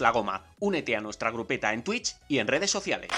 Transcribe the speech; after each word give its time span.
La 0.00 0.10
goma. 0.10 0.44
Únete 0.60 0.96
a 0.96 1.00
nuestra 1.00 1.30
grupeta 1.30 1.72
en 1.72 1.84
Twitch 1.84 2.16
y 2.28 2.38
en 2.38 2.48
redes 2.48 2.70
sociales. 2.70 3.10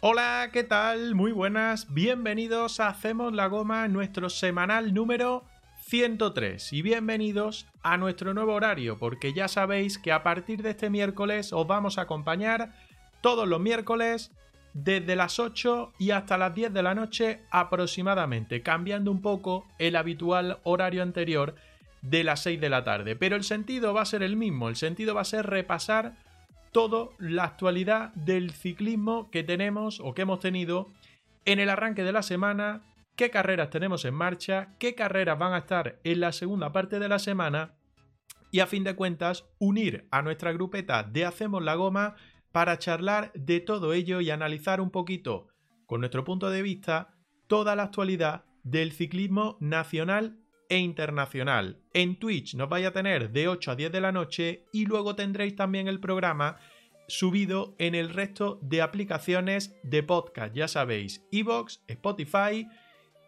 Hola, 0.00 0.50
¿qué 0.52 0.62
tal? 0.62 1.14
Muy 1.14 1.32
buenas. 1.32 1.92
Bienvenidos 1.92 2.80
a 2.80 2.88
Hacemos 2.88 3.32
la 3.32 3.48
Goma, 3.48 3.88
nuestro 3.88 4.30
semanal 4.30 4.94
número 4.94 5.44
103. 5.88 6.72
Y 6.72 6.82
bienvenidos 6.82 7.66
a 7.82 7.96
nuestro 7.96 8.32
nuevo 8.32 8.54
horario, 8.54 8.98
porque 8.98 9.32
ya 9.32 9.48
sabéis 9.48 9.98
que 9.98 10.12
a 10.12 10.22
partir 10.22 10.62
de 10.62 10.70
este 10.70 10.88
miércoles 10.88 11.52
os 11.52 11.66
vamos 11.66 11.98
a 11.98 12.02
acompañar 12.02 12.74
todos 13.20 13.48
los 13.48 13.60
miércoles 13.60 14.30
desde 14.84 15.16
las 15.16 15.40
8 15.40 15.94
y 15.98 16.12
hasta 16.12 16.38
las 16.38 16.54
10 16.54 16.72
de 16.72 16.82
la 16.82 16.94
noche 16.94 17.40
aproximadamente, 17.50 18.62
cambiando 18.62 19.10
un 19.10 19.20
poco 19.20 19.66
el 19.78 19.96
habitual 19.96 20.60
horario 20.62 21.02
anterior 21.02 21.56
de 22.02 22.22
las 22.22 22.42
6 22.42 22.60
de 22.60 22.70
la 22.70 22.84
tarde. 22.84 23.16
Pero 23.16 23.34
el 23.34 23.42
sentido 23.42 23.92
va 23.92 24.02
a 24.02 24.06
ser 24.06 24.22
el 24.22 24.36
mismo, 24.36 24.68
el 24.68 24.76
sentido 24.76 25.14
va 25.14 25.22
a 25.22 25.24
ser 25.24 25.46
repasar 25.46 26.14
toda 26.70 27.08
la 27.18 27.44
actualidad 27.44 28.12
del 28.14 28.52
ciclismo 28.52 29.30
que 29.30 29.42
tenemos 29.42 30.00
o 30.00 30.14
que 30.14 30.22
hemos 30.22 30.38
tenido 30.38 30.92
en 31.44 31.58
el 31.58 31.70
arranque 31.70 32.04
de 32.04 32.12
la 32.12 32.22
semana, 32.22 32.82
qué 33.16 33.30
carreras 33.30 33.70
tenemos 33.70 34.04
en 34.04 34.14
marcha, 34.14 34.76
qué 34.78 34.94
carreras 34.94 35.38
van 35.38 35.54
a 35.54 35.58
estar 35.58 35.98
en 36.04 36.20
la 36.20 36.30
segunda 36.30 36.70
parte 36.70 37.00
de 37.00 37.08
la 37.08 37.18
semana 37.18 37.74
y 38.52 38.60
a 38.60 38.66
fin 38.66 38.84
de 38.84 38.94
cuentas 38.94 39.44
unir 39.58 40.06
a 40.12 40.22
nuestra 40.22 40.52
grupeta 40.52 41.02
de 41.02 41.24
Hacemos 41.24 41.64
la 41.64 41.74
Goma 41.74 42.14
para 42.52 42.78
charlar 42.78 43.32
de 43.34 43.60
todo 43.60 43.92
ello 43.92 44.20
y 44.20 44.30
analizar 44.30 44.80
un 44.80 44.90
poquito, 44.90 45.48
con 45.86 46.00
nuestro 46.00 46.24
punto 46.24 46.50
de 46.50 46.62
vista, 46.62 47.14
toda 47.46 47.76
la 47.76 47.84
actualidad 47.84 48.44
del 48.62 48.92
ciclismo 48.92 49.56
nacional 49.60 50.38
e 50.68 50.78
internacional. 50.78 51.80
En 51.94 52.16
Twitch 52.16 52.54
nos 52.54 52.68
vais 52.68 52.86
a 52.86 52.92
tener 52.92 53.30
de 53.30 53.48
8 53.48 53.70
a 53.72 53.76
10 53.76 53.92
de 53.92 54.00
la 54.00 54.12
noche 54.12 54.64
y 54.72 54.86
luego 54.86 55.14
tendréis 55.14 55.56
también 55.56 55.88
el 55.88 56.00
programa 56.00 56.58
subido 57.08 57.74
en 57.78 57.94
el 57.94 58.10
resto 58.10 58.58
de 58.62 58.82
aplicaciones 58.82 59.74
de 59.82 60.02
podcast, 60.02 60.54
ya 60.54 60.68
sabéis, 60.68 61.24
Evox, 61.32 61.82
Spotify 61.88 62.68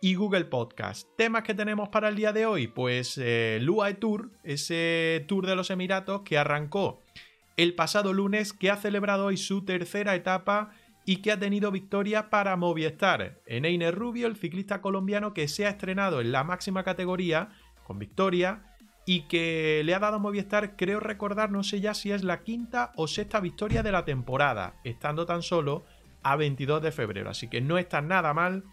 y 0.02 0.14
Google 0.14 0.44
Podcast. 0.44 1.08
Temas 1.16 1.42
que 1.42 1.54
tenemos 1.54 1.88
para 1.88 2.08
el 2.08 2.16
día 2.16 2.32
de 2.32 2.44
hoy, 2.44 2.66
pues 2.66 3.18
eh, 3.18 3.58
Lua 3.62 3.92
Tour, 3.94 4.30
ese 4.44 5.24
tour 5.28 5.46
de 5.46 5.56
los 5.56 5.70
Emiratos 5.70 6.22
que 6.22 6.36
arrancó 6.36 7.02
el 7.62 7.74
pasado 7.74 8.14
lunes, 8.14 8.54
que 8.54 8.70
ha 8.70 8.76
celebrado 8.76 9.26
hoy 9.26 9.36
su 9.36 9.66
tercera 9.66 10.14
etapa 10.14 10.70
y 11.04 11.16
que 11.16 11.30
ha 11.30 11.38
tenido 11.38 11.70
victoria 11.70 12.30
para 12.30 12.56
Movistar. 12.56 13.38
Eneine 13.44 13.90
Rubio, 13.90 14.28
el 14.28 14.36
ciclista 14.36 14.80
colombiano 14.80 15.34
que 15.34 15.46
se 15.46 15.66
ha 15.66 15.68
estrenado 15.68 16.22
en 16.22 16.32
la 16.32 16.42
máxima 16.42 16.84
categoría 16.84 17.50
con 17.84 17.98
victoria 17.98 18.62
y 19.04 19.22
que 19.22 19.82
le 19.84 19.94
ha 19.94 19.98
dado 19.98 20.18
Movistar, 20.20 20.74
creo 20.74 21.00
recordar, 21.00 21.50
no 21.50 21.62
sé 21.62 21.82
ya 21.82 21.92
si 21.92 22.12
es 22.12 22.24
la 22.24 22.42
quinta 22.44 22.92
o 22.96 23.06
sexta 23.06 23.40
victoria 23.40 23.82
de 23.82 23.92
la 23.92 24.06
temporada, 24.06 24.76
estando 24.82 25.26
tan 25.26 25.42
solo 25.42 25.84
a 26.22 26.36
22 26.36 26.80
de 26.80 26.92
febrero. 26.92 27.28
Así 27.28 27.48
que 27.48 27.60
no 27.60 27.76
está 27.76 28.00
nada 28.00 28.32
mal 28.32 28.64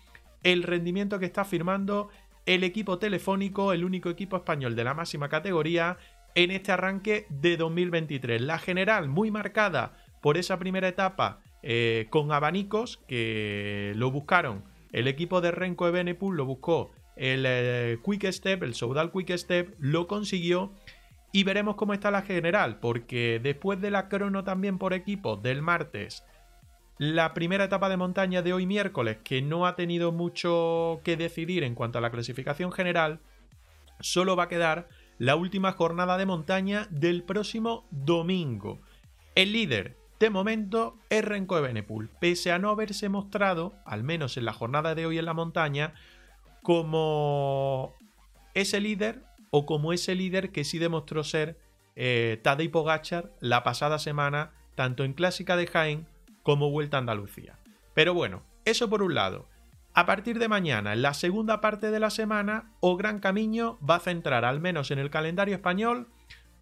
el 0.43 0.63
rendimiento 0.63 1.19
que 1.19 1.25
está 1.25 1.43
firmando 1.43 2.07
el 2.45 2.63
equipo 2.63 2.99
telefónico, 2.99 3.73
el 3.73 3.83
único 3.83 4.09
equipo 4.09 4.37
español 4.37 4.77
de 4.77 4.85
la 4.85 4.93
máxima 4.93 5.27
categoría, 5.27 5.97
en 6.37 6.51
este 6.51 6.71
arranque 6.71 7.25
de 7.29 7.57
2023. 7.57 8.39
La 8.43 8.59
general 8.59 9.09
muy 9.09 9.31
marcada 9.31 9.93
por 10.21 10.37
esa 10.37 10.59
primera 10.59 10.87
etapa 10.87 11.41
eh, 11.63 12.05
con 12.11 12.31
abanicos 12.31 12.97
que 13.07 13.93
lo 13.95 14.11
buscaron. 14.11 14.63
El 14.91 15.07
equipo 15.07 15.41
de 15.41 15.49
Renko 15.49 15.87
Evenepoel 15.87 16.37
lo 16.37 16.45
buscó 16.45 16.91
el 17.15 17.43
eh, 17.47 17.97
Quick 18.05 18.31
Step, 18.31 18.61
el 18.61 18.75
Soudal 18.75 19.11
Quick 19.11 19.35
Step, 19.35 19.73
lo 19.79 20.05
consiguió. 20.05 20.71
Y 21.31 21.43
veremos 21.43 21.75
cómo 21.75 21.93
está 21.93 22.11
la 22.11 22.21
general, 22.21 22.79
porque 22.79 23.39
después 23.41 23.81
de 23.81 23.89
la 23.89 24.07
crono 24.07 24.43
también 24.43 24.77
por 24.77 24.93
equipo 24.93 25.37
del 25.37 25.63
martes, 25.63 26.23
la 26.99 27.33
primera 27.33 27.63
etapa 27.63 27.89
de 27.89 27.97
montaña 27.97 28.43
de 28.43 28.53
hoy 28.53 28.67
miércoles, 28.67 29.17
que 29.23 29.41
no 29.41 29.65
ha 29.65 29.75
tenido 29.75 30.11
mucho 30.11 31.01
que 31.03 31.17
decidir 31.17 31.63
en 31.63 31.73
cuanto 31.73 31.97
a 31.97 32.01
la 32.01 32.11
clasificación 32.11 32.71
general, 32.71 33.21
solo 33.99 34.35
va 34.35 34.43
a 34.43 34.47
quedar 34.47 34.87
la 35.17 35.35
última 35.35 35.71
jornada 35.71 36.17
de 36.17 36.25
montaña 36.25 36.87
del 36.89 37.23
próximo 37.23 37.85
domingo. 37.91 38.79
El 39.35 39.53
líder 39.53 39.97
de 40.19 40.29
momento 40.29 40.97
es 41.09 41.23
Renko 41.23 41.57
Evenepoel, 41.57 42.09
pese 42.19 42.51
a 42.51 42.59
no 42.59 42.69
haberse 42.69 43.09
mostrado, 43.09 43.73
al 43.85 44.03
menos 44.03 44.37
en 44.37 44.45
la 44.45 44.53
jornada 44.53 44.95
de 44.95 45.05
hoy 45.05 45.17
en 45.17 45.25
la 45.25 45.33
montaña, 45.33 45.93
como 46.63 47.93
ese 48.53 48.79
líder 48.79 49.23
o 49.51 49.65
como 49.65 49.93
ese 49.93 50.15
líder 50.15 50.51
que 50.51 50.63
sí 50.63 50.79
demostró 50.79 51.23
ser 51.23 51.57
eh, 51.95 52.39
Tadej 52.43 52.71
Pogachar 52.71 53.31
la 53.39 53.63
pasada 53.63 53.99
semana, 53.99 54.51
tanto 54.75 55.03
en 55.03 55.13
Clásica 55.13 55.55
de 55.55 55.67
Jaén 55.67 56.07
como 56.43 56.69
Vuelta 56.71 56.97
a 56.97 56.99
Andalucía. 56.99 57.57
Pero 57.93 58.13
bueno, 58.13 58.43
eso 58.65 58.89
por 58.89 59.01
un 59.01 59.15
lado. 59.15 59.47
A 59.97 60.05
partir 60.05 60.37
de 60.37 60.47
mañana, 60.47 60.93
en 60.93 61.01
la 61.01 61.15
segunda 61.15 61.59
parte 61.59 61.89
de 61.89 61.99
la 61.99 62.11
semana, 62.11 62.71
O 62.81 62.97
Gran 62.97 63.17
Camino 63.17 63.79
va 63.79 63.95
a 63.95 63.99
centrar, 63.99 64.45
al 64.45 64.59
menos 64.59 64.91
en 64.91 64.99
el 64.99 65.09
calendario 65.09 65.55
español, 65.55 66.09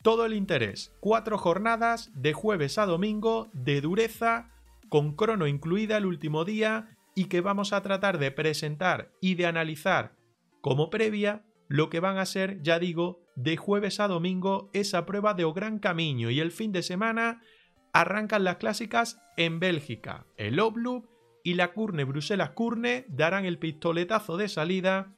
todo 0.01 0.25
el 0.25 0.33
interés. 0.33 0.95
Cuatro 1.01 1.37
jornadas 1.37 2.13
de 2.15 2.31
jueves 2.31 2.77
a 2.77 2.85
domingo 2.85 3.49
de 3.51 3.81
dureza, 3.81 4.53
con 4.87 5.17
crono 5.17 5.47
incluida 5.47 5.97
el 5.97 6.05
último 6.05 6.45
día, 6.45 6.95
y 7.13 7.25
que 7.25 7.41
vamos 7.41 7.73
a 7.73 7.81
tratar 7.81 8.19
de 8.19 8.31
presentar 8.31 9.11
y 9.19 9.35
de 9.35 9.47
analizar 9.47 10.15
como 10.61 10.89
previa 10.89 11.43
lo 11.67 11.89
que 11.89 11.99
van 11.99 12.17
a 12.17 12.25
ser, 12.25 12.61
ya 12.61 12.79
digo, 12.79 13.19
de 13.35 13.57
jueves 13.57 13.99
a 13.99 14.07
domingo 14.07 14.69
esa 14.71 15.05
prueba 15.05 15.33
de 15.33 15.43
O 15.43 15.51
Gran 15.51 15.79
Camino 15.79 16.29
y 16.29 16.39
el 16.39 16.53
fin 16.53 16.71
de 16.71 16.83
semana 16.83 17.41
arrancan 17.91 18.45
las 18.45 18.55
clásicas 18.55 19.19
en 19.35 19.59
Bélgica, 19.59 20.25
el 20.37 20.57
Obloop 20.61 21.14
y 21.45 21.53
la 21.53 21.73
Curne 21.73 22.05
Bruselas-Curne 22.05 23.05
darán 23.07 23.45
el 23.45 23.59
pistoletazo 23.59 24.35
de 24.35 24.49
salida 24.49 25.13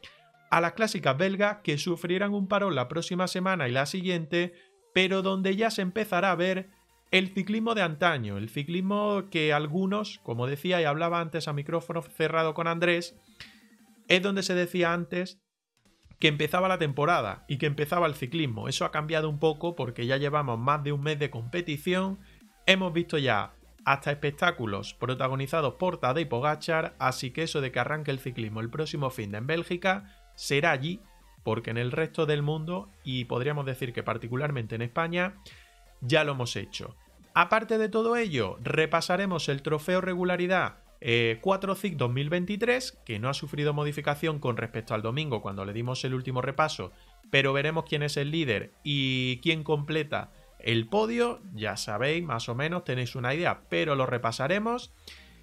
a 0.52 0.60
las 0.60 0.74
clásicas 0.74 1.18
belgas 1.18 1.60
que 1.64 1.78
sufrirán 1.78 2.34
un 2.34 2.50
parón 2.50 2.76
la 2.76 2.90
próxima 2.90 3.30
semana 3.30 3.70
y 3.70 3.72
la 3.72 3.86
siguiente, 3.86 4.54
pero 4.94 5.22
donde 5.22 5.56
ya 5.56 5.72
se 5.72 5.82
empezará 5.82 6.32
a 6.32 6.36
ver 6.36 6.70
el 7.12 7.34
ciclismo 7.34 7.76
de 7.76 7.82
antaño, 7.82 8.38
el 8.38 8.50
ciclismo 8.50 9.30
que 9.32 9.54
algunos, 9.54 10.20
como 10.20 10.48
decía 10.48 10.82
y 10.82 10.84
hablaba 10.84 11.22
antes 11.22 11.48
a 11.48 11.54
micrófono 11.54 12.01
cerrado 12.01 12.54
con 12.54 12.68
Andrés, 12.68 13.16
es 14.10 14.22
donde 14.22 14.44
se 14.44 14.54
decía 14.54 14.92
antes 14.92 15.42
que 16.19 16.28
empezaba 16.28 16.68
la 16.68 16.78
temporada 16.78 17.46
y 17.48 17.57
que 17.57 17.68
empezaba 17.68 18.06
el 18.06 18.16
ciclismo. 18.16 18.68
Eso 18.68 18.84
ha 18.84 18.92
cambiado 18.92 19.30
un 19.30 19.40
poco 19.40 19.78
porque 19.78 20.06
ya 20.06 20.18
llevamos 20.18 20.60
más 20.60 20.84
de 20.84 20.92
un 20.92 21.01
mes 21.01 21.19
de 21.19 21.30
competición, 21.30 22.19
hemos 22.66 22.92
visto 22.92 23.18
ya 23.18 23.54
hasta 23.85 24.12
espectáculos 24.12 24.94
protagonizados 24.94 25.75
por 25.75 26.00
Tadej 26.00 26.27
Pogachar, 26.27 26.95
así 27.00 27.31
que 27.31 27.44
eso 27.44 27.62
de 27.62 27.71
que 27.71 27.79
arranque 27.79 28.12
el 28.12 28.19
ciclismo 28.19 28.59
el 28.59 28.69
próximo 28.69 29.09
fin 29.09 29.31
de 29.31 29.38
en 29.38 29.47
Bélgica 29.47 30.15
será 30.35 30.71
allí, 30.71 31.01
porque 31.44 31.69
en 31.71 31.77
el 31.77 31.91
resto 31.91 32.25
del 32.25 32.44
mundo, 32.44 32.89
y 33.03 33.25
podríamos 33.25 33.65
decir 33.65 33.94
que 33.94 34.03
particularmente 34.03 34.75
en 34.75 34.81
España, 34.81 35.35
ya 36.01 36.24
lo 36.24 36.33
hemos 36.33 36.56
hecho. 36.56 36.95
Aparte 37.33 37.77
de 37.77 37.89
todo 37.89 38.18
ello, 38.18 38.57
repasaremos 38.62 39.47
el 39.47 39.62
trofeo 39.62 40.01
regularidad 40.01 40.79
4 41.41 41.75
CIC 41.75 41.95
2023, 41.95 43.00
que 43.06 43.19
no 43.19 43.29
ha 43.29 43.33
sufrido 43.33 43.74
modificación 43.74 44.39
con 44.39 44.57
respecto 44.57 44.95
al 44.95 45.03
domingo 45.03 45.41
cuando 45.41 45.63
le 45.63 45.74
dimos 45.74 46.03
el 46.03 46.15
último 46.15 46.41
repaso, 46.41 46.91
pero 47.29 47.53
veremos 47.53 47.85
quién 47.88 48.03
es 48.03 48.18
el 48.18 48.31
líder 48.31 48.74
y 48.83 49.38
quién 49.41 49.63
completa 49.63 50.31
el 50.68 50.86
podio, 50.86 51.40
ya 51.54 51.78
sabéis, 51.78 52.25
más 52.25 52.50
o 52.50 52.56
menos 52.56 52.84
tenéis 52.84 53.16
una 53.16 53.34
idea, 53.34 53.62
pero 53.69 53.96
lo 53.96 54.06
repasaremos. 54.06 54.92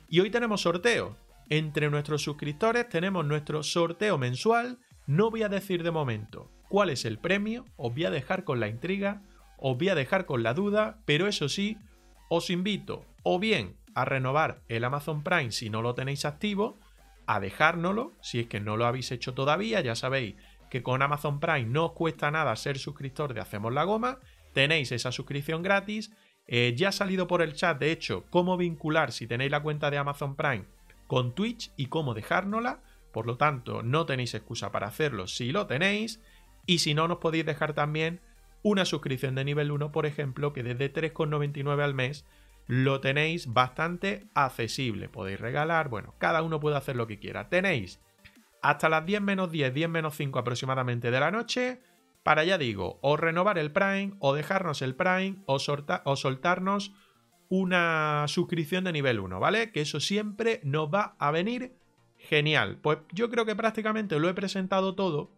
Y 0.06 0.20
hoy 0.20 0.28
tenemos 0.28 0.60
sorteo. 0.60 1.16
Entre 1.48 1.88
nuestros 1.88 2.22
suscriptores 2.22 2.90
tenemos 2.90 3.24
nuestro 3.24 3.62
sorteo 3.62 4.18
mensual. 4.18 4.80
No 5.06 5.30
voy 5.30 5.42
a 5.42 5.48
decir 5.48 5.82
de 5.82 5.90
momento 5.90 6.50
cuál 6.68 6.90
es 6.90 7.06
el 7.06 7.16
premio, 7.16 7.64
os 7.78 7.94
voy 7.94 8.04
a 8.04 8.10
dejar 8.10 8.44
con 8.44 8.60
la 8.60 8.68
intriga, 8.68 9.22
os 9.56 9.78
voy 9.78 9.88
a 9.88 9.94
dejar 9.94 10.26
con 10.26 10.42
la 10.42 10.52
duda, 10.52 10.98
pero 11.06 11.26
eso 11.26 11.48
sí, 11.48 11.78
os 12.28 12.50
invito 12.50 13.06
o 13.22 13.38
bien 13.38 13.76
a 13.94 14.04
renovar 14.04 14.60
el 14.68 14.84
Amazon 14.84 15.22
Prime 15.22 15.52
si 15.52 15.70
no 15.70 15.80
lo 15.80 15.94
tenéis 15.94 16.26
activo, 16.26 16.78
a 17.24 17.40
dejárnoslo 17.40 18.12
si 18.20 18.40
es 18.40 18.46
que 18.46 18.60
no 18.60 18.76
lo 18.76 18.84
habéis 18.84 19.10
hecho 19.10 19.32
todavía, 19.32 19.80
ya 19.80 19.94
sabéis 19.94 20.34
que 20.68 20.82
con 20.82 21.00
Amazon 21.00 21.40
Prime 21.40 21.64
no 21.64 21.86
os 21.86 21.92
cuesta 21.92 22.30
nada 22.30 22.54
ser 22.56 22.78
suscriptor 22.78 23.32
de 23.32 23.40
Hacemos 23.40 23.72
la 23.72 23.84
Goma, 23.84 24.18
tenéis 24.54 24.92
esa 24.92 25.12
suscripción 25.12 25.62
gratis, 25.62 26.12
eh, 26.46 26.72
ya 26.76 26.88
ha 26.88 26.92
salido 26.92 27.26
por 27.26 27.42
el 27.42 27.54
chat 27.54 27.78
de 27.78 27.92
hecho 27.92 28.24
cómo 28.30 28.56
vincular 28.56 29.12
si 29.12 29.26
tenéis 29.26 29.50
la 29.50 29.62
cuenta 29.62 29.90
de 29.90 29.98
Amazon 29.98 30.36
Prime 30.36 30.64
con 31.06 31.34
Twitch 31.34 31.70
y 31.76 31.86
cómo 31.86 32.14
dejárnosla, 32.14 32.80
por 33.12 33.26
lo 33.26 33.36
tanto 33.36 33.82
no 33.82 34.06
tenéis 34.06 34.34
excusa 34.34 34.72
para 34.72 34.86
hacerlo 34.86 35.26
si 35.26 35.52
lo 35.52 35.66
tenéis, 35.66 36.20
y 36.66 36.78
si 36.78 36.94
no 36.94 37.08
nos 37.08 37.18
podéis 37.18 37.44
dejar 37.44 37.74
también 37.74 38.20
una 38.62 38.86
suscripción 38.86 39.34
de 39.34 39.44
nivel 39.44 39.70
1, 39.70 39.92
por 39.92 40.06
ejemplo, 40.06 40.54
que 40.54 40.62
desde 40.62 40.92
3,99 40.92 41.82
al 41.82 41.94
mes 41.94 42.24
lo 42.66 43.00
tenéis 43.00 43.52
bastante 43.52 44.26
accesible. 44.32 45.10
Podéis 45.10 45.38
regalar, 45.38 45.90
bueno, 45.90 46.14
cada 46.18 46.42
uno 46.42 46.60
puede 46.60 46.76
hacer 46.76 46.96
lo 46.96 47.06
que 47.06 47.18
quiera. 47.18 47.50
Tenéis 47.50 48.00
hasta 48.62 48.88
las 48.88 49.04
10 49.04 49.20
menos 49.20 49.50
10, 49.52 49.74
10 49.74 49.90
menos 49.90 50.16
5 50.16 50.38
aproximadamente 50.38 51.10
de 51.10 51.20
la 51.20 51.30
noche 51.30 51.80
para, 52.24 52.42
ya 52.42 52.58
digo, 52.58 52.98
o 53.02 53.16
renovar 53.16 53.58
el 53.58 53.70
Prime, 53.70 54.14
o 54.18 54.34
dejarnos 54.34 54.82
el 54.82 54.96
Prime, 54.96 55.36
o, 55.46 55.58
o 56.04 56.16
soltarnos 56.16 56.92
una 57.48 58.24
suscripción 58.26 58.84
de 58.84 58.92
nivel 58.92 59.20
1, 59.20 59.38
¿vale? 59.38 59.70
Que 59.70 59.82
eso 59.82 60.00
siempre 60.00 60.60
nos 60.64 60.92
va 60.92 61.14
a 61.18 61.30
venir 61.30 61.76
genial. 62.16 62.78
Pues 62.82 62.98
yo 63.12 63.30
creo 63.30 63.44
que 63.44 63.54
prácticamente 63.54 64.18
lo 64.18 64.28
he 64.28 64.34
presentado 64.34 64.94
todo. 64.94 65.30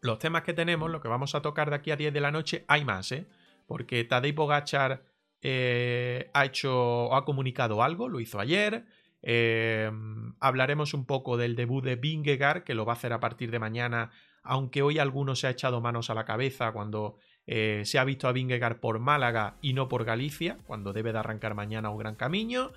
Los 0.00 0.20
temas 0.20 0.42
que 0.42 0.54
tenemos, 0.54 0.90
lo 0.90 1.00
que 1.00 1.08
vamos 1.08 1.34
a 1.34 1.42
tocar 1.42 1.68
de 1.68 1.76
aquí 1.76 1.90
a 1.90 1.96
10 1.96 2.14
de 2.14 2.20
la 2.20 2.30
noche, 2.30 2.64
hay 2.68 2.84
más, 2.84 3.10
¿eh? 3.10 3.26
Porque 3.66 4.04
Tadej 4.04 4.34
Pogachar 4.34 5.02
eh, 5.42 6.30
ha 6.32 6.44
hecho 6.44 7.12
ha 7.14 7.24
comunicado 7.24 7.82
algo, 7.82 8.08
lo 8.08 8.20
hizo 8.20 8.38
ayer. 8.38 8.86
Eh, 9.22 9.90
hablaremos 10.38 10.94
un 10.94 11.06
poco 11.06 11.36
del 11.36 11.56
debut 11.56 11.82
de 11.82 11.96
Vingegaard, 11.96 12.62
que 12.62 12.74
lo 12.74 12.84
va 12.84 12.92
a 12.92 12.96
hacer 12.96 13.12
a 13.12 13.20
partir 13.20 13.50
de 13.50 13.58
mañana, 13.58 14.10
aunque 14.44 14.82
hoy 14.82 14.98
alguno 14.98 15.34
se 15.34 15.46
ha 15.46 15.50
echado 15.50 15.80
manos 15.80 16.10
a 16.10 16.14
la 16.14 16.24
cabeza 16.24 16.72
cuando 16.72 17.18
eh, 17.46 17.82
se 17.84 17.98
ha 17.98 18.04
visto 18.04 18.28
a 18.28 18.32
Vingegaard 18.32 18.78
por 18.78 18.98
Málaga 18.98 19.56
y 19.60 19.72
no 19.72 19.88
por 19.88 20.04
Galicia, 20.04 20.58
cuando 20.66 20.92
debe 20.92 21.12
de 21.12 21.18
arrancar 21.18 21.54
mañana 21.54 21.90
un 21.90 21.98
gran 21.98 22.14
camino. 22.14 22.72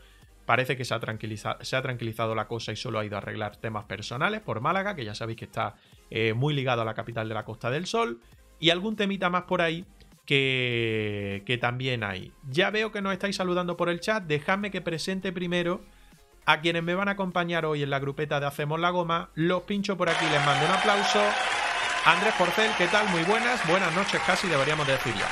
Parece 0.45 0.77
que 0.77 0.85
se 0.85 0.93
ha, 0.93 0.99
tranquilizado, 1.01 2.33
la 2.33 2.47
cosa 2.47 2.71
y 2.71 2.77
solo 2.77 2.99
ha 2.99 3.05
ido 3.05 3.15
a 3.15 3.17
arreglar 3.17 3.57
temas 3.57 3.83
personales 3.83 4.39
por 4.39 4.61
Málaga, 4.61 4.95
que 4.95 5.03
ya 5.03 5.13
sabéis 5.13 5.39
que 5.39 5.45
está 5.45 5.75
muy 6.35 6.53
ligado 6.53 6.83
a 6.83 6.85
la 6.85 6.93
capital 6.93 7.27
de 7.27 7.33
la 7.33 7.43
Costa 7.43 7.69
del 7.69 7.85
Sol. 7.85 8.21
Y 8.57 8.69
algún 8.69 8.95
temita 8.95 9.29
más 9.29 9.43
por 9.43 9.61
ahí 9.61 9.85
que, 10.27 11.57
también 11.61 12.03
hay. 12.03 12.33
Ya 12.49 12.69
veo 12.69 12.91
que 12.91 13.01
nos 13.01 13.13
estáis 13.13 13.35
saludando 13.35 13.77
por 13.77 13.89
el 13.89 13.99
chat. 13.99 14.23
Dejadme 14.23 14.69
que 14.71 14.81
presente 14.81 15.31
primero 15.31 15.81
a 16.47 16.61
quienes 16.61 16.81
me 16.81 16.95
van 16.95 17.09
a 17.09 17.11
acompañar 17.11 17.65
hoy 17.65 17.83
en 17.83 17.89
la 17.89 17.99
grupeta 17.99 18.39
de 18.39 18.45
Hacemos 18.45 18.79
la 18.79 18.89
Goma. 18.89 19.29
Los 19.35 19.63
pincho 19.63 19.97
por 19.97 20.09
aquí, 20.09 20.25
les 20.31 20.43
mando 20.45 20.65
un 20.65 20.71
aplauso. 20.71 21.19
Andrés 22.05 22.33
Porcel, 22.37 22.71
¿qué 22.77 22.87
tal? 22.87 23.05
Muy 23.09 23.21
buenas. 23.23 23.59
Buenas 23.67 23.93
noches 23.93 24.21
casi, 24.25 24.47
deberíamos 24.47 24.87
decir 24.87 25.13
ya. 25.13 25.27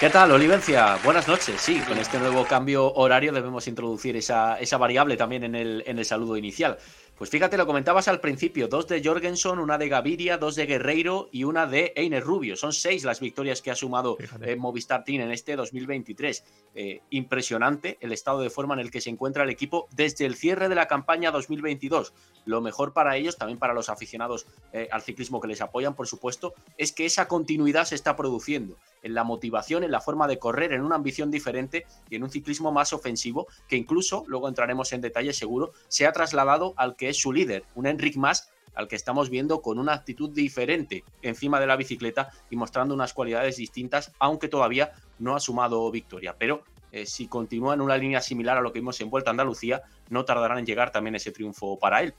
¿Qué 0.00 0.10
tal, 0.10 0.32
Olivencia? 0.32 0.98
Buenas 1.04 1.28
noches. 1.28 1.60
Sí, 1.60 1.78
con 1.86 1.96
este 1.96 2.18
nuevo 2.18 2.44
cambio 2.44 2.92
horario 2.92 3.32
debemos 3.32 3.68
introducir 3.68 4.16
esa, 4.16 4.58
esa 4.58 4.78
variable 4.78 5.16
también 5.16 5.44
en 5.44 5.54
el, 5.54 5.84
en 5.86 6.00
el 6.00 6.04
saludo 6.04 6.36
inicial. 6.36 6.76
Pues 7.16 7.30
fíjate, 7.30 7.56
lo 7.56 7.66
comentabas 7.66 8.08
al 8.08 8.20
principio, 8.20 8.68
dos 8.68 8.88
de 8.88 9.02
Jorgensen, 9.04 9.58
una 9.58 9.76
de 9.78 9.88
Gaviria, 9.88 10.38
dos 10.38 10.56
de 10.56 10.66
Guerreiro 10.66 11.28
y 11.30 11.44
una 11.44 11.66
de 11.66 11.92
Einer 11.94 12.24
Rubio. 12.24 12.56
Son 12.56 12.72
seis 12.72 13.04
las 13.04 13.20
victorias 13.20 13.60
que 13.60 13.70
ha 13.70 13.76
sumado 13.76 14.16
eh, 14.40 14.56
Movistar 14.56 15.04
Team 15.04 15.20
en 15.20 15.30
este 15.30 15.54
2023. 15.54 16.44
Eh, 16.74 17.00
impresionante 17.10 17.98
el 18.00 18.12
estado 18.12 18.40
de 18.40 18.50
forma 18.50 18.74
en 18.74 18.80
el 18.80 18.90
que 18.90 19.02
se 19.02 19.10
encuentra 19.10 19.44
el 19.44 19.50
equipo 19.50 19.88
desde 19.94 20.24
el 20.24 20.36
cierre 20.36 20.68
de 20.68 20.74
la 20.74 20.88
campaña 20.88 21.30
2022. 21.30 22.14
Lo 22.46 22.60
mejor 22.60 22.92
para 22.92 23.16
ellos, 23.16 23.36
también 23.36 23.58
para 23.58 23.74
los 23.74 23.90
aficionados 23.90 24.46
eh, 24.72 24.88
al 24.90 25.02
ciclismo 25.02 25.40
que 25.40 25.48
les 25.48 25.60
apoyan, 25.60 25.94
por 25.94 26.08
supuesto, 26.08 26.54
es 26.78 26.92
que 26.92 27.04
esa 27.04 27.28
continuidad 27.28 27.84
se 27.84 27.94
está 27.94 28.16
produciendo 28.16 28.78
en 29.02 29.14
la 29.14 29.24
motivación, 29.24 29.84
en 29.84 29.90
la 29.90 30.00
forma 30.00 30.26
de 30.26 30.38
correr, 30.38 30.72
en 30.72 30.82
una 30.82 30.96
ambición 30.96 31.30
diferente 31.30 31.86
y 32.08 32.16
en 32.16 32.22
un 32.22 32.30
ciclismo 32.30 32.72
más 32.72 32.92
ofensivo 32.92 33.46
que 33.68 33.76
incluso, 33.76 34.24
luego 34.26 34.48
entraremos 34.48 34.92
en 34.92 35.00
detalle 35.00 35.32
seguro, 35.32 35.72
se 35.88 36.06
ha 36.06 36.12
trasladado 36.12 36.74
al 36.76 36.96
que 36.96 37.08
es 37.08 37.20
su 37.20 37.32
líder, 37.32 37.64
un 37.74 37.86
Enric 37.86 38.16
Mas 38.16 38.50
al 38.74 38.88
que 38.88 38.96
estamos 38.96 39.28
viendo 39.28 39.60
con 39.60 39.78
una 39.78 39.92
actitud 39.92 40.30
diferente 40.30 41.04
encima 41.20 41.60
de 41.60 41.66
la 41.66 41.76
bicicleta 41.76 42.30
y 42.50 42.56
mostrando 42.56 42.94
unas 42.94 43.12
cualidades 43.12 43.56
distintas, 43.56 44.12
aunque 44.18 44.48
todavía 44.48 44.92
no 45.18 45.36
ha 45.36 45.40
sumado 45.40 45.90
victoria. 45.90 46.36
Pero 46.38 46.62
eh, 46.90 47.06
si 47.06 47.28
continúa 47.28 47.74
en 47.74 47.80
una 47.80 47.96
línea 47.96 48.20
similar 48.20 48.58
a 48.58 48.60
lo 48.60 48.72
que 48.72 48.80
vimos 48.80 49.00
en 49.00 49.10
Vuelta 49.10 49.30
a 49.30 49.32
Andalucía, 49.32 49.82
no 50.08 50.24
tardarán 50.24 50.58
en 50.58 50.66
llegar 50.66 50.90
también 50.90 51.14
ese 51.14 51.32
triunfo 51.32 51.78
para 51.78 52.02
él. 52.02 52.14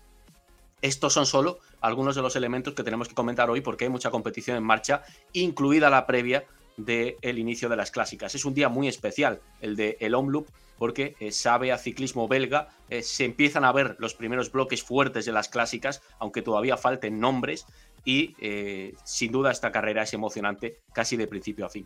Estos 0.82 1.14
son 1.14 1.26
solo 1.26 1.60
algunos 1.80 2.16
de 2.16 2.22
los 2.22 2.36
elementos 2.36 2.74
que 2.74 2.84
tenemos 2.84 3.08
que 3.08 3.16
comentar 3.16 3.50
hoy 3.50 3.62
porque 3.62 3.86
hay 3.86 3.90
mucha 3.90 4.12
competición 4.12 4.58
en 4.58 4.64
marcha, 4.64 5.04
incluida 5.32 5.90
la 5.90 6.06
previa 6.06 6.46
del 6.78 7.38
inicio 7.40 7.70
de 7.70 7.76
las 7.76 7.92
clásicas. 7.92 8.36
Es 8.36 8.46
un 8.46 8.54
día 8.54 8.70
muy 8.70 8.88
especial, 8.88 9.40
el 9.62 9.76
de 9.76 9.98
el 10.00 10.16
Omloop, 10.16 10.48
porque 10.78 11.16
eh, 11.20 11.32
sabe 11.32 11.72
a 11.72 11.78
ciclismo 11.78 12.28
belga, 12.28 12.70
eh, 12.90 13.04
se 13.04 13.26
empiezan 13.26 13.64
a 13.64 13.72
ver 13.72 13.96
los 14.00 14.16
primeros 14.16 14.52
bloques 14.52 14.84
fuertes 14.84 15.26
de 15.26 15.32
las 15.32 15.50
clásicas, 15.50 16.02
aunque 16.20 16.42
todavía 16.42 16.78
falten 16.78 17.20
nombres, 17.20 17.66
y 18.06 18.36
eh, 18.40 18.94
sin 19.04 19.32
duda 19.32 19.52
esta 19.52 19.72
carrera 19.72 20.04
es 20.04 20.14
emocionante 20.14 20.80
casi 20.94 21.16
de 21.16 21.28
principio 21.28 21.66
a 21.66 21.70
fin. 21.70 21.86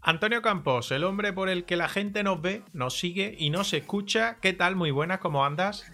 Antonio 0.00 0.42
Campos, 0.42 0.90
el 0.90 1.04
hombre 1.04 1.32
por 1.32 1.48
el 1.48 1.64
que 1.64 1.76
la 1.76 1.88
gente 1.88 2.24
nos 2.24 2.42
ve, 2.42 2.62
nos 2.72 2.98
sigue 2.98 3.36
y 3.38 3.50
nos 3.50 3.72
escucha. 3.72 4.38
¿Qué 4.40 4.52
tal? 4.52 4.74
Muy 4.74 4.90
buenas, 4.90 5.20
¿cómo 5.20 5.44
andas? 5.44 5.84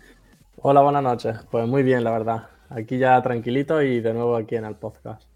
Hola, 0.56 0.80
buenas 0.80 1.02
noches. 1.02 1.36
Pues 1.50 1.68
muy 1.68 1.82
bien, 1.82 2.04
la 2.04 2.12
verdad. 2.12 2.48
Aquí 2.70 2.96
ya 2.96 3.20
tranquilito 3.20 3.82
y 3.82 4.00
de 4.00 4.14
nuevo 4.14 4.34
aquí 4.34 4.56
en 4.56 4.64
el 4.64 4.76
podcast. 4.76 5.27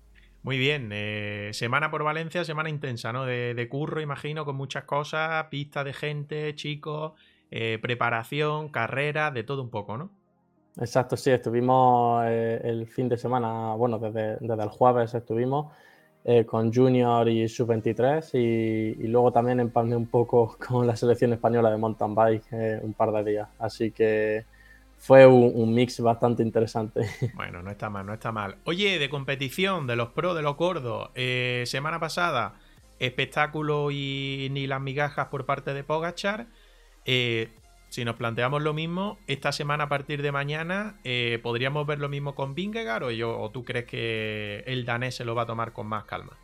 Muy 0.44 0.58
bien, 0.58 0.90
eh, 0.92 1.50
semana 1.52 1.92
por 1.92 2.02
Valencia, 2.02 2.44
semana 2.44 2.68
intensa, 2.68 3.12
¿no? 3.12 3.24
De, 3.24 3.68
curro, 3.70 4.00
imagino, 4.00 4.44
con 4.44 4.56
muchas 4.56 4.82
cosas, 4.84 5.46
pista 5.50 5.84
de 5.84 5.92
gente, 5.92 6.52
chicos, 6.56 7.12
eh, 7.52 7.78
preparación, 7.80 8.68
carrera, 8.68 9.30
de 9.30 9.44
todo 9.44 9.62
un 9.62 9.70
poco, 9.70 9.96
¿no? 9.96 10.10
Exacto, 10.81 11.17
sí, 11.17 11.31
estuvimos 11.31 12.24
eh, 12.26 12.60
el 12.64 12.88
fin 12.88 13.08
de 13.08 13.19
semana, 13.19 13.74
bueno, 13.74 14.00
desde, 14.00 14.38
el 14.43 14.69
jueves 14.69 15.14
estuvimos 15.14 15.72
con 16.46 16.72
Junior 16.72 17.28
y 17.28 17.48
Sub-23 17.48 18.34
y, 18.34 19.06
luego 19.08 19.32
también 19.32 19.58
empalmé 19.60 19.96
un 19.96 20.06
poco 20.06 20.56
con 20.69 20.86
la 20.86 20.96
selección 20.96 21.32
española 21.32 21.70
de 21.70 21.76
mountain 21.76 22.14
bike 22.17 22.81
un 22.82 22.94
par 22.94 23.12
de 23.12 23.24
días. 23.24 23.48
Así 23.60 23.93
que 23.93 24.44
fue 25.02 25.26
un, 25.26 25.74
mix 25.74 26.00
bastante 26.00 26.44
interesante. 26.44 27.02
Bueno, 27.34 27.60
no 27.60 27.72
está 27.72 27.90
mal, 27.90 28.06
no 28.06 28.14
está 28.14 28.30
mal. 28.30 28.58
Oye, 28.64 29.00
de 29.00 29.10
competición, 29.10 29.88
de 29.88 29.96
los 29.96 30.10
pros, 30.10 30.36
de 30.36 30.42
los 30.42 30.56
gordos, 30.56 31.10
eh, 31.16 31.64
semana 31.66 31.98
pasada, 31.98 32.60
espectáculo 33.00 33.90
y 33.90 34.46
ni 34.52 34.68
las 34.68 34.80
migajas 34.80 35.26
por 35.26 35.44
parte 35.44 35.74
de 35.74 35.82
Pogachar. 35.82 36.46
Eh, 37.04 37.48
si 37.88 38.04
nos 38.04 38.14
planteamos 38.14 38.62
lo 38.62 38.74
mismo, 38.74 39.18
esta 39.26 39.50
semana 39.50 39.84
a 39.84 39.88
partir 39.88 40.22
de 40.22 40.30
mañana, 40.30 41.00
eh, 41.02 41.40
¿podríamos 41.42 41.84
ver 41.84 41.98
lo 41.98 42.08
mismo 42.08 42.36
con 42.36 42.54
Vingegaard 42.54 43.02
o, 43.02 43.10
yo, 43.10 43.40
o 43.40 43.50
tú 43.50 43.64
crees 43.64 43.86
que 43.86 44.62
el 44.68 44.84
danés 44.84 45.16
se 45.16 45.24
lo 45.24 45.34
va 45.34 45.42
a 45.42 45.46
tomar 45.46 45.72
con 45.72 45.88
más 45.88 46.04
calma? 46.04 46.38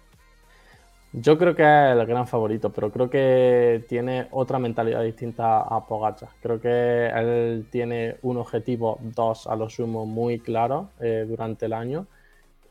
Yo 1.13 1.39
creo 1.39 1.57
que 1.57 1.63
es 1.63 1.97
el 1.97 2.07
gran 2.07 2.27
favorito, 2.27 2.71
pero 2.71 2.93
creo 2.93 3.09
que 3.09 3.83
tiene 3.89 4.29
otra 4.31 4.59
mentalidad 4.59 5.03
distinta 5.03 5.61
a 5.63 5.87
Pogacar. 5.87 6.29
Creo 6.43 6.61
que 6.61 7.07
él 7.09 7.67
tiene 7.71 8.17
un 8.23 8.37
objetivo, 8.37 8.99
dos 9.01 9.47
a 9.47 9.57
lo 9.57 9.71
sumo, 9.71 10.05
muy 10.05 10.39
claro 10.39 10.91
eh, 11.01 11.25
durante 11.27 11.65
el 11.65 11.73
año. 11.73 12.07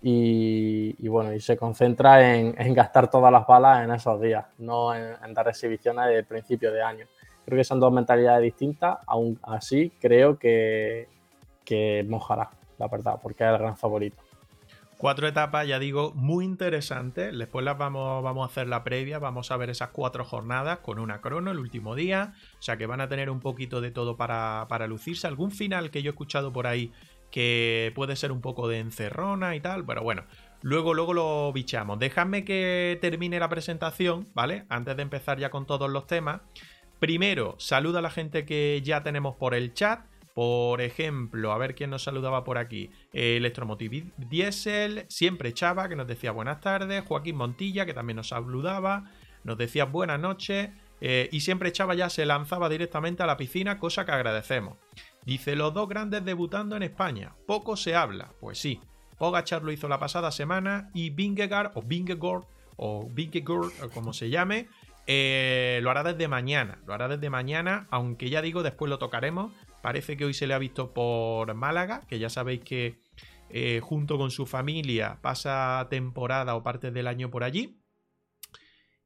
Y, 0.03 1.07
bueno, 1.07 1.33
y 1.33 1.39
se 1.39 1.57
concentra 1.57 2.35
en, 2.37 2.73
gastar 2.75 3.09
todas 3.09 3.31
las 3.31 3.47
balas 3.47 3.83
en 3.83 3.91
esos 3.91 4.21
días, 4.21 4.45
no 4.59 4.93
en, 4.93 5.33
dar 5.33 5.47
exhibiciones 5.47 6.07
de 6.09 6.23
principio 6.23 6.71
de 6.71 6.83
año. 6.83 7.07
Creo 7.43 7.57
que 7.57 7.63
son 7.63 7.79
dos 7.79 7.91
mentalidades 7.91 8.43
distintas, 8.43 8.99
aún 9.07 9.39
así 9.41 9.91
creo 9.99 10.37
que, 10.37 11.07
que 11.65 12.05
mojará, 12.07 12.51
la 12.77 12.87
verdad, 12.87 13.19
porque 13.21 13.43
es 13.43 13.49
el 13.49 13.57
gran 13.57 13.75
favorito. 13.75 14.26
Cuatro 14.97 15.27
etapas, 15.27 15.67
ya 15.67 15.77
digo, 15.77 16.11
muy 16.15 16.43
interesantes. 16.43 17.37
Después 17.37 17.63
las 17.63 17.77
vamos, 17.77 18.23
vamos 18.23 18.47
a 18.47 18.51
hacer 18.51 18.67
la 18.67 18.83
previa, 18.83 19.19
vamos 19.19 19.51
a 19.51 19.57
ver 19.57 19.69
esas 19.69 19.89
cuatro 19.89 20.25
jornadas 20.25 20.79
con 20.79 20.97
una 20.97 21.21
crono 21.21 21.51
el 21.51 21.59
último 21.59 21.93
día. 21.93 22.33
O 22.57 22.61
sea 22.63 22.77
que 22.77 22.87
van 22.87 23.01
a 23.01 23.07
tener 23.07 23.29
un 23.29 23.39
poquito 23.39 23.79
de 23.79 23.91
todo 23.91 24.17
para, 24.17 24.65
para 24.69 24.87
lucirse. 24.87 25.27
Algún 25.27 25.51
final 25.51 25.91
que 25.91 26.01
yo 26.01 26.09
he 26.09 26.13
escuchado 26.13 26.51
por 26.51 26.65
ahí 26.65 26.91
que 27.29 27.91
puede 27.93 28.15
ser 28.15 28.31
un 28.31 28.41
poco 28.41 28.67
de 28.67 28.79
encerrona 28.79 29.55
y 29.55 29.59
tal. 29.59 29.85
Pero 29.85 30.01
bueno, 30.01 30.23
luego, 30.63 30.95
luego 30.95 31.13
lo 31.13 31.53
bichamos. 31.53 31.99
Dejadme 31.99 32.43
que 32.43 32.97
termine 32.99 33.39
la 33.39 33.49
presentación, 33.49 34.27
¿vale? 34.33 34.65
Antes 34.67 34.95
de 34.95 35.03
empezar 35.03 35.37
ya 35.37 35.51
con 35.51 35.67
todos 35.67 35.91
los 35.91 36.07
temas. 36.07 36.41
Primero, 36.99 37.55
saluda 37.59 37.99
a 37.99 38.01
la 38.01 38.09
gente 38.09 38.45
que 38.45 38.81
ya 38.83 39.03
tenemos 39.03 39.35
por 39.35 39.53
el 39.53 39.75
chat. 39.75 39.99
Por 40.37 40.81
ejemplo, 40.81 41.51
a 41.51 41.57
ver 41.57 41.73
quién 41.73 41.89
nos 41.89 42.03
saludaba 42.03 42.43
por 42.43 42.59
aquí. 42.59 42.91
Electromotive 43.11 44.11
Diesel, 44.17 45.07
siempre 45.09 45.51
Chava, 45.51 45.89
que 45.89 45.95
nos 45.95 46.05
decía 46.05 46.31
buenas 46.31 46.61
tardes. 46.61 47.03
Joaquín 47.07 47.37
Montilla, 47.37 47.87
que 47.87 47.95
también 47.95 48.17
nos 48.17 48.27
saludaba. 48.27 49.05
Nos 49.43 49.57
decía 49.57 49.85
buenas 49.85 50.19
noches. 50.19 50.69
Eh, 51.01 51.27
y 51.31 51.39
siempre 51.39 51.71
Chava 51.71 51.95
ya 51.95 52.11
se 52.11 52.27
lanzaba 52.27 52.69
directamente 52.69 53.23
a 53.23 53.25
la 53.25 53.35
piscina, 53.35 53.79
cosa 53.79 54.05
que 54.05 54.11
agradecemos. 54.11 54.77
Dice, 55.25 55.55
los 55.55 55.73
dos 55.73 55.89
grandes 55.89 56.23
debutando 56.23 56.75
en 56.75 56.83
España. 56.83 57.33
Poco 57.47 57.75
se 57.75 57.95
habla. 57.95 58.31
Pues 58.39 58.59
sí, 58.59 58.79
Pogachar 59.17 59.63
lo 59.63 59.71
hizo 59.71 59.87
la 59.87 59.97
pasada 59.97 60.29
semana 60.29 60.91
y 60.93 61.09
Vingegaard 61.09 61.71
o 61.73 61.81
Vingegaard 61.81 62.43
o 62.75 63.09
Vingegaard 63.09 63.71
o 63.83 63.89
como 63.89 64.13
se 64.13 64.29
llame, 64.29 64.67
eh, 65.07 65.79
lo 65.81 65.89
hará 65.89 66.03
desde 66.03 66.27
mañana. 66.27 66.77
Lo 66.85 66.93
hará 66.93 67.07
desde 67.07 67.31
mañana, 67.31 67.87
aunque 67.89 68.29
ya 68.29 68.43
digo, 68.43 68.61
después 68.61 68.87
lo 68.87 68.99
tocaremos. 68.99 69.51
Parece 69.81 70.17
que 70.17 70.25
hoy 70.25 70.33
se 70.33 70.47
le 70.47 70.53
ha 70.53 70.59
visto 70.59 70.93
por 70.93 71.53
Málaga, 71.53 72.01
que 72.07 72.19
ya 72.19 72.29
sabéis 72.29 72.61
que 72.61 72.99
eh, 73.49 73.79
junto 73.81 74.17
con 74.17 74.31
su 74.31 74.45
familia 74.45 75.19
pasa 75.21 75.87
temporada 75.89 76.55
o 76.55 76.63
parte 76.63 76.91
del 76.91 77.07
año 77.07 77.29
por 77.29 77.43
allí. 77.43 77.79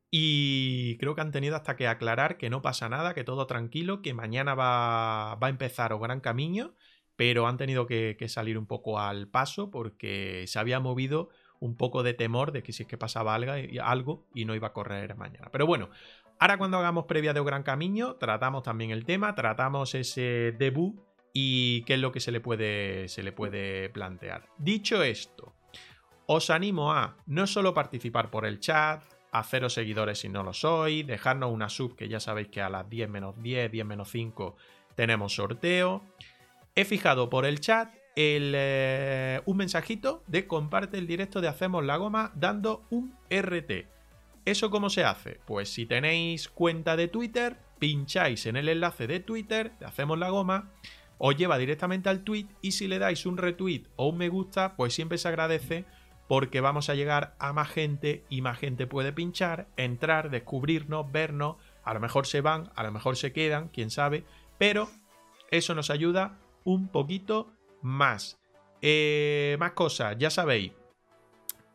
Y 0.10 0.98
creo 0.98 1.16
que 1.16 1.22
han 1.22 1.32
tenido 1.32 1.56
hasta 1.56 1.76
que 1.76 1.88
aclarar 1.88 2.38
que 2.38 2.50
no 2.50 2.62
pasa 2.62 2.90
nada, 2.90 3.14
que 3.14 3.24
todo 3.24 3.48
tranquilo, 3.48 4.02
que 4.02 4.14
mañana 4.14 4.56
va, 4.56 5.36
va 5.36 5.48
a 5.48 5.50
empezar 5.50 5.94
o 5.94 6.00
gran 6.00 6.20
camino, 6.20 6.74
pero 7.22 7.46
han 7.46 7.58
tenido 7.58 7.86
que, 7.86 8.18
salir 8.28 8.58
un 8.58 8.66
poco 8.66 9.00
al 9.00 9.28
paso 9.28 9.70
porque 9.70 10.46
se 10.48 10.58
había 10.58 10.80
movido 10.80 11.30
un 11.60 11.78
poco 11.78 12.02
de 12.02 12.16
temor 12.16 12.52
de 12.52 12.64
que 12.64 12.74
si 12.74 12.82
es 12.82 12.90
que 12.90 12.98
pasaba 12.98 13.36
algo 13.36 14.28
y 14.34 14.46
no 14.46 14.56
iba 14.56 14.70
a 14.70 14.74
correr 14.74 15.16
mañana. 15.16 15.50
Pero 15.52 15.68
bueno, 15.68 15.92
ahora 16.42 16.58
cuando 16.58 16.78
hagamos 16.80 17.06
previa 17.06 17.34
de 17.34 17.44
Gran 17.44 17.62
Camino, 17.62 18.16
tratamos 18.16 18.64
también 18.64 18.90
el 18.90 19.06
tema, 19.06 19.36
tratamos 19.36 19.94
ese 19.94 20.56
debut 20.58 21.00
y 21.34 21.84
qué 21.84 21.94
es 21.94 22.00
lo 22.00 22.12
que 22.12 22.20
se 22.20 22.32
le 22.32 22.42
puede, 22.42 23.08
se 23.10 23.22
le 23.22 23.32
puede 23.32 23.90
plantear. 23.90 24.50
Dicho 24.58 25.04
esto, 25.04 25.54
os 26.26 26.50
animo 26.50 26.94
a 26.94 27.16
no 27.28 27.46
solo 27.46 27.76
participar 27.76 28.32
por 28.32 28.48
el 28.48 28.60
chat, 28.60 29.04
haceros 29.32 29.76
seguidores 29.76 30.18
si 30.20 30.30
no 30.30 30.42
lo 30.42 30.52
sois, 30.52 31.06
dejarnos 31.06 31.52
una 31.52 31.70
sub 31.70 31.96
que 31.96 32.10
ya 32.10 32.20
sabéis 32.20 32.48
que 32.48 32.62
a 32.62 32.70
las 32.70 32.90
10 32.90 33.08
menos 33.08 33.36
10, 33.42 33.72
10 33.72 33.86
menos 33.86 34.10
5 34.10 34.56
tenemos 34.96 35.36
sorteo. 35.36 36.02
He 36.74 36.86
fijado 36.86 37.30
por 37.30 37.46
el 37.46 37.60
chat 37.60 37.94
eh, 38.16 39.42
un 39.46 39.58
mensajito 39.58 40.24
de 40.26 40.48
comparte 40.48 40.98
el 40.98 41.06
directo 41.06 41.40
de 41.40 41.50
Hacemos 41.50 41.86
la 41.86 41.98
Goma 41.98 42.32
dando 42.34 42.88
un 42.90 43.16
RT. 43.30 44.01
¿Eso 44.46 44.72
cómo 44.72 44.90
se 44.90 45.04
hace? 45.04 45.40
Pues 45.46 45.70
si 45.70 45.86
tenéis 45.86 46.50
cuenta 46.50 46.96
de 46.96 47.08
Twitter, 47.08 47.58
pincháis 47.80 48.46
en 48.46 48.56
el 48.56 48.70
enlace 48.70 49.08
de 49.08 49.20
Twitter 49.20 49.74
Hacemos 49.86 50.18
la 50.18 50.30
Goma, 50.30 50.72
os 51.20 51.36
lleva 51.36 51.60
directamente 51.60 52.10
al 52.10 52.24
tweet 52.24 52.48
y 52.62 52.72
si 52.72 52.88
le 52.88 52.98
dais 52.98 53.28
un 53.28 53.38
retweet 53.38 53.84
o 53.96 54.10
un 54.10 54.18
me 54.18 54.30
gusta, 54.30 54.76
pues 54.76 54.96
siempre 54.96 55.20
se 55.20 55.28
agradece 55.28 55.86
porque 56.28 56.62
vamos 56.62 56.90
a 56.90 56.96
llegar 56.96 57.36
a 57.40 57.54
más 57.54 57.70
gente 57.70 58.24
y 58.30 58.42
más 58.42 58.58
gente 58.58 58.88
puede 58.88 59.14
pinchar, 59.14 59.68
entrar, 59.78 60.32
descubrirnos, 60.32 61.12
vernos, 61.12 61.58
a 61.84 61.94
lo 61.94 62.00
mejor 62.00 62.26
se 62.26 62.42
van, 62.42 62.72
a 62.76 62.84
lo 62.84 62.92
mejor 62.92 63.18
se 63.18 63.34
quedan, 63.34 63.68
quién 63.68 63.92
sabe, 63.92 64.24
pero 64.58 64.90
eso 65.52 65.76
nos 65.76 65.90
ayuda 65.90 66.40
un 66.64 66.88
poquito 66.88 67.52
más. 67.82 68.40
Eh, 68.82 69.58
más 69.60 69.74
cosas, 69.74 70.18
ya 70.18 70.32
sabéis, 70.32 70.72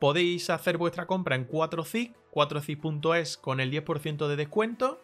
podéis 0.00 0.50
hacer 0.50 0.76
vuestra 0.76 1.06
compra 1.06 1.37
en 1.37 1.46
4CIC, 1.46 2.14
4CIC.es 2.37 3.38
con 3.38 3.61
el 3.61 3.73
10% 3.73 4.28
de 4.28 4.37
descuento. 4.37 5.02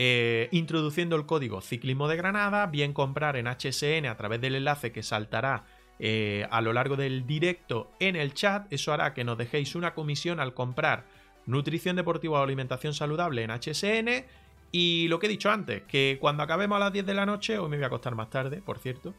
Eh, 0.00 0.48
introduciendo 0.52 1.16
el 1.16 1.26
código 1.26 1.60
Ciclismo 1.60 2.06
de 2.06 2.16
Granada, 2.16 2.66
bien 2.66 2.92
comprar 2.92 3.36
en 3.36 3.48
HSN 3.48 4.06
a 4.06 4.16
través 4.16 4.40
del 4.40 4.54
enlace 4.54 4.92
que 4.92 5.02
saltará 5.02 5.64
eh, 5.98 6.46
a 6.52 6.60
lo 6.60 6.72
largo 6.72 6.94
del 6.94 7.26
directo 7.26 7.90
en 7.98 8.14
el 8.14 8.32
chat. 8.32 8.72
Eso 8.72 8.92
hará 8.92 9.12
que 9.12 9.24
nos 9.24 9.36
dejéis 9.36 9.74
una 9.74 9.94
comisión 9.94 10.38
al 10.38 10.54
comprar 10.54 11.04
nutrición 11.46 11.96
deportiva 11.96 12.38
o 12.38 12.42
alimentación 12.44 12.94
saludable 12.94 13.42
en 13.42 13.50
HSN. 13.50 14.24
Y 14.70 15.08
lo 15.08 15.18
que 15.18 15.26
he 15.26 15.30
dicho 15.30 15.50
antes, 15.50 15.82
que 15.82 16.18
cuando 16.20 16.44
acabemos 16.44 16.76
a 16.76 16.80
las 16.80 16.92
10 16.92 17.04
de 17.04 17.14
la 17.14 17.26
noche, 17.26 17.58
hoy 17.58 17.68
me 17.68 17.76
voy 17.78 17.84
a 17.84 17.88
acostar 17.88 18.14
más 18.14 18.30
tarde, 18.30 18.62
por 18.62 18.78
cierto, 18.78 19.14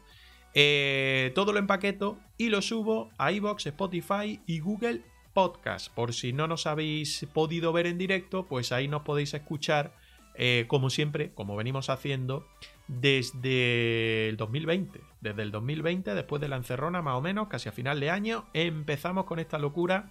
eh, 0.54 1.32
todo 1.34 1.52
lo 1.52 1.58
empaqueto 1.58 2.18
y 2.38 2.48
lo 2.48 2.62
subo 2.62 3.10
a 3.18 3.32
iBox, 3.32 3.66
Spotify 3.66 4.40
y 4.46 4.60
Google 4.60 5.02
Podcast. 5.32 5.92
Por 5.94 6.12
si 6.12 6.32
no 6.32 6.46
nos 6.46 6.66
habéis 6.66 7.26
podido 7.32 7.72
ver 7.72 7.86
en 7.86 7.98
directo, 7.98 8.46
pues 8.46 8.72
ahí 8.72 8.88
nos 8.88 9.02
podéis 9.02 9.34
escuchar, 9.34 9.94
eh, 10.34 10.64
como 10.68 10.90
siempre, 10.90 11.32
como 11.34 11.56
venimos 11.56 11.90
haciendo, 11.90 12.46
desde 12.88 14.28
el 14.28 14.36
2020. 14.36 15.00
Desde 15.20 15.42
el 15.42 15.50
2020, 15.50 16.14
después 16.14 16.40
de 16.40 16.48
la 16.48 16.56
encerrona 16.56 17.02
más 17.02 17.16
o 17.16 17.20
menos, 17.20 17.48
casi 17.48 17.68
a 17.68 17.72
final 17.72 18.00
de 18.00 18.10
año, 18.10 18.46
empezamos 18.52 19.24
con 19.24 19.38
esta 19.38 19.58
locura 19.58 20.10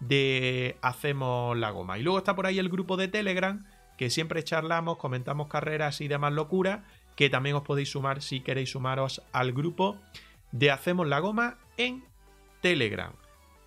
de 0.00 0.76
hacemos 0.82 1.56
la 1.56 1.70
goma. 1.70 1.98
Y 1.98 2.02
luego 2.02 2.18
está 2.18 2.36
por 2.36 2.46
ahí 2.46 2.58
el 2.58 2.68
grupo 2.68 2.96
de 2.96 3.08
Telegram, 3.08 3.66
que 3.96 4.10
siempre 4.10 4.44
charlamos, 4.44 4.98
comentamos 4.98 5.48
carreras 5.48 6.00
y 6.00 6.08
demás 6.08 6.32
locura, 6.32 6.84
que 7.16 7.30
también 7.30 7.56
os 7.56 7.62
podéis 7.62 7.90
sumar 7.90 8.22
si 8.22 8.40
queréis 8.40 8.70
sumaros 8.70 9.22
al 9.32 9.52
grupo 9.52 9.98
de 10.52 10.70
Hacemos 10.70 11.06
la 11.06 11.18
goma 11.18 11.58
en 11.76 12.04
Telegram. 12.60 13.12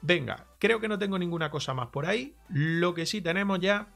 Venga, 0.02 0.48
creo 0.60 0.80
que 0.80 0.88
no 0.88 0.98
tengo 0.98 1.20
ninguna 1.20 1.52
cosa 1.52 1.74
más 1.74 1.88
por 1.88 2.06
ahí. 2.06 2.34
Lo 2.50 2.94
que 2.94 3.06
sí 3.06 3.22
tenemos 3.22 3.60
ya 3.60 3.88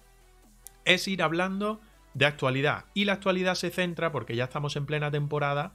es 0.86 1.08
ir 1.08 1.24
hablando 1.24 1.82
de 2.14 2.26
actualidad. 2.26 2.86
Y 2.94 3.06
la 3.06 3.14
actualidad 3.14 3.56
se 3.56 3.72
centra, 3.72 4.12
porque 4.12 4.36
ya 4.36 4.46
estamos 4.46 4.76
en 4.76 4.86
plena 4.86 5.12
temporada, 5.12 5.74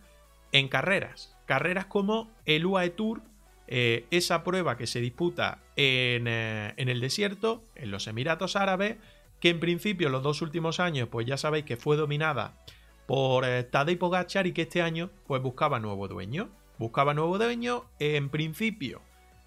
en 0.53 0.69
carreras. 0.69 1.37
Carreras 1.47 1.87
como 1.87 2.31
el 2.47 2.65
UAE 2.65 2.91
Tour, 2.91 3.23
eh, 3.67 4.07
esa 4.11 4.43
prueba 4.43 4.77
que 4.77 4.87
se 4.87 5.01
disputa 5.01 5.59
en, 5.77 6.27
eh, 6.27 6.75
en, 6.77 6.89
el 6.89 7.01
desierto, 7.01 7.63
en 7.75 7.91
los 7.91 8.07
Emiratos 8.07 8.57
Árabes, 8.57 8.97
que 9.41 9.51
en 9.51 9.61
principio 9.61 10.11
los 10.11 10.23
dos 10.23 10.43
últimos 10.43 10.81
años, 10.81 11.09
pues 11.11 11.27
ya 11.27 11.37
sabéis 11.37 11.65
que 11.65 11.77
fue 11.77 11.97
dominada 11.97 12.55
por 13.07 13.45
eh, 13.45 13.65
Tadej 13.65 13.99
y 14.45 14.53
que 14.53 14.63
este 14.63 14.83
año, 14.83 15.11
pues 15.27 15.43
buscaba 15.43 15.81
nuevo 15.81 16.07
dueño. 16.07 16.49
Buscaba 16.79 17.13
nuevo 17.13 17.37
dueño, 17.37 17.85
en 17.99 18.31
principio, 18.31 19.03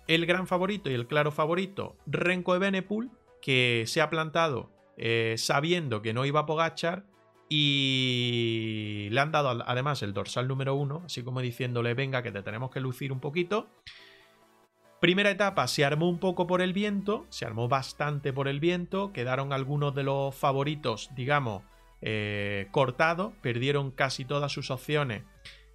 el 0.07 0.25
gran 0.25 0.48
favorito 0.48 0.89
y 0.89 0.93
el 0.93 1.07
claro 1.07 1.31
favorito, 1.31 1.95
Renko 2.05 2.55
Evenepoel, 2.55 3.10
que 3.41 3.83
se 3.88 4.01
ha 4.01 4.10
plantado 4.10 4.69
eh, 4.98 5.36
sabiendo 5.38 6.01
que 6.01 6.13
no 6.13 6.25
iba 6.25 6.41
a 6.41 6.45
Pogachar 6.45 7.05
y 7.50 9.10
le 9.12 9.19
han 9.19 9.31
dado 9.31 9.63
además 9.65 10.01
el 10.01 10.13
dorsal 10.13 10.48
número 10.48 10.75
uno, 10.75 11.03
así 11.05 11.24
como 11.24 11.41
diciéndole, 11.41 11.93
venga, 11.93 12.24
que 12.24 12.31
te 12.31 12.41
tenemos 12.41 12.72
que 12.72 12.79
lucir 12.79 13.12
un 13.12 13.19
poquito. 13.19 13.67
Primera 15.00 15.29
etapa 15.29 15.67
se 15.67 15.83
armó 15.83 16.07
un 16.07 16.19
poco 16.19 16.48
por 16.48 16.62
el 16.62 16.72
viento, 16.72 17.25
se 17.29 17.45
armó 17.45 17.67
bastante 17.67 18.31
por 18.31 18.48
el 18.48 18.60
viento, 18.60 19.12
quedaron 19.12 19.51
algunos 19.51 19.93
de 19.93 20.03
los 20.03 20.33
favoritos, 20.33 21.10
digamos, 21.15 21.63
eh, 22.01 22.67
cortados, 22.72 23.33
perdieron 23.41 23.91
casi 23.91 24.25
todas 24.25 24.51
sus 24.51 24.72
opciones 24.72 25.24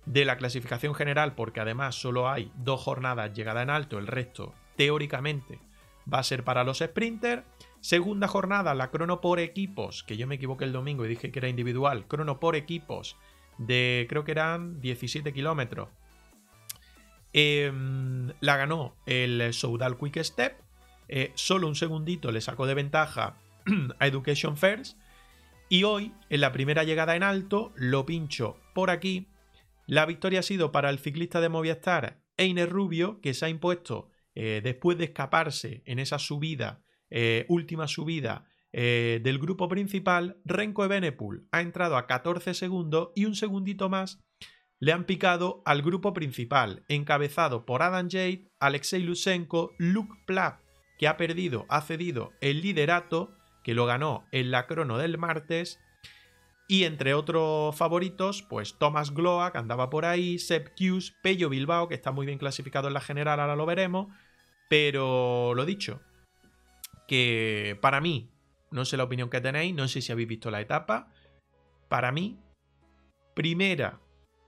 de 0.07 0.25
la 0.25 0.37
clasificación 0.37 0.95
general 0.95 1.35
porque 1.35 1.61
además 1.61 1.95
solo 1.95 2.28
hay 2.28 2.50
dos 2.57 2.81
jornadas 2.81 3.33
llegada 3.35 3.62
en 3.62 3.71
alto, 3.71 3.99
el 3.99 4.07
resto 4.07 4.55
teóricamente 4.76 5.59
va 6.12 6.21
a 6.21 6.23
ser 6.25 6.45
para 6.45 6.64
los 6.64 6.78
sprinters. 6.78 7.43
Segunda 7.81 8.26
jornada, 8.28 8.75
la 8.75 8.90
crono 8.90 9.21
por 9.21 9.38
equipos, 9.38 10.02
que 10.02 10.17
yo 10.17 10.26
me 10.26 10.37
equivoqué 10.37 10.64
el 10.64 10.73
domingo 10.73 11.05
y 11.05 11.09
dije 11.09 11.31
que 11.31 11.38
era 11.38 11.49
individual, 11.49 12.07
crono 12.07 12.40
por 12.40 12.57
equipos 12.57 13.17
de 13.59 14.07
creo 14.09 14.25
que 14.25 14.33
eran 14.33 14.81
17 14.81 15.33
kilómetros. 15.33 15.88
Em, 17.33 18.33
la 18.40 18.57
ganó 18.57 18.95
el 19.07 19.52
Soudal 19.52 19.99
Quick 19.99 20.23
Step. 20.23 20.61
Eh, 21.09 21.33
solo 21.35 21.69
un 21.69 21.75
segundito 21.75 22.33
le 22.33 22.40
sacó 22.40 22.67
de 22.67 22.75
ventaja 22.75 23.37
a 23.99 24.07
Education 24.07 24.57
First. 24.57 24.97
Y 25.69 25.85
hoy, 25.85 26.14
en 26.31 26.40
la 26.40 26.52
primera 26.52 26.85
llegada 26.85 27.14
en 27.14 27.23
alto, 27.23 27.73
lo 27.76 28.07
pincho 28.07 28.59
por 28.75 28.90
aquí. 28.90 29.26
La 29.88 30.04
victoria 30.04 30.40
ha 30.40 30.42
sido 30.42 30.71
para 30.71 30.90
el 30.90 30.99
ciclista 30.99 31.40
de 31.40 31.49
Movistar, 31.49 32.21
Einer 32.37 32.68
Rubio, 32.68 33.23
que 33.23 33.33
se 33.33 33.47
ha 33.47 33.49
impuesto 33.49 34.11
eh, 34.35 34.61
después 34.62 34.99
de 34.99 35.04
escaparse 35.04 35.83
en 35.87 35.99
esa 35.99 36.18
subida 36.18 36.85
eh, 37.09 37.47
última 37.49 37.88
subida 37.88 38.45
eh, 38.71 39.18
del 39.25 39.38
grupo 39.38 39.66
principal, 39.66 40.42
Renko 40.45 40.85
Evenepoel. 40.85 41.49
Ha 41.52 41.62
entrado 41.62 41.97
a 41.97 42.07
14 42.07 42.52
segundos 42.52 43.12
y 43.14 43.25
un 43.25 43.35
segundito 43.35 43.88
más 43.88 44.21
le 44.78 44.92
han 44.92 45.04
picado 45.04 45.62
al 45.64 45.80
grupo 45.80 46.12
principal, 46.12 46.85
encabezado 46.88 47.64
por 47.64 47.83
Adam 47.83 48.11
Jade, 48.11 48.52
Alexei 48.61 49.02
Lusenko, 49.02 49.73
Luke 49.78 50.14
Platt, 50.26 50.61
que 50.99 51.09
ha 51.09 51.16
perdido, 51.16 51.64
ha 51.71 51.80
cedido 51.80 52.35
el 52.42 52.61
liderato, 52.61 53.35
que 53.64 53.73
lo 53.73 53.87
ganó 53.87 54.26
en 54.33 54.50
la 54.50 54.66
crono 54.66 54.99
del 54.99 55.16
martes, 55.16 55.80
y 56.68 56.84
entre 56.84 57.14
otros 57.14 57.75
favoritos, 57.75 58.42
pues 58.42 58.76
Thomas 58.78 59.14
Gloa, 59.14 59.50
que 59.50 59.58
andaba 59.58 59.88
por 59.88 60.04
ahí, 60.04 60.38
Seb 60.38 60.72
Hughes, 60.78 61.16
Pello 61.22 61.48
Bilbao, 61.48 61.88
que 61.88 61.94
está 61.94 62.12
muy 62.12 62.26
bien 62.26 62.38
clasificado 62.38 62.88
en 62.88 62.94
la 62.94 63.00
general, 63.00 63.40
ahora 63.40 63.56
lo 63.56 63.64
veremos, 63.64 64.08
pero 64.68 65.54
lo 65.54 65.64
dicho, 65.64 66.02
que 67.08 67.78
para 67.80 68.02
mí, 68.02 68.30
no 68.70 68.84
sé 68.84 68.98
la 68.98 69.04
opinión 69.04 69.30
que 69.30 69.40
tenéis, 69.40 69.75
no 69.75 69.88
sé 69.88 70.02
si 70.02 70.12
habéis 70.12 70.28
visto 70.28 70.50
la 70.50 70.60
etapa, 70.60 71.10
para 71.88 72.12
mí, 72.12 72.38
primera 73.34 74.00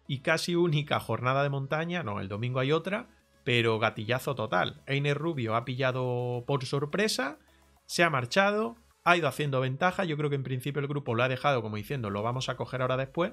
y 0.06 0.20
casi 0.20 0.54
única 0.54 1.00
jornada 1.00 1.42
de 1.42 1.48
montaña, 1.48 2.02
no, 2.02 2.20
el 2.20 2.28
domingo 2.28 2.60
hay 2.60 2.70
otra, 2.70 3.08
pero 3.44 3.78
gatillazo 3.78 4.34
total. 4.34 4.82
Einer 4.86 5.16
Rubio 5.16 5.56
ha 5.56 5.64
pillado 5.64 6.44
por 6.46 6.66
sorpresa, 6.66 7.38
se 7.86 8.04
ha 8.04 8.10
marchado, 8.10 8.76
ha 9.04 9.16
ido 9.16 9.28
haciendo 9.28 9.60
ventaja, 9.60 10.04
yo 10.04 10.16
creo 10.16 10.30
que 10.30 10.36
en 10.36 10.42
principio 10.42 10.80
el 10.80 10.88
grupo 10.88 11.14
lo 11.14 11.22
ha 11.22 11.28
dejado 11.28 11.62
como 11.62 11.76
diciendo, 11.76 12.10
lo 12.10 12.22
vamos 12.22 12.48
a 12.48 12.56
coger 12.56 12.82
ahora 12.82 12.96
después, 12.96 13.32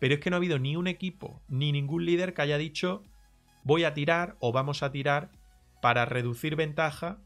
pero 0.00 0.14
es 0.14 0.20
que 0.20 0.30
no 0.30 0.36
ha 0.36 0.38
habido 0.38 0.58
ni 0.58 0.76
un 0.76 0.86
equipo, 0.86 1.40
ni 1.48 1.72
ningún 1.72 2.04
líder 2.04 2.34
que 2.34 2.42
haya 2.42 2.58
dicho, 2.58 3.02
voy 3.62 3.84
a 3.84 3.94
tirar 3.94 4.36
o 4.40 4.52
vamos 4.52 4.82
a 4.82 4.90
tirar 4.90 5.30
para 5.80 6.04
reducir 6.04 6.56
ventaja 6.56 7.18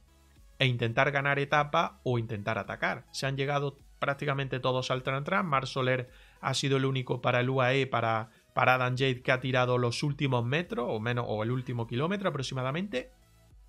e 0.59 0.66
intentar 0.66 1.11
ganar 1.11 1.38
etapa 1.38 2.00
o 2.02 2.18
intentar 2.18 2.59
atacar. 2.59 3.07
Se 3.12 3.26
han 3.26 3.37
llegado 3.37 3.76
prácticamente 3.99 4.61
todos 4.61 4.90
al 4.90 5.02
tran 5.02 5.25
tran. 5.25 5.47
Mar 5.47 5.66
Soler 5.66 6.11
ha 6.40 6.54
sido 6.54 6.76
el 6.76 6.85
único 6.85 7.21
para 7.21 7.40
el 7.40 7.50
UAE, 7.50 7.87
para, 7.87 8.30
para 8.54 8.75
Adam 8.75 8.97
Jade, 8.97 9.23
que 9.23 9.33
ha 9.33 9.40
tirado 9.40 9.78
los 9.78 10.02
últimos 10.02 10.45
metros, 10.45 10.87
o 10.88 11.00
menos, 11.00 11.26
o 11.28 11.42
el 11.42 11.50
último 11.50 11.87
kilómetro 11.87 12.28
aproximadamente, 12.28 13.11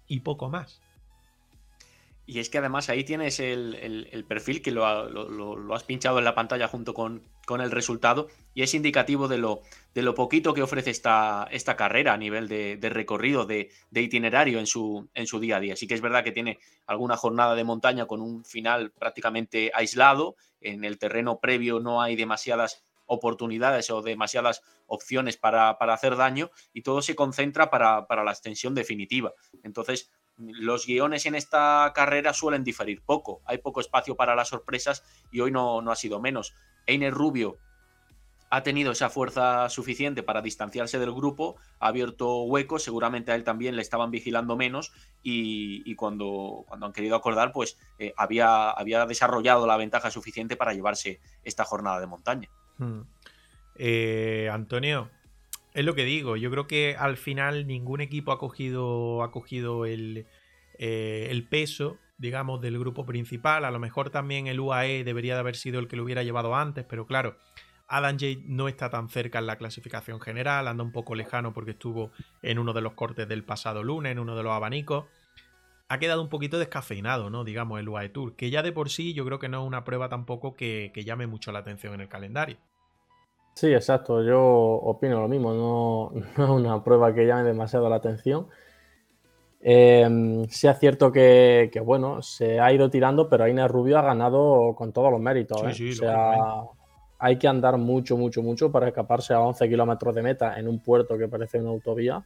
y 0.08 0.22
poco 0.22 0.50
más. 0.50 0.82
Y 2.30 2.38
es 2.38 2.52
que 2.52 2.60
además 2.60 2.90
ahí 2.90 3.04
tienes 3.04 3.40
el, 3.40 4.24
perfil 4.28 4.62
que 4.62 4.70
lo, 4.70 4.86
has 5.74 5.84
pinchado 5.84 6.20
en 6.20 6.26
la 6.26 6.36
pantalla 6.36 6.68
junto 6.68 6.94
con, 6.94 7.24
con, 7.48 7.60
el 7.60 7.72
resultado 7.72 8.28
y 8.54 8.62
es 8.62 8.76
indicativo 8.76 9.28
de 9.28 9.40
lo, 9.40 9.64
de 9.96 10.04
lo 10.04 10.14
poquito 10.14 10.54
que 10.54 10.62
ofrece 10.62 10.92
esta, 10.92 11.48
esta 11.50 11.76
carrera 11.76 12.14
a 12.14 12.18
nivel 12.18 12.48
de, 12.48 12.78
recorrido, 12.92 13.48
de, 13.48 13.72
itinerario 13.92 14.60
en 14.60 14.68
su, 14.68 15.10
en 15.16 15.26
su 15.26 15.40
día 15.40 15.58
a 15.58 15.60
día. 15.60 15.76
Sí 15.76 15.88
que 15.88 15.96
es 15.96 16.02
verdad 16.02 16.24
que 16.24 16.32
tiene 16.32 16.60
alguna 16.86 17.18
jornada 17.18 17.56
de 17.56 17.64
montaña 17.64 18.06
con 18.06 18.22
un 18.22 18.46
final 18.46 18.92
prácticamente 18.92 19.72
aislado. 19.74 20.36
En 20.62 20.84
el 20.84 21.00
terreno 21.00 21.40
previo 21.40 21.80
no 21.80 22.00
hay 22.00 22.16
demasiadas 22.16 22.86
oportunidades 23.08 23.90
o 23.90 24.04
demasiadas 24.04 24.62
opciones 24.86 25.36
para, 25.36 25.72
hacer 25.72 26.16
daño 26.16 26.52
y 26.74 26.84
todo 26.84 27.02
se 27.02 27.16
concentra 27.16 27.72
para, 27.72 28.06
para 28.06 28.24
la 28.24 28.30
extensión 28.30 28.76
definitiva. 28.76 29.34
Entonces, 29.64 30.12
los 30.40 30.86
guiones 30.86 31.26
en 31.26 31.36
esta 31.36 31.92
carrera 31.94 32.34
suelen 32.34 32.64
diferir 32.64 33.02
poco. 33.02 33.42
Hay 33.46 33.60
poco 33.60 33.82
espacio 33.82 34.16
para 34.16 34.36
las 34.36 34.48
sorpresas 34.50 35.04
y 35.32 35.42
hoy 35.42 35.52
no, 35.52 35.82
no 35.82 35.92
ha 35.92 35.96
sido 35.96 36.20
menos. 36.20 36.56
Einer 36.88 37.14
Rubio 37.14 37.60
ha 38.50 38.64
tenido 38.64 38.92
esa 38.92 39.10
fuerza 39.10 39.70
suficiente 39.70 40.24
para 40.24 40.42
distanciarse 40.42 40.98
del 40.98 41.14
grupo, 41.14 41.58
ha 41.80 41.88
abierto 41.88 42.42
huecos, 42.44 42.84
seguramente 42.84 43.32
a 43.32 43.36
él 43.36 43.44
también 43.44 43.76
le 43.76 43.82
estaban 43.82 44.10
vigilando 44.10 44.56
menos 44.56 44.92
y, 45.22 45.94
cuando, 45.96 46.66
cuando, 46.68 46.88
han 46.88 46.94
querido 46.94 47.16
acordar, 47.16 47.52
pues 47.52 47.78
eh, 48.00 48.14
había, 48.18 48.72
había, 48.72 49.06
desarrollado 49.06 49.68
la 49.68 49.78
ventaja 49.78 50.10
suficiente 50.10 50.56
para 50.56 50.74
llevarse 50.74 51.20
esta 51.44 51.64
jornada 51.64 52.00
de 52.00 52.08
montaña. 52.08 52.50
Hmm. 52.78 53.02
Eh, 53.76 54.50
Antonio, 54.52 55.10
es 55.74 55.86
lo 55.86 55.94
que 55.96 56.04
digo, 56.04 56.36
yo 56.36 56.50
creo 56.50 56.68
que 56.68 56.96
al 56.98 57.18
final 57.18 57.68
ningún 57.68 58.02
equipo 58.02 58.32
ha 58.32 58.40
cogido, 58.40 59.24
ha 59.24 59.32
cogido 59.32 59.86
el, 59.86 60.26
eh, 60.80 61.46
peso, 61.50 61.98
digamos, 62.18 62.62
del 62.62 62.80
grupo 62.80 63.06
principal. 63.06 63.66
A 63.66 63.72
lo 63.72 63.80
mejor 63.80 64.10
también 64.10 64.48
el 64.48 64.60
UAE 64.60 65.04
debería 65.04 65.36
de 65.36 65.42
haber 65.42 65.56
sido 65.56 65.80
el 65.80 65.88
que 65.88 65.96
lo 65.96 66.04
hubiera 66.04 66.24
llevado 66.24 66.56
antes, 66.56 66.86
pero 66.86 67.06
claro, 67.06 67.38
Adam 67.88 68.18
Jade 68.20 68.44
no 68.46 68.68
está 68.68 68.90
tan 68.90 69.10
cerca 69.10 69.40
en 69.40 69.48
la 69.48 69.58
clasificación 69.58 70.20
general, 70.20 70.68
anda 70.68 70.84
un 70.84 70.92
poco 70.92 71.16
lejano 71.16 71.54
porque 71.54 71.72
estuvo 71.72 72.12
en 72.42 72.60
uno 72.60 72.74
de 72.74 72.82
los 72.82 72.94
cortes 72.94 73.28
del 73.28 73.44
pasado 73.44 73.84
lunes, 73.84 74.12
en 74.12 74.20
uno 74.20 74.36
de 74.36 74.44
los 74.44 74.54
abanicos. 74.54 75.06
Ha 75.88 75.98
quedado 75.98 76.22
un 76.22 76.30
poquito 76.30 76.60
descafeinado, 76.60 77.32
¿no? 77.32 77.44
Digamos, 77.44 77.80
el 77.80 77.90
UAE 77.90 78.10
Tour, 78.10 78.36
que 78.36 78.52
ya 78.52 78.62
de 78.62 78.72
por 78.72 78.90
sí 78.90 79.14
yo 79.14 79.26
creo 79.26 79.40
que 79.40 79.50
no 79.50 79.62
es 79.62 79.68
una 79.68 79.86
prueba 79.86 80.08
tampoco 80.08 80.56
que 80.56 80.92
llame 81.04 81.26
mucho 81.26 81.52
la 81.52 81.60
atención 81.60 81.94
en 81.96 82.02
el 82.02 82.10
calendario. 82.10 82.58
Sí, 83.54 83.74
exacto. 83.74 84.24
Yo 84.24 84.42
opino 84.42 85.20
lo 85.20 85.28
mismo. 85.28 86.12
No, 86.38 86.44
es 86.44 86.50
una 86.50 86.84
prueba 86.84 87.14
que 87.14 87.26
llame 87.26 87.44
demasiado 87.44 87.90
la 87.90 87.98
atención. 87.98 88.48
Eh, 89.62 90.46
sí 90.50 90.68
es 90.68 90.80
cierto 90.80 91.12
que, 91.12 91.70
bueno, 91.84 92.22
se 92.22 92.60
ha 92.60 92.72
ido 92.72 92.90
tirando, 92.90 93.28
pero 93.28 93.44
Aina 93.44 93.68
Rubio 93.68 94.00
ha 94.00 94.02
ganado 94.02 94.74
con 94.76 94.94
todos 94.94 95.12
los 95.12 95.20
méritos. 95.20 95.62
¿eh? 95.64 95.90
o 95.90 95.94
sea, 95.94 96.36
hay 97.18 97.38
que 97.38 97.48
andar 97.48 97.78
mucho, 97.78 98.16
mucho, 98.16 98.42
mucho 98.42 98.72
para 98.72 98.88
escaparse 98.88 99.34
a 99.34 99.42
11 99.42 99.68
kilómetros 99.68 100.16
de 100.16 100.22
meta 100.22 100.58
en 100.58 100.68
un 100.68 100.80
puerto 100.80 101.18
que 101.18 101.28
parece 101.28 101.60
una 101.60 101.72
autovía. 101.72 102.24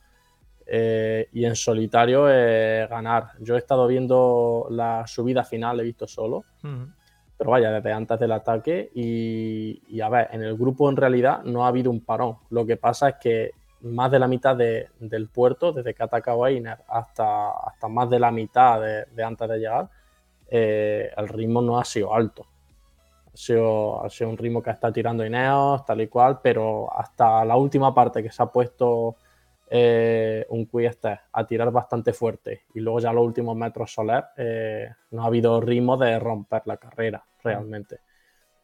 Eh, 0.65 1.27
y 1.33 1.43
en 1.43 1.55
solitario 1.55 2.23
ganar. 2.23 3.31
Yo 3.39 3.55
he 3.55 3.57
estado 3.57 3.87
viendo 3.87 4.67
la 4.69 5.05
subida 5.07 5.43
final, 5.43 5.79
he 5.79 5.83
visto 5.83 6.07
solo 6.07 6.45
pero 7.43 7.51
vaya, 7.51 7.73
desde 7.73 7.91
antes 7.91 8.17
del 8.17 8.31
ataque. 8.31 8.89
Y, 8.95 9.99
a 9.99 10.07
ver, 10.07 10.29
en 10.31 10.43
el 10.43 10.55
grupo 10.55 10.89
en 10.89 10.95
realidad 10.95 11.43
no 11.43 11.65
ha 11.65 11.67
habido 11.67 11.91
un 11.91 11.99
parón. 11.99 12.37
Lo 12.49 12.65
que 12.65 12.77
pasa 12.77 13.09
es 13.09 13.15
que 13.21 13.51
más 13.81 14.09
de 14.11 14.19
la 14.19 14.29
mitad 14.29 14.55
del 14.55 15.27
puerto, 15.27 15.73
desde 15.73 15.93
que 15.93 16.01
ha 16.01 16.05
atacado 16.05 16.47
Einer 16.47 16.77
hasta, 16.87 17.51
hasta 17.51 17.89
más 17.89 18.09
de 18.09 18.17
la 18.17 18.31
mitad 18.31 18.79
de, 18.79 19.23
antes 19.25 19.49
de 19.49 19.57
llegar, 19.57 19.89
eh, 20.47 21.11
el 21.17 21.27
ritmo 21.27 21.61
no 21.61 21.77
ha 21.77 21.83
sido 21.83 22.15
alto. 22.15 22.45
Ha 23.33 23.35
sido, 23.35 24.05
ha 24.05 24.09
sido 24.09 24.29
un 24.29 24.37
ritmo 24.37 24.63
que 24.63 24.69
está 24.69 24.93
tirando 24.93 25.25
Ineos, 25.25 25.83
tal 25.83 25.99
y 25.99 26.07
cual, 26.07 26.39
pero 26.41 26.97
hasta 26.97 27.43
la 27.43 27.57
última 27.57 27.93
parte 27.93 28.23
que 28.23 28.31
se 28.31 28.41
ha 28.41 28.45
puesto 28.45 29.17
eh, 29.75 30.45
un 30.49 30.65
Quieste 30.65 31.19
a 31.31 31.47
tirar 31.47 31.71
bastante 31.71 32.13
fuerte 32.13 32.65
y 32.75 32.79
luego 32.79 32.99
ya 32.99 33.11
los 33.11 33.25
últimos 33.25 33.57
metros 33.57 33.91
Soler 33.91 34.23
eh, 34.37 34.87
no 35.09 35.23
ha 35.23 35.25
habido 35.25 35.59
ritmo 35.59 35.97
de 35.97 36.19
romper 36.19 36.61
la 36.65 36.77
carrera 36.77 37.25
realmente. 37.43 38.01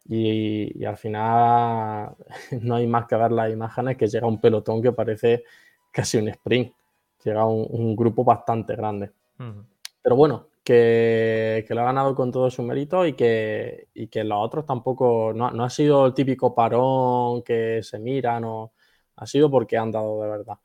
Y, 0.07 0.85
al 0.85 0.97
final 0.97 2.15
no 2.61 2.75
hay 2.75 2.85
más 2.85 3.07
que 3.07 3.15
ver 3.15 3.31
las 3.31 3.51
imágenes 3.51 3.97
que 3.97 4.05
llega 4.05 4.27
un 4.27 4.39
pelotón 4.39 4.83
que 4.83 4.91
parece 4.91 5.45
casi 5.91 6.19
un 6.19 6.27
sprint. 6.27 6.71
Llega 7.23 7.43
un, 7.43 7.95
grupo 7.95 8.23
bastante 8.23 8.75
grande. 8.75 9.11
Pero 10.03 10.15
bueno, 10.15 10.49
que, 10.63 11.65
lo 11.69 11.81
ha 11.81 11.85
ganado 11.85 12.13
con 12.13 12.31
todo 12.31 12.51
su 12.51 12.61
mérito 12.61 13.03
y 13.07 13.13
que, 13.13 13.87
y 13.95 14.07
que 14.07 14.23
los 14.23 14.37
otros 14.39 14.63
tampoco, 14.63 15.33
no, 15.35 15.49
no, 15.49 15.63
ha 15.63 15.69
sido 15.71 16.05
el 16.05 16.13
típico 16.13 16.53
parón 16.53 17.41
que 17.41 17.81
se 17.81 17.97
mira, 17.97 18.39
no, 18.39 18.73
ha 19.15 19.25
sido 19.25 19.49
porque 19.49 19.75
han 19.75 19.91
dado 19.91 20.21
de 20.21 20.29
verdad. 20.29 20.59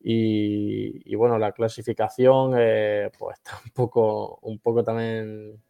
Y, 0.00 1.14
bueno, 1.16 1.38
la 1.38 1.52
clasificación, 1.52 2.54
eh, 2.56 3.10
pues 3.18 3.36
está 3.44 3.58
un 3.64 3.70
poco, 3.70 4.38
un 4.42 4.58
poco 4.58 4.84
también 4.84 5.60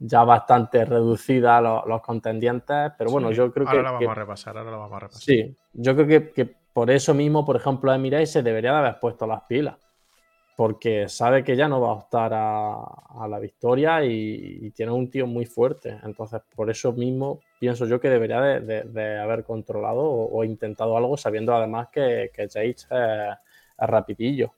ya 0.00 0.22
bastante 0.22 0.84
reducida 0.84 1.60
los, 1.60 1.84
los 1.86 2.00
contendientes, 2.00 2.92
pero 2.96 3.10
bueno, 3.10 3.32
yo 3.32 3.52
creo 3.52 3.66
que... 3.66 3.72
Ahora 3.72 3.82
la 3.82 3.92
vamos 3.92 4.08
a 4.08 4.14
repasar, 4.14 4.56
ahora 4.56 4.70
la 4.70 4.76
vamos 4.76 4.96
a 4.96 5.00
repasar. 5.00 5.22
Sí, 5.22 5.56
yo 5.72 5.94
creo 5.96 6.06
que, 6.06 6.30
que 6.32 6.56
por 6.72 6.90
eso 6.90 7.14
mismo, 7.14 7.44
por 7.44 7.56
ejemplo, 7.56 7.92
Emirates 7.92 8.30
se 8.30 8.42
debería 8.42 8.72
de 8.72 8.78
haber 8.78 9.00
puesto 9.00 9.26
las 9.26 9.42
pilas 9.42 9.76
porque 10.58 11.08
sabe 11.08 11.44
que 11.44 11.54
ya 11.54 11.68
no 11.68 11.80
va 11.80 11.90
a 11.90 11.92
optar 11.92 12.32
a, 12.34 13.28
la 13.28 13.38
victoria 13.38 14.04
y, 14.04 14.72
tiene 14.72 14.90
un 14.90 15.08
tío 15.08 15.24
muy 15.24 15.46
fuerte. 15.46 16.00
Entonces, 16.02 16.40
por 16.52 16.68
eso 16.68 16.92
mismo 16.92 17.38
pienso 17.58 17.86
yo 17.86 18.00
que 18.00 18.08
debería 18.08 18.40
de, 18.40 19.18
haber 19.18 19.44
controlado 19.44 20.02
o, 20.02 20.44
intentado 20.44 20.96
algo, 20.96 21.16
sabiendo 21.16 21.54
además 21.54 21.88
que, 21.92 22.30
que 22.34 22.44
es, 22.44 22.88
rapidillo. 23.78 24.52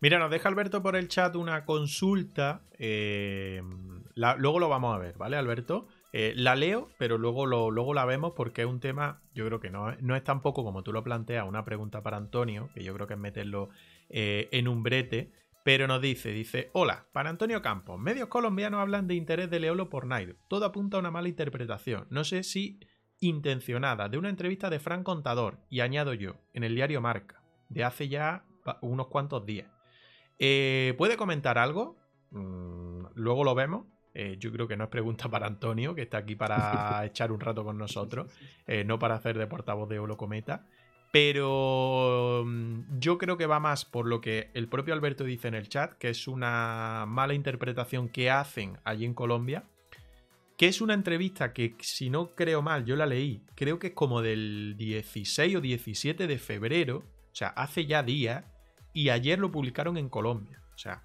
Mira, 0.00 0.18
nos 0.18 0.30
deja 0.30 0.48
Alberto 0.48 0.82
por 0.82 0.96
el 0.96 1.08
chat 1.08 1.36
una 1.36 1.64
consulta. 1.64 2.62
Eh, 2.78 3.62
luego 4.14 4.58
lo 4.58 4.68
vamos 4.68 4.94
a 4.94 4.98
ver, 4.98 5.16
¿vale, 5.16 5.36
Alberto? 5.36 5.86
Eh, 6.14 6.34
la 6.36 6.56
leo, 6.56 6.90
pero 6.98 7.16
luego, 7.16 7.46
luego 7.46 7.94
la 7.94 8.04
vemos 8.04 8.34
porque 8.36 8.62
es 8.62 8.68
un 8.68 8.80
tema, 8.80 9.22
yo 9.34 9.46
creo 9.46 9.60
que 9.60 9.70
no, 9.70 9.92
no 10.00 10.14
es 10.14 10.22
tampoco 10.22 10.62
como 10.62 10.82
tú 10.82 10.92
lo 10.92 11.02
planteas, 11.02 11.48
una 11.48 11.64
pregunta 11.64 12.02
para 12.02 12.18
Antonio, 12.18 12.68
que 12.74 12.84
yo 12.84 12.92
creo 12.92 13.06
que 13.06 13.14
es 13.14 13.20
meterlo 13.20 13.70
eh, 14.10 14.48
en 14.52 14.68
un 14.68 14.82
brete, 14.82 15.32
pero 15.64 15.86
nos 15.86 16.00
dice, 16.00 16.32
dice, 16.32 16.70
hola, 16.72 17.06
para 17.12 17.30
Antonio 17.30 17.62
Campos, 17.62 17.98
medios 17.98 18.28
colombianos 18.28 18.80
hablan 18.80 19.06
de 19.06 19.14
interés 19.14 19.50
de 19.50 19.60
Leolo 19.60 19.88
por 19.88 20.06
Nairo, 20.06 20.36
todo 20.48 20.64
apunta 20.64 20.96
a 20.96 21.00
una 21.00 21.10
mala 21.10 21.28
interpretación, 21.28 22.06
no 22.10 22.24
sé 22.24 22.42
si 22.42 22.80
intencionada, 23.20 24.08
de 24.08 24.18
una 24.18 24.28
entrevista 24.28 24.68
de 24.70 24.80
Fran 24.80 25.04
Contador, 25.04 25.60
y 25.70 25.80
añado 25.80 26.14
yo, 26.14 26.40
en 26.52 26.64
el 26.64 26.74
diario 26.74 27.00
Marca, 27.00 27.40
de 27.68 27.84
hace 27.84 28.08
ya 28.08 28.44
unos 28.80 29.06
cuantos 29.06 29.46
días. 29.46 29.68
Eh, 30.38 30.94
¿Puede 30.98 31.16
comentar 31.16 31.56
algo? 31.58 31.96
Mm, 32.30 33.04
luego 33.14 33.44
lo 33.44 33.54
vemos. 33.54 33.86
Eh, 34.14 34.36
yo 34.38 34.52
creo 34.52 34.66
que 34.66 34.76
no 34.76 34.84
es 34.84 34.90
pregunta 34.90 35.28
para 35.28 35.46
Antonio, 35.46 35.94
que 35.94 36.02
está 36.02 36.18
aquí 36.18 36.34
para 36.34 37.04
echar 37.06 37.30
un 37.30 37.40
rato 37.40 37.64
con 37.64 37.78
nosotros, 37.78 38.30
no 38.84 38.98
para 38.98 39.14
hacer 39.14 39.38
de 39.38 39.46
portavoz 39.46 39.88
de 39.88 40.00
Olo 40.00 40.16
Cometa. 40.16 40.66
Pero 41.12 42.42
mm, 42.46 42.98
yo 42.98 43.18
creo 43.18 43.36
que 43.36 43.46
va 43.46 43.60
más 43.60 43.84
por 43.84 44.06
lo 44.06 44.20
que 44.20 44.50
el 44.54 44.66
propio 44.66 44.94
Alberto 44.94 45.24
dice 45.24 45.46
en 45.46 45.54
el 45.54 45.68
chat, 45.68 45.92
que 45.92 46.08
es 46.08 46.26
una 46.26 47.04
mala 47.06 47.34
interpretación 47.34 48.08
que 48.08 48.30
hacen 48.30 48.78
allí 48.82 49.04
en 49.04 49.14
Colombia, 49.14 49.64
que 50.56 50.68
es 50.68 50.80
una 50.80 50.94
entrevista 50.94 51.52
que, 51.52 51.76
si 51.80 52.08
no 52.08 52.34
creo 52.34 52.62
mal, 52.62 52.86
yo 52.86 52.96
la 52.96 53.06
leí, 53.06 53.42
creo 53.54 53.78
que 53.78 53.88
es 53.88 53.92
como 53.92 54.22
del 54.22 54.74
16 54.78 55.56
o 55.56 55.60
17 55.60 56.26
de 56.26 56.38
febrero, 56.38 56.98
o 56.98 57.34
sea, 57.34 57.48
hace 57.48 57.84
ya 57.84 58.02
días, 58.02 58.44
y 58.94 59.10
ayer 59.10 59.38
lo 59.38 59.52
publicaron 59.52 59.98
en 59.98 60.08
Colombia. 60.08 60.62
O 60.74 60.78
sea, 60.78 61.02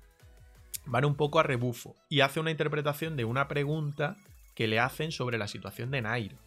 van 0.86 1.06
un 1.06 1.16
poco 1.16 1.40
a 1.40 1.44
rebufo 1.44 1.96
y 2.08 2.22
hace 2.22 2.40
una 2.40 2.52
interpretación 2.52 3.18
de 3.18 3.26
una 3.26 3.48
pregunta 3.50 4.16
que 4.56 4.68
le 4.68 4.80
hacen 4.80 5.12
sobre 5.12 5.38
la 5.38 5.48
situación 5.48 5.92
de 5.92 6.02
Nairo. 6.02 6.38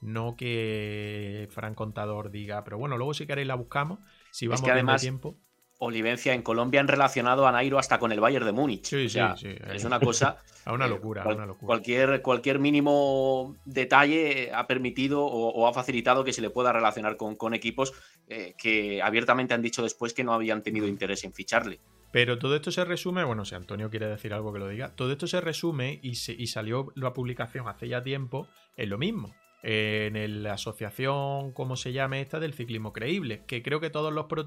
No 0.00 0.36
que 0.36 1.48
Fran 1.50 1.74
Contador 1.74 2.30
diga, 2.30 2.62
pero 2.64 2.78
bueno, 2.78 2.96
luego 2.96 3.14
si 3.14 3.26
queréis 3.26 3.48
la 3.48 3.54
buscamos, 3.54 4.00
si 4.30 4.46
vamos 4.46 4.62
que 4.62 4.70
además, 4.70 5.00
tiempo. 5.00 5.38
Olivencia 5.78 6.34
en 6.34 6.42
Colombia 6.42 6.80
han 6.80 6.88
relacionado 6.88 7.46
a 7.46 7.52
Nairo 7.52 7.78
hasta 7.78 7.98
con 7.98 8.12
el 8.12 8.20
Bayern 8.20 8.46
de 8.46 8.52
Múnich. 8.52 8.86
Sí, 8.86 9.08
sí, 9.08 9.20
sí. 9.36 9.48
Es 9.72 9.84
una 9.84 9.98
cosa. 9.98 10.38
a 10.64 10.72
una 10.72 10.86
locura, 10.86 11.24
una 11.26 11.46
locura. 11.46 11.66
Cualquier, 11.66 12.22
cualquier 12.22 12.58
mínimo 12.58 13.56
detalle 13.64 14.50
ha 14.54 14.66
permitido 14.66 15.24
o, 15.24 15.66
ha 15.66 15.72
facilitado 15.72 16.24
que 16.24 16.32
se 16.32 16.42
le 16.42 16.50
pueda 16.50 16.72
relacionar 16.72 17.16
con, 17.16 17.36
con 17.36 17.54
equipos 17.54 17.92
eh, 18.28 18.54
que 18.56 19.02
abiertamente 19.02 19.54
han 19.54 19.62
dicho 19.62 19.82
después 19.82 20.14
que 20.14 20.24
no 20.24 20.32
habían 20.32 20.62
tenido 20.62 20.86
interés 20.86 21.24
en 21.24 21.32
ficharle. 21.32 21.80
Pero 22.12 22.38
todo 22.38 22.54
esto 22.54 22.70
se 22.70 22.84
resume, 22.84 23.24
bueno, 23.24 23.44
si 23.44 23.56
Antonio 23.56 23.90
quiere 23.90 24.06
decir 24.06 24.32
algo 24.32 24.52
que 24.52 24.60
lo 24.60 24.68
diga, 24.68 24.94
todo 24.94 25.10
esto 25.10 25.26
se 25.26 25.40
resume 25.40 25.98
y, 26.00 26.10
y 26.10 26.46
salió 26.46 26.92
la 26.94 27.12
publicación 27.12 27.66
hace 27.66 27.88
ya 27.88 28.04
tiempo 28.04 28.46
en 28.76 28.90
lo 28.90 28.98
mismo 28.98 29.34
en 29.66 30.42
la 30.42 30.54
asociación, 30.54 31.52
como 31.52 31.76
se 31.76 31.92
llame 31.92 32.20
esta, 32.20 32.38
del 32.38 32.52
ciclismo 32.52 32.92
creíble, 32.92 33.44
que 33.46 33.62
creo 33.62 33.80
que 33.80 33.88
todos 33.88 34.12
los 34.12 34.26
pro 34.26 34.46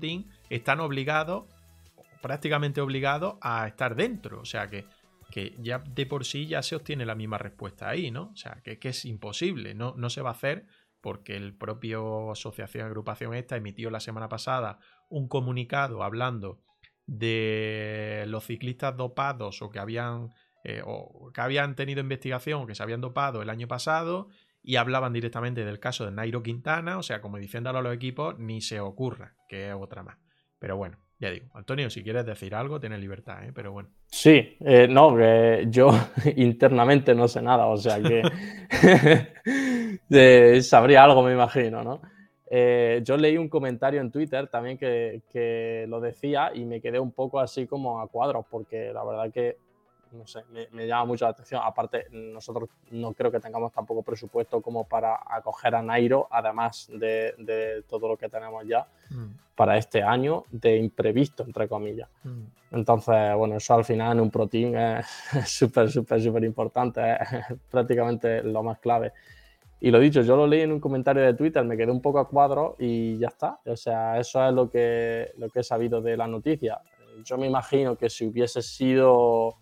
están 0.50 0.80
obligados, 0.80 1.46
prácticamente 2.22 2.82
obligados, 2.82 3.36
a 3.42 3.68
estar 3.68 3.96
dentro. 3.96 4.40
O 4.40 4.46
sea 4.46 4.68
que, 4.68 4.86
que 5.32 5.56
ya 5.58 5.80
de 5.80 6.06
por 6.06 6.24
sí 6.24 6.46
ya 6.46 6.62
se 6.62 6.76
obtiene 6.76 7.04
la 7.04 7.16
misma 7.16 7.40
respuesta 7.40 7.90
ahí, 7.90 8.12
¿no? 8.12 8.30
O 8.32 8.36
sea 8.36 8.62
que, 8.64 8.78
que 8.78 8.90
es 8.90 9.06
imposible, 9.06 9.74
no, 9.74 9.96
no 9.98 10.12
se 10.12 10.22
va 10.22 10.30
a 10.30 10.34
hacer 10.34 10.68
porque 11.02 11.36
el 11.36 11.56
propio 11.56 12.32
asociación, 12.32 12.86
agrupación 12.86 13.34
esta, 13.34 13.56
emitió 13.56 13.90
la 13.90 14.00
semana 14.00 14.30
pasada 14.30 14.80
un 15.10 15.28
comunicado 15.28 16.04
hablando 16.04 16.62
de 17.08 18.26
los 18.28 18.46
ciclistas 18.46 18.96
dopados 18.98 19.62
o 19.62 19.70
que 19.70 19.80
habían, 19.80 20.30
eh, 20.64 20.82
o 20.86 21.32
que 21.34 21.42
habían 21.42 21.76
tenido 21.76 22.02
investigación 22.02 22.62
o 22.62 22.68
que 22.68 22.76
se 22.76 22.84
habían 22.84 23.02
dopado 23.02 23.42
el 23.42 23.50
año 23.50 23.68
pasado 23.68 24.28
y 24.68 24.76
hablaban 24.76 25.14
directamente 25.14 25.64
del 25.64 25.80
caso 25.80 26.04
de 26.04 26.12
Nairo 26.12 26.44
Quintana, 26.44 26.98
o 26.98 27.02
sea, 27.02 27.22
como 27.22 27.38
diciéndolo 27.38 27.80
a 27.80 27.82
los 27.82 27.96
equipos, 27.96 28.38
ni 28.38 28.60
se 28.60 28.82
ocurra, 28.82 29.34
que 29.48 29.70
es 29.70 29.74
otra 29.74 30.04
más. 30.04 30.18
Pero 30.60 30.76
bueno, 30.76 30.98
ya 31.20 31.32
digo, 31.32 31.46
Antonio, 31.54 31.90
si 31.90 32.04
quieres 32.04 32.26
decir 32.26 32.54
algo, 32.54 32.78
tienes 32.78 33.00
libertad, 33.00 33.46
¿eh? 33.46 33.54
pero 33.56 33.72
bueno. 33.72 33.88
Sí, 34.08 34.58
eh, 34.60 34.90
no, 34.90 35.18
yo 35.70 35.90
internamente 36.36 37.16
no 37.16 37.30
sé 37.30 37.42
nada, 37.42 37.68
o 37.68 37.78
sea 37.78 38.02
que 38.02 38.24
sabría 40.62 41.06
algo, 41.06 41.24
me 41.24 41.32
imagino, 41.32 41.82
¿no? 41.82 42.02
Eh, 42.52 43.00
yo 43.06 43.16
leí 43.16 43.38
un 43.38 43.48
comentario 43.48 44.02
en 44.02 44.12
Twitter 44.12 44.50
también 44.50 44.78
que, 44.78 45.22
que, 45.32 45.86
lo 45.88 46.02
decía 46.02 46.52
y 46.54 46.66
me 46.66 46.82
quedé 46.82 47.00
un 47.00 47.14
poco 47.14 47.40
así 47.40 47.68
como 47.68 48.02
a 48.02 48.10
cuadros, 48.10 48.46
porque 48.50 48.92
la 48.94 49.06
verdad 49.06 49.32
que 49.32 49.56
no 50.12 50.28
sé, 50.28 50.42
me, 50.72 50.88
llama 50.88 51.06
mucho 51.06 51.26
la 51.26 51.32
atención. 51.32 51.62
Aparte, 51.64 52.08
nosotros 52.12 52.70
no 52.92 53.14
creo 53.14 53.32
que 53.32 53.40
tengamos 53.40 53.72
tampoco 53.72 54.04
presupuesto 54.04 54.62
como 54.62 54.86
para 54.86 55.20
acoger 55.26 55.76
a 55.76 55.82
Nairo, 55.82 56.28
además 56.30 56.90
de, 56.94 57.84
todo 57.88 58.08
lo 58.08 58.18
que 58.18 58.30
tenemos 58.30 58.66
ya 58.68 58.88
mm. 59.10 59.56
para 59.56 59.78
este 59.78 60.02
año 60.02 60.46
de 60.52 60.78
imprevisto, 60.78 61.44
entre 61.44 61.68
comillas. 61.68 62.10
Mm. 62.24 62.44
Entonces, 62.72 63.36
bueno, 63.36 63.56
eso 63.58 63.74
al 63.74 63.86
final 63.86 64.14
en 64.14 64.22
un 64.22 64.32
pro 64.32 64.48
team 64.48 64.76
es 64.76 65.06
súper, 65.46 65.90
súper, 65.90 66.22
súper 66.22 66.44
importante, 66.44 67.02
es 67.14 67.46
prácticamente 67.70 68.44
lo 68.44 68.64
más 68.64 68.80
clave. 68.80 69.14
Y 69.80 69.92
lo 69.92 70.00
dicho, 70.00 70.22
yo 70.22 70.36
lo 70.36 70.48
leí 70.48 70.62
en 70.62 70.72
un 70.72 70.80
comentario 70.80 71.22
de 71.22 71.36
Twitter, 71.36 71.64
me 71.64 71.78
quedé 71.78 71.92
un 71.92 72.02
poco 72.02 72.20
a 72.20 72.28
cuadro 72.28 72.76
y 72.80 73.18
ya 73.20 73.28
está. 73.28 73.60
O 73.66 73.76
sea, 73.76 74.20
eso 74.20 74.44
es 74.48 74.54
lo 74.54 74.70
que, 74.70 75.32
lo 75.38 75.50
que 75.50 75.60
he 75.60 75.64
sabido 75.64 76.02
de 76.02 76.18
la 76.18 76.28
noticia. 76.28 76.82
Yo 77.24 77.38
me 77.38 77.48
imagino 77.48 77.96
que 77.96 78.10
si 78.10 78.26
hubiese 78.26 78.62
sido 78.64 79.56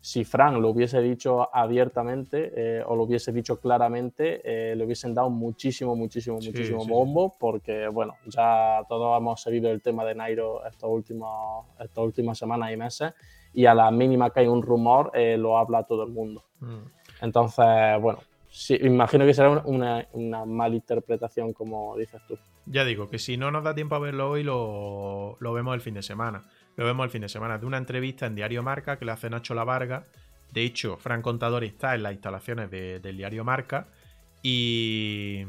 si 0.00 0.24
Frank 0.24 0.56
lo 0.56 0.70
hubiese 0.70 1.00
dicho 1.02 1.54
abiertamente 1.54 2.52
eh, 2.56 2.82
o 2.86 2.96
lo 2.96 3.02
hubiese 3.02 3.32
dicho 3.32 3.60
claramente, 3.60 4.40
eh, 4.44 4.74
le 4.74 4.84
hubiesen 4.84 5.14
dado 5.14 5.28
muchísimo, 5.28 5.94
muchísimo, 5.94 6.36
muchísimo 6.36 6.86
bombo, 6.86 7.36
porque 7.38 7.86
bueno, 7.88 8.14
ya 8.26 8.82
todos 8.88 9.18
hemos 9.18 9.42
seguido 9.42 9.70
el 9.70 9.82
tema 9.82 10.04
de 10.04 10.14
Nairo 10.14 10.64
estos 10.66 10.88
últimos, 10.90 11.66
estas 11.78 12.02
últimas 12.02 12.38
semanas 12.38 12.72
y 12.72 12.76
meses, 12.78 13.12
y 13.52 13.66
a 13.66 13.74
la 13.74 13.90
mínima 13.90 14.30
que 14.30 14.40
hay 14.40 14.46
un 14.46 14.62
rumor, 14.62 15.10
eh, 15.12 15.36
lo 15.36 15.58
habla 15.58 15.82
todo 15.84 16.04
el 16.04 16.10
mundo. 16.10 16.44
Mm. 16.60 16.78
Entonces, 17.20 18.00
bueno, 18.00 18.20
sí, 18.48 18.78
imagino 18.80 19.26
que 19.26 19.34
será 19.34 19.50
una, 19.50 20.06
una 20.12 20.46
mala 20.46 20.76
interpretación, 20.76 21.52
como 21.52 21.94
dices 21.98 22.22
tú. 22.26 22.38
Ya 22.64 22.86
digo, 22.86 23.10
que 23.10 23.18
si 23.18 23.36
no 23.36 23.50
nos 23.50 23.64
da 23.64 23.74
tiempo 23.74 23.96
a 23.96 23.98
verlo 23.98 24.30
hoy, 24.30 24.44
lo, 24.44 25.36
lo 25.40 25.52
vemos 25.52 25.74
el 25.74 25.82
fin 25.82 25.94
de 25.94 26.02
semana. 26.02 26.44
Lo 26.80 26.86
vemos 26.86 27.04
el 27.04 27.10
fin 27.10 27.20
de 27.20 27.28
semana 27.28 27.58
de 27.58 27.66
una 27.66 27.76
entrevista 27.76 28.24
en 28.24 28.34
Diario 28.34 28.62
Marca 28.62 28.98
que 28.98 29.04
le 29.04 29.12
hace 29.12 29.28
Nacho 29.28 29.52
La 29.54 29.64
Varga. 29.64 30.06
De 30.50 30.62
hecho, 30.62 30.96
Fran 30.96 31.20
Contador 31.20 31.62
está 31.62 31.94
en 31.94 32.02
las 32.02 32.12
instalaciones 32.14 32.70
del 32.70 33.18
Diario 33.18 33.44
Marca 33.44 33.88
y, 34.42 35.44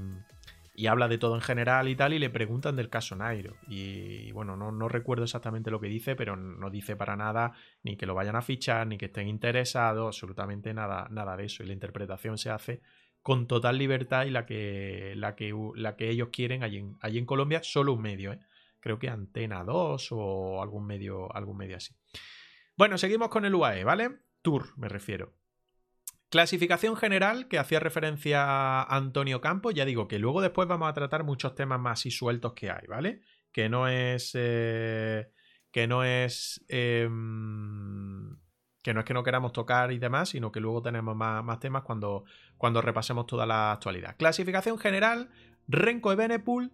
habla 0.89 1.07
de 1.07 1.17
todo 1.17 1.35
en 1.35 1.41
general 1.41 1.87
y 1.87 1.95
tal, 1.95 2.11
y 2.11 2.19
le 2.19 2.29
preguntan 2.29 2.75
del 2.75 2.89
caso 2.89 3.15
Nairo. 3.15 3.55
Y, 3.69 4.29
bueno, 4.33 4.57
no, 4.57 4.73
no, 4.73 4.89
recuerdo 4.89 5.23
exactamente 5.23 5.71
lo 5.71 5.79
que 5.79 5.87
dice, 5.87 6.17
pero 6.17 6.35
no 6.35 6.69
dice 6.69 6.97
para 6.97 7.15
nada 7.15 7.53
ni 7.81 7.95
que 7.95 8.05
lo 8.05 8.13
vayan 8.13 8.35
a 8.35 8.41
fichar, 8.41 8.85
ni 8.87 8.97
que 8.97 9.05
estén 9.05 9.29
interesados, 9.29 10.07
absolutamente 10.07 10.73
nada, 10.73 11.07
nada 11.11 11.37
de 11.37 11.45
eso. 11.45 11.63
Y 11.63 11.67
la 11.67 11.71
interpretación 11.71 12.37
se 12.37 12.49
hace 12.49 12.81
con 13.21 13.47
total 13.47 13.77
libertad 13.77 14.25
y 14.25 14.31
la 14.31 14.45
que, 14.45 15.13
la 15.15 15.37
que, 15.37 15.55
la 15.75 15.95
que 15.95 16.09
ellos 16.09 16.27
quieren 16.29 16.61
allí 16.61 16.79
en, 16.79 16.97
allí 16.99 17.19
en 17.19 17.25
Colombia, 17.25 17.63
solo 17.63 17.93
un 17.93 18.01
medio, 18.01 18.33
¿eh? 18.33 18.39
Creo 18.81 18.99
que 18.99 19.09
Antena 19.09 19.63
2 19.63 20.09
o 20.11 20.61
algún 20.61 20.85
medio, 20.85 21.33
algún 21.33 21.57
medio 21.57 21.77
así. 21.77 21.95
Bueno, 22.75 22.97
seguimos 22.97 23.29
con 23.29 23.45
el 23.45 23.55
UAE, 23.55 23.83
¿vale? 23.83 24.19
Tour, 24.41 24.77
me 24.77 24.89
refiero. 24.89 25.33
Clasificación 26.29 26.95
general 26.95 27.47
que 27.47 27.59
hacía 27.59 27.79
referencia 27.79 28.45
a 28.45 28.83
Antonio 28.83 29.41
Campos. 29.41 29.73
Ya 29.73 29.85
digo 29.85 30.07
que 30.07 30.17
luego 30.17 30.41
después 30.41 30.67
vamos 30.67 30.89
a 30.89 30.93
tratar 30.93 31.23
muchos 31.23 31.55
temas 31.55 31.79
más 31.79 32.05
y 32.05 32.11
sueltos 32.11 32.53
que 32.53 32.71
hay, 32.71 32.87
¿vale? 32.87 33.21
Que 33.51 33.67
no 33.67 33.87
es. 33.87 34.31
Eh, 34.33 35.29
que 35.71 35.87
no 35.87 36.05
es. 36.05 36.63
Em, 36.69 38.37
que 38.81 38.93
no 38.93 39.01
es 39.01 39.05
que 39.05 39.13
no 39.13 39.23
queramos 39.23 39.51
tocar 39.51 39.91
y 39.91 39.99
demás, 39.99 40.29
sino 40.29 40.53
que 40.53 40.61
luego 40.61 40.81
tenemos 40.81 41.15
más, 41.15 41.59
temas 41.59 41.83
cuando, 41.83 42.23
cuando 42.57 42.81
repasemos 42.81 43.27
toda 43.27 43.45
la 43.45 43.73
actualidad. 43.73 44.15
Clasificación 44.17 44.79
general: 44.79 45.29
Renko 45.67 46.13
Ebenepool 46.13 46.71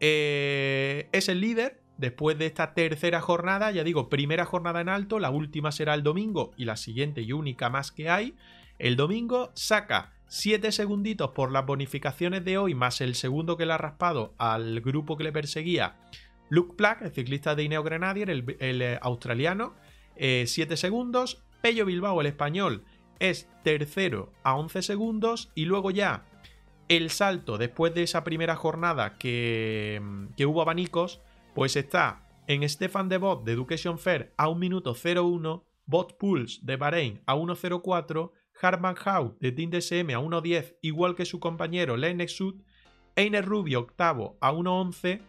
eh, 0.00 1.08
es 1.12 1.28
el 1.28 1.40
líder 1.40 1.82
después 1.98 2.38
de 2.38 2.46
esta 2.46 2.74
tercera 2.74 3.20
jornada. 3.20 3.70
Ya 3.70 3.84
digo, 3.84 4.08
primera 4.08 4.44
jornada 4.44 4.80
en 4.80 4.88
alto, 4.88 5.18
la 5.18 5.30
última 5.30 5.70
será 5.70 5.94
el 5.94 6.02
domingo 6.02 6.52
y 6.56 6.64
la 6.64 6.76
siguiente 6.76 7.20
y 7.20 7.32
única 7.32 7.68
más 7.68 7.92
que 7.92 8.08
hay. 8.08 8.34
El 8.78 8.96
domingo 8.96 9.52
saca 9.54 10.14
7 10.28 10.72
segunditos 10.72 11.32
por 11.32 11.52
las 11.52 11.66
bonificaciones 11.66 12.44
de 12.44 12.56
hoy, 12.56 12.74
más 12.74 13.00
el 13.00 13.14
segundo 13.14 13.56
que 13.56 13.66
le 13.66 13.74
ha 13.74 13.78
raspado 13.78 14.34
al 14.38 14.80
grupo 14.80 15.16
que 15.16 15.24
le 15.24 15.32
perseguía. 15.32 15.96
Luke 16.48 16.74
Plack, 16.76 17.02
el 17.02 17.10
ciclista 17.12 17.54
de 17.54 17.64
Ineo 17.64 17.82
Grenadier, 17.82 18.30
el, 18.30 18.44
eh, 18.58 18.98
australiano, 19.02 19.74
7 20.16 20.48
eh, 20.56 20.76
segundos. 20.76 21.42
Pello 21.60 21.84
Bilbao, 21.84 22.20
el 22.20 22.26
español, 22.26 22.84
es 23.18 23.48
tercero 23.62 24.32
a 24.42 24.56
11 24.56 24.82
segundos. 24.82 25.52
Y 25.54 25.66
luego 25.66 25.90
ya 25.90 26.24
el 26.90 27.10
salto 27.10 27.56
después 27.56 27.94
de 27.94 28.02
esa 28.02 28.24
primera 28.24 28.56
jornada 28.56 29.16
que, 29.16 30.02
hubo 30.44 30.60
abanicos, 30.60 31.20
pues 31.54 31.76
está 31.76 32.26
en 32.48 32.68
Stefan 32.68 33.08
de 33.08 33.16
Bot 33.16 33.44
de 33.44 33.52
Education 33.52 33.96
Fair 33.96 34.34
a 34.36 34.48
1 34.48 34.58
minuto 34.58 34.96
01, 34.96 35.64
Bot 35.86 36.18
Pulse 36.18 36.58
de 36.62 36.76
Bahrein 36.76 37.22
a 37.26 37.36
1.04, 37.36 38.32
Harman 38.60 38.96
Howe 39.06 39.36
de 39.38 39.52
Team 39.52 39.70
DSM 39.70 40.10
a 40.10 40.18
1.10, 40.18 40.78
igual 40.82 41.14
que 41.14 41.24
su 41.24 41.38
compañero 41.38 41.96
Lennox 41.96 42.32
Sud, 42.32 42.56
Einer 43.14 43.44
Rubio 43.44 43.78
octavo 43.78 44.36
a 44.40 44.52
1.11, 44.52 45.20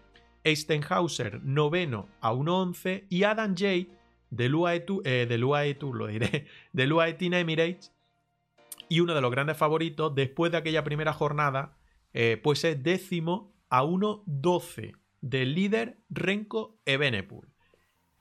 Eistenhauser 0.44 1.44
noveno 1.44 2.10
a 2.22 2.34
1.11 2.34 3.06
y 3.08 3.24
Adam 3.24 3.56
Jade 3.56 3.88
de 4.32 4.52
UAE, 4.52 4.86
eh, 5.04 5.78
lo 5.80 6.08
diré, 6.08 6.48
de 6.74 6.92
UAE 6.92 7.14
Team 7.14 7.36
Emirates 7.36 7.94
y 8.92 9.00
uno 9.00 9.16
de 9.16 9.22
los 9.22 9.32
grandes 9.32 9.56
favoritos 9.56 10.14
después 10.16 10.52
de 10.52 10.58
aquella 10.58 10.84
primera 10.84 11.14
jornada, 11.14 11.78
eh, 12.12 12.38
pues 12.44 12.66
es 12.66 12.84
décimo 12.84 13.54
a 13.70 13.86
1.12 13.86 14.98
del 15.22 15.56
líder 15.56 16.00
Renko 16.10 16.78
Ebenepool. 16.84 17.48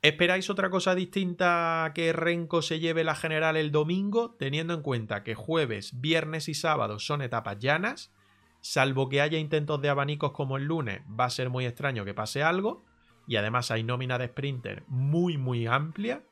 ¿Esperáis 0.00 0.48
otra 0.48 0.70
cosa 0.70 0.94
distinta 0.94 1.90
que 1.92 2.12
Renko 2.12 2.62
se 2.62 2.78
lleve 2.78 3.02
la 3.02 3.16
general 3.16 3.56
el 3.56 3.72
domingo, 3.72 4.36
teniendo 4.38 4.72
en 4.72 4.82
cuenta 4.82 5.24
que 5.24 5.34
jueves, 5.34 6.00
viernes 6.00 6.48
y 6.48 6.54
sábado 6.54 7.00
son 7.00 7.20
etapas 7.20 7.58
llanas? 7.58 8.12
Salvo 8.60 9.08
que 9.08 9.22
haya 9.22 9.38
intentos 9.38 9.82
de 9.82 9.88
abanicos 9.88 10.30
como 10.30 10.56
el 10.56 10.66
lunes, 10.66 11.02
va 11.18 11.24
a 11.24 11.30
ser 11.30 11.50
muy 11.50 11.66
extraño 11.66 12.04
que 12.04 12.14
pase 12.14 12.44
algo. 12.44 12.84
Y 13.26 13.34
además 13.34 13.72
hay 13.72 13.82
nómina 13.82 14.18
de 14.18 14.28
sprinter 14.28 14.84
muy 14.86 15.36
muy 15.36 15.66
amplia. 15.66 16.22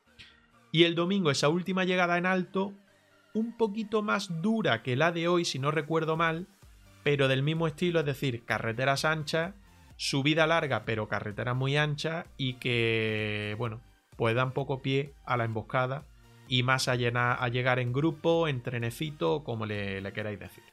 Y 0.71 0.85
el 0.85 0.95
domingo 0.95 1.33
esa 1.33 1.49
última 1.49 1.83
llegada 1.83 2.19
en 2.19 2.27
alto 2.27 2.73
un 3.35 3.57
poquito 3.57 4.03
más 4.03 4.43
dura 4.43 4.83
que 4.83 4.97
la 4.97 5.13
de 5.13 5.29
hoy, 5.29 5.45
si 5.45 5.59
no 5.59 5.71
recuerdo 5.71 6.17
mal, 6.17 6.47
pero 7.03 7.29
del 7.29 7.43
mismo 7.43 7.67
estilo, 7.67 8.01
es 8.01 8.07
decir, 8.07 8.45
carreteras 8.45 9.05
anchas, 9.05 9.55
subida 9.97 10.47
larga, 10.47 10.85
pero 10.85 11.09
carretera 11.09 11.55
muy 11.55 11.77
ancha 11.77 12.27
y 12.37 12.55
que, 12.55 13.55
bueno, 13.59 13.81
pues 14.17 14.35
dan 14.35 14.53
poco 14.53 14.81
pie 14.81 15.13
a 15.25 15.37
la 15.37 15.45
emboscada 15.45 16.05
y 16.49 16.63
más 16.63 16.89
a, 16.89 16.93
a 16.93 17.49
llegar 17.49 17.79
en 17.79 17.93
grupo, 17.93 18.49
en 18.49 18.63
trenecito, 18.63 19.45
como 19.45 19.67
le, 19.67 20.13
queráis 20.13 20.39
decir. 20.41 20.65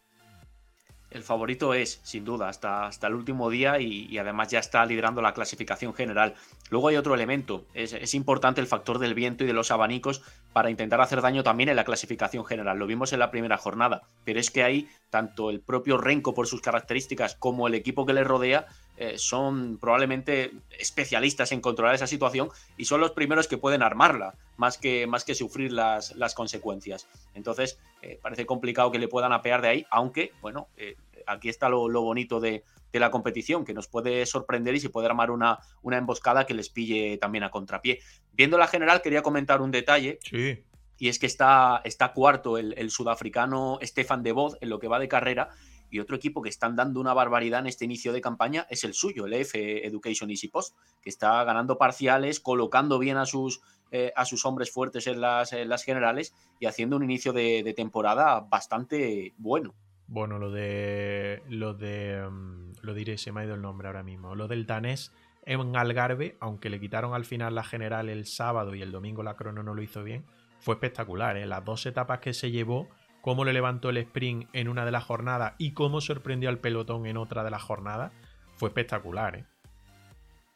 el 1.11 1.23
favorito 1.23 1.73
es, 1.73 1.99
sin 2.03 2.25
duda, 2.25 2.49
hasta, 2.49 2.87
hasta 2.87 3.07
el 3.07 3.13
último 3.13 3.49
día 3.49 3.79
y, 3.79 4.17
además 4.17 4.49
ya 4.49 4.59
está 4.59 4.85
liderando 4.85 5.21
la 5.21 5.33
clasificación 5.33 5.93
general. 5.93 6.35
Luego 6.69 6.87
hay 6.87 6.95
otro 6.95 7.13
elemento, 7.13 7.65
es, 7.73 8.13
importante 8.13 8.61
el 8.61 8.67
factor 8.67 8.99
del 8.99 9.13
viento 9.13 9.43
y 9.43 9.47
de 9.47 9.53
los 9.53 9.71
abanicos 9.71 10.21
para 10.55 10.69
intentar 10.69 11.01
hacer 11.01 11.21
daño 11.21 11.43
también 11.43 11.67
en 11.67 11.75
la 11.75 11.83
clasificación 11.83 12.45
general. 12.45 12.79
Lo 12.79 12.87
vimos 12.87 13.11
en 13.11 13.19
la 13.19 13.29
primera 13.29 13.57
jornada, 13.57 14.03
pero 14.23 14.39
es 14.39 14.49
que 14.51 14.63
ahí 14.63 14.87
tanto 15.09 15.49
el 15.49 15.59
propio 15.59 15.97
Renko 15.97 16.33
por 16.33 16.47
sus 16.47 16.61
características 16.61 17.35
como 17.35 17.67
el 17.67 17.73
equipo 17.73 18.05
que 18.05 18.13
le 18.13 18.23
rodea 18.23 18.65
eh, 18.95 19.17
son 19.17 19.77
probablemente 19.77 20.53
especialistas 20.79 21.51
en 21.51 21.59
controlar 21.59 21.93
esa 21.93 22.07
situación 22.07 22.47
y 22.77 22.85
son 22.85 23.01
los 23.01 23.11
primeros 23.11 23.49
que 23.49 23.57
pueden 23.57 23.83
armarla, 23.83 24.35
más 24.55 24.77
que, 24.77 25.07
más 25.07 25.25
que 25.25 25.35
sufrir 25.35 25.73
las, 25.73 26.15
las 26.15 26.33
consecuencias. 26.33 27.09
Entonces, 27.33 27.77
eh, 28.01 28.17
parece 28.21 28.45
complicado 28.45 28.93
que 28.93 28.99
le 28.99 29.09
puedan 29.09 29.33
apear 29.33 29.61
de 29.61 29.67
ahí, 29.67 29.85
aunque, 29.91 30.31
bueno, 30.41 30.69
eh, 30.77 30.95
aquí 31.27 31.49
está 31.49 31.67
lo, 31.67 31.89
bonito 31.89 32.39
de, 32.39 32.63
la 32.99 33.11
competición, 33.11 33.65
que 33.65 33.73
nos 33.73 33.87
puede 33.87 34.25
sorprender 34.25 34.75
y 34.75 34.79
se 34.79 34.89
puede 34.89 35.07
armar 35.07 35.31
una, 35.31 35.59
una 35.81 35.97
emboscada 35.97 36.45
que 36.45 36.53
les 36.53 36.69
pille 36.69 37.17
también 37.17 37.43
a 37.43 37.51
contrapié. 37.51 37.99
Viendo 38.33 38.57
la 38.57 38.67
general, 38.67 39.01
quería 39.01 39.21
comentar 39.21 39.61
un 39.61 39.71
detalle. 39.71 40.19
Sí. 40.23 40.63
Y 40.97 41.09
es 41.09 41.19
que 41.19 41.25
está, 41.25 41.81
está 41.83 42.13
cuarto 42.13 42.57
el, 42.57 42.73
el 42.77 42.89
sudafricano 42.89 43.79
Stefan 43.81 44.23
de 44.23 44.33
en 44.61 44.69
lo 44.69 44.79
que 44.79 44.87
va 44.87 44.99
de 44.99 45.07
carrera 45.07 45.49
y 45.89 45.99
otro 45.99 46.15
equipo 46.15 46.41
que 46.41 46.49
están 46.49 46.75
dando 46.75 46.99
una 46.99 47.13
barbaridad 47.13 47.61
en 47.61 47.67
este 47.67 47.85
inicio 47.85 48.11
de 48.13 48.21
campaña 48.21 48.67
es 48.69 48.83
el 48.83 48.93
suyo, 48.93 49.25
el 49.25 49.33
EF 49.33 49.55
Education 49.55 50.29
Easy 50.29 50.47
Post, 50.47 50.75
que 51.01 51.09
está 51.09 51.43
ganando 51.43 51.77
parciales, 51.77 52.39
colocando 52.39 52.99
bien 52.99 53.17
a 53.17 53.25
sus, 53.25 53.61
eh, 53.91 54.11
a 54.15 54.25
sus 54.25 54.45
hombres 54.45 54.71
fuertes 54.71 55.07
en 55.07 55.21
las, 55.21 55.53
las, 55.53 55.83
generales 55.83 56.33
y 56.59 56.65
haciendo 56.65 56.95
un 56.97 57.03
inicio 57.03 57.33
de, 57.33 57.73
temporada 57.75 58.41
bastante 58.41 59.33
bueno. 59.37 59.73
Bueno, 60.07 60.37
lo 60.37 60.51
de. 60.51 61.41
Lo 61.49 61.73
de. 61.73 62.27
Mm, 62.29 62.73
lo 62.85 62.93
diré, 62.93 63.17
se 63.17 63.31
me 63.31 63.41
ha 63.41 63.45
ido 63.45 63.55
el 63.55 63.61
nombre 63.61 63.87
ahora 63.87 64.03
mismo. 64.03 64.35
Lo 64.35 64.47
del 64.47 64.65
danés 64.65 65.13
en 65.43 65.75
Algarve, 65.75 66.37
aunque 66.39 66.69
le 66.69 66.79
quitaron 66.79 67.13
al 67.13 67.25
final 67.25 67.55
la 67.55 67.63
general 67.63 68.09
el 68.09 68.25
sábado 68.25 68.75
y 68.75 68.81
el 68.81 68.91
domingo 68.91 69.23
la 69.23 69.35
crono 69.35 69.63
no 69.63 69.73
lo 69.73 69.81
hizo 69.81 70.03
bien, 70.03 70.25
fue 70.59 70.75
espectacular. 70.75 71.37
¿eh? 71.37 71.45
Las 71.45 71.63
dos 71.65 71.85
etapas 71.85 72.19
que 72.19 72.33
se 72.33 72.51
llevó 72.51 72.87
cómo 73.25 73.43
le 73.43 73.53
levantó 73.53 73.89
el 73.89 73.97
sprint 73.97 74.47
en 74.53 74.67
una 74.67 74.85
de 74.85 74.91
las 74.91 75.03
jornadas 75.03 75.55
y 75.57 75.73
cómo 75.73 75.99
sorprendió 75.99 76.47
al 76.47 76.59
pelotón 76.59 77.07
en 77.07 77.17
otra 77.17 77.43
de 77.43 77.49
las 77.49 77.63
jornadas, 77.63 78.11
fue 78.53 78.69
espectacular. 78.69 79.35
¿eh? 79.37 79.45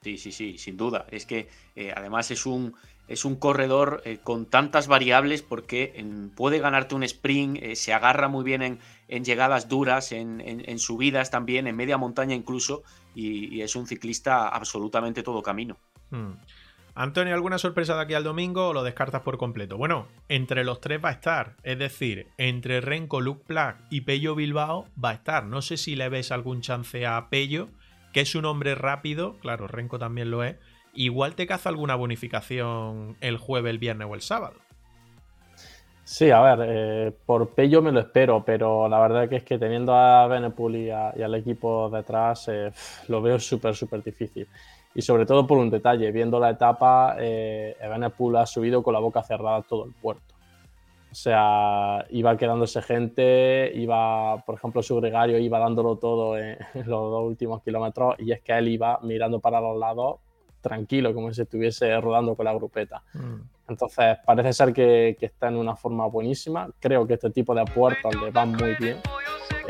Sí, 0.02 0.18
sí, 0.18 0.32
sí, 0.32 0.58
sin 0.58 0.78
duda. 0.78 1.06
Es 1.12 1.26
que 1.26 1.50
eh, 1.76 1.92
además 1.94 2.32
es 2.32 2.46
un, 2.46 2.74
es 3.10 3.26
un 3.26 3.36
corredor 3.36 4.02
eh, 4.06 4.20
con 4.24 4.46
tantas 4.46 4.88
variables 4.88 5.42
porque 5.42 6.06
puede 6.36 6.60
ganarte 6.60 6.96
un 6.96 7.04
sprint, 7.04 7.62
eh, 7.62 7.76
se 7.76 7.92
agarra 7.92 8.30
muy 8.30 8.46
bien 8.46 8.80
en, 9.08 9.26
llegadas 9.26 9.68
duras, 9.68 10.14
en, 10.14 10.80
subidas 10.80 11.32
también, 11.32 11.68
en 11.68 11.76
media 11.76 11.98
montaña 11.98 12.34
incluso, 12.34 12.84
y, 13.14 13.62
es 13.62 13.76
un 13.76 13.88
ciclista 13.88 14.48
absolutamente 14.48 15.22
todo 15.22 15.44
camino. 15.44 15.76
Hmm. 16.12 16.36
Antonio, 16.96 17.34
¿alguna 17.34 17.58
sorpresa 17.58 17.96
de 17.96 18.02
aquí 18.02 18.14
al 18.14 18.24
domingo 18.24 18.70
o 18.70 18.74
lo 18.74 18.84
descartas 18.84 19.22
por 19.22 19.38
completo? 19.38 19.78
Bueno, 19.78 20.08
entre 20.28 20.64
los 20.64 20.80
tres 20.82 21.04
va 21.04 21.10
a 21.10 21.14
estar. 21.14 21.56
Es 21.64 21.78
decir, 21.78 22.28
entre 22.38 22.82
Renko, 22.82 23.22
Luke 23.22 23.44
Plag 23.48 23.86
y 23.90 24.02
Pello 24.02 24.36
Bilbao 24.36 24.88
va 25.02 25.12
a 25.12 25.14
estar. 25.14 25.46
No 25.46 25.62
sé 25.62 25.78
si 25.78 25.96
le 25.96 26.10
ves 26.10 26.32
algún 26.32 26.62
chance 26.62 27.06
a 27.06 27.30
Pello, 27.30 27.70
que 28.14 28.22
es 28.22 28.36
un 28.36 28.46
hombre 28.46 28.76
rápido. 28.76 29.38
Claro, 29.40 29.68
Renko 29.68 30.00
también 30.00 30.32
lo 30.32 30.44
es. 30.44 30.58
Igual 30.94 31.36
te 31.36 31.48
caza 31.48 31.70
alguna 31.70 31.96
bonificación 31.96 33.18
el 33.22 33.38
jueves, 33.38 33.70
el 33.70 33.80
viernes 33.80 34.08
o 34.10 34.16
el 34.16 34.22
sábado. 34.22 34.56
Sí, 36.04 36.32
a 36.32 36.42
ver, 36.42 36.68
eh, 36.68 37.12
por 37.26 37.50
Pello 37.50 37.84
me 37.84 37.92
lo 37.92 38.00
espero, 38.00 38.44
pero 38.44 38.90
la 38.90 39.00
verdad 39.00 39.30
que 39.30 39.36
es 39.36 39.44
que 39.44 39.60
teniendo 39.60 39.94
a 39.94 40.26
Benepool 40.28 40.76
y, 40.76 40.90
al 40.90 41.36
equipo 41.36 41.88
detrás, 41.92 42.48
eh, 42.48 42.72
lo 43.08 43.22
veo 43.22 43.40
súper, 43.40 43.76
súper 43.76 44.04
difícil 44.04 44.48
y 44.94 45.02
sobre 45.02 45.26
todo 45.26 45.46
por 45.46 45.58
un 45.58 45.70
detalle, 45.70 46.12
viendo 46.12 46.40
la 46.40 46.50
etapa, 46.50 47.16
eh, 47.20 47.78
ha 47.82 48.46
subido 48.46 48.82
con 48.82 48.94
la 48.94 49.00
boca 49.00 49.24
cerrada 49.24 49.62
todo 49.62 49.86
el 49.86 49.92
puerto. 49.94 50.36
O 51.12 51.16
sea, 51.16 52.06
iba 52.12 52.38
quedándose 52.38 52.82
gente, 52.82 53.72
iba, 53.76 54.44
por 54.46 54.56
ejemplo, 54.56 54.84
su 54.84 54.96
gregario 54.98 55.40
iba 55.40 55.60
dándolo 55.60 55.98
todo 55.98 56.38
en, 56.38 56.58
los 56.74 56.86
dos 56.86 57.24
últimos 57.26 57.64
kilómetros 57.64 58.16
y 58.20 58.32
es 58.32 58.42
que 58.42 58.54
él 58.54 58.68
iba 58.68 59.00
mirando 59.02 59.40
para 59.40 59.60
los 59.60 59.78
lados 59.78 60.20
tranquilo, 60.62 61.14
como 61.14 61.34
si 61.34 61.42
estuviese 61.42 62.00
rodando 62.02 62.36
con 62.36 62.46
la 62.46 62.54
grupeta. 62.54 63.02
Mm. 63.14 63.42
Entonces, 63.70 64.18
parece 64.26 64.52
ser 64.52 64.74
que, 64.74 65.16
que, 65.20 65.28
está 65.28 65.48
en 65.48 65.56
una 65.56 65.76
forma 65.76 66.08
buenísima. 66.08 66.70
Creo 66.80 67.06
que 67.08 67.14
este 67.14 67.30
tipo 67.30 67.54
de 67.54 67.64
puertos 67.66 68.14
le 68.16 68.32
van 68.32 68.52
muy 68.54 68.76
bien. 68.80 68.98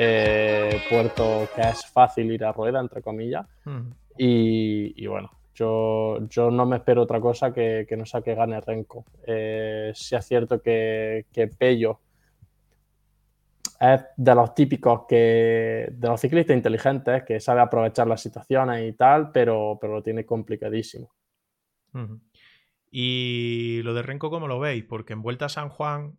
Eh, 0.01 0.81
puerto 0.89 1.49
que 1.53 1.61
es 1.61 1.85
fácil 1.85 2.31
ir 2.31 2.45
a 2.45 2.53
rueda, 2.53 2.79
entre 2.79 3.01
comillas. 3.01 3.45
Mm. 3.65 3.91
Y, 4.17 5.07
bueno, 5.07 5.29
yo, 5.59 6.27
yo, 6.29 6.49
no 6.49 6.65
me 6.65 6.77
espero 6.77 7.01
otra 7.01 7.19
cosa 7.19 7.53
que, 7.53 7.85
que 7.87 7.97
no 7.97 8.05
sea 8.05 8.21
que 8.21 8.33
gane 8.33 8.61
Renko. 8.61 9.05
Eh, 9.27 9.91
si 9.93 10.15
es 10.15 10.25
cierto 10.25 10.61
que, 10.61 11.25
que 11.33 11.47
Pello 11.47 11.99
es 13.79 14.01
de 14.15 14.35
los 14.35 14.53
típicos 14.53 15.01
que 15.07 15.87
de 15.91 16.07
los 16.07 16.19
ciclistas 16.19 16.55
inteligentes 16.55 17.23
que 17.23 17.39
sabe 17.39 17.61
aprovechar 17.61 18.07
las 18.07 18.21
situaciones 18.21 18.87
y 18.87 18.93
tal, 18.93 19.31
pero, 19.31 19.77
pero 19.79 19.95
lo 19.95 20.03
tiene 20.03 20.25
complicadísimo. 20.25 21.13
Y 22.91 23.81
lo 23.83 23.93
de 23.93 24.01
Renko, 24.01 24.29
¿cómo 24.29 24.47
lo 24.47 24.59
veis? 24.59 24.85
Porque 24.85 25.13
en 25.13 25.21
Vuelta 25.21 25.45
a 25.45 25.49
San 25.49 25.69
Juan, 25.69 26.17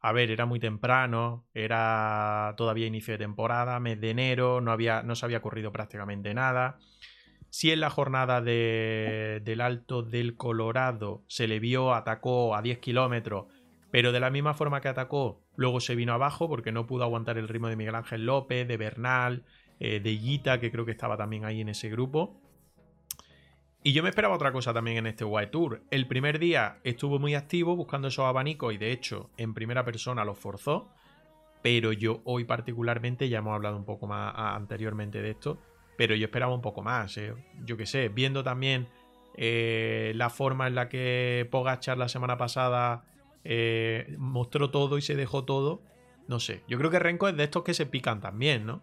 a 0.00 0.12
ver, 0.12 0.30
era 0.30 0.46
muy 0.46 0.58
temprano, 0.58 1.46
era 1.54 2.54
todavía 2.56 2.86
inicio 2.86 3.14
de 3.14 3.18
temporada, 3.18 3.78
mes 3.80 4.00
de 4.00 4.10
enero, 4.10 4.60
no, 4.60 4.72
había, 4.72 5.02
no 5.02 5.14
se 5.14 5.26
había 5.26 5.38
ocurrido 5.38 5.72
prácticamente 5.72 6.34
nada. 6.34 6.78
Si 7.50 7.72
en 7.72 7.80
la 7.80 7.90
jornada 7.90 8.40
del 8.40 9.60
Alto 9.60 10.02
del 10.02 10.36
Colorado 10.36 11.24
se 11.26 11.48
le 11.48 11.58
vio, 11.58 11.94
atacó 11.94 12.54
a 12.54 12.62
10 12.62 12.78
kilómetros, 12.78 13.46
pero 13.90 14.12
de 14.12 14.20
la 14.20 14.30
misma 14.30 14.54
forma 14.54 14.80
que 14.80 14.88
atacó, 14.88 15.42
luego 15.56 15.80
se 15.80 15.96
vino 15.96 16.12
abajo 16.12 16.48
porque 16.48 16.70
no 16.70 16.86
pudo 16.86 17.02
aguantar 17.02 17.38
el 17.38 17.48
ritmo 17.48 17.68
de 17.68 17.76
Miguel 17.76 17.96
Ángel 17.96 18.24
López, 18.24 18.68
de 18.68 18.76
Bernal, 18.76 19.44
eh, 19.80 19.98
de 19.98 20.10
Guita, 20.10 20.60
que 20.60 20.70
creo 20.70 20.84
que 20.84 20.92
estaba 20.92 21.16
también 21.16 21.44
ahí 21.44 21.60
en 21.60 21.68
ese 21.68 21.88
grupo. 21.90 22.40
Y 23.82 23.92
yo 23.92 24.02
me 24.02 24.10
esperaba 24.10 24.34
otra 24.34 24.52
cosa 24.52 24.74
también 24.74 24.98
en 24.98 25.06
este 25.06 25.24
White 25.24 25.50
Tour. 25.50 25.82
El 25.90 26.06
primer 26.06 26.38
día 26.38 26.78
estuvo 26.84 27.18
muy 27.18 27.34
activo 27.34 27.74
buscando 27.74 28.08
esos 28.08 28.26
abanicos 28.26 28.74
y 28.74 28.78
de 28.78 28.92
hecho 28.92 29.30
en 29.38 29.54
primera 29.54 29.84
persona 29.84 30.24
los 30.24 30.38
forzó. 30.38 30.90
Pero 31.62 31.92
yo 31.92 32.20
hoy 32.24 32.44
particularmente, 32.44 33.28
ya 33.28 33.38
hemos 33.38 33.54
hablado 33.54 33.76
un 33.76 33.84
poco 33.84 34.06
más 34.06 34.34
anteriormente 34.36 35.20
de 35.20 35.30
esto, 35.30 35.58
pero 36.00 36.14
yo 36.14 36.24
esperaba 36.24 36.54
un 36.54 36.62
poco 36.62 36.80
más. 36.80 37.18
Eh. 37.18 37.34
Yo 37.66 37.76
qué 37.76 37.84
sé, 37.84 38.08
viendo 38.08 38.42
también 38.42 38.88
eh, 39.36 40.12
la 40.14 40.30
forma 40.30 40.66
en 40.66 40.74
la 40.74 40.88
que 40.88 41.46
Pogachar 41.50 41.98
la 41.98 42.08
semana 42.08 42.38
pasada 42.38 43.04
eh, 43.44 44.14
mostró 44.16 44.70
todo 44.70 44.96
y 44.96 45.02
se 45.02 45.14
dejó 45.14 45.44
todo. 45.44 45.82
No 46.26 46.40
sé, 46.40 46.62
yo 46.68 46.78
creo 46.78 46.90
que 46.90 47.00
Renko 47.00 47.28
es 47.28 47.36
de 47.36 47.44
estos 47.44 47.64
que 47.64 47.74
se 47.74 47.84
pican 47.84 48.22
también, 48.22 48.64
¿no? 48.64 48.80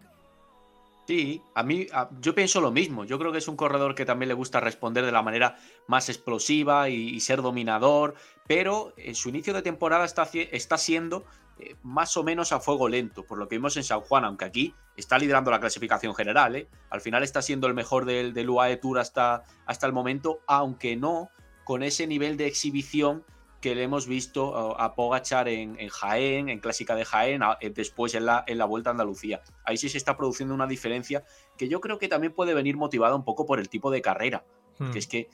Sí, 1.08 1.42
a 1.56 1.64
mí 1.64 1.88
yo 2.20 2.36
pienso 2.36 2.60
lo 2.60 2.70
mismo. 2.70 3.04
Yo 3.04 3.18
creo 3.18 3.32
que 3.32 3.38
es 3.38 3.48
un 3.48 3.56
corredor 3.56 3.96
que 3.96 4.04
también 4.04 4.28
le 4.28 4.34
gusta 4.34 4.60
responder 4.60 5.04
de 5.04 5.10
la 5.10 5.22
manera 5.22 5.56
más 5.88 6.08
explosiva 6.08 6.88
y, 6.88 7.18
ser 7.18 7.42
dominador, 7.42 8.14
pero 8.46 8.92
en 8.96 9.16
su 9.16 9.28
inicio 9.30 9.54
de 9.54 9.62
temporada 9.62 10.04
está, 10.04 10.28
está 10.52 10.78
siendo 10.78 11.24
eh, 11.60 11.76
más 11.82 12.16
o 12.16 12.22
menos 12.22 12.52
a 12.52 12.60
fuego 12.60 12.88
lento, 12.88 13.24
por 13.24 13.38
lo 13.38 13.48
que 13.48 13.56
vimos 13.56 13.76
en 13.76 13.84
San 13.84 14.00
Juan, 14.00 14.24
aunque 14.24 14.44
aquí 14.44 14.74
está 14.96 15.18
liderando 15.18 15.50
la 15.50 15.60
clasificación 15.60 16.14
general. 16.14 16.56
¿eh? 16.56 16.68
Al 16.90 17.00
final 17.00 17.22
está 17.22 17.42
siendo 17.42 17.66
el 17.66 17.74
mejor 17.74 18.04
del, 18.04 18.32
del 18.34 18.50
UAE 18.50 18.76
Tour 18.76 18.98
hasta, 18.98 19.44
hasta 19.66 19.86
el 19.86 19.92
momento, 19.92 20.40
aunque 20.46 20.96
no 20.96 21.30
con 21.64 21.82
ese 21.82 22.06
nivel 22.06 22.36
de 22.36 22.46
exhibición 22.46 23.24
que 23.60 23.74
le 23.74 23.82
hemos 23.82 24.06
visto 24.06 24.78
a 24.78 24.94
Pogachar 24.94 25.48
en, 25.48 25.76
Jaén, 25.88 26.48
en 26.48 26.60
Clásica 26.60 26.94
de 26.94 27.04
Jaén, 27.04 27.42
eh, 27.60 27.70
después 27.70 28.14
en 28.14 28.26
la, 28.26 28.44
en 28.46 28.56
la 28.58 28.64
Vuelta 28.66 28.90
a 28.90 28.92
Andalucía. 28.92 29.42
Ahí 29.64 29.76
sí 29.76 29.88
se 29.88 29.98
está 29.98 30.16
produciendo 30.16 30.54
una 30.54 30.66
diferencia 30.66 31.24
que 31.56 31.68
yo 31.68 31.80
creo 31.80 31.98
que 31.98 32.08
también 32.08 32.32
puede 32.32 32.54
venir 32.54 32.76
motivada 32.76 33.16
un 33.16 33.24
poco 33.24 33.46
por 33.46 33.58
el 33.58 33.68
tipo 33.68 33.90
de 33.90 34.00
carrera. 34.00 34.44
Hmm. 34.78 34.92
Que 34.92 34.98
es 35.00 35.08
que 35.08 35.28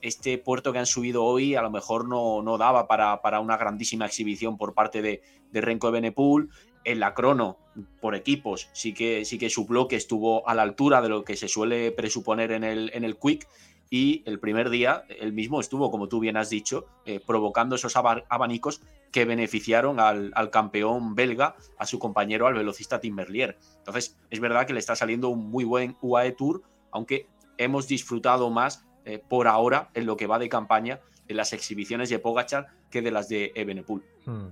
este 0.00 0.38
puerto 0.38 0.72
que 0.72 0.78
han 0.78 0.86
subido 0.86 1.24
hoy 1.24 1.56
a 1.56 1.62
lo 1.62 1.70
mejor 1.70 2.06
no, 2.06 2.42
no 2.42 2.58
daba 2.58 2.86
para, 2.86 3.20
para, 3.22 3.40
una 3.40 3.56
grandísima 3.56 4.06
exhibición 4.06 4.56
por 4.56 4.72
parte 4.72 5.02
de, 5.02 5.20
de 5.54 5.62
Renko 5.62 5.90
Benepool. 5.90 6.50
En 6.84 7.00
la 7.00 7.14
crono, 7.14 7.56
por 8.02 8.14
equipos, 8.14 8.68
sí 8.74 8.92
que, 8.92 9.24
sí 9.24 9.38
que 9.38 9.48
su 9.48 9.64
bloque 9.64 9.96
estuvo 9.96 10.46
a 10.46 10.54
la 10.54 10.60
altura 10.60 11.00
de 11.00 11.08
lo 11.08 11.24
que 11.24 11.34
se 11.34 11.48
suele 11.48 11.92
presuponer 11.92 12.52
en 12.52 12.62
el, 12.62 12.90
en 12.92 13.04
el 13.04 13.16
Quick. 13.16 13.48
Y 13.88 14.22
el 14.26 14.38
primer 14.38 14.68
día, 14.70 15.04
él 15.08 15.32
mismo 15.32 15.60
estuvo, 15.60 15.90
como 15.90 16.08
tú 16.08 16.18
bien 16.18 16.36
has 16.36 16.50
dicho, 16.50 16.86
eh, 17.06 17.20
provocando 17.24 17.76
esos 17.76 17.96
abanicos 17.96 18.82
que 19.12 19.24
beneficiaron 19.24 20.00
al, 20.00 20.50
campeón 20.50 21.14
belga, 21.14 21.54
a 21.78 21.86
su 21.86 21.98
compañero, 21.98 22.46
al 22.46 22.54
velocista 22.54 23.00
Tim 23.00 23.14
Merlier. 23.14 23.56
Entonces, 23.78 24.18
es 24.30 24.40
verdad 24.40 24.66
que 24.66 24.72
le 24.72 24.80
está 24.80 24.96
saliendo 24.96 25.28
un 25.28 25.48
muy 25.48 25.64
buen 25.64 25.96
UAE 26.02 26.32
Tour, 26.32 26.62
aunque 26.90 27.28
hemos 27.56 27.86
disfrutado 27.86 28.50
más 28.50 28.84
eh, 29.04 29.22
por 29.26 29.46
ahora 29.46 29.90
en 29.94 30.06
lo 30.06 30.16
que 30.16 30.26
va 30.26 30.38
de 30.38 30.48
campaña 30.48 31.00
de 31.28 31.34
las 31.34 31.52
exhibiciones 31.52 32.10
de 32.10 32.18
Pogachar 32.18 32.66
que 32.90 33.02
de 33.02 33.10
las 33.10 33.28
de 33.28 33.52
Ebenepool. 33.54 34.02
Hmm. 34.24 34.48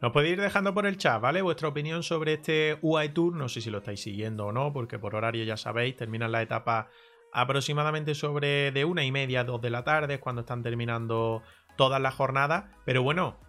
Nos 0.00 0.12
podéis 0.12 0.34
ir 0.34 0.40
dejando 0.40 0.74
por 0.74 0.86
el 0.86 0.96
chat, 0.96 1.20
¿vale? 1.20 1.42
Vuestra 1.42 1.66
opinión 1.66 2.04
sobre 2.04 2.34
este 2.34 2.78
UAE 2.82 3.08
Tour. 3.08 3.34
No 3.34 3.48
sé 3.48 3.60
si 3.60 3.68
lo 3.68 3.78
estáis 3.78 4.00
siguiendo 4.00 4.46
o 4.46 4.52
no, 4.52 4.72
porque 4.72 4.96
por 4.96 5.16
horario 5.16 5.42
ya 5.42 5.56
sabéis, 5.56 5.96
terminan 5.96 6.30
la 6.30 6.40
etapa 6.40 6.88
aproximadamente 7.32 8.14
sobre 8.14 8.70
de 8.70 8.84
una 8.84 9.04
y 9.04 9.10
media, 9.10 9.42
dos 9.42 9.60
de 9.60 9.70
la 9.70 9.82
tarde, 9.82 10.20
cuando 10.20 10.42
están 10.42 10.62
terminando 10.62 11.42
todas 11.76 12.00
las 12.00 12.14
jornadas. 12.14 12.66
Pero 12.84 13.02
bueno, 13.02 13.40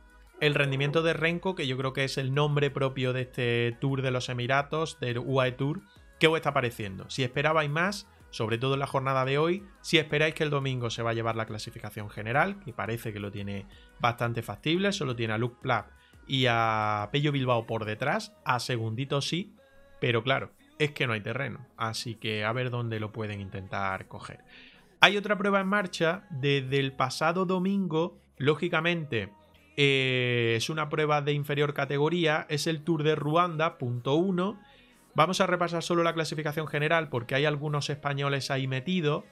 el 0.42 0.56
rendimiento 0.56 1.04
de 1.04 1.14
Renko, 1.14 1.54
que 1.54 1.68
yo 1.68 1.78
creo 1.78 1.94
que 1.94 2.04
es 2.04 2.18
el 2.18 2.34
nombre 2.34 2.72
propio 2.72 3.14
de 3.14 3.22
este 3.22 3.78
Tour 3.80 4.02
de 4.02 4.10
los 4.10 4.28
Emiratos, 4.28 5.00
del 5.00 5.20
UAE 5.20 5.52
Tour, 5.52 5.82
¿qué 6.20 6.26
os 6.26 6.36
está 6.36 6.52
pareciendo? 6.52 7.08
Si 7.12 7.24
esperabais 7.24 7.70
más, 7.70 8.08
sobre 8.32 8.58
todo 8.58 8.74
en 8.74 8.80
la 8.80 8.88
jornada 8.88 9.24
de 9.24 9.38
hoy, 9.38 9.64
si 9.82 10.00
esperáis 10.00 10.34
que 10.34 10.46
el 10.46 10.50
domingo 10.50 10.90
se 10.90 11.04
va 11.04 11.12
a 11.12 11.14
llevar 11.14 11.36
la 11.36 11.46
clasificación 11.46 12.10
general, 12.10 12.60
que 12.66 12.74
parece 12.74 13.14
que 13.14 13.20
lo 13.20 13.32
tiene 13.32 13.68
bastante 14.00 14.42
factible, 14.42 14.92
solo 14.94 15.16
tiene 15.16 15.34
a 15.34 15.38
Luke 15.38 15.58
Platt 15.62 15.99
y 16.30 16.46
a 16.48 17.10
Pello 17.12 17.32
Bilbao 17.32 17.65
por 17.65 17.84
detrás, 17.84 18.34
a 18.46 18.60
segundito 18.60 19.20
sí, 19.20 19.56
pero 20.00 20.24
claro, 20.24 20.52
es 20.78 20.92
que 20.92 21.08
no 21.08 21.13
hay 21.13 21.22
terreno, 21.22 21.65
así 21.76 22.15
que 22.15 22.46
a 22.46 22.54
ver 22.54 22.70
dónde 22.70 23.00
lo 23.00 23.12
pueden 23.12 23.42
intentar 23.42 24.08
coger. 24.08 24.46
Hay 25.02 25.18
otra 25.18 25.38
prueba 25.38 25.60
en 25.60 25.68
marcha 25.68 26.28
desde 26.30 26.78
el 26.80 26.94
pasado 26.94 27.46
domingo, 27.46 28.22
lógicamente 28.38 29.32
eh, 29.76 30.54
es 30.56 30.70
una 30.70 30.88
prueba 30.88 31.22
de 31.22 31.34
inferior 31.34 31.74
categoría, 31.74 32.46
es 32.50 32.68
el 32.68 32.84
Tour 32.84 33.02
de 33.04 33.15
Ruanda, 33.15 33.78
punto 33.78 34.15
1. 34.15 34.60
Vamos 35.15 35.42
a 35.42 35.48
repasar 35.48 35.82
solo 35.82 36.04
la 36.04 36.13
clasificación 36.13 36.68
general 36.68 37.10
porque 37.10 37.34
hay 37.34 37.46
algunos 37.46 37.89
españoles 37.89 38.52
ahí 38.52 38.68
metidos. 38.68 39.24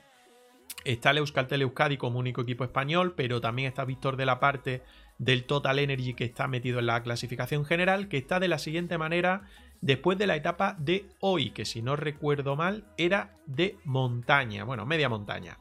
Está 0.85 1.11
el 1.11 1.17
Euskaltel 1.17 1.61
Euskadi 1.61 1.97
como 1.97 2.17
único 2.17 2.41
equipo 2.41 2.63
español, 2.63 3.13
pero 3.15 3.41
también 3.41 3.67
está 3.67 3.83
Víctor 3.83 4.15
de 4.15 4.25
la 4.25 4.39
parte 4.39 4.83
del 5.17 5.45
Total 5.45 5.79
Energy 5.79 6.13
que 6.13 6.25
está 6.25 6.47
metido 6.47 6.79
en 6.79 6.87
la 6.87 7.03
clasificación 7.03 7.65
general, 7.65 8.07
que 8.07 8.17
está 8.17 8.39
de 8.39 8.47
la 8.47 8.59
siguiente 8.59 8.97
manera 8.97 9.43
después 9.81 10.17
de 10.17 10.27
la 10.27 10.35
etapa 10.35 10.75
de 10.79 11.05
hoy, 11.19 11.51
que 11.51 11.65
si 11.65 11.81
no 11.81 11.95
recuerdo 11.95 12.55
mal 12.55 12.85
era 12.97 13.37
de 13.45 13.77
montaña, 13.83 14.63
bueno, 14.63 14.85
media 14.85 15.09
montaña. 15.09 15.57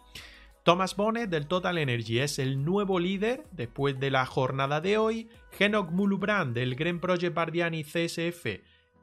Thomas 0.66 0.96
Bonnet 0.96 1.30
del 1.30 1.46
Total 1.46 1.78
Energy 1.78 2.18
es 2.18 2.40
el 2.40 2.64
nuevo 2.64 2.98
líder 2.98 3.44
después 3.52 4.00
de 4.00 4.10
la 4.10 4.26
jornada 4.26 4.80
de 4.80 4.98
hoy. 4.98 5.28
Genok 5.52 5.92
Mulubrand 5.92 6.56
del 6.56 6.74
Green 6.74 6.98
Project 6.98 7.34
Bardiani 7.34 7.84
CSF 7.84 8.46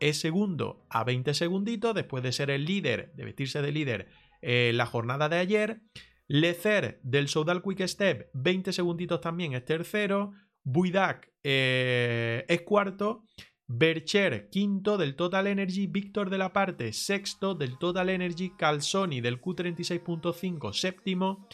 es 0.02 0.20
segundo 0.20 0.84
a 0.90 1.06
20 1.06 1.34
segunditos 1.34 1.96
después 1.96 2.22
de 2.22 2.34
ser 2.34 2.50
el 2.50 2.66
líder, 2.66 3.14
de 3.14 3.24
vestirse 3.24 3.62
de 3.62 3.72
líder 3.72 4.10
en 4.42 4.76
la 4.76 4.86
jornada 4.86 5.30
de 5.30 5.38
ayer. 5.38 5.80
Lecer 6.28 7.00
del 7.04 7.30
Soudal 7.30 7.62
Quick 7.64 7.88
Step 7.88 8.30
20 8.34 8.74
segunditos 8.74 9.22
también 9.22 9.54
es 9.54 9.64
tercero. 9.64 10.34
Buidak 10.64 11.30
eh, 11.44 12.46
es 12.48 12.62
cuarto. 12.62 13.24
Bercher, 13.66 14.50
quinto 14.50 14.98
del 14.98 15.16
Total 15.16 15.48
Energy, 15.48 15.88
Víctor 15.88 16.30
de 16.30 16.38
la 16.38 16.52
parte, 16.52 16.92
sexto 16.92 17.56
del 17.56 17.78
Total 17.80 18.10
Energy, 18.10 18.52
Calzoni 18.56 19.22
del 19.22 19.42
Q36.5, 19.42 20.74
séptimo, 20.74 21.48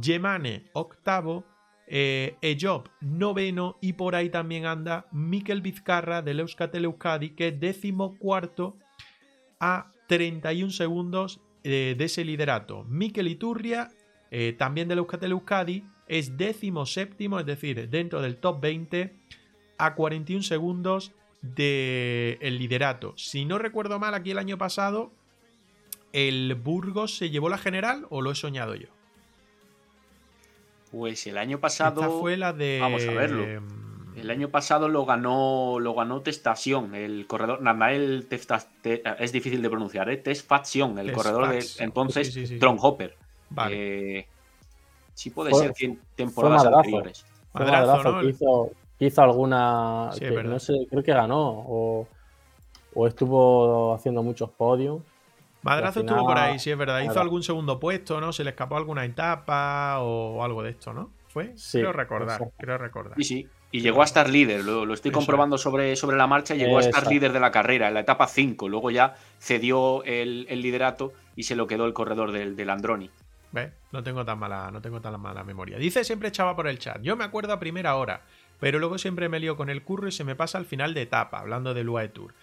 Gemane, 0.00 0.64
octavo, 0.72 1.44
eh, 1.86 2.36
Ejob, 2.40 2.88
noveno, 3.02 3.76
y 3.82 3.92
por 3.92 4.16
ahí 4.16 4.30
también 4.30 4.64
anda 4.64 5.06
Mikel 5.12 5.60
Vizcarra 5.60 6.22
del 6.22 6.40
Euskatel 6.40 6.86
Euskadi, 6.86 7.36
que 7.36 7.48
es 7.48 7.60
décimo 7.60 8.16
cuarto 8.18 8.78
a 9.60 9.92
31 10.08 10.70
segundos 10.70 11.40
eh, 11.62 11.94
de 11.96 12.04
ese 12.06 12.24
liderato. 12.24 12.84
Mikel 12.84 13.28
Iturria, 13.28 13.90
también 14.58 14.88
del 14.88 14.98
Euskatel 14.98 15.32
Euskadi, 15.32 15.84
es 16.10 16.36
décimo 16.36 16.86
séptimo, 16.86 17.38
es 17.38 17.46
decir, 17.46 17.88
dentro 17.88 18.20
del 18.20 18.36
top 18.36 18.60
20, 18.60 19.14
a 19.78 19.94
41 19.94 20.42
segundos 20.42 21.12
del 21.40 22.36
el 22.40 22.58
liderato. 22.58 23.14
Si 23.16 23.44
no 23.44 23.58
recuerdo 23.58 24.00
mal, 24.00 24.12
aquí 24.14 24.32
el 24.32 24.38
año 24.38 24.58
pasado, 24.58 25.12
¿el 26.12 26.56
Burgos 26.56 27.16
se 27.16 27.30
llevó 27.30 27.48
la 27.48 27.58
general 27.58 28.08
o 28.10 28.22
lo 28.22 28.32
he 28.32 28.34
soñado 28.34 28.74
yo? 28.74 28.88
Pues 30.90 31.28
el 31.28 31.38
año 31.38 31.60
pasado. 31.60 32.02
Esta 32.02 32.12
fue 32.12 32.36
la 32.36 32.52
de. 32.52 32.78
Vamos 32.80 33.06
a 33.06 33.12
verlo. 33.12 33.46
El 34.16 34.30
año 34.30 34.48
pasado 34.48 34.88
lo 34.88 35.06
ganó, 35.06 35.78
lo 35.78 35.94
ganó 35.94 36.22
Testación, 36.22 36.96
el 36.96 37.28
corredor. 37.28 37.62
Namael 37.62 38.26
es 38.32 39.32
difícil 39.32 39.62
de 39.62 39.70
pronunciar, 39.70 40.10
¿eh? 40.10 40.16
Testfaction, 40.16 40.98
el 40.98 41.12
corredor 41.12 41.50
de 41.50 41.64
entonces 41.78 42.34
sí, 42.34 42.58
Hopper. 42.60 43.16
Vale. 43.50 44.18
Eh, 44.18 44.26
sí 45.20 45.28
puede 45.28 45.52
ser 45.52 45.74
ser 45.74 45.96
temporadas 46.14 46.64
anteriores. 46.64 47.26
Madrazo, 47.52 48.22
hizo, 48.22 48.70
hizo 48.98 49.22
alguna. 49.22 50.10
no 50.44 50.58
sé, 50.58 50.72
creo 50.88 51.02
que 51.02 51.12
ganó. 51.12 51.64
O, 51.68 52.08
o 52.94 53.06
estuvo 53.06 53.92
haciendo 53.94 54.22
muchos 54.22 54.48
podios. 54.50 55.02
Madrazo 55.62 56.00
estuvo 56.00 56.24
por 56.24 56.38
ahí, 56.38 56.58
sí, 56.58 56.70
es 56.70 56.78
verdad. 56.78 57.02
Hizo 57.02 57.20
algún 57.20 57.42
segundo 57.42 57.78
puesto, 57.78 58.18
¿no? 58.18 58.32
Se 58.32 58.44
le 58.44 58.50
escapó 58.50 58.78
alguna 58.78 59.04
etapa 59.04 59.98
o 60.00 60.42
algo 60.42 60.62
de 60.62 60.70
esto, 60.70 60.94
¿no? 60.94 61.10
¿Fue? 61.28 61.52
Sí, 61.54 61.80
creo 61.80 61.92
recordar, 61.92 62.40
creo 62.56 62.78
recordar. 62.78 63.16
Sí, 63.18 63.24
sí. 63.24 63.48
Y 63.72 63.82
llegó 63.82 64.00
a 64.00 64.04
estar 64.04 64.28
líder, 64.28 64.64
lo, 64.64 64.92
estoy 64.92 65.12
comprobando 65.12 65.56
sobre, 65.58 65.94
sobre 65.94 66.16
la 66.16 66.26
marcha, 66.26 66.54
llegó 66.54 66.78
a 66.78 66.80
estar 66.80 67.06
líder 67.06 67.32
de 67.32 67.38
la 67.38 67.52
carrera 67.52 67.86
en 67.88 67.94
la 67.94 68.00
etapa 68.00 68.26
5. 68.26 68.68
Luego 68.68 68.90
ya 68.90 69.14
cedió 69.38 70.02
el, 70.04 70.46
liderato 70.60 71.12
y 71.36 71.44
se 71.44 71.54
lo 71.54 71.68
quedó 71.68 71.86
el 71.86 71.92
corredor 71.92 72.32
del, 72.32 72.56
del 72.56 72.70
Androni. 72.70 73.10
¿Ves? 73.52 73.72
No 73.92 74.02
tengo 74.02 74.24
tan 74.24 74.38
mala, 74.38 74.70
no 74.70 74.80
tengo 74.80 75.00
tan 75.00 75.20
mala 75.20 75.42
memoria. 75.44 75.78
Dice 75.78 76.04
siempre 76.04 76.28
echaba 76.28 76.54
por 76.54 76.68
el 76.68 76.78
chat. 76.78 77.02
Yo 77.02 77.16
me 77.16 77.24
acuerdo 77.24 77.52
a 77.52 77.60
primera 77.60 77.96
hora. 77.96 78.22
Pero 78.60 78.78
luego 78.78 78.98
siempre 78.98 79.28
me 79.28 79.40
lío 79.40 79.56
con 79.56 79.70
el 79.70 79.82
curro 79.82 80.06
y 80.06 80.12
se 80.12 80.22
me 80.22 80.36
pasa 80.36 80.58
al 80.58 80.66
final 80.66 80.94
de 80.94 81.02
etapa, 81.02 81.40
hablando 81.40 81.74
del 81.74 81.88
UAE 81.88 82.08
Tour. 82.10 82.34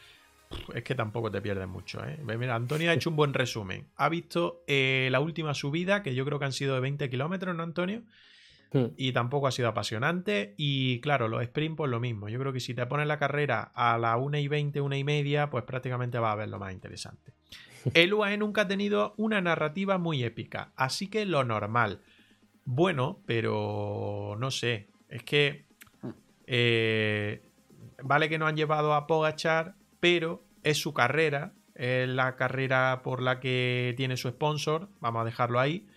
Es 0.73 0.83
que 0.83 0.95
tampoco 0.95 1.29
te 1.29 1.41
pierdes 1.41 1.67
mucho, 1.67 2.03
¿eh? 2.03 2.19
Mira, 2.37 2.55
Antonio 2.55 2.89
ha 2.89 2.93
hecho 2.93 3.09
un 3.09 3.15
buen 3.15 3.33
resumen. 3.33 3.85
Ha 3.97 4.09
visto 4.09 4.63
eh, 4.65 5.09
la 5.11 5.19
última 5.19 5.53
subida, 5.53 6.03
que 6.03 6.15
yo 6.15 6.25
creo 6.25 6.39
que 6.39 6.45
han 6.45 6.53
sido 6.53 6.73
de 6.73 6.81
20 6.81 7.09
kilómetros, 7.09 7.55
¿no, 7.55 7.63
Antonio? 7.63 8.01
Y 8.95 9.11
tampoco 9.11 9.47
ha 9.47 9.51
sido 9.51 9.69
apasionante. 9.69 10.53
Y 10.57 10.99
claro, 10.99 11.27
los 11.27 11.41
sprint, 11.41 11.77
pues 11.77 11.89
lo 11.89 11.99
mismo. 11.99 12.29
Yo 12.29 12.39
creo 12.39 12.53
que 12.53 12.59
si 12.59 12.73
te 12.73 12.85
pones 12.85 13.07
la 13.07 13.17
carrera 13.17 13.71
a 13.73 13.97
la 13.97 14.17
1 14.17 14.37
y 14.37 14.47
20, 14.47 14.81
1 14.81 14.95
y 14.95 15.03
media, 15.03 15.49
pues 15.49 15.63
prácticamente 15.63 16.19
va 16.19 16.31
a 16.31 16.35
ver 16.35 16.49
lo 16.49 16.59
más 16.59 16.73
interesante. 16.73 17.33
El 17.93 18.13
UAE 18.13 18.37
nunca 18.37 18.61
ha 18.61 18.67
tenido 18.67 19.13
una 19.17 19.41
narrativa 19.41 19.97
muy 19.97 20.23
épica, 20.23 20.71
así 20.75 21.07
que 21.07 21.25
lo 21.25 21.43
normal. 21.43 22.01
Bueno, 22.65 23.19
pero 23.25 24.35
no 24.39 24.51
sé. 24.51 24.87
Es 25.09 25.23
que 25.23 25.65
eh, 26.47 27.41
vale 28.03 28.29
que 28.29 28.37
no 28.37 28.47
han 28.47 28.55
llevado 28.55 28.93
a 28.93 29.07
Pogachar, 29.07 29.75
pero 29.99 30.43
es 30.63 30.77
su 30.77 30.93
carrera, 30.93 31.53
es 31.75 32.07
la 32.09 32.35
carrera 32.35 33.01
por 33.03 33.21
la 33.21 33.39
que 33.39 33.93
tiene 33.97 34.17
su 34.17 34.29
sponsor, 34.29 34.89
vamos 34.99 35.21
a 35.21 35.25
dejarlo 35.25 35.59
ahí. 35.59 35.87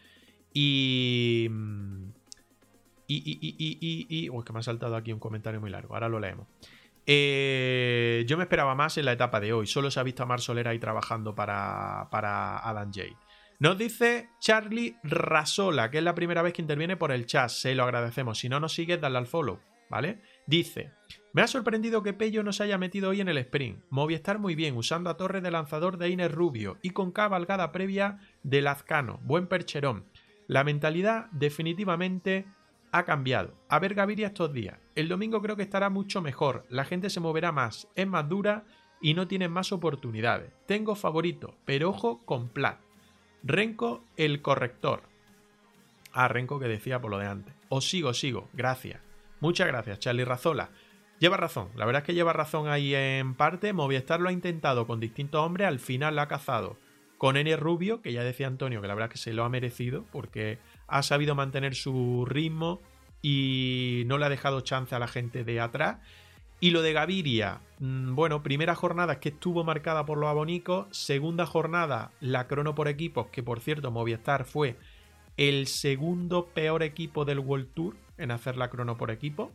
Y. 0.52 1.48
Y. 3.06 3.16
Y. 3.16 3.38
Y. 3.40 3.78
Y. 3.80 4.06
y 4.08 4.30
uy, 4.30 4.44
que 4.44 4.52
me 4.52 4.58
ha 4.60 4.62
saltado 4.62 4.96
aquí 4.96 5.12
un 5.12 5.20
comentario 5.20 5.60
muy 5.60 5.70
largo, 5.70 5.94
ahora 5.94 6.08
lo 6.08 6.20
leemos. 6.20 6.46
Eh, 7.06 8.24
yo 8.26 8.36
me 8.36 8.44
esperaba 8.44 8.74
más 8.74 8.98
en 8.98 9.04
la 9.04 9.12
etapa 9.12 9.40
de 9.40 9.52
hoy. 9.52 9.66
Solo 9.66 9.90
se 9.90 10.00
ha 10.00 10.04
visto 10.04 10.22
a 10.22 10.26
Mar 10.26 10.40
Solera 10.40 10.70
ahí 10.70 10.78
trabajando 10.78 11.34
para, 11.34 12.08
para 12.10 12.58
Adam 12.58 12.92
Jade. 12.92 13.16
Nos 13.58 13.76
dice 13.76 14.30
Charlie 14.40 14.96
Rasola, 15.02 15.90
que 15.90 15.98
es 15.98 16.04
la 16.04 16.14
primera 16.14 16.40
vez 16.40 16.54
que 16.54 16.62
interviene 16.62 16.96
por 16.96 17.12
el 17.12 17.26
chat. 17.26 17.50
Se 17.50 17.74
lo 17.74 17.84
agradecemos. 17.84 18.38
Si 18.38 18.48
no 18.48 18.58
nos 18.58 18.72
sigues, 18.72 19.00
dale 19.00 19.18
al 19.18 19.26
follow, 19.26 19.60
¿vale? 19.90 20.22
Dice, 20.46 20.92
me 21.32 21.42
ha 21.42 21.46
sorprendido 21.46 22.02
que 22.02 22.14
Pello 22.14 22.42
no 22.42 22.52
se 22.52 22.62
haya 22.62 22.78
metido 22.78 23.10
hoy 23.10 23.20
en 23.20 23.28
el 23.28 23.36
sprint. 23.36 23.84
Movistar 23.90 24.38
muy 24.38 24.54
bien, 24.54 24.76
usando 24.76 25.10
a 25.10 25.16
torre 25.16 25.42
de 25.42 25.50
lanzador 25.50 25.98
de 25.98 26.08
Iner 26.08 26.32
Rubio 26.32 26.78
y 26.80 26.90
con 26.90 27.12
cabalgada 27.12 27.70
previa 27.70 28.18
de 28.42 28.62
Lazcano. 28.62 29.20
Buen 29.24 29.46
percherón. 29.46 30.06
La 30.46 30.64
mentalidad 30.64 31.26
definitivamente 31.30 32.46
ha 32.92 33.04
cambiado. 33.04 33.54
A 33.68 33.78
ver 33.78 33.94
Gaviria 33.94 34.28
estos 34.28 34.52
días. 34.52 34.78
El 34.94 35.08
domingo 35.08 35.40
creo 35.42 35.56
que 35.56 35.62
estará 35.62 35.90
mucho 35.90 36.20
mejor. 36.20 36.66
La 36.68 36.84
gente 36.84 37.10
se 37.10 37.20
moverá 37.20 37.52
más, 37.52 37.88
es 37.94 38.06
más 38.06 38.28
dura 38.28 38.64
y 39.00 39.14
no 39.14 39.26
tiene 39.28 39.48
más 39.48 39.72
oportunidades. 39.72 40.52
Tengo 40.66 40.94
favorito, 40.94 41.56
pero 41.64 41.90
ojo 41.90 42.24
con 42.24 42.48
Plat. 42.48 42.78
Renko 43.42 44.04
el 44.16 44.42
corrector. 44.42 45.02
Ah, 46.12 46.28
Renko 46.28 46.58
que 46.58 46.68
decía 46.68 47.00
por 47.00 47.10
lo 47.10 47.18
de 47.18 47.26
antes. 47.26 47.54
Os 47.68 47.88
sigo, 47.88 48.12
sigo. 48.12 48.48
Gracias. 48.52 49.00
Muchas 49.40 49.68
gracias, 49.68 50.00
Charlie 50.00 50.24
Razola. 50.24 50.70
Lleva 51.18 51.36
razón, 51.36 51.68
la 51.76 51.84
verdad 51.84 52.00
es 52.00 52.06
que 52.06 52.14
lleva 52.14 52.32
razón 52.32 52.68
ahí 52.68 52.94
en 52.94 53.34
parte. 53.34 53.72
Movistar 53.72 54.20
lo 54.20 54.30
ha 54.30 54.32
intentado 54.32 54.86
con 54.86 55.00
distintos 55.00 55.44
hombres, 55.44 55.68
al 55.68 55.78
final 55.78 56.16
lo 56.16 56.22
ha 56.22 56.28
cazado 56.28 56.78
con 57.20 57.36
N 57.36 57.54
Rubio, 57.56 58.00
que 58.00 58.14
ya 58.14 58.24
decía 58.24 58.46
Antonio 58.46 58.80
que 58.80 58.88
la 58.88 58.94
verdad 58.94 59.10
es 59.12 59.20
que 59.20 59.22
se 59.22 59.34
lo 59.34 59.44
ha 59.44 59.50
merecido 59.50 60.06
porque 60.10 60.58
ha 60.90 61.02
sabido 61.02 61.34
mantener 61.34 61.74
su 61.74 62.26
ritmo 62.26 62.80
y 63.22 64.02
no 64.06 64.18
le 64.18 64.26
ha 64.26 64.28
dejado 64.28 64.60
chance 64.60 64.94
a 64.94 64.98
la 64.98 65.08
gente 65.08 65.44
de 65.44 65.60
atrás. 65.60 65.98
Y 66.58 66.72
lo 66.72 66.82
de 66.82 66.92
Gaviria, 66.92 67.60
mm, 67.78 68.14
bueno, 68.14 68.42
primera 68.42 68.74
jornada 68.74 69.18
que 69.18 69.30
estuvo 69.30 69.64
marcada 69.64 70.04
por 70.04 70.18
los 70.18 70.28
abonicos, 70.28 70.86
segunda 70.90 71.46
jornada 71.46 72.10
la 72.20 72.46
crono 72.46 72.74
por 72.74 72.88
equipos, 72.88 73.28
que 73.28 73.42
por 73.42 73.60
cierto 73.60 73.90
Movistar 73.90 74.44
fue 74.44 74.76
el 75.38 75.66
segundo 75.68 76.46
peor 76.46 76.82
equipo 76.82 77.24
del 77.24 77.38
World 77.38 77.72
Tour 77.72 77.96
en 78.18 78.30
hacer 78.30 78.58
la 78.58 78.68
crono 78.68 78.98
por 78.98 79.10
equipo. 79.10 79.52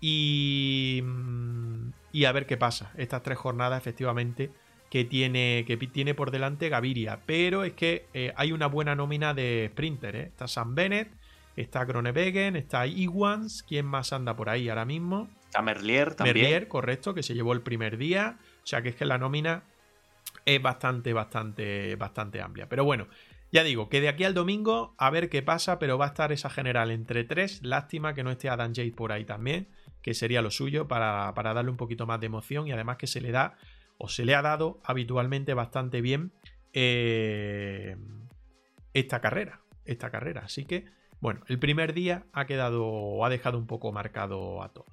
Y, 0.00 1.00
mm, 1.02 1.92
y 2.12 2.24
a 2.26 2.32
ver 2.32 2.44
qué 2.46 2.58
pasa. 2.58 2.92
Estas 2.96 3.22
tres 3.22 3.38
jornadas, 3.38 3.78
efectivamente, 3.78 4.50
que 4.94 5.04
tiene, 5.04 5.64
que 5.66 5.76
tiene 5.76 6.14
por 6.14 6.30
delante 6.30 6.68
Gaviria. 6.68 7.18
Pero 7.26 7.64
es 7.64 7.72
que 7.72 8.06
eh, 8.14 8.32
hay 8.36 8.52
una 8.52 8.68
buena 8.68 8.94
nómina 8.94 9.34
de 9.34 9.68
sprinter. 9.72 10.14
¿eh? 10.14 10.22
Está 10.26 10.46
Sam 10.46 10.76
Bennett, 10.76 11.10
está 11.56 11.84
Kronewegen, 11.84 12.54
está 12.54 12.86
Iwans. 12.86 13.64
¿Quién 13.64 13.86
más 13.86 14.12
anda 14.12 14.36
por 14.36 14.48
ahí 14.48 14.68
ahora 14.68 14.84
mismo? 14.84 15.28
Está 15.46 15.62
Merlier 15.62 16.14
también. 16.14 16.36
Merlier, 16.36 16.68
correcto, 16.68 17.12
que 17.12 17.24
se 17.24 17.34
llevó 17.34 17.54
el 17.54 17.62
primer 17.62 17.96
día. 17.96 18.38
O 18.62 18.66
sea 18.68 18.82
que 18.82 18.90
es 18.90 18.94
que 18.94 19.04
la 19.04 19.18
nómina 19.18 19.64
es 20.46 20.62
bastante, 20.62 21.12
bastante, 21.12 21.96
bastante 21.96 22.40
amplia. 22.40 22.68
Pero 22.68 22.84
bueno, 22.84 23.08
ya 23.50 23.64
digo, 23.64 23.88
que 23.88 24.00
de 24.00 24.08
aquí 24.08 24.22
al 24.22 24.34
domingo 24.34 24.94
a 24.96 25.10
ver 25.10 25.28
qué 25.28 25.42
pasa, 25.42 25.80
pero 25.80 25.98
va 25.98 26.04
a 26.04 26.08
estar 26.10 26.30
esa 26.30 26.50
general 26.50 26.92
entre 26.92 27.24
tres. 27.24 27.64
Lástima 27.64 28.14
que 28.14 28.22
no 28.22 28.30
esté 28.30 28.48
Adam 28.48 28.72
Jade 28.72 28.92
por 28.92 29.10
ahí 29.10 29.24
también, 29.24 29.66
que 30.02 30.14
sería 30.14 30.40
lo 30.40 30.52
suyo 30.52 30.86
para, 30.86 31.32
darle 31.34 31.72
un 31.72 31.76
poquito 31.76 32.06
más 32.06 32.20
de 32.20 32.26
emoción 32.26 32.68
y 32.68 32.70
además 32.70 32.96
que 32.96 33.08
se 33.08 33.20
le 33.20 33.32
da 33.32 33.56
o 33.98 34.08
se 34.08 34.24
le 34.24 34.34
ha 34.34 34.42
dado 34.42 34.80
habitualmente 34.84 35.54
bastante 35.54 36.00
bien 36.00 36.32
eh, 36.72 37.96
esta 38.92 39.20
carrera. 39.20 39.60
Esta 39.84 40.10
carrera. 40.10 40.42
Así 40.44 40.64
que, 40.64 40.86
bueno, 41.20 41.42
el 41.48 41.58
primer 41.58 41.94
día 41.94 42.26
ha 42.32 42.46
quedado, 42.46 43.24
ha 43.24 43.28
dejado 43.28 43.58
un 43.58 43.66
poco 43.66 43.92
marcado 43.92 44.62
a 44.62 44.72
todo. 44.72 44.86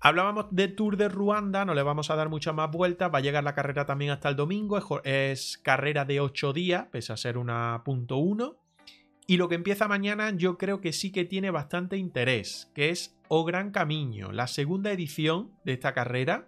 Hablábamos 0.00 0.46
de 0.50 0.68
Tour 0.68 0.96
de 0.96 1.08
Ruanda, 1.08 1.64
no 1.64 1.74
le 1.74 1.82
vamos 1.82 2.10
a 2.10 2.16
dar 2.16 2.28
muchas 2.28 2.54
más 2.54 2.70
vueltas, 2.70 3.12
va 3.12 3.18
a 3.18 3.22
llegar 3.22 3.42
la 3.42 3.54
carrera 3.54 3.86
también 3.86 4.10
hasta 4.10 4.28
el 4.28 4.36
domingo, 4.36 4.78
es, 5.04 5.58
carrera 5.58 6.04
de 6.04 6.20
8 6.20 6.52
días, 6.52 6.86
pese 6.92 7.12
a 7.12 7.16
ser 7.16 7.38
una 7.38 7.82
punto 7.84 8.18
.1. 8.18 8.56
Y 9.26 9.38
lo 9.38 9.48
que 9.48 9.56
empieza 9.56 9.88
mañana 9.88 10.30
yo 10.30 10.58
creo 10.58 10.80
que 10.80 10.92
sí 10.92 11.10
que 11.10 11.24
tiene 11.24 11.50
bastante 11.50 11.96
interés, 11.96 12.70
que 12.74 12.90
es 12.90 13.18
O 13.28 13.44
Gran 13.44 13.72
Camino, 13.72 14.30
la 14.32 14.46
segunda 14.46 14.92
edición 14.92 15.50
de 15.64 15.72
esta 15.72 15.94
carrera. 15.94 16.46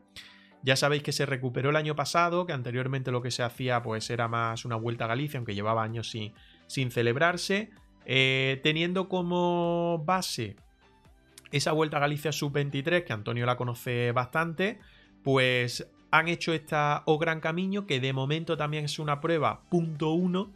Ya 0.68 0.76
sabéis 0.76 1.02
que 1.02 1.12
se 1.12 1.24
recuperó 1.24 1.70
el 1.70 1.76
año 1.76 1.96
pasado, 1.96 2.44
que 2.44 2.52
anteriormente 2.52 3.10
lo 3.10 3.22
que 3.22 3.30
se 3.30 3.42
hacía 3.42 3.82
pues 3.82 4.10
era 4.10 4.28
más 4.28 4.66
una 4.66 4.76
vuelta 4.76 5.06
a 5.06 5.08
Galicia, 5.08 5.38
aunque 5.38 5.54
llevaba 5.54 5.82
años 5.82 6.10
sin, 6.10 6.90
celebrarse, 6.90 7.70
eh, 8.04 8.60
teniendo 8.62 9.08
como 9.08 10.02
base 10.04 10.56
esa 11.52 11.72
Vuelta 11.72 11.96
a 11.96 12.00
Galicia 12.00 12.32
Sub-23, 12.32 13.02
que 13.04 13.14
Antonio 13.14 13.46
la 13.46 13.56
conoce 13.56 14.12
bastante, 14.12 14.78
pues 15.24 15.88
han 16.10 16.28
hecho 16.28 16.52
esta 16.52 17.02
O 17.06 17.16
Gran 17.16 17.40
Camino, 17.40 17.86
que 17.86 17.98
de 17.98 18.12
momento 18.12 18.58
también 18.58 18.84
es 18.84 18.98
una 18.98 19.22
prueba 19.22 19.62
punto 19.70 20.10
uno, 20.10 20.52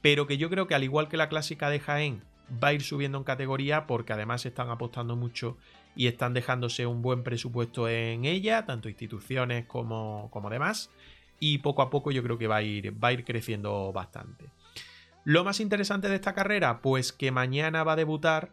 pero 0.00 0.28
que 0.28 0.38
yo 0.38 0.48
creo 0.48 0.68
que 0.68 0.76
al 0.76 0.84
igual 0.84 1.08
que 1.08 1.16
la 1.16 1.28
clásica 1.28 1.70
de 1.70 1.80
Jaén, 1.80 2.22
va 2.62 2.68
a 2.68 2.72
ir 2.72 2.82
subiendo 2.82 3.18
en 3.18 3.24
categoría 3.24 3.88
porque 3.88 4.12
además 4.12 4.46
están 4.46 4.70
apostando 4.70 5.16
mucho 5.16 5.56
y 5.96 6.06
están 6.06 6.34
dejándose 6.34 6.86
un 6.86 7.02
buen 7.02 7.24
presupuesto 7.24 7.88
en 7.88 8.26
ella, 8.26 8.66
tanto 8.66 8.88
instituciones 8.88 9.64
como, 9.64 10.28
como 10.30 10.50
demás, 10.50 10.90
y 11.40 11.58
poco 11.58 11.82
a 11.82 11.90
poco 11.90 12.12
yo 12.12 12.22
creo 12.22 12.38
que 12.38 12.46
va 12.46 12.56
a 12.56 12.62
ir, 12.62 13.02
va 13.02 13.08
a 13.08 13.12
ir 13.12 13.24
creciendo 13.24 13.92
bastante. 13.92 14.44
Lo 15.24 15.42
más 15.42 15.58
interesante 15.58 16.08
de 16.08 16.14
esta 16.14 16.34
carrera, 16.34 16.80
pues 16.82 17.12
que 17.12 17.32
mañana 17.32 17.82
va 17.82 17.94
a 17.94 17.96
debutar 17.96 18.52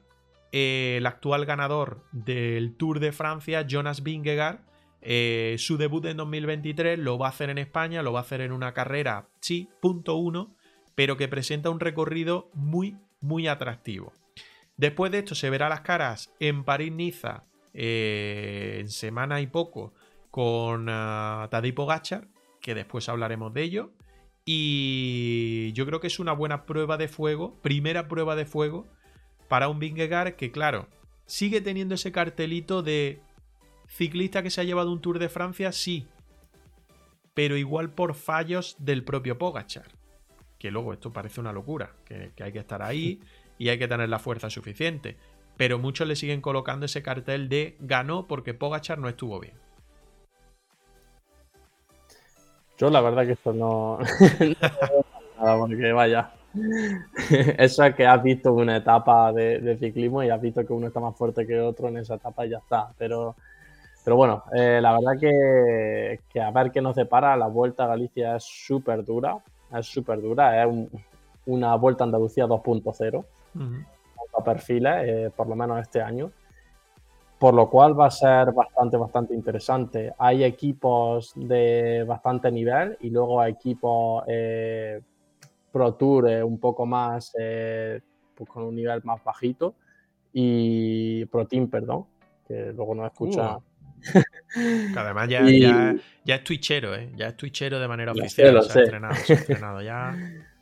el 0.52 1.06
actual 1.06 1.46
ganador 1.46 2.04
del 2.12 2.76
Tour 2.76 3.00
de 3.00 3.12
Francia, 3.12 3.66
Jonas 3.68 4.04
Vingegaard. 4.04 4.60
Eh, 5.02 5.56
su 5.60 5.78
debut 5.78 6.06
en 6.06 6.18
2023 6.18 6.98
lo 6.98 7.18
va 7.18 7.28
a 7.28 7.30
hacer 7.30 7.50
en 7.50 7.58
España, 7.58 8.04
lo 8.04 8.14
va 8.14 8.20
a 8.20 8.24
hacer 8.24 8.40
en 8.42 8.54
una 8.54 8.74
carrera, 8.74 9.28
sí, 9.42 9.68
punto 9.82 10.16
uno, 10.16 10.56
pero 10.96 11.18
que 11.18 11.28
presenta 11.28 11.70
un 11.70 11.80
recorrido 11.80 12.50
muy, 12.54 12.96
muy 13.20 13.48
atractivo. 13.48 14.14
Después 14.78 15.12
de 15.12 15.20
esto 15.20 15.36
se 15.36 15.50
verá 15.50 15.70
las 15.70 15.82
caras 15.82 16.34
en 16.40 16.64
París-Niza 16.64 17.44
eh, 17.74 18.78
en 18.82 18.90
semana 18.90 19.42
y 19.42 19.48
poco 19.48 19.94
con 20.32 20.90
uh, 20.90 21.48
Tadej 21.50 21.74
Pogacar, 21.76 22.28
que 22.60 22.74
después 22.74 23.08
hablaremos 23.10 23.54
de 23.54 23.62
ello. 23.64 23.92
Y 24.46 25.72
yo 25.74 25.86
creo 25.86 26.00
que 26.00 26.08
es 26.08 26.20
una 26.20 26.34
buena 26.34 26.66
prueba 26.66 26.98
de 26.98 27.08
fuego, 27.08 27.60
primera 27.62 28.08
prueba 28.08 28.36
de 28.36 28.46
fuego 28.46 28.88
para 29.48 29.70
un 29.70 29.80
Vingegaard 29.80 30.36
que, 30.36 30.52
claro, 30.52 30.88
sigue 31.26 31.62
teniendo 31.62 31.96
ese 31.96 32.12
cartelito 32.12 32.84
de 32.84 33.22
ciclista 33.88 34.44
que 34.44 34.50
se 34.50 34.62
ha 34.62 34.64
llevado 34.64 34.92
un 34.92 35.02
Tour 35.02 35.20
de 35.20 35.30
Francia, 35.30 35.72
sí, 35.72 36.08
pero 37.34 37.58
igual 37.58 37.92
por 37.92 38.16
fallos 38.16 38.76
del 38.80 39.04
propio 39.04 39.38
Pogachar. 39.38 39.88
Que 40.58 40.72
luego 40.72 40.94
esto 40.94 41.12
parece 41.12 41.42
una 41.42 41.52
locura, 41.52 41.96
que, 42.06 42.32
hay 42.42 42.52
que 42.52 42.60
estar 42.60 42.82
ahí 42.82 43.20
y 43.64 43.70
hay 43.70 43.80
que 43.80 43.88
tener 43.88 44.10
la 44.10 44.20
fuerza 44.20 44.50
suficiente. 44.50 45.16
Pero 45.56 45.80
muchos 45.80 46.06
le 46.06 46.18
siguen 46.18 46.42
colocando 46.42 46.86
ese 46.86 47.02
cartel 47.02 47.48
de 47.48 47.78
ganó 47.80 48.28
porque 48.28 48.54
Pogachar 48.54 49.00
no 49.00 49.08
estuvo 49.08 49.40
bien. 49.40 49.54
Yo 52.78 52.90
la 52.90 53.00
verdad 53.00 53.26
que 53.26 53.32
esto 53.32 53.54
no... 53.54 54.00
nada, 55.40 55.58
porque 55.58 55.94
vaya. 55.94 56.34
Eso 57.58 57.86
es 57.86 57.96
que 57.96 58.06
has 58.06 58.22
visto 58.22 58.52
una 58.52 58.76
etapa 58.76 59.32
de, 59.32 59.78
ciclismo 59.80 60.22
y 60.24 60.30
has 60.30 60.42
visto 60.42 60.66
que 60.66 60.74
uno 60.74 60.88
está 60.88 61.00
más 61.00 61.16
fuerte 61.16 61.48
que 61.48 61.62
otro 61.62 61.88
en 61.88 61.96
esa 61.96 62.16
etapa 62.16 62.46
y 62.46 62.50
ya 62.50 62.58
está. 62.58 62.90
Pero, 62.98 63.38
pero 64.04 64.18
bueno, 64.18 64.44
eh, 64.54 64.80
la 64.82 64.92
verdad 64.92 65.18
que, 65.18 66.42
a 66.42 66.52
ver 66.52 66.70
qué 66.72 66.82
nos 66.82 66.98
depara, 66.98 67.38
la 67.38 67.48
Vuelta 67.48 67.86
a 67.86 67.88
Galicia 67.88 68.36
es 68.36 68.44
súper 68.44 69.06
dura, 69.06 69.38
es 69.74 69.86
súper 69.86 70.22
dura, 70.22 70.62
es 70.62 70.70
una 71.46 71.76
Vuelta 71.76 72.04
a 72.04 72.08
Andalucía 72.08 72.46
2.0, 72.46 73.26
a 73.56 74.44
perfiles, 74.44 74.94
eh, 75.06 75.32
por 75.36 75.48
lo 75.48 75.56
menos 75.56 75.80
este 75.80 76.02
año. 76.02 76.32
Por 77.40 77.54
lo 77.54 77.70
cual 77.70 78.00
va 78.00 78.08
a 78.08 78.12
ser 78.12 78.54
bastante, 78.54 78.96
bastante 78.96 79.34
interesante. 79.34 80.14
Hay 80.18 80.44
equipos 80.44 81.34
de 81.36 82.06
bastante 82.08 82.52
nivel 82.52 82.98
y 83.02 83.10
luego 83.10 83.42
hay 83.42 83.52
equipos 83.54 84.24
eh, 84.28 85.02
Pro 85.72 85.96
Tour 85.96 86.26
un 86.44 86.60
poco 86.60 86.86
más, 86.86 87.36
eh, 87.38 88.00
pues 88.36 88.50
con 88.50 88.64
un 88.64 88.76
nivel 88.76 89.02
más 89.04 89.22
bajito, 89.24 89.76
y 90.32 91.26
Pro 91.26 91.46
Team, 91.46 91.68
perdón, 91.70 92.06
que 92.48 92.72
luego 92.72 92.96
no 92.96 93.06
escucha. 93.06 93.58
Uh. 93.58 93.64
que 94.94 95.00
además 95.00 95.30
ya, 95.30 95.42
ya, 96.24 96.36
es 96.36 96.44
twitchero, 96.44 96.94
¿eh? 96.96 97.12
ya 97.16 97.28
es 97.28 97.38
twitchero 97.38 97.80
de 97.80 97.88
manera 97.88 98.12
oficial, 98.12 98.62
se, 98.64 98.80
ha 98.80 98.84
entrenado, 98.84 99.16
se 99.16 99.34
ha 99.34 99.38
entrenado 99.38 99.82
ya. 99.82 100.16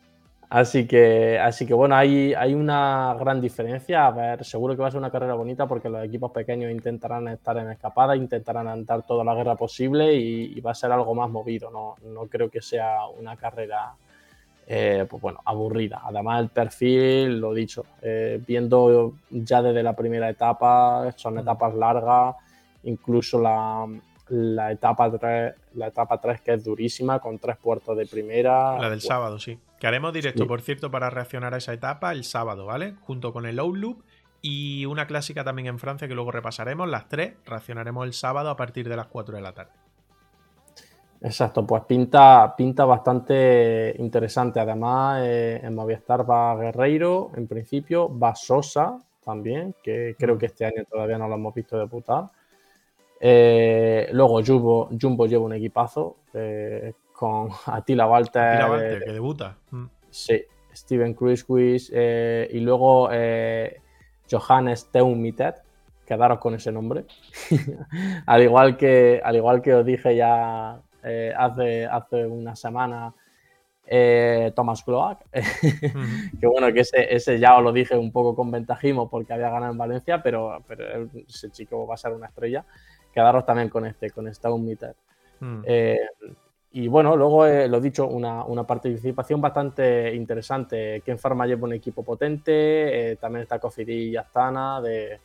Así 0.51 0.85
que, 0.85 1.39
así 1.39 1.65
que 1.65 1.73
bueno, 1.73 1.95
hay, 1.95 2.33
hay 2.33 2.53
una 2.53 3.15
gran 3.17 3.39
diferencia. 3.39 4.05
A 4.05 4.11
ver, 4.11 4.43
seguro 4.43 4.75
que 4.75 4.81
va 4.81 4.89
a 4.89 4.91
ser 4.91 4.97
una 4.97 5.09
carrera 5.09 5.33
bonita 5.33 5.65
porque 5.65 5.87
los 5.87 6.03
equipos 6.03 6.29
pequeños 6.31 6.69
intentarán 6.69 7.29
estar 7.29 7.57
en 7.57 7.71
escapada, 7.71 8.17
intentarán 8.17 8.67
andar 8.67 9.03
toda 9.03 9.23
la 9.23 9.33
guerra 9.33 9.55
posible 9.55 10.13
y, 10.13 10.59
va 10.59 10.71
a 10.71 10.75
ser 10.75 10.91
algo 10.91 11.15
más 11.15 11.29
movido. 11.29 11.71
No, 11.71 11.95
no 12.03 12.27
creo 12.27 12.49
que 12.49 12.61
sea 12.61 13.05
una 13.17 13.37
carrera 13.37 13.93
eh, 14.67 15.07
pues 15.09 15.21
bueno, 15.21 15.39
aburrida. 15.45 16.01
Además, 16.03 16.41
el 16.41 16.49
perfil, 16.49 17.39
lo 17.39 17.53
dicho, 17.53 17.85
eh, 18.01 18.37
viendo 18.45 19.13
ya 19.29 19.61
desde 19.61 19.81
la 19.81 19.95
primera 19.95 20.29
etapa, 20.29 21.13
son 21.15 21.39
etapas 21.39 21.73
largas, 21.75 22.35
incluso 22.83 23.39
la, 23.39 23.87
la 24.27 24.69
etapa 24.73 25.09
3, 25.17 25.53
la 25.75 25.87
etapa 25.87 26.19
3 26.19 26.41
que 26.41 26.53
es 26.55 26.63
durísima, 26.65 27.19
con 27.19 27.39
tres 27.39 27.55
puertos 27.55 27.95
de 27.95 28.05
primera. 28.05 28.77
La 28.77 28.89
del 28.89 28.99
sábado, 28.99 29.39
sí. 29.39 29.57
Que 29.81 29.87
haremos 29.87 30.13
directo, 30.13 30.45
por 30.45 30.61
cierto, 30.61 30.91
para 30.91 31.09
reaccionar 31.09 31.55
a 31.55 31.57
esa 31.57 31.73
etapa 31.73 32.11
el 32.11 32.23
sábado, 32.23 32.67
¿vale? 32.67 32.93
Junto 33.01 33.33
con 33.33 33.47
el 33.47 33.55
Low 33.55 33.73
Loop 33.73 34.03
y 34.39 34.85
una 34.85 35.07
clásica 35.07 35.43
también 35.43 35.69
en 35.69 35.79
Francia 35.79 36.07
que 36.07 36.13
luego 36.13 36.31
repasaremos, 36.31 36.87
las 36.87 37.09
tres, 37.09 37.33
reaccionaremos 37.47 38.05
el 38.05 38.13
sábado 38.13 38.51
a 38.51 38.55
partir 38.55 38.87
de 38.87 38.95
las 38.95 39.07
4 39.07 39.37
de 39.37 39.41
la 39.41 39.53
tarde. 39.53 39.71
Exacto, 41.19 41.65
pues 41.65 41.81
pinta, 41.85 42.53
pinta 42.55 42.85
bastante 42.85 43.95
interesante. 43.97 44.59
Además, 44.59 45.23
eh, 45.25 45.61
en 45.63 45.73
Movistar 45.73 46.29
va 46.29 46.55
Guerreiro, 46.57 47.31
en 47.35 47.47
principio, 47.47 48.07
va 48.15 48.35
Sosa 48.35 48.99
también, 49.25 49.73
que 49.81 50.15
creo 50.15 50.37
que 50.37 50.45
este 50.45 50.65
año 50.65 50.85
todavía 50.87 51.17
no 51.17 51.27
lo 51.27 51.33
hemos 51.33 51.55
visto 51.55 51.79
debutar. 51.79 52.25
Eh, 53.19 54.09
luego 54.11 54.43
Jumbo, 54.45 54.89
Jumbo 55.01 55.25
lleva 55.25 55.45
un 55.45 55.53
equipazo 55.53 56.17
eh, 56.35 56.93
con 57.21 57.49
Attila 57.67 58.07
Walter. 58.07 58.41
Attila 58.41 58.71
Walter, 58.71 59.03
que 59.03 59.13
debuta. 59.13 59.57
Mm. 59.69 59.85
Sí, 60.09 60.41
Steven 60.73 61.13
Cruisewis 61.13 61.91
y 61.91 62.59
luego 62.61 63.09
Johannes 64.31 64.89
Teumiter, 64.91 65.55
quedaros 66.05 66.39
con 66.39 66.55
ese 66.55 66.71
nombre. 66.71 67.05
al, 68.25 68.41
igual 68.41 68.77
que, 68.77 69.21
al 69.23 69.35
igual 69.35 69.61
que 69.61 69.75
os 69.75 69.85
dije 69.85 70.15
ya 70.15 70.81
eh, 71.03 71.33
hace, 71.37 71.85
hace 71.85 72.25
una 72.25 72.55
semana 72.55 73.13
eh, 73.85 74.51
Thomas 74.55 74.83
Gloak, 74.85 75.19
que 76.39 76.47
bueno, 76.47 76.71
que 76.73 76.81
ese, 76.81 77.13
ese, 77.13 77.39
ya 77.39 77.57
os 77.57 77.63
lo 77.63 77.71
dije 77.71 77.97
un 77.97 78.11
poco 78.11 78.35
con 78.35 78.49
ventajismo 78.49 79.09
porque 79.09 79.33
había 79.33 79.49
ganado 79.49 79.71
en 79.71 79.77
Valencia, 79.77 80.23
pero, 80.23 80.63
pero 80.67 81.09
ese 81.27 81.51
chico 81.51 81.85
va 81.85 81.95
a 81.95 81.97
ser 81.97 82.13
una 82.13 82.27
estrella. 82.27 82.65
Quedaros 83.13 83.45
también 83.45 83.69
con 83.69 83.85
este, 83.85 84.09
con 84.11 84.27
Stone 84.29 84.63
Meter. 84.63 84.95
Mm. 85.41 85.61
Eh, 85.65 85.99
y 86.73 86.87
bueno, 86.87 87.17
luego 87.17 87.45
lo 87.45 87.77
he 87.77 87.81
dicho, 87.81 88.07
una, 88.07 88.45
una, 88.45 88.65
participación 88.65 89.41
bastante 89.41 90.15
interesante. 90.15 91.01
Ken 91.05 91.19
Farma 91.19 91.45
lleva 91.45 91.65
un 91.65 91.73
equipo 91.73 92.03
potente, 92.03 93.17
también 93.19 93.43
está 93.43 93.59
Kofiri 93.59 94.09
y 94.09 94.15
Astana 94.15 94.79
de, 94.81 95.19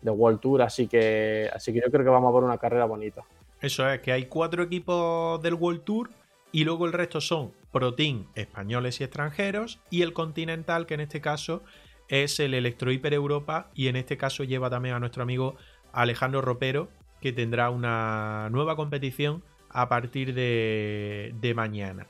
de 0.00 0.10
World 0.10 0.40
Tour, 0.40 0.62
así 0.62 0.86
que, 0.86 1.50
así 1.52 1.72
que 1.72 1.80
yo 1.84 1.90
creo 1.90 2.04
que 2.04 2.10
vamos 2.10 2.30
a 2.30 2.34
ver 2.34 2.44
una 2.44 2.58
carrera 2.58 2.86
bonita. 2.86 3.24
Eso 3.60 3.88
es, 3.90 4.00
que 4.00 4.12
hay 4.12 4.26
cuatro 4.26 4.62
equipos 4.62 5.42
del 5.42 5.54
World 5.54 5.82
Tour 5.82 6.10
y 6.52 6.64
luego 6.64 6.86
el 6.86 6.92
resto 6.92 7.20
son 7.20 7.52
Pro 7.72 7.94
Team 7.94 8.26
españoles 8.34 9.00
y 9.00 9.04
extranjeros 9.04 9.80
y 9.90 10.02
el 10.02 10.12
Continental, 10.12 10.86
que 10.86 10.94
en 10.94 11.00
este 11.00 11.20
caso 11.20 11.62
es 12.08 12.38
el 12.40 12.54
Electro 12.54 12.92
Hiper 12.92 13.14
Europa 13.14 13.70
y 13.74 13.88
en 13.88 13.96
este 13.96 14.16
caso 14.16 14.44
lleva 14.44 14.70
también 14.70 14.94
a 14.94 15.00
nuestro 15.00 15.22
amigo 15.22 15.56
Alejandro 15.92 16.40
Ropero, 16.40 16.88
que 17.20 17.32
tendrá 17.32 17.70
una 17.70 18.48
nueva 18.50 18.76
competición 18.76 19.42
a 19.76 19.90
partir 19.90 20.32
de, 20.32 21.52
mañana. 21.54 22.08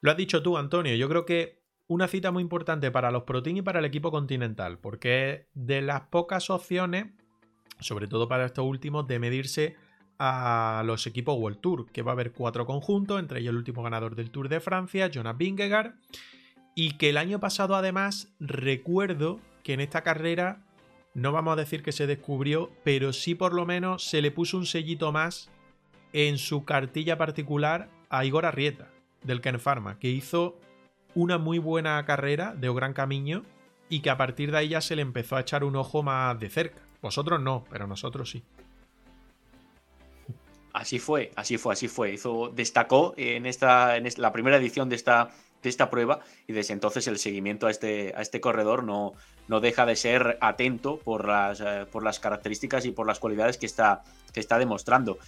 Lo 0.00 0.10
has 0.10 0.16
dicho 0.16 0.42
tú, 0.42 0.56
Antonio, 0.56 0.94
yo 0.94 1.06
creo 1.10 1.26
que 1.26 1.60
una 1.86 2.08
cita 2.08 2.30
muy 2.30 2.42
importante 2.42 2.90
para 2.90 3.10
los 3.10 3.24
Pro 3.24 3.42
Team 3.42 3.58
y 3.58 3.62
para 3.62 3.80
el 3.80 3.84
equipo 3.84 4.10
continental, 4.10 4.78
porque 4.78 5.32
es 5.32 5.46
de 5.52 5.82
las 5.82 6.02
pocas 6.02 6.48
opciones, 6.48 7.08
sobre 7.78 8.08
todo 8.08 8.26
para 8.26 8.46
estos 8.46 8.64
últimos, 8.64 9.06
de 9.06 9.18
medirse 9.18 9.76
a 10.18 10.82
los 10.86 11.06
equipos 11.06 11.38
World 11.38 11.60
Tour, 11.60 11.92
que 11.92 12.00
va 12.00 12.12
a 12.12 12.14
haber 12.14 12.32
cuatro 12.32 12.64
conjuntos, 12.64 13.20
entre 13.20 13.40
ellos 13.40 13.50
el 13.50 13.58
último 13.58 13.82
ganador 13.82 14.16
del 14.16 14.30
Tour 14.30 14.48
de 14.48 14.60
Francia, 14.60 15.10
Jonas 15.10 15.36
Vingegaard, 15.36 15.92
y 16.74 16.92
que 16.92 17.10
el 17.10 17.18
año 17.18 17.38
pasado 17.38 17.76
además 17.76 18.32
recuerdo 18.40 19.40
que 19.62 19.74
en 19.74 19.80
esta 19.80 20.02
carrera, 20.02 20.64
no 21.12 21.32
vamos 21.32 21.52
a 21.52 21.56
decir 21.56 21.82
que 21.82 21.92
se 21.92 22.06
descubrió, 22.06 22.70
pero 22.82 23.12
sí 23.12 23.34
por 23.34 23.52
lo 23.52 23.66
menos 23.66 24.04
se 24.04 24.22
le 24.22 24.30
puso 24.30 24.56
un 24.56 24.64
sellito 24.64 25.12
más 25.12 25.50
en 26.12 26.38
su 26.38 26.64
cartilla 26.64 27.18
particular 27.18 27.88
a 28.10 28.24
Igor 28.24 28.46
Arrieta, 28.46 28.88
del 29.22 29.40
Ken 29.40 29.58
Pharma, 29.58 29.98
que 29.98 30.08
hizo 30.08 30.58
una 31.14 31.38
muy 31.38 31.58
buena 31.58 32.04
carrera 32.04 32.54
de 32.54 32.68
O 32.68 32.74
Gran 32.74 32.92
Camino 32.92 33.42
y 33.88 34.00
que 34.00 34.10
a 34.10 34.16
partir 34.16 34.50
de 34.50 34.58
ahí 34.58 34.68
ya 34.68 34.80
se 34.80 34.96
le 34.96 35.02
empezó 35.02 35.36
a 35.36 35.40
echar 35.40 35.64
un 35.64 35.76
ojo 35.76 36.02
más 36.02 36.38
de 36.38 36.48
cerca. 36.50 36.80
Vosotros 37.00 37.40
no, 37.40 37.64
pero 37.70 37.86
nosotros 37.86 38.30
sí. 38.30 38.42
Así 40.72 40.98
fue, 40.98 41.32
así 41.34 41.58
fue, 41.58 41.72
así 41.72 41.88
fue. 41.88 42.12
Hizo, 42.12 42.52
destacó 42.54 43.14
en 43.16 43.46
esta, 43.46 43.96
en 43.96 44.06
la 44.18 44.32
primera 44.32 44.58
edición 44.58 44.88
de 44.88 44.96
esta, 44.96 45.30
de 45.62 45.68
esta 45.68 45.90
prueba 45.90 46.20
y 46.46 46.52
desde 46.52 46.72
entonces 46.72 47.06
el 47.08 47.18
seguimiento 47.18 47.66
a 47.66 47.70
este, 47.70 48.12
a 48.16 48.20
este 48.20 48.40
corredor 48.40 48.84
no, 48.84 49.14
no 49.48 49.60
deja 49.60 49.86
de 49.86 49.96
ser 49.96 50.38
atento 50.40 50.98
por 50.98 51.26
las, 51.26 51.60
eh, 51.60 51.86
por 51.90 52.04
las 52.04 52.20
características 52.20 52.84
y 52.84 52.92
por 52.92 53.06
las 53.06 53.18
cualidades 53.18 53.56
que 53.56 53.66
está, 53.66 54.02
que 54.32 54.40
está 54.40 54.58
demostrando. 54.58 55.18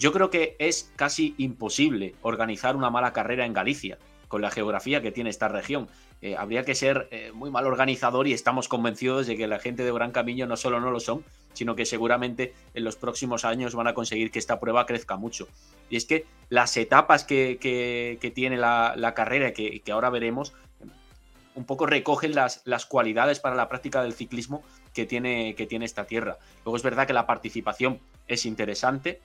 Yo 0.00 0.12
creo 0.12 0.30
que 0.30 0.56
es 0.58 0.90
casi 0.96 1.34
imposible 1.36 2.14
organizar 2.22 2.74
una 2.74 2.88
mala 2.88 3.12
carrera 3.12 3.44
en 3.44 3.52
Galicia 3.52 3.98
con 4.28 4.40
la 4.40 4.50
geografía 4.50 5.02
que 5.02 5.12
tiene 5.12 5.28
esta 5.28 5.48
región. 5.48 5.88
Eh, 6.22 6.36
habría 6.38 6.64
que 6.64 6.74
ser 6.74 7.08
eh, 7.10 7.32
muy 7.34 7.50
mal 7.50 7.66
organizador 7.66 8.26
y 8.26 8.32
estamos 8.32 8.66
convencidos 8.66 9.26
de 9.26 9.36
que 9.36 9.46
la 9.46 9.58
gente 9.58 9.84
de 9.84 9.92
Gran 9.92 10.10
Camino 10.10 10.46
no 10.46 10.56
solo 10.56 10.80
no 10.80 10.90
lo 10.90 11.00
son, 11.00 11.22
sino 11.52 11.76
que 11.76 11.84
seguramente 11.84 12.54
en 12.72 12.84
los 12.84 12.96
próximos 12.96 13.44
años 13.44 13.74
van 13.74 13.88
a 13.88 13.94
conseguir 13.94 14.30
que 14.30 14.38
esta 14.38 14.58
prueba 14.58 14.86
crezca 14.86 15.16
mucho. 15.16 15.48
Y 15.90 15.96
es 15.96 16.06
que 16.06 16.24
las 16.48 16.78
etapas 16.78 17.24
que, 17.24 17.58
tiene 18.34 18.56
la, 18.56 19.12
carrera, 19.14 19.52
que, 19.52 19.80
que, 19.80 19.92
ahora 19.92 20.08
veremos, 20.08 20.54
un 21.54 21.66
poco 21.66 21.84
recogen 21.84 22.34
las, 22.34 22.62
las, 22.64 22.86
cualidades 22.86 23.38
para 23.38 23.54
la 23.54 23.68
práctica 23.68 24.02
del 24.02 24.14
ciclismo 24.14 24.62
que 24.94 25.04
tiene, 25.04 25.54
que 25.56 25.66
tiene 25.66 25.84
esta 25.84 26.06
tierra. 26.06 26.38
Luego 26.64 26.78
es 26.78 26.82
verdad 26.82 27.06
que 27.06 27.12
la 27.12 27.26
participación 27.26 28.00
es 28.28 28.46
interesante, 28.46 29.20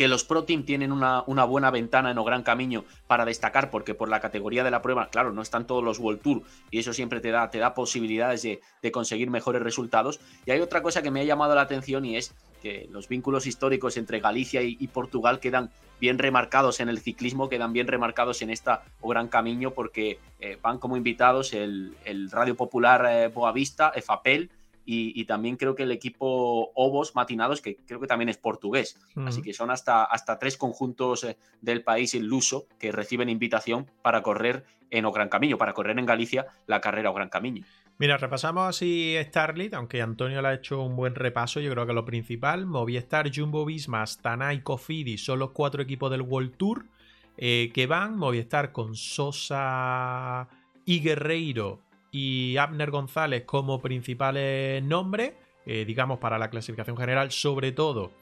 que 0.00 0.08
los 0.08 0.24
Pro 0.24 0.44
Team 0.44 0.64
tienen 0.64 0.92
una, 0.92 1.20
buena 1.44 1.70
ventana 1.70 2.10
en 2.10 2.16
o 2.16 2.24
gran 2.24 2.42
camino 2.42 2.86
para 3.06 3.26
destacar, 3.26 3.70
porque 3.70 3.92
por 3.92 4.08
la 4.08 4.18
categoría 4.18 4.64
de 4.64 4.70
la 4.70 4.80
prueba, 4.80 5.10
claro, 5.10 5.30
no 5.30 5.42
están 5.42 5.66
todos 5.66 5.84
los 5.84 5.98
World 5.98 6.22
Tour 6.22 6.42
y 6.70 6.78
eso 6.78 6.94
siempre 6.94 7.20
te 7.20 7.30
da, 7.30 7.50
te 7.50 7.58
da 7.58 7.74
posibilidades 7.74 8.40
de, 8.40 8.92
conseguir 8.92 9.28
mejores 9.28 9.60
resultados. 9.60 10.18
Y 10.46 10.52
hay 10.52 10.60
otra 10.60 10.80
cosa 10.80 11.02
que 11.02 11.10
me 11.10 11.20
ha 11.20 11.24
llamado 11.24 11.54
la 11.54 11.60
atención 11.60 12.06
y 12.06 12.16
es 12.16 12.34
que 12.62 12.88
los 12.90 13.08
vínculos 13.08 13.46
históricos 13.46 13.98
entre 13.98 14.20
Galicia 14.20 14.62
y, 14.62 14.86
Portugal 14.86 15.38
quedan 15.38 15.70
bien 16.00 16.18
remarcados 16.18 16.80
en 16.80 16.88
el 16.88 17.00
ciclismo, 17.00 17.50
quedan 17.50 17.74
bien 17.74 17.86
remarcados 17.86 18.40
en 18.40 18.48
esta 18.48 18.84
o 19.02 19.08
gran 19.10 19.28
camino, 19.28 19.72
porque 19.72 20.18
eh, 20.38 20.56
van 20.62 20.78
como 20.78 20.96
invitados 20.96 21.52
el, 21.52 21.94
Radio 22.30 22.56
Popular 22.56 23.04
eh, 23.06 23.28
Boavista, 23.28 23.92
EFAPEL, 23.94 24.50
y, 24.92 25.24
también 25.24 25.56
creo 25.56 25.76
que 25.76 25.84
el 25.84 25.92
equipo 25.92 26.72
Obos 26.74 27.14
Matinados, 27.14 27.60
que 27.60 27.76
creo 27.86 28.00
que 28.00 28.08
también 28.08 28.28
es 28.28 28.38
portugués. 28.38 28.98
Así 29.24 29.40
que 29.40 29.52
son 29.52 29.70
hasta, 29.70 30.02
hasta 30.02 30.38
tres 30.38 30.56
conjuntos 30.56 31.22
eh, 31.22 31.36
del 31.60 31.84
país 31.84 32.12
iluso 32.14 32.66
que 32.78 32.90
reciben 32.90 33.28
invitación 33.28 33.86
para 34.02 34.22
correr 34.22 34.64
en 34.90 35.04
O 35.04 35.12
Gran 35.12 35.28
Camino, 35.28 35.58
para 35.58 35.74
correr 35.74 35.96
en 35.98 36.06
Galicia 36.06 36.46
la 36.66 36.80
carrera 36.80 37.10
O 37.10 37.14
Gran 37.14 37.28
Camino. 37.28 37.64
Mira, 37.98 38.16
repasamos 38.16 38.66
así 38.68 39.14
Starlit, 39.20 39.74
aunque 39.74 40.02
Antonio 40.02 40.42
le 40.42 40.48
ha 40.48 40.54
hecho 40.54 40.82
un 40.82 40.96
buen 40.96 41.14
repaso, 41.14 41.60
yo 41.60 41.70
creo 41.70 41.86
que 41.86 41.92
lo 41.92 42.04
principal, 42.04 42.66
Movistar, 42.66 43.30
Jumbo 43.32 43.64
Visma, 43.64 44.02
Astana 44.02 44.54
y 44.54 44.62
Cofidi 44.62 45.18
son 45.18 45.38
los 45.38 45.50
cuatro 45.50 45.82
equipos 45.82 46.10
del 46.10 46.22
World 46.22 46.56
Tour 46.56 46.86
eh, 47.36 47.70
que 47.72 47.86
van, 47.86 48.16
Movistar 48.16 48.72
con 48.72 48.96
Sosa 48.96 50.48
y 50.84 51.00
Guerreiro 51.00 51.80
y 52.10 52.56
Abner 52.56 52.90
González 52.90 53.44
como 53.44 53.80
principales 53.80 54.82
nombres, 54.82 55.32
eh, 55.66 55.84
digamos, 55.84 56.18
para 56.18 56.38
la 56.38 56.50
clasificación 56.50 56.96
general, 56.96 57.30
sobre 57.30 57.72
todo 57.72 58.12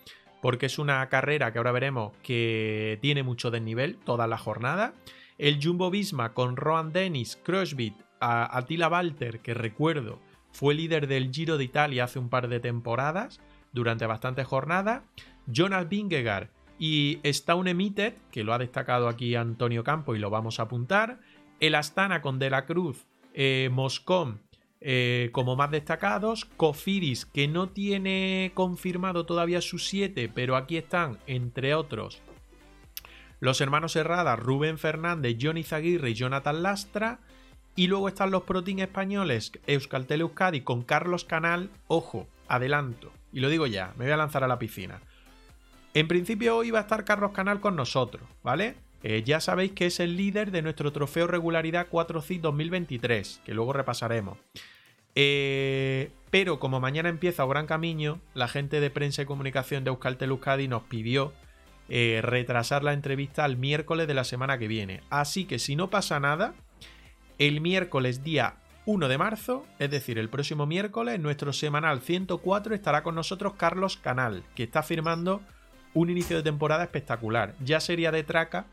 porque 0.41 0.66
es 0.66 0.78
una 0.78 1.09
carrera 1.09 1.53
que 1.53 1.59
ahora 1.59 1.72
veremos 1.72 2.12
que 2.22 2.99
tiene 3.03 3.22
mucho 3.22 3.51
desnivel 3.51 3.97
toda 3.97 4.26
la 4.26 4.39
jornada. 4.39 4.95
El 5.36 5.62
Jumbo 5.62 5.91
Visma 5.91 6.32
con 6.32 6.57
Rohan 6.57 6.93
Dennis, 6.93 7.36
Crushbit, 7.43 7.95
Attila 8.20 8.89
Walter, 8.89 9.41
que 9.41 9.55
recuerdo 9.55 10.18
fue 10.53 10.74
líder 10.74 11.07
del 11.07 11.30
Giro 11.32 11.59
de 11.59 11.64
Italia 11.64 12.05
hace 12.05 12.18
un 12.18 12.28
par 12.28 12.49
de 12.49 12.61
temporadas, 12.61 13.41
durante 13.72 14.07
bastantes 14.07 14.47
jornadas. 14.47 15.03
Jonas 15.47 15.89
Vingegaard 15.89 16.49
y 16.78 17.20
Stone 17.22 17.70
Emited, 17.70 18.14
que 18.30 18.45
lo 18.45 18.53
ha 18.53 18.59
destacado 18.59 19.09
aquí 19.09 19.34
Antonio 19.34 19.84
Campo 19.84 20.14
y 20.14 20.18
lo 20.18 20.30
vamos 20.30 20.59
a 20.59 20.64
apuntar. 20.64 21.20
El 21.61 21.74
Astana 21.74 22.22
con 22.22 22.39
De 22.39 22.51
la 22.51 22.66
Cruz 22.66 23.07
eh, 23.41 23.68
Moscón 23.70 24.41
eh, 24.80 25.30
como 25.30 25.55
más 25.55 25.70
destacados, 25.70 26.45
Cofidis 26.45 27.24
que 27.24 27.47
no 27.47 27.68
tiene 27.68 28.51
confirmado 28.53 29.26
todavía 29.26 29.61
sus 29.61 29.86
7, 29.86 30.28
pero 30.34 30.57
aquí 30.57 30.76
están, 30.76 31.18
entre 31.28 31.76
otros, 31.76 32.20
los 33.39 33.61
hermanos 33.61 33.95
Herrada, 33.95 34.34
Rubén 34.34 34.76
Fernández, 34.76 35.36
Johnny 35.41 35.62
Zaguirre 35.62 36.11
y 36.11 36.14
Jonathan 36.14 36.64
Lastra. 36.64 37.20
Y 37.76 37.86
luego 37.86 38.09
están 38.09 38.32
los 38.32 38.43
protein 38.43 38.80
españoles, 38.80 39.53
Euskaltel 39.68 40.22
Euskadi 40.22 40.62
con 40.62 40.82
Carlos 40.82 41.24
Canal. 41.24 41.70
Ojo, 41.86 42.26
adelanto. 42.49 43.12
Y 43.32 43.39
lo 43.39 43.49
digo 43.49 43.68
ya, 43.68 43.95
me 43.97 44.07
voy 44.07 44.12
a 44.12 44.16
lanzar 44.16 44.43
a 44.43 44.49
la 44.49 44.59
piscina. 44.59 45.01
En 45.95 46.09
principio 46.09 46.57
hoy 46.57 46.72
va 46.72 46.80
a 46.80 46.82
estar 46.82 47.05
Carlos 47.05 47.30
Canal 47.30 47.61
con 47.61 47.76
nosotros, 47.76 48.24
¿vale? 48.43 48.74
Eh, 49.03 49.22
ya 49.24 49.40
sabéis 49.40 49.72
que 49.72 49.86
es 49.86 50.01
el 50.01 50.16
líder 50.16 50.51
de 50.51 50.62
nuestro 50.62 50.92
trofeo 50.92 51.26
regularidad 51.26 51.88
4C 51.88 52.40
2023, 52.40 53.42
que 53.44 53.55
luego 53.55 53.72
repasaremos. 53.72 54.38
Eh, 55.14 56.11
pero 56.30 56.59
como 56.59 56.80
mañana 56.80 57.09
empieza 57.09 57.44
Gran 57.46 57.66
Camino, 57.66 58.20
la 58.34 58.49
gente 58.49 58.80
de 58.80 58.90
prensa 58.90 59.22
y 59.22 59.26
comunicación 59.26 59.84
de 59.84 59.90
Euskaltel 59.90 60.30
Euskadi 60.30 60.68
nos 60.68 60.82
pidió 60.84 61.32
eh, 61.88 62.20
retrasar 62.22 62.84
la 62.84 62.92
entrevista 62.92 63.44
al 63.44 63.57
miércoles 63.57 64.07
de 64.07 64.14
la 64.14 64.24
semana 64.24 64.59
que 64.59 64.68
viene. 64.68 65.01
Así 65.11 65.44
que 65.44 65.59
si 65.59 65.74
no 65.74 65.90
pasa 65.90 66.20
nada, 66.20 66.55
el 67.38 67.61
miércoles 67.61 68.22
día 68.22 68.57
1 68.84 69.09
de 69.09 69.18
marzo, 69.18 69.66
es 69.78 69.90
decir, 69.90 70.18
el 70.18 70.28
próximo 70.28 70.66
miércoles, 70.66 71.18
nuestro 71.18 71.53
semanal 71.53 72.01
104 72.01 72.74
estará 72.74 73.03
con 73.03 73.14
nosotros 73.14 73.55
Carlos 73.55 73.96
Canal, 73.96 74.44
que 74.55 74.64
está 74.64 74.82
firmando 74.82 75.40
un 75.94 76.11
inicio 76.11 76.36
de 76.36 76.42
temporada 76.42 76.84
espectacular. 76.84 77.55
Ya 77.64 77.80
sería 77.80 78.12
de 78.12 78.22
traca 78.22 78.66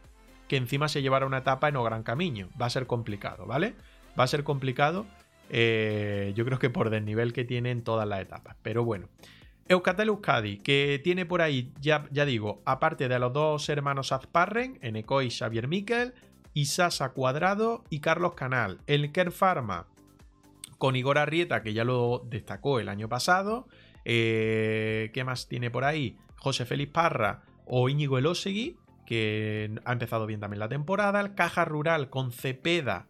que 0.47 0.57
encima 0.57 0.87
se 0.87 1.01
llevara 1.01 1.25
una 1.25 1.39
etapa 1.39 1.69
en 1.69 1.75
O 1.75 1.83
Gran 1.83 2.03
Camino. 2.03 2.49
Va 2.59 2.67
a 2.67 2.69
ser 2.69 2.87
complicado, 2.87 3.45
¿vale? 3.45 3.75
Va 4.17 4.23
a 4.23 4.27
ser 4.27 4.43
complicado. 4.43 5.05
Eh, 5.49 6.33
yo 6.35 6.45
creo 6.45 6.59
que 6.59 6.69
por 6.69 6.89
desnivel 6.89 7.33
que 7.33 7.43
tiene 7.43 7.71
en 7.71 7.83
todas 7.83 8.07
las 8.07 8.21
etapas. 8.21 8.55
Pero 8.61 8.83
bueno. 8.83 9.07
Euskatel 9.67 10.09
Euskadi, 10.09 10.57
que 10.57 11.01
tiene 11.03 11.25
por 11.25 11.41
ahí, 11.41 11.73
ya, 11.81 12.05
ya 12.11 12.25
digo, 12.25 12.61
aparte 12.65 13.07
de 13.07 13.17
los 13.17 13.33
dos 13.33 13.67
hermanos 13.67 14.11
Azparren, 14.11 14.77
Eneco 14.81 15.23
y 15.23 15.31
Xavier 15.31 15.67
Miquel, 15.67 16.13
Isasa 16.53 17.13
Cuadrado 17.13 17.83
y 17.89 17.99
Carlos 17.99 18.35
Canal. 18.35 18.79
El 18.85 19.11
Ker 19.11 19.31
Pharma, 19.31 19.87
con 20.77 20.95
Igor 20.95 21.17
Arrieta, 21.17 21.63
que 21.63 21.73
ya 21.73 21.83
lo 21.83 22.23
destacó 22.29 22.79
el 22.79 22.89
año 22.89 23.09
pasado. 23.09 23.67
Eh, 24.05 25.09
¿Qué 25.15 25.23
más 25.23 25.47
tiene 25.47 25.71
por 25.71 25.83
ahí? 25.83 26.15
José 26.37 26.65
Félix 26.65 26.91
Parra 26.91 27.41
o 27.65 27.89
Íñigo 27.89 28.19
Elosegui 28.19 28.77
que 29.05 29.71
ha 29.85 29.93
empezado 29.93 30.25
bien 30.25 30.39
también 30.39 30.59
la 30.59 30.69
temporada. 30.69 31.21
El 31.21 31.35
Caja 31.35 31.65
Rural 31.65 32.09
con 32.09 32.31
Cepeda, 32.31 33.07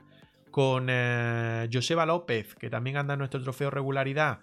con 0.52 0.88
eh, 0.90 1.70
Joseba 1.72 2.06
López, 2.06 2.56
que 2.56 2.70
también 2.70 2.98
anda 2.98 3.14
en 3.14 3.20
nuestro 3.20 3.42
trofeo 3.42 3.70
regularidad, 3.70 4.42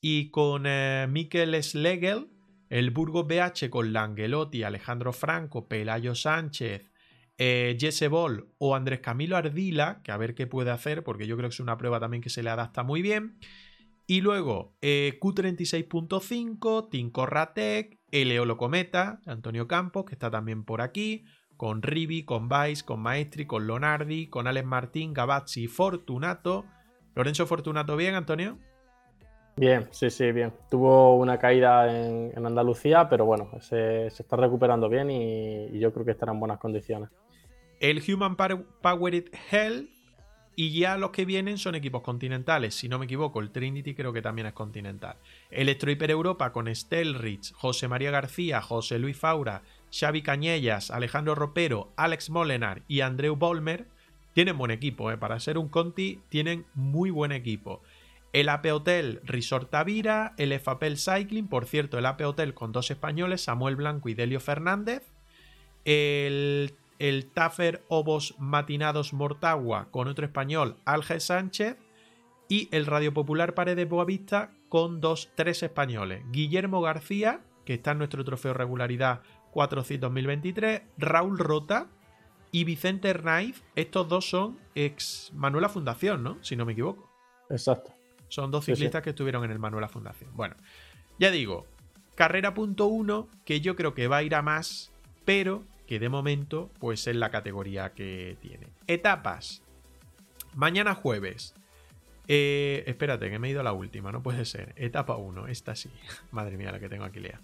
y 0.00 0.30
con 0.30 0.64
eh, 0.66 1.06
Mikel 1.08 1.62
Slegel. 1.62 2.28
El 2.70 2.90
Burgos 2.90 3.26
BH 3.28 3.70
con 3.70 3.92
Langelotti, 3.92 4.64
Alejandro 4.64 5.12
Franco, 5.12 5.68
Pelayo 5.68 6.14
Sánchez, 6.14 6.90
eh, 7.36 7.76
Jesse 7.78 8.08
Ball 8.08 8.48
o 8.58 8.74
Andrés 8.74 9.00
Camilo 9.00 9.36
Ardila, 9.36 10.00
que 10.02 10.12
a 10.12 10.16
ver 10.16 10.34
qué 10.34 10.46
puede 10.46 10.70
hacer, 10.70 11.04
porque 11.04 11.26
yo 11.26 11.36
creo 11.36 11.48
que 11.48 11.54
es 11.54 11.60
una 11.60 11.76
prueba 11.76 12.00
también 12.00 12.22
que 12.22 12.30
se 12.30 12.42
le 12.42 12.50
adapta 12.50 12.82
muy 12.82 13.02
bien. 13.02 13.38
Y 14.06 14.20
luego 14.20 14.74
eh, 14.82 15.18
Q36.5, 15.20 16.90
Tinko 16.90 17.26
Ratec, 17.26 17.98
Eleolo 18.10 18.56
Cometa, 18.56 19.20
Antonio 19.24 19.66
Campos, 19.66 20.04
que 20.04 20.14
está 20.14 20.30
también 20.30 20.64
por 20.64 20.82
aquí, 20.82 21.24
con 21.56 21.82
Rivi, 21.82 22.24
con 22.24 22.48
Vice, 22.48 22.84
con 22.84 23.00
Maestri, 23.00 23.46
con 23.46 23.66
Lonardi, 23.66 24.28
con 24.28 24.46
Alex 24.46 24.66
Martín, 24.66 25.14
Gavazzi, 25.14 25.68
Fortunato. 25.68 26.66
Lorenzo 27.14 27.46
Fortunato, 27.46 27.96
¿bien, 27.96 28.14
Antonio? 28.14 28.58
Bien, 29.56 29.86
sí, 29.92 30.10
sí, 30.10 30.32
bien. 30.32 30.52
Tuvo 30.68 31.16
una 31.16 31.38
caída 31.38 31.88
en, 31.96 32.44
Andalucía, 32.44 33.08
pero 33.08 33.24
bueno, 33.24 33.50
se, 33.60 34.08
está 34.08 34.36
recuperando 34.36 34.88
bien 34.88 35.10
y, 35.10 35.78
yo 35.78 35.92
creo 35.92 36.04
que 36.04 36.10
estará 36.10 36.32
en 36.32 36.40
buenas 36.40 36.58
condiciones. 36.58 37.08
El 37.80 38.02
Human 38.06 38.36
Powered 38.36 39.26
Hell 39.50 39.93
y 40.56 40.78
ya 40.78 40.96
los 40.96 41.10
que 41.10 41.24
vienen 41.24 41.58
son 41.58 41.74
equipos 41.74 42.02
continentales. 42.02 42.74
Si 42.74 42.88
no 42.88 42.98
me 42.98 43.06
equivoco, 43.06 43.40
el 43.40 43.50
Trinity 43.50 43.94
creo 43.94 44.12
que 44.12 44.22
también 44.22 44.46
es 44.46 44.52
continental. 44.52 45.16
Electro 45.50 45.90
Hiper 45.90 46.10
Europa 46.10 46.52
con 46.52 46.66
Rich, 46.66 47.52
José 47.54 47.88
María 47.88 48.10
García, 48.10 48.60
José 48.60 48.98
Luis 48.98 49.16
Faura, 49.16 49.62
Xavi 49.92 50.22
Cañellas, 50.22 50.90
Alejandro 50.90 51.34
Ropero, 51.34 51.92
Alex 51.96 52.30
Molenar 52.30 52.82
y 52.88 53.00
Andreu 53.00 53.36
Bolmer 53.36 53.86
tienen 54.32 54.58
buen 54.58 54.70
equipo. 54.70 55.10
¿eh? 55.10 55.16
Para 55.16 55.40
ser 55.40 55.58
un 55.58 55.68
Conti, 55.68 56.20
tienen 56.28 56.66
muy 56.74 57.10
buen 57.10 57.32
equipo. 57.32 57.82
El 58.32 58.48
AP 58.48 58.66
Hotel 58.72 59.20
Resort 59.24 59.70
Tavira, 59.70 60.34
el 60.38 60.58
FAPEL 60.58 60.98
Cycling, 60.98 61.46
por 61.46 61.66
cierto, 61.66 61.98
el 61.98 62.06
AP 62.06 62.22
Hotel 62.22 62.52
con 62.52 62.72
dos 62.72 62.90
españoles, 62.90 63.42
Samuel 63.42 63.76
Blanco 63.76 64.08
y 64.08 64.14
Delio 64.14 64.40
Fernández. 64.40 65.04
El 65.84 66.74
el 66.98 67.26
Taffer 67.26 67.84
Obos 67.88 68.34
Matinados 68.38 69.12
Mortagua 69.12 69.88
con 69.90 70.08
otro 70.08 70.24
español, 70.24 70.76
Alge 70.84 71.20
Sánchez, 71.20 71.76
y 72.48 72.68
el 72.72 72.86
Radio 72.86 73.14
Popular 73.14 73.54
Paredes 73.54 73.88
Boavista 73.88 74.52
con 74.68 75.00
dos, 75.00 75.30
tres 75.34 75.62
españoles, 75.62 76.22
Guillermo 76.30 76.80
García, 76.80 77.40
que 77.64 77.74
está 77.74 77.92
en 77.92 77.98
nuestro 77.98 78.24
trofeo 78.24 78.54
regularidad 78.54 79.22
400 79.52 80.08
2023, 80.08 80.82
Raúl 80.98 81.38
Rota 81.38 81.88
y 82.50 82.64
Vicente 82.64 83.08
Hernáiz. 83.08 83.62
Estos 83.76 84.08
dos 84.08 84.28
son 84.28 84.58
ex 84.74 85.30
Manuela 85.34 85.68
Fundación, 85.68 86.22
¿no? 86.22 86.42
Si 86.42 86.56
no 86.56 86.66
me 86.66 86.72
equivoco. 86.72 87.10
Exacto. 87.50 87.92
Son 88.28 88.50
dos 88.50 88.64
ciclistas 88.64 89.02
que 89.02 89.10
estuvieron 89.10 89.44
en 89.44 89.50
el 89.50 89.58
Manuela 89.58 89.88
Fundación. 89.88 90.30
Bueno, 90.34 90.56
ya 91.18 91.30
digo, 91.30 91.66
carrera 92.14 92.52
punto 92.52 92.86
uno, 92.86 93.28
que 93.44 93.60
yo 93.60 93.76
creo 93.76 93.94
que 93.94 94.08
va 94.08 94.18
a 94.18 94.22
ir 94.22 94.34
a 94.34 94.42
más, 94.42 94.92
pero 95.24 95.64
que 95.86 95.98
de 95.98 96.08
momento 96.08 96.70
pues 96.78 97.06
es 97.06 97.16
la 97.16 97.30
categoría 97.30 97.92
que 97.92 98.36
tiene. 98.40 98.68
Etapas. 98.86 99.62
Mañana 100.54 100.94
jueves. 100.94 101.54
Eh, 102.26 102.84
espérate, 102.86 103.28
que 103.28 103.38
me 103.38 103.48
he 103.48 103.50
ido 103.50 103.60
a 103.60 103.64
la 103.64 103.72
última, 103.72 104.12
no 104.12 104.22
puede 104.22 104.44
ser. 104.44 104.72
Etapa 104.76 105.16
1, 105.16 105.48
esta 105.48 105.74
sí. 105.74 105.90
Madre 106.30 106.56
mía, 106.56 106.72
la 106.72 106.80
que 106.80 106.88
tengo 106.88 107.04
aquí 107.04 107.20
lea. 107.20 107.40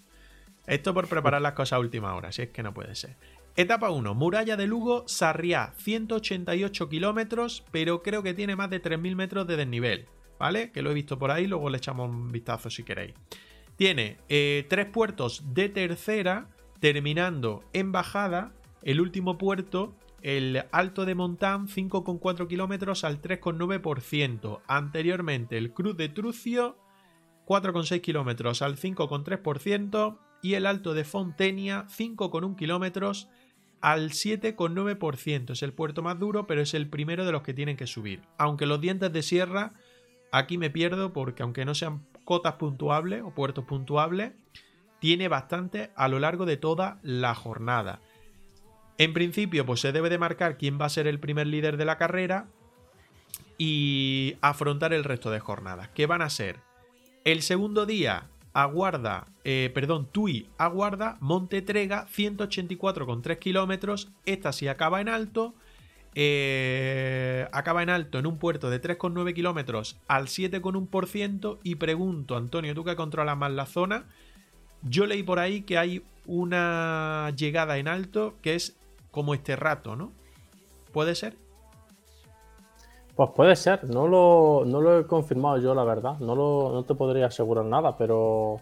Esto 0.67 0.93
por 0.93 1.07
preparar 1.07 1.41
las 1.41 1.53
cosas 1.53 1.73
a 1.73 1.79
última 1.79 2.15
hora, 2.15 2.31
si 2.31 2.43
es 2.43 2.49
que 2.49 2.63
no 2.63 2.73
puede 2.73 2.95
ser. 2.95 3.15
Etapa 3.55 3.89
1, 3.89 4.13
Muralla 4.13 4.55
de 4.55 4.65
Lugo, 4.65 5.03
Sarriá, 5.07 5.73
188 5.75 6.87
kilómetros, 6.87 7.65
pero 7.71 8.01
creo 8.01 8.23
que 8.23 8.33
tiene 8.33 8.55
más 8.55 8.69
de 8.69 8.81
3.000 8.81 9.15
metros 9.15 9.47
de 9.47 9.57
desnivel, 9.57 10.07
¿vale? 10.39 10.71
Que 10.71 10.81
lo 10.81 10.91
he 10.91 10.93
visto 10.93 11.19
por 11.19 11.31
ahí, 11.31 11.47
luego 11.47 11.69
le 11.69 11.77
echamos 11.77 12.09
un 12.09 12.31
vistazo 12.31 12.69
si 12.69 12.83
queréis. 12.83 13.13
Tiene 13.75 14.19
eh, 14.29 14.65
tres 14.69 14.85
puertos 14.85 15.53
de 15.53 15.67
tercera, 15.67 16.47
terminando 16.81 17.63
en 17.71 17.93
bajada 17.93 18.51
el 18.81 18.99
último 18.99 19.37
puerto, 19.37 19.95
el 20.21 20.65
Alto 20.71 21.05
de 21.05 21.15
Montán, 21.15 21.67
5,4 21.67 22.47
kilómetros 22.47 23.03
al 23.03 23.21
3,9%. 23.21 24.61
Anteriormente 24.67 25.57
el 25.57 25.73
Cruz 25.73 25.95
de 25.95 26.09
Trucio, 26.09 26.77
4,6 27.45 28.01
kilómetros 28.01 28.61
al 28.61 28.75
5,3%. 28.75 30.17
Y 30.43 30.55
el 30.55 30.65
Alto 30.65 30.95
de 30.95 31.03
Fontenia, 31.03 31.85
5,1 31.87 32.55
kilómetros 32.55 33.29
al 33.79 34.09
7,9%. 34.09 35.51
Es 35.51 35.61
el 35.61 35.73
puerto 35.73 36.01
más 36.01 36.17
duro, 36.17 36.47
pero 36.47 36.61
es 36.61 36.73
el 36.73 36.89
primero 36.89 37.25
de 37.25 37.31
los 37.31 37.43
que 37.43 37.53
tienen 37.53 37.77
que 37.77 37.85
subir. 37.85 38.23
Aunque 38.39 38.65
los 38.65 38.81
dientes 38.81 39.13
de 39.13 39.21
sierra, 39.21 39.73
aquí 40.31 40.57
me 40.57 40.71
pierdo 40.71 41.13
porque 41.13 41.43
aunque 41.43 41.63
no 41.63 41.75
sean 41.75 42.07
cotas 42.25 42.55
puntuables 42.55 43.21
o 43.21 43.35
puertos 43.35 43.65
puntuables, 43.65 44.33
tiene 45.01 45.27
bastante 45.27 45.89
a 45.95 46.07
lo 46.07 46.19
largo 46.19 46.45
de 46.45 46.57
toda 46.57 46.99
la 47.01 47.33
jornada. 47.33 47.99
En 48.99 49.13
principio, 49.13 49.65
pues 49.65 49.79
se 49.79 49.91
debe 49.91 50.11
de 50.11 50.19
marcar 50.19 50.59
quién 50.59 50.79
va 50.79 50.85
a 50.85 50.89
ser 50.89 51.07
el 51.07 51.19
primer 51.19 51.47
líder 51.47 51.75
de 51.75 51.85
la 51.85 51.97
carrera 51.97 52.45
y 53.57 54.35
afrontar 54.41 54.93
el 54.93 55.03
resto 55.03 55.31
de 55.31 55.39
jornadas. 55.39 55.89
¿Qué 55.95 56.05
van 56.05 56.21
a 56.21 56.29
ser? 56.29 56.59
El 57.23 57.41
segundo 57.41 57.87
día 57.87 58.27
aguarda, 58.53 59.25
eh, 59.43 59.71
perdón, 59.73 60.07
Tui 60.11 60.49
aguarda 60.59 61.17
Monte 61.19 61.63
Trega 61.63 62.05
184,3 62.05 63.39
kilómetros. 63.39 64.11
Esta 64.27 64.51
sí 64.51 64.67
acaba 64.67 65.01
en 65.01 65.09
alto. 65.09 65.55
Eh, 66.13 67.47
acaba 67.53 67.81
en 67.81 67.89
alto 67.89 68.19
en 68.19 68.27
un 68.27 68.37
puerto 68.37 68.69
de 68.69 68.79
3,9 68.79 69.33
kilómetros 69.33 69.99
al 70.07 70.27
7,1%. 70.27 71.57
Y 71.63 71.75
pregunto, 71.75 72.37
Antonio, 72.37 72.75
tú 72.75 72.83
que 72.83 72.95
controlas 72.95 73.35
más 73.35 73.51
la 73.51 73.65
zona, 73.65 74.05
yo 74.83 75.05
leí 75.05 75.23
por 75.23 75.39
ahí 75.39 75.61
que 75.61 75.77
hay 75.77 76.03
una 76.25 77.31
llegada 77.35 77.77
en 77.77 77.87
alto 77.87 78.35
que 78.41 78.55
es 78.55 78.77
como 79.11 79.33
este 79.33 79.55
rato, 79.55 79.95
¿no? 79.95 80.11
¿Puede 80.91 81.15
ser? 81.15 81.35
Pues 83.15 83.29
puede 83.35 83.55
ser, 83.55 83.83
no 83.83 84.07
lo, 84.07 84.63
no 84.65 84.81
lo 84.81 84.99
he 84.99 85.05
confirmado 85.05 85.57
yo, 85.59 85.75
la 85.75 85.83
verdad. 85.83 86.17
No, 86.19 86.35
lo, 86.35 86.71
no 86.73 86.83
te 86.83 86.95
podría 86.95 87.27
asegurar 87.27 87.65
nada, 87.65 87.97
pero, 87.97 88.61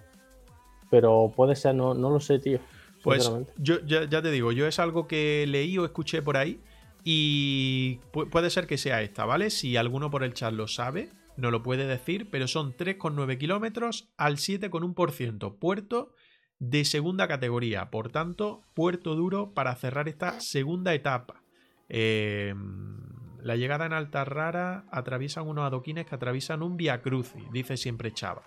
pero 0.90 1.32
puede 1.36 1.56
ser, 1.56 1.76
no, 1.76 1.94
no 1.94 2.10
lo 2.10 2.20
sé, 2.20 2.40
tío. 2.40 2.60
Pues 3.04 3.32
yo 3.58 3.80
ya, 3.86 4.04
ya, 4.06 4.22
te 4.22 4.32
digo, 4.32 4.52
yo 4.52 4.68
es 4.68 4.78
algo 4.80 5.08
que 5.08 5.46
leí 5.48 5.78
o 5.78 5.86
escuché 5.86 6.22
por 6.22 6.36
ahí 6.36 6.60
y 7.04 8.00
puede 8.12 8.50
ser 8.50 8.68
que 8.68 8.78
sea 8.78 9.02
esta, 9.02 9.26
¿vale? 9.26 9.52
Si 9.52 9.78
alguno 9.78 10.12
por 10.12 10.24
el 10.24 10.34
chat 10.34 10.52
lo 10.52 10.68
sabe, 10.68 11.10
no 11.40 11.52
lo 11.52 11.64
puede 11.64 11.88
decir, 11.88 12.30
pero 12.30 12.48
son 12.48 12.76
3,9 12.76 13.38
kilómetros 13.38 14.10
al 14.18 14.38
7,1%. 14.38 15.58
Puerto 15.58 16.14
de 16.60 16.84
segunda 16.86 17.28
categoría, 17.28 17.90
por 17.90 18.12
tanto, 18.12 18.64
puerto 18.74 19.16
duro 19.16 19.54
para 19.54 19.76
cerrar 19.76 20.10
esta 20.10 20.42
segunda 20.42 20.94
etapa. 20.94 21.42
Em, 21.88 22.98
la 23.42 23.56
llegada 23.56 23.86
en 23.86 23.94
Alta 23.94 24.26
Rara 24.26 24.86
atraviesan 24.92 25.48
unos 25.48 25.66
adoquines 25.66 26.06
que 26.06 26.16
atraviesan 26.16 26.62
un 26.62 26.76
Via 26.76 27.02
Crucis, 27.02 27.50
dice 27.52 27.78
siempre 27.78 28.14
Chava. 28.14 28.44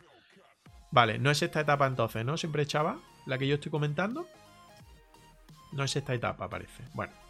Vale, 0.91 1.19
no 1.19 1.31
es 1.31 1.41
esta 1.41 1.61
etapa 1.61 1.87
entonces, 1.87 2.25
¿no? 2.25 2.37
Siempre 2.37 2.67
Chava, 2.67 3.01
la 3.27 3.39
que 3.39 3.49
yo 3.49 3.55
estoy 3.55 3.71
comentando. 3.71 4.27
No 5.73 5.85
es 5.85 5.97
esta 5.97 6.13
etapa, 6.13 6.51
parece. 6.51 6.85
Bueno. 6.93 7.22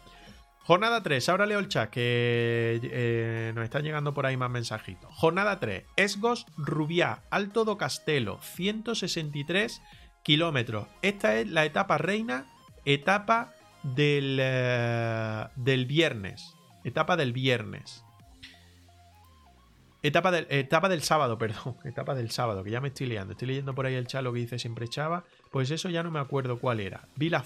Jornada 0.65 1.03
3, 1.03 1.27
ahora 1.27 1.45
leo 1.45 1.59
el 1.59 1.67
chat 1.67 1.89
que 1.89 2.79
eh, 2.81 3.51
nos 3.53 3.65
están 3.65 3.83
llegando 3.83 4.13
por 4.13 4.25
ahí 4.25 4.37
más 4.37 4.49
mensajitos. 4.49 5.13
Jornada 5.13 5.59
3, 5.59 5.83
Esgos 5.97 6.45
Rubiá, 6.55 7.23
Alto 7.31 7.65
do 7.65 7.77
Castelo, 7.77 8.39
163 8.41 9.81
kilómetros. 10.23 10.87
Esta 11.01 11.35
es 11.35 11.49
la 11.49 11.65
etapa 11.65 11.97
reina, 11.97 12.45
etapa 12.85 13.53
del, 13.83 14.37
eh, 14.41 15.47
del 15.57 15.85
viernes. 15.85 16.55
Etapa 16.85 17.17
del 17.17 17.33
viernes. 17.33 18.05
Etapa 20.01 20.31
del, 20.31 20.47
etapa 20.49 20.87
del 20.87 21.03
sábado, 21.03 21.37
perdón. 21.39 21.75
Etapa 21.83 22.15
del 22.15 22.31
sábado, 22.31 22.63
que 22.63 22.71
ya 22.71 22.79
me 22.79 22.87
estoy 22.87 23.07
liando. 23.07 23.33
Estoy 23.33 23.49
leyendo 23.49 23.75
por 23.75 23.85
ahí 23.85 23.95
el 23.95 24.07
chat 24.07 24.23
lo 24.23 24.31
que 24.31 24.39
dice 24.39 24.57
siempre 24.59 24.87
Chava. 24.87 25.25
Pues 25.51 25.71
eso 25.71 25.89
ya 25.89 26.03
no 26.03 26.11
me 26.11 26.19
acuerdo 26.19 26.57
cuál 26.57 26.79
era. 26.79 27.09
Vi 27.17 27.29
la. 27.29 27.43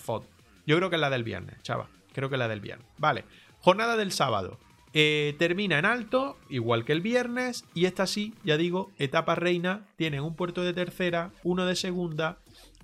Yo 0.67 0.77
creo 0.77 0.91
que 0.91 0.97
es 0.97 1.01
la 1.01 1.09
del 1.09 1.23
viernes, 1.23 1.63
Chava 1.63 1.89
creo 2.17 2.31
que 2.31 2.37
la 2.37 2.47
del 2.47 2.61
viernes. 2.61 2.87
Vale, 2.97 3.25
jornada 3.59 3.95
del 3.95 4.11
sábado. 4.11 4.57
Eh, 4.91 5.35
termina 5.37 5.77
en 5.77 5.85
alto, 5.85 6.35
igual 6.49 6.83
que 6.83 6.93
el 6.93 7.01
viernes, 7.01 7.63
y 7.75 7.85
esta 7.85 8.07
sí, 8.07 8.33
ya 8.43 8.57
digo, 8.57 8.89
etapa 8.97 9.35
reina, 9.35 9.85
tienen 9.97 10.21
un 10.21 10.35
puerto 10.35 10.63
de 10.63 10.73
tercera, 10.73 11.31
uno 11.43 11.67
de 11.67 11.75
segunda, 11.75 12.39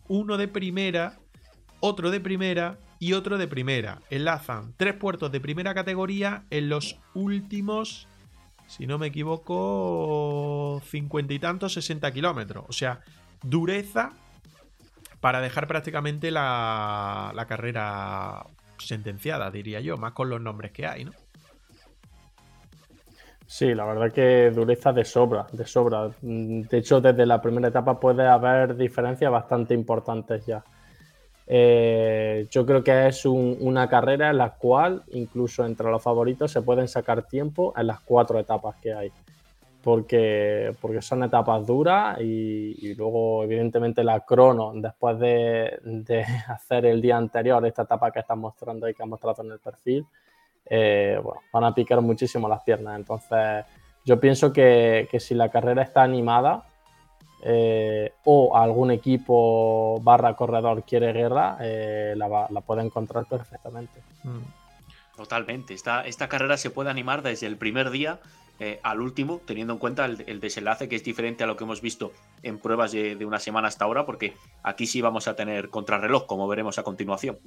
uno 0.07 0.37
de 0.37 0.47
primera, 0.47 1.17
otro 1.79 2.11
de 2.11 2.19
primera 2.19 2.77
y 2.99 3.13
otro 3.13 3.39
de 3.39 3.47
primera. 3.47 4.01
Enlazan 4.11 4.75
tres 4.77 4.93
puertos 4.93 5.31
de 5.31 5.39
primera 5.39 5.73
categoría 5.73 6.43
en 6.51 6.69
los 6.69 6.99
últimos, 7.15 8.07
si 8.67 8.85
no 8.85 8.99
me 8.99 9.07
equivoco, 9.07 10.79
cincuenta 10.85 11.33
y 11.33 11.39
tantos, 11.39 11.73
60 11.73 12.11
kilómetros. 12.11 12.65
O 12.67 12.73
sea, 12.73 12.99
dureza 13.41 14.11
para 15.21 15.41
dejar 15.41 15.65
prácticamente 15.65 16.29
la, 16.29 17.31
la 17.33 17.47
carrera 17.47 18.45
sentenciada, 18.87 19.51
diría 19.51 19.79
yo, 19.79 19.97
más 19.97 20.13
con 20.13 20.29
los 20.29 20.41
nombres 20.41 20.71
que 20.71 20.85
hay, 20.85 21.05
¿no? 21.05 21.11
Sí, 23.45 23.75
la 23.75 23.85
verdad 23.85 24.11
que 24.11 24.51
dureza 24.51 24.91
de 24.93 25.05
sobra, 25.05 25.45
de 25.51 25.65
sobra. 25.65 26.09
De 26.21 26.77
hecho, 26.77 27.01
desde 27.01 27.25
la 27.25 27.41
primera 27.41 27.67
etapa 27.67 27.99
puede 27.99 28.27
haber 28.27 28.75
diferencias 28.75 29.31
bastante 29.31 29.73
importantes 29.73 30.45
ya. 30.45 30.63
Eh, 31.45 32.47
yo 32.49 32.65
creo 32.65 32.83
que 32.83 33.07
es 33.07 33.25
una 33.25 33.87
carrera 33.87 34.29
en 34.29 34.37
la 34.37 34.51
cual, 34.51 35.03
incluso 35.11 35.65
entre 35.65 35.89
los 35.91 36.01
favoritos, 36.01 36.51
se 36.51 36.61
pueden 36.61 36.87
sacar 36.87 37.23
tiempo 37.27 37.73
en 37.77 37.87
las 37.87 37.99
cuatro 37.99 38.39
etapas 38.39 38.77
que 38.77 38.93
hay. 38.93 39.11
Porque, 39.83 40.73
porque 40.79 41.01
son 41.01 41.23
etapas 41.23 41.67
duras 41.67 42.19
y, 42.21 42.95
luego 42.95 43.43
evidentemente 43.43 44.03
la 44.03 44.21
crono, 44.21 44.71
después 44.75 45.19
de, 45.19 45.77
de, 45.83 46.21
hacer 46.47 46.85
el 46.85 47.01
día 47.01 47.17
anterior 47.17 47.65
esta 47.65 47.83
etapa 47.83 48.09
que 48.11 48.19
estás 48.19 48.37
mostrando 48.37 48.87
y 48.87 48.93
que 48.93 49.03
has 49.03 49.09
mostrado 49.09 49.43
en 49.43 49.51
el 49.51 49.59
perfil, 49.59 50.05
eh, 50.65 51.19
bueno, 51.21 51.41
van 51.51 51.65
a 51.65 51.75
picar 51.75 51.99
muchísimo 52.01 52.47
las 52.47 52.63
piernas. 52.63 52.97
Entonces 52.97 53.65
yo 54.05 54.19
pienso 54.19 54.53
que, 54.53 55.07
que 55.11 55.19
si 55.19 55.35
la 55.35 55.49
carrera 55.49 55.83
está 55.83 56.01
animada 56.03 56.65
eh, 57.43 58.13
o 58.23 58.55
algún 58.55 58.91
equipo 58.91 59.99
barra 60.01 60.33
corredor 60.33 60.83
quiere 60.83 61.11
guerra, 61.11 61.57
eh, 61.59 62.13
la, 62.15 62.47
la, 62.49 62.61
puede 62.61 62.83
encontrar 62.83 63.25
perfectamente. 63.25 63.99
Mm. 64.23 65.17
Totalmente, 65.17 65.73
esta, 65.73 66.05
esta 66.05 66.27
carrera 66.29 66.57
se 66.57 66.69
puede 66.69 66.89
animar 66.89 67.21
desde 67.21 67.45
el 67.47 67.57
primer 67.57 67.91
día 67.91 68.19
eh, 68.59 68.79
al 68.83 69.01
último, 69.01 69.41
teniendo 69.45 69.73
en 69.73 69.79
cuenta 69.79 70.05
el, 70.05 70.39
desenlace 70.39 70.87
que 70.87 70.95
es 70.95 71.03
diferente 71.03 71.43
a 71.43 71.47
lo 71.47 71.57
que 71.57 71.63
hemos 71.63 71.81
visto 71.81 72.13
en 72.43 72.59
pruebas 72.59 72.91
de, 72.91 73.25
una 73.25 73.39
semana 73.39 73.67
hasta 73.67 73.85
ahora, 73.85 74.05
porque 74.05 74.35
aquí 74.61 74.85
sí 74.85 75.01
vamos 75.01 75.27
a 75.27 75.35
tener 75.35 75.69
contrarreloj, 75.69 76.27
como 76.27 76.47
veremos 76.47 76.77
a 76.77 76.83
continuación. 76.83 77.39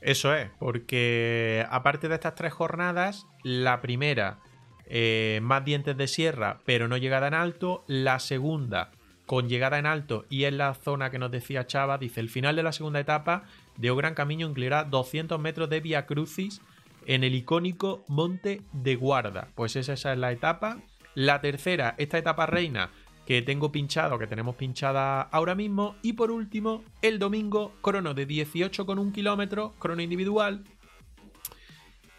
Eso 0.00 0.34
es, 0.34 0.50
porque 0.58 1.66
aparte 1.70 2.08
de 2.08 2.14
estas 2.14 2.34
tres 2.34 2.52
jornadas, 2.52 3.26
la 3.42 3.80
primera, 3.80 4.38
eh, 4.86 5.40
más 5.42 5.64
dientes 5.64 5.96
de 5.96 6.06
sierra, 6.06 6.60
pero 6.66 6.88
no 6.88 6.98
llegada 6.98 7.28
en 7.28 7.34
alto, 7.34 7.82
la 7.86 8.18
segunda, 8.18 8.90
con 9.24 9.48
llegada 9.48 9.78
en 9.78 9.86
alto 9.86 10.26
y 10.28 10.44
en 10.44 10.58
la 10.58 10.74
zona 10.74 11.10
que 11.10 11.18
nos 11.18 11.30
decía 11.30 11.66
Chava, 11.66 11.98
dice, 11.98 12.20
el 12.20 12.28
final 12.28 12.56
de 12.56 12.64
la 12.64 12.72
segunda 12.72 13.00
etapa 13.00 13.44
de 13.76 13.94
Gran 13.94 14.14
Camino 14.14 14.46
incluirá 14.46 14.84
200 14.84 15.40
metros 15.40 15.70
de 15.70 15.80
Via 15.80 16.04
Crucis 16.04 16.60
en 17.06 17.24
el 17.24 17.34
icónico 17.34 18.04
Monte 18.08 18.62
de 18.72 18.96
Guarda. 18.96 19.48
Pues 19.54 19.76
esa, 19.76 19.92
es 19.94 20.04
la 20.18 20.32
etapa. 20.32 20.78
La 21.14 21.40
tercera, 21.40 21.94
esta 21.98 22.18
etapa 22.18 22.46
reina 22.46 22.90
que 23.26 23.42
tengo 23.42 23.70
pinchado, 23.72 24.18
que 24.18 24.26
tenemos 24.26 24.56
pinchada 24.56 25.22
ahora 25.22 25.54
mismo. 25.54 25.96
Y 26.02 26.14
por 26.14 26.30
último, 26.30 26.82
el 27.02 27.18
domingo, 27.18 27.72
crono 27.82 28.14
de 28.14 28.26
18,1 28.26 29.12
kilómetros, 29.12 29.72
crono 29.78 30.02
individual. 30.02 30.64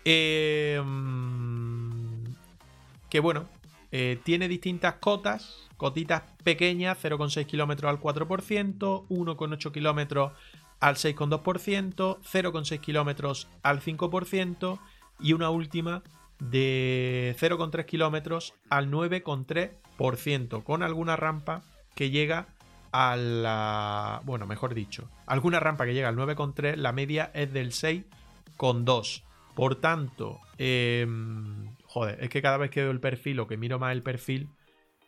Em, 0.04 0.82
que 3.10 3.20
bueno, 3.20 3.48
eh, 3.92 4.20
tiene 4.24 4.48
distintas 4.48 4.96
cotas, 4.96 5.68
cotitas 5.78 6.24
pequeñas, 6.44 6.98
0,6 6.98 7.46
kilómetros 7.46 7.90
al 7.90 8.00
4%, 8.00 9.06
1,8 9.10 9.72
kilómetros 9.72 10.32
al 10.82 10.96
6,2%, 10.96 12.18
0,6 12.20 12.80
kilómetros 12.80 13.48
al 13.64 13.80
5% 13.80 14.80
y 15.20 15.34
una 15.34 15.50
última 15.50 16.04
de 16.40 17.36
0,3 17.40 17.86
kilómetros 17.86 18.56
al 18.70 18.92
9,3%, 18.92 20.64
con 20.64 20.84
alguna 20.84 21.16
rampa 21.16 21.62
que 21.96 22.10
llega 22.10 22.48
a 22.92 23.16
la... 23.16 24.22
Bueno, 24.26 24.48
mejor 24.48 24.74
dicho, 24.74 25.08
alguna 25.28 25.60
rampa 25.60 25.86
que 25.86 25.94
llega 25.94 26.10
al 26.10 26.18
9,3, 26.18 26.76
la 26.76 26.92
media 26.92 27.32
es 27.36 27.54
del 27.54 27.72
6,2. 27.72 29.24
Por 29.54 29.76
tanto, 29.76 30.40
em, 30.58 31.76
joder, 31.86 32.24
es 32.24 32.30
que 32.30 32.42
cada 32.42 32.58
vez 32.58 32.72
que 32.72 32.82
veo 32.82 32.92
el 32.92 33.00
perfil 33.00 33.40
o 33.40 33.48
que 33.48 33.58
miro 33.58 33.78
más 33.78 33.92
el 33.92 34.02
perfil, 34.02 34.50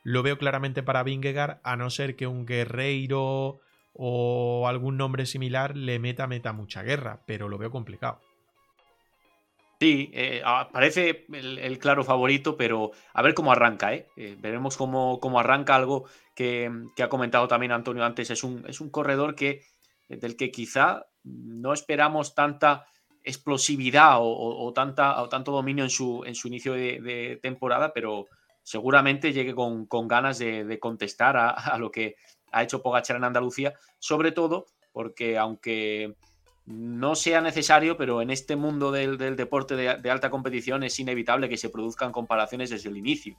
lo 0.04 0.22
veo 0.22 0.38
claramente 0.38 0.84
para 0.84 1.02
Vingegaard, 1.02 1.60
a 1.64 1.76
no 1.78 1.90
ser 1.90 2.16
que 2.16 2.28
un 2.28 2.46
guerreiro 2.46 3.60
o 3.94 4.68
algún 4.68 4.98
nombre 4.98 5.26
similar 5.26 5.78
le 5.78 6.00
meta, 6.00 6.28
meta 6.28 6.54
mucha 6.54 6.84
guerra, 6.84 7.22
pero 7.26 7.48
lo 7.50 7.58
veo 7.58 7.72
complicado. 7.72 8.20
Sí, 9.80 10.12
eh, 10.14 10.42
ah, 10.46 10.70
parece 10.72 11.26
el, 11.34 11.78
claro 11.78 12.06
favorito, 12.06 12.56
pero 12.56 12.92
a 13.14 13.22
ver 13.22 13.34
cómo 13.34 13.52
arranca, 13.52 13.94
¿eh? 13.94 14.08
eh 14.16 14.38
veremos 14.40 14.78
cómo, 14.78 15.20
cómo, 15.20 15.42
arranca 15.42 15.76
algo 15.76 16.06
que, 16.36 16.72
ha 17.02 17.10
comentado 17.10 17.50
también 17.50 17.74
Antonio 17.74 18.06
antes. 18.06 18.30
Es 18.32 18.46
un, 18.46 18.64
es 18.68 18.80
un 18.80 18.90
corredor 18.90 19.36
que, 19.36 19.66
del 20.08 20.38
que 20.38 20.52
quizá 20.52 21.06
no 21.24 21.74
esperamos 21.74 22.34
tanta 22.34 22.86
explosividad 23.24 24.18
o, 24.20 24.72
tanta, 24.74 25.22
o 25.22 25.30
tanto 25.30 25.52
dominio 25.52 25.84
en 25.84 25.90
su, 25.90 26.24
en 26.26 26.36
su 26.36 26.48
inicio 26.48 26.74
de, 26.74 27.40
temporada, 27.42 27.94
pero 27.94 28.28
seguramente 28.64 29.34
llegue 29.34 29.54
con, 29.54 29.88
ganas 30.08 30.40
de, 30.40 30.80
contestar 30.80 31.38
a, 31.38 31.78
lo 31.78 31.92
que 31.92 32.16
ha 32.54 32.64
hecho 32.64 32.82
Pogachar 32.82 33.18
en 33.18 33.26
Andalucía, 33.26 33.74
sobre 34.00 34.32
todo 34.32 34.66
porque 34.94 35.38
aunque 35.38 36.16
no 36.66 37.16
sea 37.16 37.42
necesario, 37.42 37.98
pero 37.98 38.22
en 38.22 38.30
este 38.30 38.56
mundo 38.56 38.92
del, 38.92 39.18
deporte 39.18 39.76
de, 39.76 40.10
alta 40.12 40.30
competición 40.30 40.84
es 40.84 40.98
inevitable 41.00 41.50
que 41.50 41.58
se 41.58 41.70
produzcan 41.70 42.14
comparaciones 42.14 42.70
desde 42.70 42.90
el 42.90 42.98
inicio. 42.98 43.36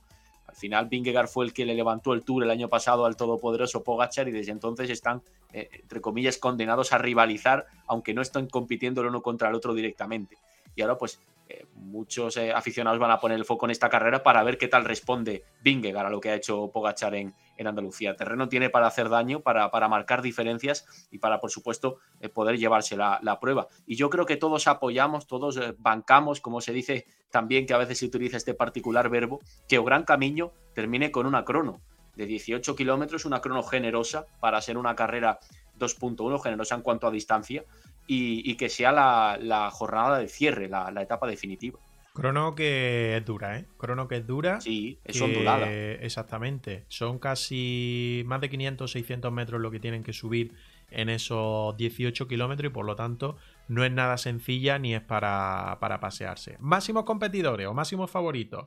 Al 0.47 0.57
final, 0.57 0.89
Vingegaard 0.89 1.29
fue 1.29 1.47
el 1.47 1.55
que 1.55 1.65
le 1.65 1.75
levantó 1.75 2.13
el 2.13 2.23
Tour 2.23 2.45
el 2.45 2.51
año 2.51 2.69
pasado 2.69 3.07
al 3.07 3.17
todopoderoso 3.17 3.83
Pogachar 3.83 4.29
y 4.29 4.33
desde 4.33 4.53
entonces 4.53 4.91
están, 4.91 5.23
eh, 5.53 5.71
entre 5.73 6.03
comillas, 6.03 6.37
condenados 6.37 6.93
a 6.93 6.99
rivalizar, 6.99 7.67
aunque 7.87 8.13
no 8.13 8.21
están 8.21 8.47
compitiendo 8.47 9.01
el 9.01 9.07
uno 9.07 9.23
contra 9.23 9.49
el 9.49 9.55
otro 9.55 9.73
directamente. 9.73 10.37
Y 10.77 10.83
ahora, 10.83 10.99
pues, 10.99 11.19
eh, 11.47 11.67
muchos 11.75 12.39
eh, 12.39 12.53
aficionados 12.53 12.99
van 12.99 13.11
a 13.11 13.21
poner 13.21 13.39
el 13.39 13.45
foco 13.45 13.67
en 13.67 13.71
esta 13.71 13.91
carrera 13.91 14.23
para 14.23 14.43
ver 14.43 14.57
qué 14.57 14.67
tal 14.67 14.85
responde 14.85 15.45
Vingegaard 15.63 16.07
a 16.07 16.11
lo 16.11 16.19
que 16.19 16.31
ha 16.31 16.35
hecho 16.35 16.71
Pogachar 16.73 17.15
en, 17.15 17.35
en 17.59 17.67
Andalucía. 17.67 18.17
Terreno 18.17 18.49
tiene 18.49 18.71
para 18.71 18.87
hacer 18.87 19.11
daño, 19.11 19.41
para, 19.41 19.71
para 19.71 19.89
marcar 19.89 20.23
diferencias 20.23 20.87
y 21.11 21.19
para, 21.19 21.41
por 21.41 21.51
supuesto, 21.51 21.99
eh, 22.21 22.31
poder 22.31 22.57
llevarse 22.59 22.97
la, 22.97 23.39
prueba. 23.41 23.69
Y 23.87 23.97
yo 23.97 24.09
creo 24.09 24.25
que 24.25 24.37
todos 24.37 24.67
apoyamos, 24.69 25.27
todos 25.27 25.61
bancamos, 25.79 26.41
como 26.41 26.61
se 26.61 26.73
dice 26.73 27.07
también 27.31 27.67
que 27.67 27.75
a 27.75 27.79
veces 27.79 27.99
se 27.99 28.07
utiliza 28.07 28.39
este 28.39 28.55
particular 28.55 29.11
verbo, 29.11 29.41
que 29.69 29.79
o 29.79 29.85
Gran 29.85 30.05
Camino 30.05 30.53
termine 30.73 31.11
con 31.11 31.27
una 31.27 31.45
crono 31.45 31.83
de 32.17 32.27
18 32.27 32.75
kilómetros, 32.75 33.25
una 33.25 33.41
crono 33.41 33.63
generosa 33.63 34.27
para 34.41 34.63
ser 34.63 34.79
una 34.79 34.95
carrera 34.95 35.41
2.1, 35.79 36.41
generosa 36.41 36.77
en 36.77 36.83
cuanto 36.83 37.07
a 37.07 37.11
distancia, 37.11 37.65
y, 38.07 38.55
que 38.57 38.69
sea 38.69 38.93
la, 38.93 39.71
jornada 39.73 40.19
de 40.19 40.29
cierre, 40.29 40.69
la, 40.69 40.93
etapa 41.01 41.27
definitiva. 41.27 41.79
Crono 42.13 42.55
que 42.55 43.17
es 43.17 43.25
dura, 43.25 43.59
¿eh? 43.59 43.67
Crono 43.77 44.07
que 44.07 44.17
es 44.17 44.27
dura. 44.27 44.61
Sí, 44.61 44.99
es 45.05 45.21
ondulada. 45.21 45.73
Exactamente. 45.73 46.85
Son 46.89 47.19
casi 47.19 48.23
más 48.27 48.41
de 48.41 48.51
500, 48.51 48.91
600 48.91 49.33
metros 49.33 49.61
lo 49.61 49.71
que 49.71 49.81
tienen 49.81 50.05
que 50.05 50.13
subir 50.13 50.53
en 50.91 51.09
esos 51.09 51.77
18 51.77 52.29
kilómetros 52.29 52.71
y 52.71 52.73
por 52.73 52.87
lo 52.87 52.95
tanto 52.95 53.37
no 53.69 53.85
es 53.85 53.91
nada 53.91 54.17
sencilla 54.17 54.79
ni 54.79 54.95
es 54.95 55.01
para, 55.01 55.79
para 55.81 56.01
pasearse. 56.01 56.57
Máximos 56.61 57.05
competidores 57.05 57.67
o 57.67 57.75
máximos 57.75 58.11
favoritos. 58.11 58.65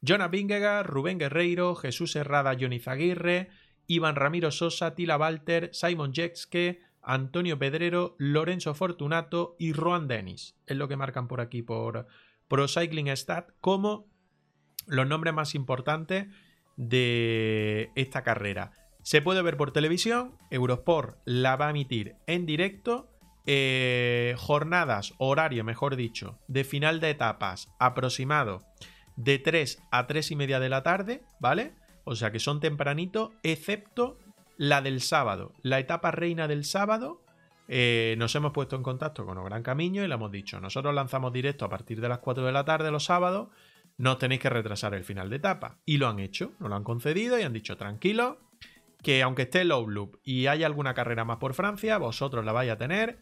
Jonas 0.00 0.30
Vingegaard, 0.30 0.86
Rubén 0.86 1.18
Guerreiro, 1.18 1.74
Jesús 1.74 2.16
Herrada, 2.16 2.56
Johnny 2.58 2.78
Zaguirre, 2.78 3.48
Iván 3.86 4.16
Ramiro 4.16 4.50
Sosa, 4.50 4.94
Tila 4.94 5.16
Walter, 5.16 5.70
Simon 5.72 6.12
Jexke, 6.12 6.80
Antonio 7.08 7.58
Pedrero, 7.58 8.14
Lorenzo 8.18 8.74
Fortunato 8.74 9.56
y 9.58 9.72
Roan 9.72 10.08
Dennis. 10.08 10.56
Es 10.66 10.76
lo 10.76 10.88
que 10.88 10.96
marcan 10.98 11.26
por 11.26 11.40
aquí 11.40 11.62
por 11.62 12.06
Pro 12.48 12.68
Cycling 12.68 13.08
Stat 13.16 13.48
como 13.62 14.06
los 14.86 15.08
nombres 15.08 15.32
más 15.32 15.54
importantes 15.54 16.26
de 16.76 17.90
esta 17.94 18.22
carrera. 18.22 18.72
Se 19.02 19.22
puede 19.22 19.40
ver 19.40 19.56
por 19.56 19.72
televisión, 19.72 20.36
Eurosport 20.50 21.16
la 21.24 21.56
va 21.56 21.68
a 21.68 21.70
emitir 21.70 22.16
en 22.26 22.44
directo. 22.44 23.10
Eh, 23.46 24.34
jornadas, 24.36 25.14
horario, 25.16 25.64
mejor 25.64 25.96
dicho, 25.96 26.38
de 26.46 26.64
final 26.64 27.00
de 27.00 27.08
etapas 27.08 27.72
aproximado 27.78 28.66
de 29.16 29.38
3 29.38 29.82
a 29.90 30.06
3 30.06 30.32
y 30.32 30.36
media 30.36 30.60
de 30.60 30.68
la 30.68 30.82
tarde, 30.82 31.22
¿vale? 31.40 31.72
O 32.04 32.14
sea 32.14 32.30
que 32.30 32.38
son 32.38 32.60
tempranito, 32.60 33.32
excepto 33.42 34.18
la 34.58 34.82
del 34.82 35.00
sábado. 35.00 35.54
La 35.62 35.78
etapa 35.78 36.10
reina 36.10 36.46
del 36.46 36.64
sábado, 36.64 37.22
eh, 37.68 38.16
nos 38.18 38.34
hemos 38.34 38.52
puesto 38.52 38.76
en 38.76 38.82
contacto 38.82 39.24
con 39.24 39.42
Gran 39.42 39.62
Camino 39.62 40.04
y 40.04 40.08
le 40.08 40.14
hemos 40.14 40.30
dicho, 40.30 40.60
nosotros 40.60 40.94
lanzamos 40.94 41.32
directo 41.32 41.64
a 41.64 41.70
partir 41.70 42.00
de 42.00 42.08
las 42.08 42.18
4 42.18 42.44
de 42.44 42.52
la 42.52 42.64
tarde 42.64 42.90
los 42.90 43.04
sábados, 43.04 43.48
no 43.96 44.18
tenéis 44.18 44.40
que 44.40 44.50
retrasar 44.50 44.94
el 44.94 45.04
final 45.04 45.30
de 45.30 45.36
etapa. 45.36 45.78
Y 45.86 45.96
lo 45.96 46.08
han 46.08 46.18
hecho, 46.18 46.52
nos 46.58 46.68
lo 46.68 46.76
han 46.76 46.84
concedido 46.84 47.38
y 47.38 47.42
han 47.42 47.52
dicho, 47.52 47.76
tranquilo, 47.76 48.38
que 49.02 49.22
aunque 49.22 49.42
esté 49.42 49.64
Low 49.64 49.88
Loop 49.88 50.18
y 50.24 50.48
haya 50.48 50.66
alguna 50.66 50.92
carrera 50.92 51.24
más 51.24 51.38
por 51.38 51.54
Francia, 51.54 51.98
vosotros 51.98 52.44
la 52.44 52.52
vais 52.52 52.70
a 52.70 52.78
tener 52.78 53.18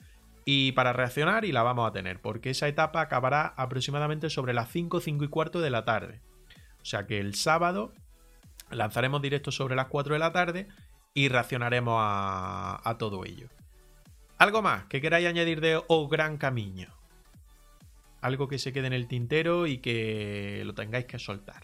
y 0.47 0.73
para 0.73 0.93
reaccionar 0.93 1.45
y 1.45 1.53
la 1.53 1.63
vamos 1.63 1.89
a 1.89 1.93
tener, 1.93 2.21
porque 2.21 2.51
esa 2.51 2.69
etapa 2.69 3.03
acabará 3.03 3.53
aproximadamente 3.57 4.31
sobre 4.31 4.55
las 4.55 4.71
5, 4.71 5.01
5 5.01 5.25
y 5.25 5.29
cuarto 5.29 5.61
de 5.61 5.71
la 5.71 5.85
tarde. 5.85 6.21
O 6.81 6.85
sea 6.85 7.07
que 7.07 7.19
el 7.19 7.35
sábado 7.35 7.93
lanzaremos 8.71 9.21
directo 9.21 9.51
sobre 9.51 9.77
las 9.77 9.87
4 9.89 10.15
de 10.15 10.19
la 10.19 10.33
tarde 10.33 10.69
y 11.17 11.31
reaccionaremos 11.31 11.97
a, 11.99 12.97
todo 12.99 13.25
ello. 13.25 13.49
¿Algo 14.37 14.61
más 14.61 14.85
que 14.85 15.01
queráis 15.01 15.27
añadir 15.27 15.63
de 15.63 15.83
O 15.89 16.09
Gran 16.09 16.37
Camino? 16.37 16.89
Algo 18.21 18.49
que 18.49 18.59
se 18.59 18.71
quede 18.75 18.89
en 18.89 18.93
el 18.93 19.09
tintero 19.09 19.67
y 19.67 19.79
que 19.79 20.63
lo 20.67 20.75
tengáis 20.75 21.07
que 21.07 21.19
soltar. 21.19 21.63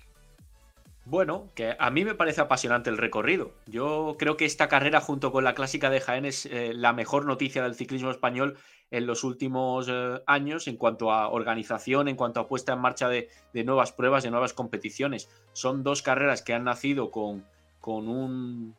Bueno, 1.04 1.50
que 1.54 1.76
a 1.78 1.90
mí 1.90 2.02
me 2.02 2.14
parece 2.14 2.40
apasionante 2.40 2.88
el 2.88 2.96
recorrido. 2.96 3.52
Yo 3.66 4.16
creo 4.18 4.38
que 4.38 4.46
esta 4.46 4.68
carrera 4.68 5.02
junto 5.02 5.32
con 5.32 5.44
la 5.44 5.54
clásica 5.54 5.90
de 5.90 6.00
Jaén 6.00 6.24
es 6.24 6.46
eh, 6.46 6.72
la 6.74 6.94
mejor 6.94 7.26
noticia 7.26 7.62
del 7.62 7.74
ciclismo 7.74 8.10
español 8.10 8.56
en 8.90 9.06
los 9.06 9.22
últimos 9.22 9.86
eh, 9.90 10.22
años 10.26 10.66
en 10.66 10.78
cuanto 10.78 11.12
a 11.12 11.28
organización, 11.28 12.08
en 12.08 12.16
cuanto 12.16 12.40
a 12.40 12.48
puesta 12.48 12.72
en 12.72 12.78
marcha 12.78 13.10
de, 13.10 13.28
nuevas 13.52 13.92
pruebas, 13.92 14.22
de 14.22 14.30
nuevas 14.30 14.54
competiciones. 14.54 15.28
Son 15.52 15.82
dos 15.82 16.00
carreras 16.00 16.40
que 16.40 16.54
han 16.54 16.64
nacido 16.64 17.10
con, 17.10 17.44
con 17.80 18.08
un 18.08 18.76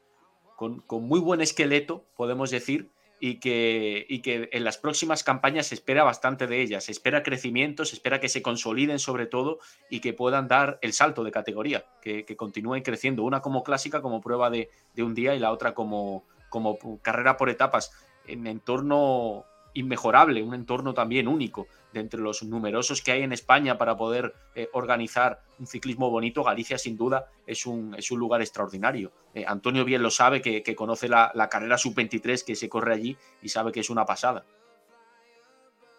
con, 0.87 1.03
muy 1.03 1.19
buen 1.19 1.41
esqueleto, 1.41 2.03
podemos 2.15 2.51
decir, 2.51 2.89
y 3.19 3.35
que, 3.39 4.05
y 4.09 4.19
que 4.19 4.49
en 4.51 4.63
las 4.63 4.77
próximas 4.77 5.23
campañas 5.23 5.67
se 5.67 5.75
espera 5.75 6.03
bastante 6.03 6.45
de 6.45 6.61
ellas. 6.61 6.85
Se 6.85 6.91
espera 6.91 7.23
crecimiento, 7.23 7.85
se 7.85 7.95
espera 7.95 8.19
que 8.19 8.27
se 8.27 8.41
consoliden 8.41 8.99
sobre 8.99 9.27
todo 9.27 9.59
y 9.89 10.01
que 10.01 10.13
puedan 10.13 10.47
dar 10.47 10.77
el 10.81 10.91
salto 10.91 11.23
de 11.23 11.31
categoría, 11.31 11.85
que, 12.01 12.25
continúen 12.35 12.83
creciendo, 12.83 13.23
una 13.23 13.41
como 13.41 13.63
clásica, 13.63 14.01
como 14.01 14.19
prueba 14.19 14.49
de, 14.49 14.69
de, 14.93 15.03
un 15.03 15.15
día 15.15 15.35
y 15.35 15.39
la 15.39 15.51
otra 15.51 15.73
como, 15.73 16.25
como 16.49 16.77
carrera 17.01 17.37
por 17.37 17.49
etapas, 17.49 17.91
en 18.27 18.45
entorno 18.45 19.45
inmejorable, 19.73 20.43
un 20.43 20.53
entorno 20.53 20.93
también 20.93 21.27
único 21.27 21.67
de 21.93 21.99
entre 21.99 22.19
los 22.19 22.43
numerosos 22.43 23.01
que 23.01 23.11
hay 23.11 23.21
en 23.21 23.31
España 23.31 23.77
para 23.77 23.95
poder 23.95 24.33
eh, 24.55 24.69
organizar 24.73 25.41
un 25.59 25.67
ciclismo 25.67 26.09
bonito, 26.09 26.43
Galicia 26.43 26.77
sin 26.77 26.97
duda 26.97 27.27
es 27.45 27.65
un, 27.65 27.95
es 27.95 28.11
un 28.11 28.19
lugar 28.19 28.41
extraordinario. 28.41 29.11
Eh, 29.33 29.45
Antonio 29.47 29.85
bien 29.85 30.01
lo 30.01 30.09
sabe, 30.09 30.41
que, 30.41 30.75
conoce 30.75 31.07
la, 31.07 31.31
carrera 31.49 31.77
sub-23 31.77 32.43
que 32.43 32.55
se 32.55 32.67
corre 32.67 32.93
allí 32.93 33.17
y 33.41 33.49
sabe 33.49 33.71
que 33.71 33.79
es 33.79 33.89
una 33.89 34.05
pasada. 34.05 34.43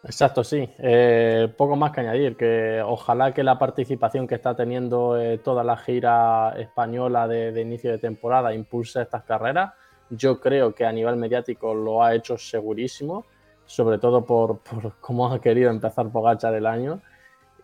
Exacto, 0.02 0.44
sí. 0.44 0.68
Eh, 0.78 1.48
poco 1.56 1.76
más 1.76 1.92
que 1.92 2.00
añadir, 2.00 2.36
que 2.36 2.82
ojalá 2.84 3.32
que 3.32 3.42
la 3.42 3.58
participación 3.58 4.26
que 4.26 4.34
está 4.34 4.54
teniendo 4.54 5.16
toda 5.42 5.64
la 5.64 5.78
gira 5.78 6.54
española 6.58 7.26
de 7.26 7.58
inicio 7.58 7.90
de 7.90 7.98
temporada 7.98 8.52
impulse 8.52 9.00
estas 9.00 9.24
carreras. 9.24 9.72
Yo 10.10 10.40
creo 10.40 10.74
que 10.74 10.84
a 10.84 10.92
nivel 10.92 11.16
mediático 11.16 11.74
lo 11.74 12.04
ha 12.04 12.14
hecho 12.14 12.36
segurísimo 12.36 13.24
sobre 13.66 13.98
todo 13.98 14.24
por, 14.24 14.60
cómo 15.00 15.32
ha 15.32 15.40
querido 15.40 15.70
empezar 15.70 16.08
Pogachar 16.10 16.54
el 16.54 16.66
año. 16.66 17.00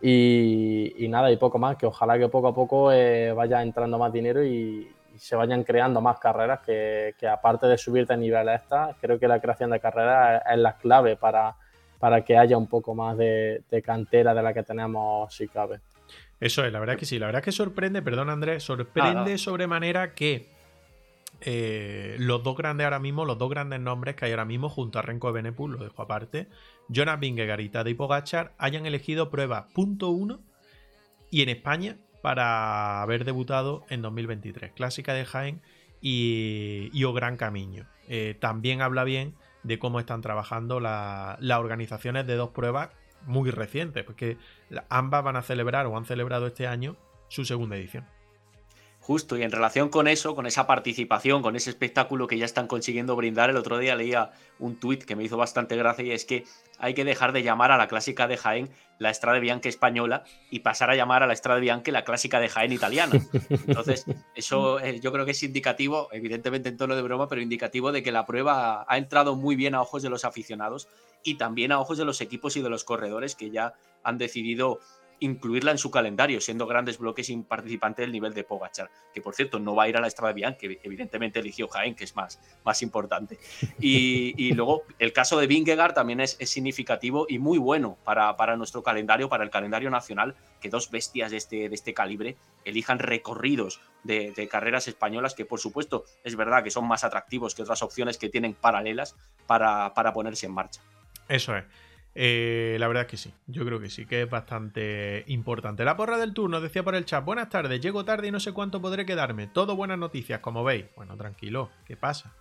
Y, 0.03 1.05
nada, 1.09 1.31
y 1.31 1.37
poco 1.37 1.59
más, 1.59 1.77
que 1.77 1.85
ojalá 1.85 2.17
que 2.17 2.27
poco 2.27 2.47
a 2.47 2.55
poco 2.55 2.91
eh, 2.91 3.31
vaya 3.33 3.61
entrando 3.61 3.99
más 3.99 4.11
dinero 4.11 4.43
y, 4.43 4.91
se 5.17 5.35
vayan 5.35 5.63
creando 5.63 6.01
más 6.01 6.17
carreras, 6.17 6.61
que, 6.65 7.13
aparte 7.31 7.67
de 7.67 7.77
subir 7.77 8.07
de 8.07 8.17
nivel 8.17 8.49
a 8.49 8.55
esta, 8.55 8.95
creo 8.99 9.19
que 9.19 9.27
la 9.27 9.39
creación 9.39 9.69
de 9.69 9.79
carreras 9.79 10.41
es, 10.49 10.57
la 10.57 10.77
clave 10.77 11.15
para, 11.15 11.55
para 11.99 12.23
que 12.23 12.37
haya 12.37 12.57
un 12.57 12.65
poco 12.65 12.95
más 12.95 13.17
de, 13.17 13.61
cantera 13.85 14.33
de 14.33 14.41
la 14.41 14.51
que 14.51 14.63
tenemos, 14.63 15.31
si 15.31 15.47
cabe. 15.47 15.79
Eso 16.39 16.65
es, 16.65 16.73
la 16.73 16.79
verdad 16.79 16.97
que 16.97 17.05
sí, 17.05 17.19
la 17.19 17.27
verdad 17.27 17.43
que 17.43 17.51
sorprende, 17.51 18.01
perdón 18.01 18.31
Andrés, 18.31 18.63
sorprende 18.63 19.37
sobremanera 19.37 20.15
que 20.15 20.49
eh, 21.41 22.15
los 22.19 22.43
dos 22.43 22.55
grandes 22.55 22.85
ahora 22.85 22.99
mismo, 22.99 23.25
los 23.25 23.37
dos 23.37 23.49
grandes 23.49 23.79
nombres 23.79 24.15
que 24.15 24.25
hay 24.25 24.31
ahora 24.31 24.45
mismo 24.45 24.69
junto 24.69 24.99
a 24.99 25.01
Renko 25.01 25.31
Benepul, 25.31 25.71
lo 25.73 25.83
dejo 25.83 26.01
aparte, 26.01 26.47
Jonas 26.87 27.19
Vingegaard 27.19 27.61
y 27.61 27.69
Tadej 27.69 27.97
Pogachar 27.97 28.53
hayan 28.57 28.85
elegido 28.85 29.29
prueba 29.29 29.67
punto 29.73 30.09
uno 30.09 30.41
y 31.31 31.41
en 31.41 31.49
España 31.49 31.97
para 32.21 33.01
haber 33.01 33.25
debutado 33.25 33.85
en 33.89 34.01
2023. 34.01 34.73
Clásica 34.73 35.13
de 35.13 35.25
Jaén 35.25 35.61
y, 35.99 37.03
O 37.03 37.13
Gran 37.13 37.37
Camino. 37.37 37.85
Eh, 38.07 38.37
también 38.39 38.81
habla 38.81 39.03
bien 39.03 39.35
de 39.63 39.79
cómo 39.79 39.99
están 39.99 40.21
trabajando 40.21 40.79
las 40.79 41.57
organizaciones 41.57 42.27
de 42.27 42.35
dos 42.35 42.49
pruebas 42.51 42.89
muy 43.25 43.51
recientes, 43.51 44.03
porque 44.03 44.37
ambas 44.89 45.23
van 45.23 45.35
a 45.35 45.41
celebrar 45.41 45.85
o 45.87 45.97
han 45.97 46.05
celebrado 46.05 46.47
este 46.47 46.67
año 46.67 46.97
su 47.29 47.45
segunda 47.45 47.77
edición. 47.77 48.05
Justo, 49.01 49.35
y 49.35 49.41
en 49.41 49.51
relación 49.51 49.89
con 49.89 50.07
eso, 50.07 50.35
con 50.35 50.45
esa 50.45 50.67
participación, 50.67 51.41
con 51.41 51.55
ese 51.55 51.71
espectáculo 51.71 52.27
que 52.27 52.37
ya 52.37 52.45
están 52.45 52.67
consiguiendo 52.67 53.15
brindar, 53.15 53.49
el 53.49 53.57
otro 53.57 53.79
día 53.79 53.95
leía 53.95 54.29
un 54.59 54.79
tuit 54.79 55.05
que 55.05 55.15
me 55.15 55.23
hizo 55.23 55.37
bastante 55.37 55.75
gracia 55.75 56.05
y 56.05 56.11
es 56.11 56.23
que 56.23 56.43
hay 56.77 56.93
que 56.93 57.03
dejar 57.03 57.31
de 57.31 57.41
llamar 57.41 57.71
a 57.71 57.77
la 57.77 57.87
clásica 57.87 58.27
de 58.27 58.37
Jaén 58.37 58.69
la 58.99 59.09
Estrada 59.09 59.39
Bianche 59.39 59.69
española 59.69 60.23
y 60.51 60.59
pasar 60.59 60.91
a 60.91 60.95
llamar 60.95 61.23
a 61.23 61.27
la 61.27 61.33
Estrada 61.33 61.59
Bianche 61.59 61.91
la 61.91 62.03
clásica 62.03 62.39
de 62.39 62.47
Jaén 62.47 62.73
italiana. 62.73 63.19
Entonces, 63.49 64.05
eso 64.35 64.79
eh, 64.79 64.99
yo 64.99 65.11
creo 65.11 65.25
que 65.25 65.31
es 65.31 65.41
indicativo, 65.41 66.09
evidentemente 66.11 66.69
en 66.69 66.77
tono 66.77 66.95
de 66.95 67.01
broma, 67.01 67.27
pero 67.27 67.41
indicativo 67.41 67.91
de 67.91 68.03
que 68.03 68.11
la 68.11 68.27
prueba 68.27 68.85
ha 68.87 68.97
entrado 68.99 69.35
muy 69.35 69.55
bien 69.55 69.73
a 69.73 69.81
ojos 69.81 70.03
de 70.03 70.11
los 70.11 70.25
aficionados 70.25 70.87
y 71.23 71.35
también 71.35 71.71
a 71.71 71.79
ojos 71.79 71.97
de 71.97 72.05
los 72.05 72.21
equipos 72.21 72.55
y 72.55 72.61
de 72.61 72.69
los 72.69 72.83
corredores 72.83 73.35
que 73.35 73.49
ya 73.49 73.73
han 74.03 74.19
decidido 74.19 74.79
incluirla 75.21 75.71
en 75.71 75.77
su 75.77 75.91
calendario, 75.91 76.41
siendo 76.41 76.65
grandes 76.67 76.97
bloques 76.97 77.27
sin 77.27 77.43
participante 77.43 78.01
del 78.01 78.11
nivel 78.11 78.33
de 78.33 78.43
Pogachar, 78.43 78.89
que 79.13 79.21
por 79.21 79.35
cierto 79.35 79.59
no 79.59 79.75
va 79.75 79.83
a 79.83 79.87
ir 79.89 79.95
a 79.95 80.01
la 80.01 80.07
Estrada 80.07 80.33
Bian, 80.33 80.57
que 80.57 80.79
evidentemente 80.83 81.39
eligió 81.39 81.67
Jaén, 81.67 81.95
que 81.95 82.03
es 82.03 82.15
más, 82.15 82.41
más 82.65 82.81
importante. 82.81 83.37
Y, 83.79 84.53
luego 84.53 84.83
el 84.99 85.13
caso 85.13 85.39
de 85.39 85.47
Vingegaard 85.47 85.93
también 85.93 86.19
es, 86.19 86.37
significativo 86.41 87.27
y 87.29 87.39
muy 87.39 87.59
bueno 87.59 87.97
para, 88.03 88.35
para, 88.35 88.57
nuestro 88.57 88.83
calendario, 88.83 89.29
para 89.29 89.43
el 89.43 89.51
calendario 89.51 89.89
nacional, 89.89 90.35
que 90.59 90.69
dos 90.69 90.89
bestias 90.89 91.31
de 91.31 91.37
este, 91.37 91.69
de 91.69 91.75
este 91.75 91.93
calibre 91.93 92.35
elijan 92.65 92.99
recorridos 92.99 93.79
de, 94.03 94.47
carreras 94.49 94.87
españolas, 94.87 95.35
que 95.35 95.45
por 95.45 95.59
supuesto 95.59 96.03
es 96.23 96.35
verdad 96.35 96.63
que 96.63 96.71
son 96.71 96.87
más 96.87 97.03
atractivos 97.03 97.53
que 97.53 97.61
otras 97.61 97.83
opciones 97.83 98.17
que 98.17 98.29
tienen 98.29 98.55
paralelas 98.55 99.15
para, 99.45 99.93
para 99.93 100.13
ponerse 100.13 100.47
en 100.47 100.53
marcha. 100.53 100.81
Eso 101.29 101.55
es. 101.55 101.63
Eh, 102.13 102.75
la 102.79 102.87
verdad 102.87 103.03
es 103.03 103.09
que 103.09 103.17
sí, 103.17 103.33
yo 103.47 103.65
creo 103.65 103.79
que 103.79 103.89
sí, 103.89 104.05
que 104.05 104.23
es 104.23 104.29
bastante 104.29 105.23
importante. 105.27 105.85
La 105.85 105.95
porra 105.95 106.17
del 106.17 106.33
turno 106.33 106.59
decía 106.59 106.83
por 106.83 106.95
el 106.95 107.05
chat, 107.05 107.23
buenas 107.23 107.49
tardes, 107.49 107.79
llego 107.79 108.03
tarde 108.03 108.27
y 108.27 108.31
no 108.31 108.39
sé 108.39 108.51
cuánto 108.51 108.81
podré 108.81 109.05
quedarme. 109.05 109.47
Todo 109.47 109.75
buenas 109.75 109.97
noticias, 109.97 110.39
como 110.41 110.63
veis. 110.63 110.85
Bueno, 110.95 111.15
tranquilo, 111.15 111.69
¿qué 111.85 111.95
pasa? 111.95 112.33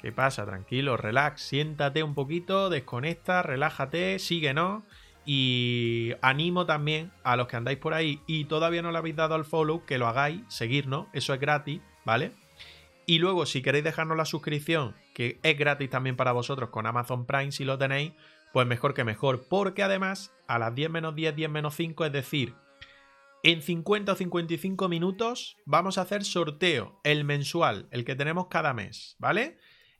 ¿Qué 0.00 0.12
pasa? 0.12 0.46
Tranquilo, 0.46 0.96
relax, 0.96 1.42
siéntate 1.42 2.02
un 2.02 2.14
poquito, 2.14 2.70
desconecta, 2.70 3.42
relájate, 3.42 4.18
síguenos. 4.18 4.82
Y 5.24 6.14
animo 6.20 6.66
también 6.66 7.12
a 7.22 7.36
los 7.36 7.46
que 7.46 7.56
andáis 7.56 7.78
por 7.78 7.94
ahí 7.94 8.20
y 8.26 8.46
todavía 8.46 8.82
no 8.82 8.90
le 8.90 8.98
habéis 8.98 9.14
dado 9.14 9.36
al 9.36 9.44
follow, 9.44 9.84
que 9.84 9.98
lo 9.98 10.08
hagáis, 10.08 10.40
seguirnos, 10.48 11.06
eso 11.12 11.32
es 11.32 11.38
gratis, 11.38 11.80
¿vale? 12.04 12.32
Y 13.06 13.18
luego, 13.18 13.46
si 13.46 13.62
queréis 13.62 13.84
dejarnos 13.84 14.16
la 14.16 14.24
suscripción, 14.24 14.96
que 15.14 15.38
es 15.44 15.56
gratis 15.56 15.90
también 15.90 16.16
para 16.16 16.32
vosotros 16.32 16.70
con 16.70 16.86
Amazon 16.86 17.24
Prime 17.24 17.52
si 17.52 17.64
lo 17.64 17.78
tenéis, 17.78 18.12
pues 18.52 18.66
mejor 18.66 18.94
que 18.94 19.04
mejor, 19.04 19.46
porque 19.48 19.82
además 19.82 20.34
a 20.46 20.58
las 20.58 20.74
10 20.74 20.90
menos 20.90 21.14
10, 21.14 21.34
10 21.36 21.50
menos 21.50 21.74
5, 21.74 22.04
es 22.04 22.12
decir, 22.12 22.54
en 23.42 23.60
50 23.62 24.12
o 24.12 24.14
55 24.14 24.88
minutos 24.88 25.56
vamos 25.64 25.98
a 25.98 26.02
hacer 26.02 26.24
sorteo, 26.24 27.00
el 27.02 27.24
mensual, 27.24 27.88
el 27.90 28.04
que 28.04 28.14
tenemos 28.14 28.46
cada 28.48 28.72
mes, 28.72 29.16
¿vale? 29.18 29.58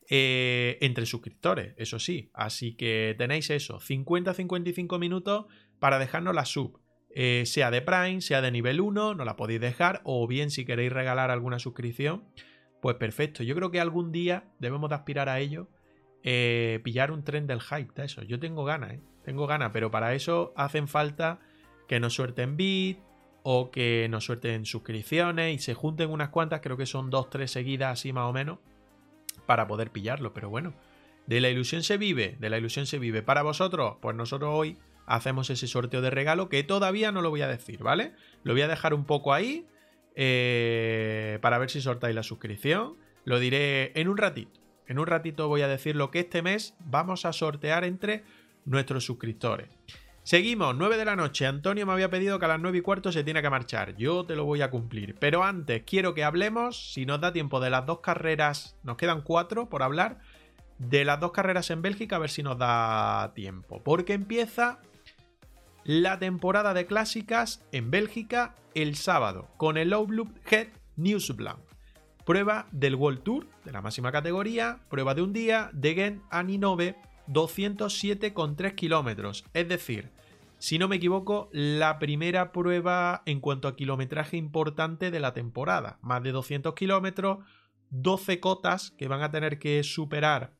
Eh, 0.09 0.77
entre 0.81 1.05
suscriptores, 1.05 1.73
eso 1.77 1.99
sí. 1.99 2.29
Así 2.33 2.75
que 2.75 3.15
tenéis 3.17 3.49
eso, 3.49 3.79
50 3.79 4.33
55 4.33 4.99
minutos 4.99 5.45
para 5.79 5.99
dejarnos 5.99 6.35
la 6.35 6.45
sub. 6.45 6.79
Eh, 7.15 7.43
sea 7.45 7.69
de 7.69 7.81
Prime, 7.81 8.21
sea 8.21 8.41
de 8.41 8.51
nivel 8.51 8.81
1, 8.81 9.13
no 9.15 9.25
la 9.25 9.35
podéis 9.35 9.61
dejar. 9.61 10.01
O 10.03 10.27
bien 10.27 10.49
si 10.49 10.65
queréis 10.65 10.91
regalar 10.91 11.31
alguna 11.31 11.59
suscripción, 11.59 12.25
pues 12.81 12.95
perfecto. 12.95 13.43
Yo 13.43 13.55
creo 13.55 13.71
que 13.71 13.79
algún 13.79 14.11
día 14.11 14.51
debemos 14.59 14.89
de 14.89 14.95
aspirar 14.95 15.29
a 15.29 15.39
ello 15.39 15.69
eh, 16.23 16.79
pillar 16.83 17.11
un 17.11 17.23
tren 17.23 17.47
del 17.47 17.61
hype 17.61 18.03
eso. 18.03 18.23
Yo 18.23 18.39
tengo 18.39 18.63
ganas, 18.63 18.93
¿eh? 18.93 19.01
Tengo 19.23 19.45
ganas, 19.47 19.71
pero 19.73 19.91
para 19.91 20.13
eso 20.13 20.53
hacen 20.55 20.87
falta 20.87 21.39
que 21.87 21.99
nos 21.99 22.13
suelten 22.13 22.57
bit 22.57 22.99
o 23.43 23.71
que 23.71 24.07
nos 24.09 24.25
suelten 24.25 24.65
suscripciones 24.65 25.53
y 25.53 25.59
se 25.59 25.73
junten 25.73 26.09
unas 26.09 26.29
cuantas, 26.29 26.61
creo 26.61 26.77
que 26.77 26.85
son 26.85 27.09
dos, 27.09 27.29
tres 27.29 27.51
seguidas 27.51 27.99
así 27.99 28.13
más 28.13 28.29
o 28.29 28.33
menos, 28.33 28.59
para 29.45 29.67
poder 29.67 29.91
pillarlo. 29.91 30.33
Pero 30.33 30.49
bueno, 30.49 30.73
de 31.27 31.41
la 31.41 31.49
ilusión 31.49 31.83
se 31.83 31.97
vive, 31.97 32.37
de 32.39 32.49
la 32.49 32.57
ilusión 32.57 32.85
se 32.85 32.99
vive. 32.99 33.21
Para 33.21 33.41
vosotros, 33.41 33.97
pues 34.01 34.15
nosotros 34.15 34.51
hoy 34.53 34.77
hacemos 35.05 35.49
ese 35.49 35.67
sorteo 35.67 36.01
de 36.01 36.09
regalo 36.09 36.47
que 36.47 36.63
todavía 36.63 37.11
no 37.11 37.21
lo 37.21 37.29
voy 37.29 37.41
a 37.41 37.47
decir, 37.47 37.83
¿vale? 37.83 38.13
Lo 38.43 38.53
voy 38.53 38.61
a 38.61 38.67
dejar 38.69 38.93
un 38.93 39.05
poco 39.05 39.33
ahí 39.33 39.67
eh, 40.15 41.39
para 41.41 41.57
ver 41.57 41.69
si 41.69 41.81
sortáis 41.81 42.15
la 42.15 42.23
suscripción. 42.23 42.95
Lo 43.25 43.39
diré 43.39 43.91
en 43.99 44.07
un 44.07 44.17
ratito. 44.17 44.62
En 44.87 44.99
un 44.99 45.07
ratito 45.07 45.47
voy 45.47 45.61
a 45.61 45.67
decir 45.67 45.95
lo 45.95 46.11
que 46.11 46.19
este 46.19 46.41
mes 46.41 46.75
vamos 46.79 47.25
a 47.25 47.33
sortear 47.33 47.83
entre 47.83 48.23
nuestros 48.65 49.05
suscriptores. 49.05 49.69
Seguimos, 50.23 50.73
9 50.77 50.95
de 50.95 51.03
la 51.03 51.17
noche. 51.17 51.45
Antonio 51.45 51.85
me 51.85 51.91
había 51.91 52.09
pedido 52.09 52.39
que 52.39 52.45
a 52.45 52.47
las 52.47 52.59
9 52.61 52.77
y 52.77 52.81
cuarto 52.81 53.11
se 53.11 53.25
tiene 53.25 53.41
que 53.41 53.49
marchar. 53.49 53.97
Yo 53.97 54.25
te 54.25 54.37
lo 54.37 54.45
voy 54.45 54.61
a 54.61 54.69
cumplir. 54.69 55.15
Pero 55.19 55.43
antes 55.43 55.83
quiero 55.85 56.13
que 56.13 56.23
hablemos, 56.23 56.93
si 56.93 57.05
nos 57.05 57.19
da 57.19 57.33
tiempo, 57.33 57.59
de 57.59 57.69
las 57.69 57.85
dos 57.85 57.99
carreras. 57.99 58.77
Nos 58.83 58.95
quedan 58.95 59.21
cuatro 59.21 59.67
por 59.67 59.83
hablar. 59.83 60.19
De 60.77 61.03
las 61.03 61.19
dos 61.19 61.33
carreras 61.33 61.69
en 61.71 61.81
Bélgica, 61.81 62.15
a 62.15 62.19
ver 62.19 62.29
si 62.29 62.41
nos 62.41 62.57
da 62.57 63.33
tiempo. 63.35 63.83
Porque 63.83 64.13
empieza 64.13 64.79
la 65.83 66.19
temporada 66.19 66.73
de 66.73 66.85
clásicas 66.85 67.65
en 67.73 67.91
Bélgica 67.91 68.55
el 68.75 68.95
sábado 68.95 69.49
con 69.57 69.77
el 69.77 69.89
Loop 69.89 70.29
Head 70.49 70.69
Newsblanc. 70.95 71.72
Prueba 72.25 72.67
del 72.71 72.95
World 72.95 73.23
Tour 73.23 73.47
de 73.65 73.71
la 73.71 73.81
máxima 73.81 74.11
categoría, 74.11 74.79
prueba 74.89 75.13
de 75.13 75.21
un 75.21 75.33
día, 75.33 75.69
de 75.73 75.93
Gen 75.93 76.21
a 76.29 76.41
Ninove, 76.43 76.95
207,3 77.27 78.75
kilómetros. 78.75 79.45
Es 79.53 79.67
decir, 79.67 80.09
si 80.57 80.79
no 80.79 80.87
me 80.87 80.95
equivoco, 80.95 81.49
la 81.51 81.99
primera 81.99 82.53
prueba 82.53 83.23
en 83.25 83.41
cuanto 83.41 83.67
a 83.67 83.75
kilometraje 83.75 84.37
importante 84.37 85.11
de 85.11 85.19
la 85.19 85.33
temporada. 85.33 85.99
Más 86.01 86.23
de 86.23 86.31
200 86.31 86.73
kilómetros, 86.73 87.39
12 87.89 88.39
cotas 88.39 88.91
que 88.91 89.09
van 89.09 89.21
a 89.21 89.31
tener 89.31 89.59
que 89.59 89.83
superar 89.83 90.53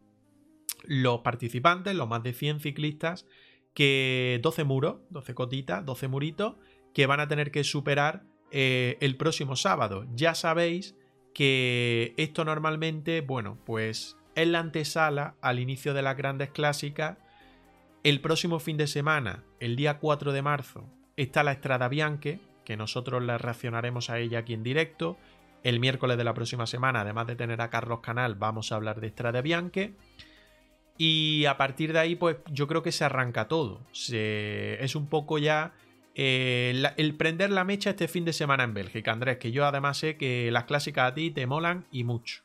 los 0.84 1.22
participantes, 1.22 1.96
los 1.96 2.10
más 2.10 2.24
de 2.24 2.34
100 2.34 2.60
ciclistas, 2.60 3.26
que 3.74 4.42
12 4.44 4.66
muros, 4.66 4.98
12 5.10 5.34
cotitas, 5.34 5.86
12 5.86 6.10
muritos, 6.10 6.56
que 6.94 7.06
van 7.06 7.22
a 7.22 7.30
tener 7.30 7.52
que 7.52 7.64
superar 7.64 8.24
eh, 8.52 8.98
el 9.00 9.16
próximo 9.16 9.56
sábado. 9.56 10.06
Ya 10.14 10.36
sabéis 10.36 10.96
que 11.34 12.14
esto 12.18 12.46
normalmente, 12.46 13.22
bueno, 13.22 13.58
pues 13.66 14.18
es 14.36 14.48
la 14.48 14.60
antesala 14.60 15.36
al 15.42 15.60
inicio 15.60 15.94
de 15.94 16.02
las 16.02 16.18
grandes 16.18 16.50
clásicas. 16.50 17.18
El 18.04 18.22
próximo 18.22 18.60
fin 18.60 18.78
de 18.78 18.88
semana, 18.88 19.44
el 19.60 19.76
día 19.76 20.00
4 20.00 20.32
de 20.34 20.42
marzo, 20.42 20.86
está 21.18 21.44
la 21.44 21.54
Estrada 21.54 21.88
Bianche, 21.88 22.40
que 22.66 22.78
nosotros 22.78 23.24
la 23.24 23.38
reaccionaremos 23.38 24.10
a 24.10 24.20
ella 24.20 24.40
aquí 24.40 24.54
en 24.54 24.64
directo. 24.64 25.18
El 25.64 25.80
miércoles 25.80 26.18
de 26.18 26.24
la 26.24 26.34
próxima 26.34 26.68
semana, 26.68 27.02
además 27.02 27.28
de 27.28 27.36
tener 27.36 27.62
a 27.62 27.70
Carlos 27.70 28.02
Canal, 28.02 28.36
vamos 28.36 28.72
a 28.72 28.76
hablar 28.76 29.00
de 29.00 29.08
Estrada 29.08 29.42
Bianche. 29.42 29.94
Y 30.98 31.46
a 31.46 31.58
partir 31.58 31.94
de 31.94 32.00
ahí, 32.00 32.16
pues 32.16 32.38
yo 32.52 32.68
creo 32.68 32.84
que 32.84 32.92
se 32.92 33.06
arranca 33.06 33.48
todo. 33.48 33.82
es 33.94 34.96
un 34.96 35.08
poco 35.08 35.38
ya 35.38 35.74
eh, 36.16 36.84
el 36.98 37.16
prender 37.16 37.50
la 37.50 37.64
mecha 37.64 37.92
este 37.92 38.08
fin 38.08 38.26
de 38.26 38.34
semana 38.34 38.64
en 38.64 38.74
Bélgica, 38.74 39.12
Andrés, 39.12 39.38
que 39.38 39.52
yo 39.52 39.66
además 39.66 39.98
sé 39.98 40.18
que 40.18 40.52
las 40.52 40.66
clásicas 40.66 41.12
a 41.12 41.14
ti 41.14 41.32
te 41.32 41.48
molan 41.48 41.86
y 41.92 42.04
mucho. 42.04 42.42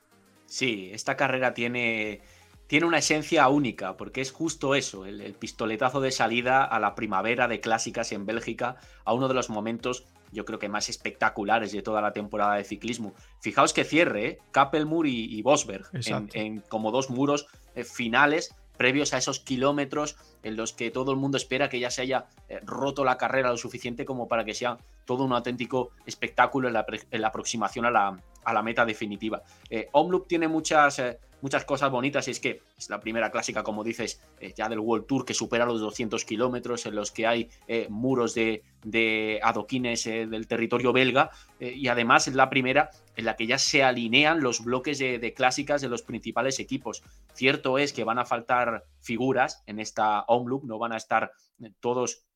Sí, 0.47 0.91
esta 0.93 1.17
carrera 1.17 1.53
tiene, 1.53 2.23
tiene 2.67 2.87
una 2.87 2.99
esencia 2.99 3.47
única, 3.49 3.97
porque 3.99 4.23
es 4.23 4.33
justo 4.33 4.75
eso, 4.75 5.05
el, 5.05 5.35
pistoletazo 5.35 6.01
de 6.01 6.11
salida 6.11 6.65
a 6.65 6.81
la 6.81 6.95
primavera 6.95 7.47
de 7.49 7.61
clásicas 7.61 8.13
en 8.13 8.25
Bélgica, 8.25 8.77
a 9.05 9.13
uno 9.13 9.29
de 9.29 9.35
los 9.35 9.51
momentos, 9.51 10.07
yo 10.33 10.47
creo 10.47 10.59
que 10.59 10.71
más 10.71 10.89
espectaculares 10.89 11.73
de 11.73 11.83
toda 11.83 12.01
la 12.01 12.13
temporada 12.13 12.55
de 12.55 12.65
ciclismo. 12.65 13.15
Fijaos 13.41 13.75
que 13.75 13.85
cierre, 13.85 14.27
¿eh? 14.27 14.39
Kappelmur 14.51 15.07
y, 15.07 15.41
Bosberg, 15.43 15.87
en, 16.33 16.61
como 16.69 16.91
dos 16.91 17.11
muros 17.11 17.47
eh, 17.75 17.85
finales 17.85 18.55
previos 18.79 19.13
a 19.13 19.19
esos 19.19 19.41
kilómetros 19.41 20.17
en 20.43 20.57
los 20.57 20.73
que 20.73 20.91
todo 20.91 21.13
el 21.13 21.19
mundo 21.19 21.37
espera 21.37 21.69
que 21.69 21.81
ya 21.81 21.91
se 21.91 22.01
haya 22.01 22.27
eh, 22.49 22.61
roto 22.65 23.05
la 23.05 23.19
carrera 23.19 23.51
lo 23.51 23.59
suficiente 23.59 24.07
como 24.07 24.29
para 24.29 24.45
que 24.45 24.55
sea 24.55 24.79
todo 25.05 25.25
un 25.25 25.33
auténtico 25.33 25.91
espectáculo 26.07 26.69
en 26.69 26.75
la, 26.75 27.29
aproximación 27.29 27.85
a 27.85 27.91
la, 27.91 28.63
meta 28.63 28.87
definitiva. 28.87 29.43
Eh, 29.69 29.89
Omloop 29.93 30.27
tiene 30.27 30.49
muchas, 30.49 30.99
eh, 31.01 31.19
muchas 31.41 31.65
cosas 31.65 31.91
bonitas 31.91 32.29
y 32.29 32.33
es 32.33 32.41
que 32.41 32.63
es 32.77 32.91
la 32.91 33.01
primera 33.01 33.31
clásica, 33.31 33.63
como 33.63 33.85
dices, 33.85 34.21
eh, 34.41 34.53
ya 34.57 34.69
del 34.69 34.81
World 34.81 35.07
Tour 35.07 35.25
que 35.25 35.35
supera 35.35 35.67
los 35.67 35.81
200 35.81 36.25
kilómetros, 36.25 36.87
en 36.87 36.95
los 36.95 37.11
que 37.11 37.27
hay 37.27 37.49
muros 37.89 38.35
de, 38.35 38.63
adoquines 39.43 40.05
del 40.05 40.47
territorio 40.47 40.93
belga 40.93 41.31
y 41.61 41.89
además 41.89 42.29
es 42.29 42.35
la 42.35 42.49
primera 42.49 42.91
en 43.17 43.25
la 43.25 43.37
que 43.37 43.47
ya 43.47 43.59
se 43.59 43.83
alinean 43.83 44.41
los 44.41 44.65
bloques 44.65 44.99
de, 44.99 45.19
de 45.19 45.35
clásicas 45.35 45.81
de 45.81 45.89
los 45.89 46.03
principales 46.03 46.59
equipos. 46.61 47.03
Cierto 47.35 47.79
es 47.79 47.93
que 47.93 48.05
van 48.05 48.19
a 48.19 48.25
faltar 48.25 48.85
figuras 49.01 49.63
en 49.67 49.81
esta 49.81 50.23
Omloop, 50.23 50.65
no 50.65 50.79
van 50.79 50.93
a 50.93 50.97
estar 50.97 51.33
todos 51.81 52.28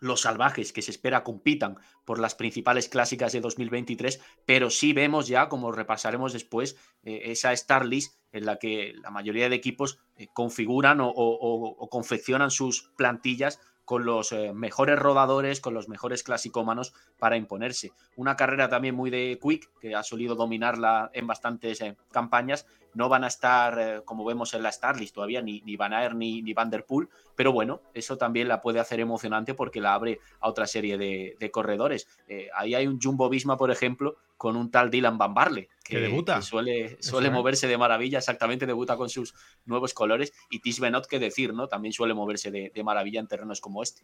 los 0.00 0.22
salvajes 0.22 0.72
que 0.72 0.82
se 0.82 0.90
espera 0.90 1.24
compitan 1.24 1.76
por 2.04 2.18
las 2.18 2.34
principales 2.34 2.88
clásicas 2.88 3.32
de 3.32 3.40
2023, 3.40 4.20
pero 4.46 4.70
sí 4.70 4.92
vemos 4.92 5.28
ya, 5.28 5.48
como 5.48 5.72
repasaremos 5.72 6.32
después, 6.32 6.76
eh, 7.04 7.22
esa 7.26 7.52
Star 7.52 7.86
List 7.86 8.18
en 8.32 8.46
la 8.46 8.58
que 8.58 8.94
la 9.02 9.10
mayoría 9.10 9.48
de 9.48 9.56
equipos 9.56 9.98
eh, 10.16 10.28
configuran 10.32 10.98
o, 11.00 11.88
confeccionan 11.90 12.50
sus 12.50 12.90
plantillas 12.96 13.60
con 13.84 14.04
los 14.04 14.32
eh, 14.32 14.52
mejores 14.52 14.98
rodadores, 14.98 15.60
con 15.60 15.72
los 15.72 15.88
mejores 15.88 16.22
clasicómanos 16.22 16.92
para 17.18 17.38
imponerse. 17.38 17.92
Una 18.16 18.36
carrera 18.36 18.68
también 18.68 18.94
muy 18.94 19.08
de 19.08 19.38
Quick, 19.42 19.70
que 19.80 19.94
ha 19.94 20.02
solido 20.02 20.34
dominarla 20.34 21.10
en 21.14 21.26
bastantes 21.26 21.82
campañas, 22.12 22.66
no 22.94 23.08
van 23.08 23.24
a 23.24 23.28
estar, 23.28 23.78
eh, 23.78 24.00
como 24.04 24.24
vemos 24.24 24.54
en 24.54 24.62
la 24.62 24.72
Starlist 24.72 25.14
todavía, 25.14 25.42
ni, 25.42 25.60
ni 25.62 25.76
Van 25.76 25.92
Aert 25.92 26.14
ni, 26.14 26.42
ni 26.42 26.52
Van 26.52 26.70
Der 26.70 26.84
Poel, 26.84 27.08
pero 27.36 27.52
bueno, 27.52 27.82
eso 27.94 28.18
también 28.18 28.48
la 28.48 28.60
puede 28.60 28.80
hacer 28.80 29.00
emocionante 29.00 29.54
porque 29.54 29.80
la 29.80 29.94
abre 29.94 30.18
a 30.40 30.48
otra 30.48 30.66
serie 30.66 30.98
de, 30.98 31.50
corredores. 31.52 32.08
Eh, 32.26 32.48
ahí 32.54 32.74
hay 32.74 32.86
un 32.86 33.00
Jumbo 33.00 33.28
Visma, 33.28 33.56
por 33.56 33.70
ejemplo, 33.70 34.16
con 34.36 34.56
un 34.56 34.70
tal 34.70 34.90
Dylan 34.90 35.18
Van 35.18 35.34
Barle, 35.34 35.68
que, 35.84 35.98
debuta. 35.98 36.42
suele, 36.42 36.96
suele 37.00 37.30
moverse 37.30 37.66
de 37.66 37.76
maravilla, 37.76 38.18
exactamente, 38.18 38.66
debuta 38.66 38.96
con 38.96 39.08
sus 39.08 39.34
nuevos 39.66 39.94
colores. 39.94 40.32
Y 40.48 40.60
Tis 40.60 40.80
Benot, 40.80 41.06
que 41.06 41.18
decir, 41.18 41.52
¿no? 41.52 41.66
También 41.66 41.92
suele 41.92 42.14
moverse 42.14 42.50
de, 42.50 42.82
maravilla 42.84 43.20
en 43.20 43.26
terrenos 43.26 43.60
como 43.60 43.82
este. 43.82 44.02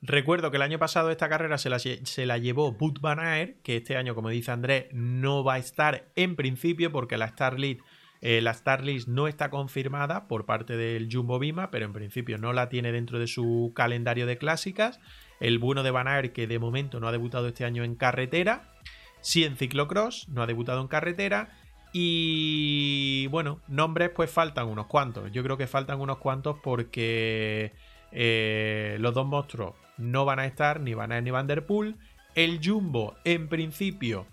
Recuerdo 0.00 0.50
que 0.50 0.56
el 0.56 0.62
año 0.62 0.78
pasado 0.78 1.10
esta 1.10 1.28
carrera 1.28 1.58
se 1.58 1.68
la, 1.68 1.78
se 1.78 2.26
la 2.26 2.38
llevó 2.38 2.72
Bud 2.72 2.98
Van 3.00 3.20
Aert, 3.20 3.60
que 3.62 3.76
este 3.76 3.96
año, 3.96 4.14
como 4.14 4.30
dice 4.30 4.50
Andrés, 4.50 4.86
no 4.92 5.44
va 5.44 5.54
a 5.54 5.58
estar 5.58 6.10
en 6.16 6.34
principio 6.34 6.90
porque 6.90 7.18
la 7.18 7.28
Starlit 7.28 7.80
eh, 8.26 8.40
la 8.40 8.54
Starlist 8.54 9.06
no 9.06 9.28
está 9.28 9.50
confirmada 9.50 10.28
por 10.28 10.46
parte 10.46 10.78
del 10.78 11.10
Jumbo 11.12 11.38
Vima, 11.38 11.70
pero 11.70 11.84
en 11.84 11.92
principio 11.92 12.38
no 12.38 12.54
la 12.54 12.70
tiene 12.70 12.90
dentro 12.90 13.18
de 13.18 13.26
su 13.26 13.72
calendario 13.76 14.24
de 14.24 14.38
clásicas. 14.38 14.98
El 15.40 15.58
bueno 15.58 15.82
de 15.82 15.90
Van 15.90 16.08
Aert, 16.08 16.32
que 16.32 16.46
de 16.46 16.58
momento 16.58 17.00
no 17.00 17.06
ha 17.06 17.12
debutado 17.12 17.48
este 17.48 17.66
año 17.66 17.84
en 17.84 17.96
carretera. 17.96 18.72
Sí 19.20 19.44
en 19.44 19.58
ciclocross, 19.58 20.26
no 20.30 20.42
ha 20.42 20.46
debutado 20.46 20.80
en 20.80 20.88
carretera. 20.88 21.50
Y 21.92 23.26
bueno, 23.26 23.60
nombres 23.68 24.08
pues 24.08 24.30
faltan 24.30 24.68
unos 24.68 24.86
cuantos. 24.86 25.30
Yo 25.30 25.42
creo 25.42 25.58
que 25.58 25.66
faltan 25.66 26.00
unos 26.00 26.16
cuantos 26.16 26.56
porque 26.62 27.74
eh, 28.10 28.96
los 29.00 29.12
dos 29.12 29.26
monstruos 29.26 29.74
no 29.98 30.24
van 30.24 30.38
a 30.38 30.46
estar, 30.46 30.80
ni 30.80 30.94
Van 30.94 31.12
Aert 31.12 31.24
ni 31.24 31.30
Van 31.30 31.46
Der 31.46 31.66
Poel. 31.66 31.96
El 32.34 32.60
Jumbo, 32.64 33.16
en 33.24 33.50
principio, 33.50 34.26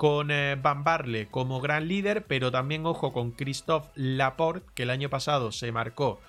con 0.00 0.30
eh, 0.30 0.56
Van 0.56 0.82
Barle 0.82 1.28
como 1.28 1.60
gran 1.60 1.86
líder, 1.86 2.24
pero 2.24 2.50
también 2.50 2.86
ojo 2.86 3.12
con 3.12 3.32
Christophe 3.32 3.90
Laporte, 3.94 4.66
que 4.74 4.84
el 4.84 4.88
año 4.88 5.10
pasado 5.10 5.52
se 5.52 5.72
marcó 5.72 6.22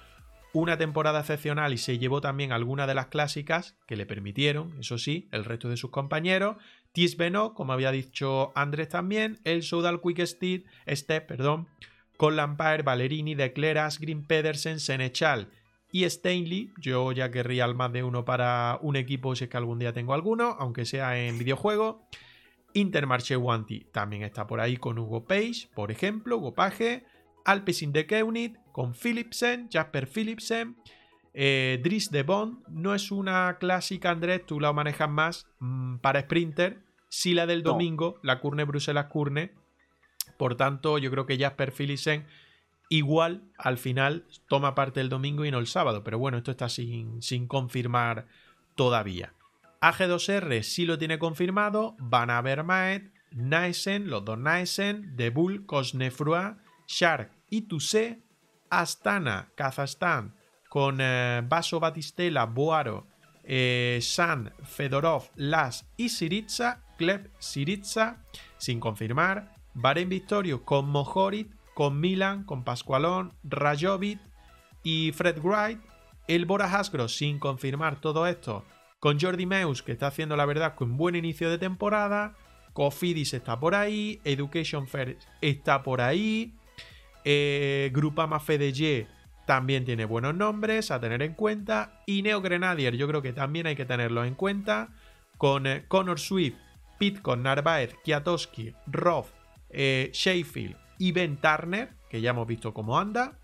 una 0.51 0.77
temporada 0.77 1.21
excepcional 1.21 1.71
y 1.71 1.77
se 1.77 1.97
llevó 1.97 2.19
también 2.19 2.51
algunas 2.51 2.85
de 2.85 2.95
las 2.95 3.05
clásicas 3.05 3.77
que 3.87 3.95
le 3.95 4.05
permitieron, 4.05 4.77
eso 4.77 4.97
sí, 4.97 5.29
el 5.31 5.45
resto 5.45 5.69
de 5.69 5.77
sus 5.77 5.89
compañeros. 5.89 6.57
Tis 6.91 7.15
Benoit, 7.15 7.53
como 7.53 7.71
había 7.71 7.93
dicho 7.93 8.51
Andrés 8.55 8.89
también, 8.89 9.39
el 9.45 9.63
Soudal 9.63 10.01
Quick 10.01 10.19
Step, 10.25 11.25
perdón, 11.25 11.69
con 12.17 12.35
Lampard, 12.35 12.83
Valerini, 12.83 13.35
Decleras, 13.35 13.99
Green 14.01 14.25
Pedersen, 14.27 14.81
Senechal 14.81 15.47
y 15.93 16.03
Stanley. 16.03 16.73
Yo 16.77 17.13
ya 17.13 17.31
querría 17.31 17.63
al 17.63 17.75
más 17.75 17.93
de 17.93 18.03
uno 18.03 18.25
para 18.25 18.79
un 18.81 18.97
equipo 18.97 19.33
si 19.33 19.45
es 19.45 19.49
que 19.49 19.55
algún 19.55 19.79
día 19.79 19.93
tengo 19.93 20.13
alguno, 20.13 20.57
aunque 20.59 20.83
sea 20.83 21.17
en 21.17 21.37
videojuego. 21.37 22.05
Intermarché 22.73 23.35
Wanty 23.35 23.85
también 23.91 24.23
está 24.23 24.47
por 24.47 24.61
ahí 24.61 24.77
con 24.77 24.97
Hugo 24.97 25.25
Page, 25.25 25.69
por 25.73 25.91
ejemplo, 25.91 26.37
Hugo 26.37 26.53
Page, 26.53 27.03
Alpecin 27.45 27.91
de 27.91 28.05
Keunit, 28.05 28.57
con 28.71 28.93
Philipsen, 28.93 29.69
Jasper 29.71 30.07
Philipsen, 30.07 30.77
eh, 31.33 31.79
Dries 31.83 32.11
de 32.11 32.23
Bond. 32.23 32.63
No 32.69 32.93
es 32.93 33.11
una 33.11 33.57
clásica, 33.59 34.11
Andrés, 34.11 34.45
tú 34.45 34.59
la 34.59 34.73
manejas 34.73 35.09
más 35.09 35.47
mm, 35.59 35.97
para 35.97 36.21
Sprinter. 36.21 36.83
Si 37.09 37.33
la 37.33 37.45
del 37.45 37.63
domingo, 37.63 38.19
la 38.23 38.39
Curne 38.39 38.63
Bruselas 38.63 39.07
Curne. 39.07 39.53
Por 40.37 40.55
tanto, 40.55 40.97
yo 40.97 41.11
creo 41.11 41.25
que 41.25 41.37
Jasper 41.37 41.71
Philipsen 41.71 42.25
igual 42.89 43.43
al 43.57 43.77
final 43.77 44.25
toma 44.47 44.75
parte 44.75 45.01
el 45.01 45.09
domingo 45.09 45.45
y 45.45 45.51
no 45.51 45.59
el 45.59 45.67
sábado. 45.67 46.03
Pero 46.03 46.19
bueno, 46.19 46.37
esto 46.37 46.51
está 46.51 46.69
sin, 46.69 47.21
sin 47.21 47.47
confirmar 47.47 48.27
todavía. 48.75 49.33
AG2R 49.81 50.61
sí 50.61 50.85
lo 50.85 50.97
tiene 50.97 51.17
confirmado, 51.17 51.95
Van 51.97 52.29
Avermaet, 52.29 53.11
Naisen, 53.31 54.09
los 54.09 54.23
dos 54.23 54.37
Naisen, 54.37 55.15
Bull, 55.33 55.65
Cosnefrua, 55.65 56.57
Shark 56.87 57.31
y 57.49 57.63
Tuse, 57.63 58.21
Astana, 58.69 59.51
Kazajstán, 59.55 60.35
con 60.69 60.99
eh, 61.01 61.41
Baso 61.43 61.79
Batistela, 61.79 62.45
Boaro, 62.45 63.07
eh, 63.43 63.99
San, 64.01 64.53
Fedorov, 64.63 65.29
Las 65.35 65.89
y 65.97 66.09
Siritza, 66.09 66.83
Kleb 66.97 67.31
Siritza, 67.39 68.23
sin 68.57 68.79
confirmar, 68.79 69.55
Baren 69.73 70.09
Victorio 70.09 70.63
con 70.63 70.89
Mohorit, 70.89 71.51
con 71.73 71.99
Milan, 71.99 72.43
con 72.43 72.63
Pascualón, 72.63 73.33
Rajovic 73.43 74.19
y 74.83 75.11
Fred 75.13 75.39
Wright, 75.39 75.79
el 76.27 76.45
Bora 76.45 76.65
Hasgro 76.65 77.07
sin 77.07 77.39
confirmar 77.39 77.99
todo 77.99 78.27
esto, 78.27 78.63
con 79.01 79.19
Jordi 79.19 79.47
Meus, 79.47 79.81
que 79.81 79.91
está 79.91 80.07
haciendo 80.07 80.37
la 80.37 80.45
verdad 80.45 80.75
con 80.75 80.95
buen 80.95 81.15
inicio 81.15 81.49
de 81.49 81.57
temporada. 81.57 82.35
Cofidis 82.73 83.33
está 83.33 83.59
por 83.59 83.73
ahí. 83.73 84.21
Education 84.23 84.87
Fair 84.87 85.17
está 85.41 85.81
por 85.81 86.01
ahí. 86.01 86.53
Eh, 87.25 87.89
Grupama 87.91 88.39
FDG 88.39 89.07
también 89.47 89.85
tiene 89.85 90.05
buenos 90.05 90.35
nombres 90.35 90.91
a 90.91 90.99
tener 90.99 91.23
en 91.23 91.33
cuenta. 91.33 92.03
Y 92.05 92.21
Neo 92.21 92.41
Grenadier, 92.41 92.95
yo 92.95 93.07
creo 93.07 93.23
que 93.23 93.33
también 93.33 93.65
hay 93.65 93.75
que 93.75 93.85
tenerlo 93.85 94.23
en 94.23 94.35
cuenta. 94.35 94.89
Con 95.39 95.65
eh, 95.65 95.83
Connor 95.87 96.19
Swift, 96.19 96.57
Pitcon, 96.99 97.41
Narváez, 97.41 97.95
Kiatowski, 98.03 98.75
Roth, 98.85 99.29
eh, 99.71 100.11
Sheffield 100.13 100.77
y 100.99 101.11
Ben 101.11 101.37
Turner, 101.37 101.95
que 102.07 102.21
ya 102.21 102.29
hemos 102.29 102.45
visto 102.45 102.71
cómo 102.71 102.99
anda. 102.99 103.39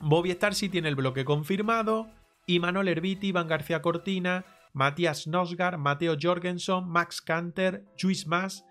Bobby 0.00 0.32
Star 0.32 0.54
sí 0.54 0.68
tiene 0.68 0.90
el 0.90 0.96
bloque 0.96 1.24
confirmado. 1.24 2.10
Y 2.44 2.60
Manuel 2.60 2.88
Herbiti, 2.88 3.28
Iván 3.28 3.48
García 3.48 3.80
Cortina, 3.80 4.44
Matías 4.76 5.26
Nosgar, 5.26 5.78
Mateo 5.78 6.16
Jorgensen, 6.20 6.86
Max 6.86 7.22
Canter, 7.22 7.86
Luis 8.02 8.26
Mas 8.26 8.66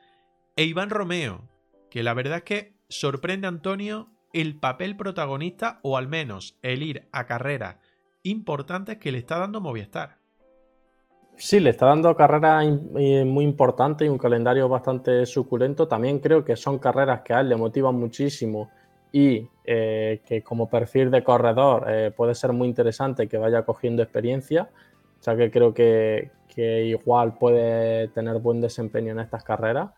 e 0.55 0.63
Iván 0.63 0.91
Romeo, 0.91 1.49
que 1.89 2.03
la 2.03 2.13
verdad 2.13 2.37
es 2.37 2.43
que 2.43 2.75
sorprende 2.89 3.47
a 3.47 3.49
Antonio 3.49 4.11
el 4.31 4.59
papel 4.59 4.95
protagonista 4.97 5.79
o 5.81 5.97
al 5.97 6.07
menos 6.07 6.59
el 6.61 6.83
ir 6.83 7.09
a 7.11 7.25
carreras 7.25 7.77
importantes 8.21 8.99
que 8.99 9.11
le 9.11 9.17
está 9.17 9.39
dando 9.39 9.61
Movistar. 9.61 10.19
Sí, 11.37 11.59
le 11.59 11.71
está 11.71 11.87
dando 11.87 12.15
carreras 12.15 12.67
eh, 12.97 13.25
muy 13.25 13.43
importantes 13.43 14.05
y 14.05 14.09
un 14.09 14.19
calendario 14.19 14.69
bastante 14.69 15.25
suculento. 15.25 15.87
También 15.87 16.19
creo 16.19 16.45
que 16.45 16.55
son 16.55 16.77
carreras 16.77 17.21
que 17.21 17.33
a 17.33 17.39
él 17.39 17.49
le 17.49 17.55
motivan 17.55 17.95
muchísimo 17.95 18.69
y 19.11 19.49
eh, 19.63 20.21
que 20.23 20.43
como 20.43 20.69
perfil 20.69 21.09
de 21.09 21.23
corredor 21.23 21.85
eh, 21.87 22.11
puede 22.15 22.35
ser 22.35 22.53
muy 22.53 22.67
interesante 22.67 23.27
que 23.27 23.39
vaya 23.39 23.63
cogiendo 23.63 24.03
experiencia. 24.03 24.69
Sea 25.25 25.35
que 25.35 25.49
creo 25.49 25.73
que, 25.73 26.29
que 26.53 26.83
igual 26.85 27.33
puede 27.33 28.09
tener 28.09 28.37
buen 28.37 28.61
desempeño 28.61 29.11
en 29.11 29.19
estas 29.21 29.43
carreras. 29.43 29.89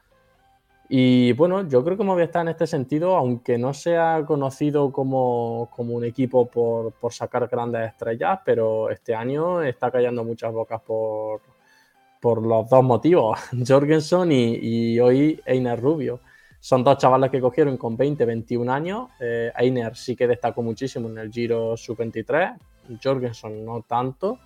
Y 0.87 1.33
bueno, 1.33 1.67
yo 1.67 1.83
creo 1.83 1.97
que 1.97 2.05
Movistar 2.05 2.43
en 2.43 2.47
este 2.47 2.65
sentido, 2.65 3.17
aunque 3.17 3.57
no 3.57 3.73
sea 3.73 4.23
conocido 4.25 4.89
como, 4.93 5.69
un 5.77 6.05
equipo 6.05 6.45
por, 6.47 6.93
sacar 7.11 7.45
grandes 7.49 7.89
estrellas, 7.89 8.39
pero 8.45 8.89
este 8.89 9.13
año 9.13 9.61
está 9.61 9.91
callando 9.91 10.23
muchas 10.23 10.53
bocas 10.53 10.79
por, 10.81 11.41
por 12.21 12.41
los 12.41 12.69
dos 12.69 12.83
motivos, 12.85 13.37
Jorgensen 13.67 14.31
y, 14.31 14.97
hoy 15.01 15.41
Einer 15.45 15.77
Rubio. 15.77 16.21
Son 16.61 16.85
dos 16.85 16.99
chavales 16.99 17.31
que 17.31 17.41
cogieron 17.41 17.75
con 17.75 17.97
20, 17.97 18.23
21 18.23 18.71
años. 18.71 19.09
Eh, 19.19 19.51
Einer 19.57 19.93
sí 19.97 20.15
que 20.15 20.25
destacó 20.25 20.61
muchísimo 20.61 21.09
en 21.09 21.17
el 21.17 21.33
Giro 21.33 21.75
Sub-23, 21.75 22.57
Jorgensen 23.03 23.65
no 23.65 23.81
tanto. 23.81 24.39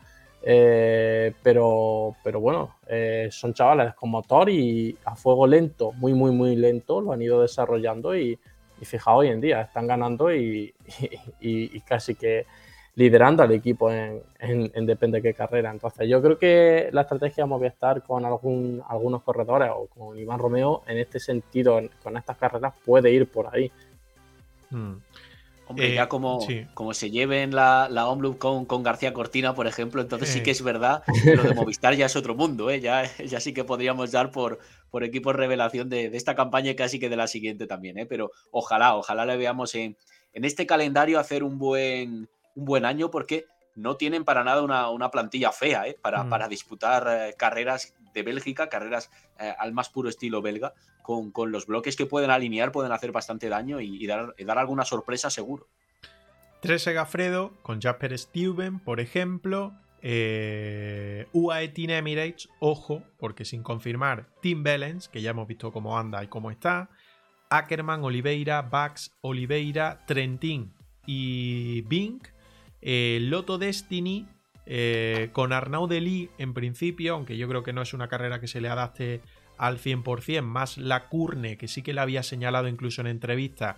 Eh, 0.44 1.34
pero, 1.44 2.16
pero 2.24 2.40
bueno, 2.40 2.78
eh, 2.88 3.30
son 3.32 3.54
chavales 3.54 3.94
con 3.94 4.10
motor 4.10 4.50
y 4.50 4.98
a 5.06 5.16
fuego 5.16 5.46
lento, 5.46 5.92
muy, 5.94 6.14
muy, 6.14 6.32
muy 6.32 6.56
lento, 6.56 7.00
lo 7.00 7.14
han 7.14 7.22
ido 7.22 7.42
desarrollando 7.42 8.16
y, 8.18 8.40
fijaos, 8.82 9.20
hoy 9.20 9.28
en 9.28 9.40
día 9.40 9.62
están 9.62 9.86
ganando 9.86 10.34
y, 10.34 10.74
casi 11.86 12.16
que 12.16 12.48
liderando 12.96 13.44
al 13.44 13.52
equipo 13.52 13.92
en, 13.92 14.24
en, 14.40 14.86
depende 14.86 15.20
de 15.20 15.22
qué 15.22 15.34
carrera. 15.36 15.70
Entonces, 15.72 16.10
yo 16.10 16.22
creo 16.22 16.38
que 16.38 16.90
la 16.92 17.02
estrategia 17.02 17.46
Movistar 17.46 18.02
con 18.02 18.26
algún, 18.26 18.84
algunos 18.88 19.22
corredores 19.22 19.70
o 19.74 19.86
con 19.86 20.18
Iván 20.18 20.40
Romeo, 20.40 20.82
en 20.88 20.98
este 20.98 21.20
sentido, 21.20 21.80
con 22.04 22.18
estas 22.18 22.38
carreras, 22.38 22.74
puede 22.84 23.12
ir 23.12 23.32
por 23.32 23.54
ahí. 23.56 23.72
Hmm. 24.72 24.96
Hombre, 25.72 25.94
ya 25.94 26.04
eh, 26.04 26.08
como, 26.08 26.46
como 26.74 26.94
se 26.94 27.10
lleven 27.10 27.56
la, 27.56 27.88
la 27.90 28.06
con, 28.38 28.66
con, 28.66 28.84
García 28.84 29.14
Cortina, 29.14 29.56
por 29.56 29.68
ejemplo, 29.68 30.02
entonces 30.02 30.30
sí 30.30 30.44
que 30.44 30.52
es 30.52 30.62
verdad 30.62 31.04
lo 31.26 31.44
de 31.44 31.54
Movistar 31.54 31.96
ya 31.96 32.06
es 32.06 32.16
otro 32.16 32.36
mundo, 32.36 32.70
¿eh? 32.70 32.80
ya, 32.80 33.04
ya 33.18 33.40
sí 33.40 33.54
que 33.54 33.64
podríamos 33.64 34.12
dar 34.12 34.32
por, 34.32 34.60
por 34.90 35.04
equipos 35.04 35.36
revelación 35.36 35.90
de, 35.90 36.06
esta 36.14 36.36
campaña 36.36 36.72
y 36.72 36.76
casi 36.76 37.00
que 37.00 37.10
de 37.10 37.16
la 37.16 37.28
siguiente 37.28 37.68
también, 37.68 37.98
¿eh? 37.98 38.06
pero 38.06 38.32
ojalá, 38.52 38.96
ojalá 38.96 39.26
le 39.26 39.38
veamos 39.38 39.74
en, 39.76 39.98
en 40.34 40.46
este 40.46 40.66
calendario 40.66 41.20
hacer 41.20 41.44
un 41.44 41.58
buen, 41.58 42.30
un 42.56 42.66
buen 42.66 42.86
año 42.86 43.10
porque 43.10 43.46
no 43.76 43.98
tienen 43.98 44.26
para 44.26 44.44
nada 44.44 44.62
una, 44.62 45.12
plantilla 45.12 45.52
fea 45.52 45.88
¿eh? 45.88 45.98
para, 46.02 46.24
mm. 46.24 46.30
para 46.30 46.48
disputar 46.48 47.08
eh, 47.10 47.36
carreras 47.38 47.94
de 48.14 48.24
Bélgica, 48.24 48.70
carreras 48.70 49.10
al 49.58 49.72
más 49.74 49.90
puro 49.90 50.10
estilo 50.10 50.42
belga, 50.42 50.74
con, 51.02 51.52
los 51.52 51.66
bloques 51.66 51.96
que 51.96 52.06
pueden 52.06 52.32
alinear 52.32 52.72
pueden 52.72 52.92
hacer 52.92 53.12
bastante 53.12 53.50
daño 53.50 53.82
y, 53.82 54.06
dar, 54.06 54.34
alguna 54.58 54.86
sorpresa 54.86 55.30
seguro. 55.30 55.68
13 56.62 56.94
Gafredo 56.94 57.54
con 57.62 57.82
Jasper 57.82 58.18
Steuben, 58.18 58.80
por 58.80 59.00
ejemplo. 59.00 59.74
Eh, 60.04 61.28
UAE 61.32 61.70
Team 61.70 61.92
Emirates, 61.92 62.50
ojo, 62.60 63.04
porque 63.20 63.46
sin 63.46 63.62
confirmar, 63.62 64.28
Tim 64.42 64.64
Bellens, 64.64 65.08
que 65.08 65.22
ya 65.22 65.30
hemos 65.30 65.48
visto 65.48 65.72
cómo 65.72 65.98
anda 65.98 66.24
y 66.24 66.28
cómo 66.28 66.50
está. 66.50 66.90
Ackerman, 67.50 68.04
Oliveira, 68.04 68.64
Bax, 68.64 69.12
Oliveira, 69.22 70.04
Trentin 70.08 70.74
y 71.06 71.82
Bink. 71.82 72.30
Eh, 72.82 73.20
Loto 73.22 73.58
Destiny, 73.58 74.28
eh, 74.66 75.30
con 75.34 75.54
Arnaud 75.54 75.90
Delis 75.90 76.30
en 76.38 76.54
principio, 76.54 77.14
aunque 77.14 77.38
yo 77.38 77.48
creo 77.48 77.64
que 77.64 77.74
no 77.74 77.82
es 77.82 77.94
una 77.94 78.08
carrera 78.08 78.40
que 78.40 78.48
se 78.48 78.62
le 78.62 78.70
adapte 78.70 79.22
al 79.58 79.78
100%, 79.78 80.42
más 80.42 80.78
la 80.78 81.08
Curne, 81.08 81.58
que 81.58 81.68
sí 81.68 81.82
que 81.82 81.94
la 81.94 82.04
había 82.04 82.24
señalado 82.24 82.68
incluso 82.68 83.02
en 83.02 83.08
entrevista 83.08 83.78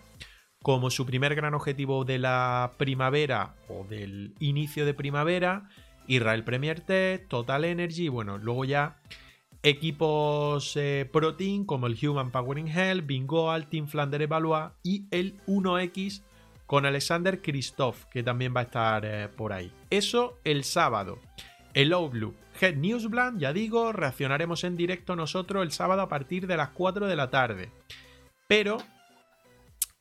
como 0.61 0.89
su 0.89 1.05
primer 1.05 1.35
gran 1.35 1.53
objetivo 1.53 2.05
de 2.05 2.17
la 2.19 2.71
primavera 2.77 3.55
o 3.67 3.85
del 3.89 4.33
inicio 4.39 4.85
de 4.85 4.93
primavera, 4.93 5.69
Israel 6.07 6.43
Premier 6.43 6.79
Tech, 6.79 7.27
Total 7.27 7.65
Energy, 7.65 8.07
bueno, 8.07 8.37
luego 8.37 8.63
ya 8.63 9.01
equipos 9.61 10.75
eh, 10.77 11.09
Pro 11.11 11.35
Team 11.35 11.65
como 11.65 11.87
el 11.87 11.97
Human 12.01 12.31
Powering 12.31 12.67
Hell, 12.67 13.01
Bingo, 13.01 13.53
Team 13.69 13.87
Flanders 13.87 14.27
Valois 14.27 14.71
y 14.83 15.05
el 15.11 15.35
1X 15.47 16.21
con 16.65 16.85
Alexander 16.85 17.41
Christoph, 17.41 18.05
que 18.05 18.23
también 18.23 18.53
va 18.55 18.61
a 18.61 18.63
estar 18.63 19.05
eh, 19.05 19.27
por 19.27 19.53
ahí. 19.53 19.71
Eso 19.89 20.39
el 20.43 20.63
sábado. 20.63 21.19
El 21.73 21.93
Outlook 21.93 22.35
Head 22.59 22.75
Newsbland, 22.75 23.39
ya 23.39 23.53
digo, 23.53 23.91
reaccionaremos 23.91 24.63
en 24.63 24.77
directo 24.77 25.15
nosotros 25.15 25.63
el 25.63 25.71
sábado 25.71 26.01
a 26.01 26.09
partir 26.09 26.47
de 26.47 26.57
las 26.57 26.69
4 26.69 27.07
de 27.07 27.15
la 27.15 27.29
tarde. 27.29 27.71
Pero 28.47 28.77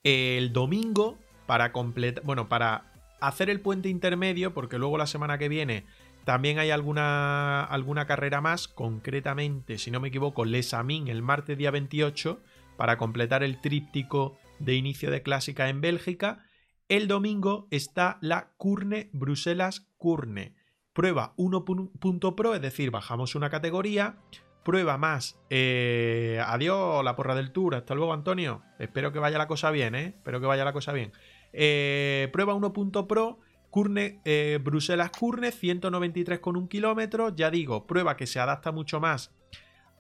el 0.05 0.53
domingo, 0.53 1.19
para 1.47 1.73
completar, 1.73 2.23
bueno, 2.25 2.49
para 2.49 2.93
hacer 3.21 3.49
el 3.51 3.61
puente 3.61 3.89
intermedio, 3.89 4.53
porque 4.53 4.79
luego 4.79 4.99
la 4.99 5.07
semana 5.07 5.39
que 5.39 5.49
viene 5.49 5.85
también 6.25 6.59
hay 6.59 6.71
alguna, 6.71 7.65
alguna 7.65 8.07
carrera 8.07 8.41
más, 8.41 8.69
concretamente, 8.69 9.79
si 9.79 9.91
no 9.91 10.01
me 10.01 10.09
equivoco, 10.09 10.45
Lesamin 10.45 11.09
el 11.09 11.23
martes 11.23 11.59
día 11.59 11.71
28, 11.71 12.41
para 12.77 12.97
completar 12.97 13.43
el 13.43 13.61
tríptico 13.61 14.39
de 14.59 14.75
inicio 14.75 15.11
de 15.11 15.23
clásica 15.23 15.69
en 15.69 15.81
Bélgica. 15.81 16.45
El 16.93 17.09
domingo 17.09 17.69
está 17.71 18.19
la 18.21 18.51
Curne 18.59 19.09
Bruselas 19.15 19.89
Curne 19.97 20.55
prueba 20.93 21.33
1.pro, 21.39 22.55
es 22.55 22.61
decir, 22.61 22.91
bajamos 22.91 23.35
una 23.35 23.49
categoría, 23.49 24.17
prueba 24.63 24.99
más, 24.99 25.41
eh, 25.49 26.39
adiós 26.47 27.03
la 27.03 27.17
porra 27.17 27.35
del 27.35 27.51
tour, 27.51 27.77
hasta 27.77 27.95
luego 27.95 28.13
Antonio, 28.13 28.61
espero 28.79 29.11
que 29.11 29.21
vaya 29.21 29.39
la 29.39 29.49
cosa 29.49 29.71
bien, 29.71 29.95
¿eh? 29.95 30.09
espero 30.19 30.39
que 30.39 30.47
vaya 30.47 30.67
la 30.67 30.75
cosa 30.75 30.93
bien. 30.93 31.13
Eh, 31.55 32.29
prueba 32.31 32.55
1.pro, 32.55 33.41
Curne, 33.71 34.21
eh, 34.27 34.59
Bruselas 34.63 35.13
Curne, 35.19 35.51
193 35.51 36.41
con 36.41 36.59
un 36.59 36.69
kilómetro, 36.69 37.35
ya 37.35 37.51
digo, 37.51 37.87
prueba 37.87 38.19
que 38.19 38.27
se 38.27 38.39
adapta 38.39 38.71
mucho 38.71 39.01
más 39.01 39.35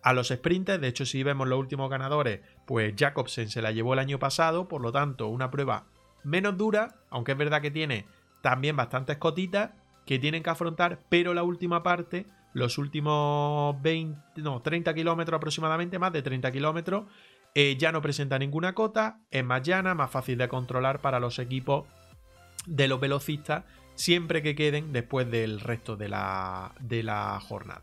a 0.03 0.13
los 0.13 0.29
sprinters, 0.29 0.83
de 0.83 0.89
hecho 0.89 1.07
si 1.07 1.23
vemos 1.23 1.49
los 1.49 1.59
últimos 1.59 1.89
ganadores, 1.89 2.41
pues 2.67 2.93
Jacobsen 2.99 3.49
se 3.49 3.63
la 3.63 3.73
llevó 3.73 3.95
el 3.95 3.99
año 3.99 4.19
pasado, 4.19 4.69
por 4.69 4.83
lo 4.83 4.93
tanto 4.93 5.29
una 5.29 5.51
prueba 5.51 5.87
menos 6.25 6.57
dura, 6.57 6.97
aunque 7.11 7.33
es 7.33 7.39
verdad 7.39 7.63
que 7.63 7.71
tiene 7.71 8.07
también 8.41 8.77
bastantes 8.77 9.19
cotitas, 9.19 9.71
que 10.07 10.19
tienen 10.19 10.43
que 10.43 10.51
afrontar, 10.51 11.01
pero 11.09 11.33
la 11.35 11.43
última 11.43 11.83
parte, 11.83 12.27
los 12.53 12.79
últimos 12.79 13.81
20, 13.83 14.43
no, 14.43 14.61
30 14.61 14.93
kilómetros 14.95 15.37
aproximadamente, 15.37 15.99
más 15.99 16.13
de 16.13 16.23
30 16.23 16.51
kilómetros, 16.51 17.05
eh, 17.55 17.77
ya 17.79 17.93
no 17.93 18.03
presenta 18.03 18.39
ninguna 18.39 18.75
cota, 18.75 19.21
es 19.31 19.45
más 19.45 19.63
llana, 19.63 19.95
más 19.95 20.11
fácil 20.11 20.39
de 20.39 20.49
controlar 20.49 21.01
para 21.01 21.21
los 21.21 21.39
equipos 21.39 21.87
de 22.67 22.89
los 22.89 23.01
velocistas, 23.01 23.65
siempre 23.95 24.43
que 24.43 24.55
queden 24.55 24.93
después 24.93 25.31
del 25.31 25.61
resto 25.61 25.97
de 25.97 26.09
la, 26.09 26.73
de 26.81 27.03
la 27.03 27.39
jornada. 27.41 27.83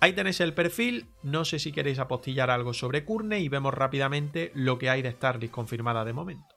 Ahí 0.00 0.12
tenéis 0.14 0.40
el 0.40 0.52
perfil, 0.52 1.06
no 1.22 1.44
sé 1.44 1.58
si 1.58 1.70
queréis 1.70 2.00
apostillar 2.00 2.50
algo 2.50 2.74
sobre 2.74 3.04
Curne 3.04 3.38
y 3.38 3.48
vemos 3.48 3.72
rápidamente 3.72 4.50
lo 4.54 4.76
que 4.76 4.90
hay 4.90 5.00
de 5.00 5.12
Starlist 5.12 5.54
confirmada 5.54 6.04
de 6.04 6.12
momento. 6.12 6.51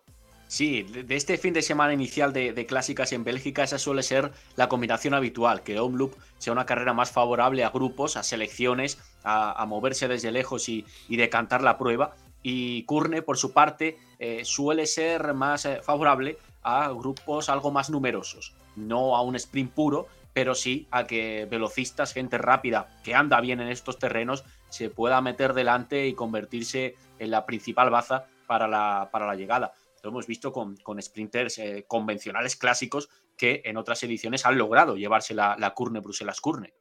Sí, 0.48 0.84
de 0.84 1.16
este 1.16 1.38
fin 1.38 1.54
de 1.54 1.64
semana 1.64 1.94
inicial 1.94 2.32
de, 2.32 2.66
clásicas 2.68 3.12
en 3.14 3.24
Bélgica, 3.24 3.64
esa 3.64 3.80
suele 3.80 4.04
ser 4.04 4.32
la 4.56 4.70
combinación 4.70 5.16
habitual, 5.16 5.64
que 5.64 5.80
Omloop 5.80 6.14
sea 6.38 6.54
una 6.54 6.68
carrera 6.68 6.94
más 6.94 7.12
favorable 7.12 7.64
a 7.64 7.72
grupos, 7.72 8.16
a 8.16 8.24
selecciones, 8.24 9.00
a, 9.24 9.66
moverse 9.66 10.08
desde 10.08 10.32
lejos 10.32 10.70
y, 10.70 10.86
decantar 11.10 11.64
la 11.64 11.78
prueba. 11.78 12.16
Y 12.44 12.84
Curne, 12.84 13.24
por 13.24 13.38
su 13.38 13.54
parte, 13.54 13.98
eh, 14.20 14.46
suele 14.46 14.86
ser 14.86 15.34
más 15.34 15.66
eh, 15.66 15.80
favorable 15.82 16.38
a 16.62 16.90
grupos 16.90 17.50
algo 17.50 17.72
más 17.72 17.90
numerosos, 17.90 18.54
no 18.76 19.16
a 19.16 19.22
un 19.24 19.36
sprint 19.36 19.72
puro, 19.72 20.08
pero 20.32 20.54
sí 20.54 20.88
a 20.92 21.06
que 21.06 21.48
velocistas, 21.50 22.14
gente 22.14 22.38
rápida 22.38 23.00
que 23.04 23.16
anda 23.16 23.42
bien 23.42 23.62
en 23.62 23.70
estos 23.70 23.98
terrenos, 23.98 24.44
se 24.70 24.92
pueda 24.92 25.22
meter 25.22 25.54
delante 25.54 26.06
y 26.06 26.14
convertirse 26.14 26.96
en 27.18 27.32
la 27.32 27.48
principal 27.48 27.90
baza 27.90 28.28
para 28.46 28.68
la 28.68 29.36
llegada. 29.36 29.74
Lo 30.06 30.12
hemos 30.12 30.28
visto 30.28 30.54
con, 30.54 30.78
sprinters 31.02 31.58
eh, 31.58 31.86
convencionales 31.88 32.56
clásicos 32.56 33.10
que 33.36 33.64
en 33.66 33.76
otras 33.76 34.04
ediciones 34.04 34.46
han 34.46 34.56
logrado 34.56 34.96
llevarse 34.96 35.34
la, 35.34 35.56
la 35.58 35.74
Curne 35.74 36.00
Bruselas 36.00 36.40
Curne. 36.40 36.76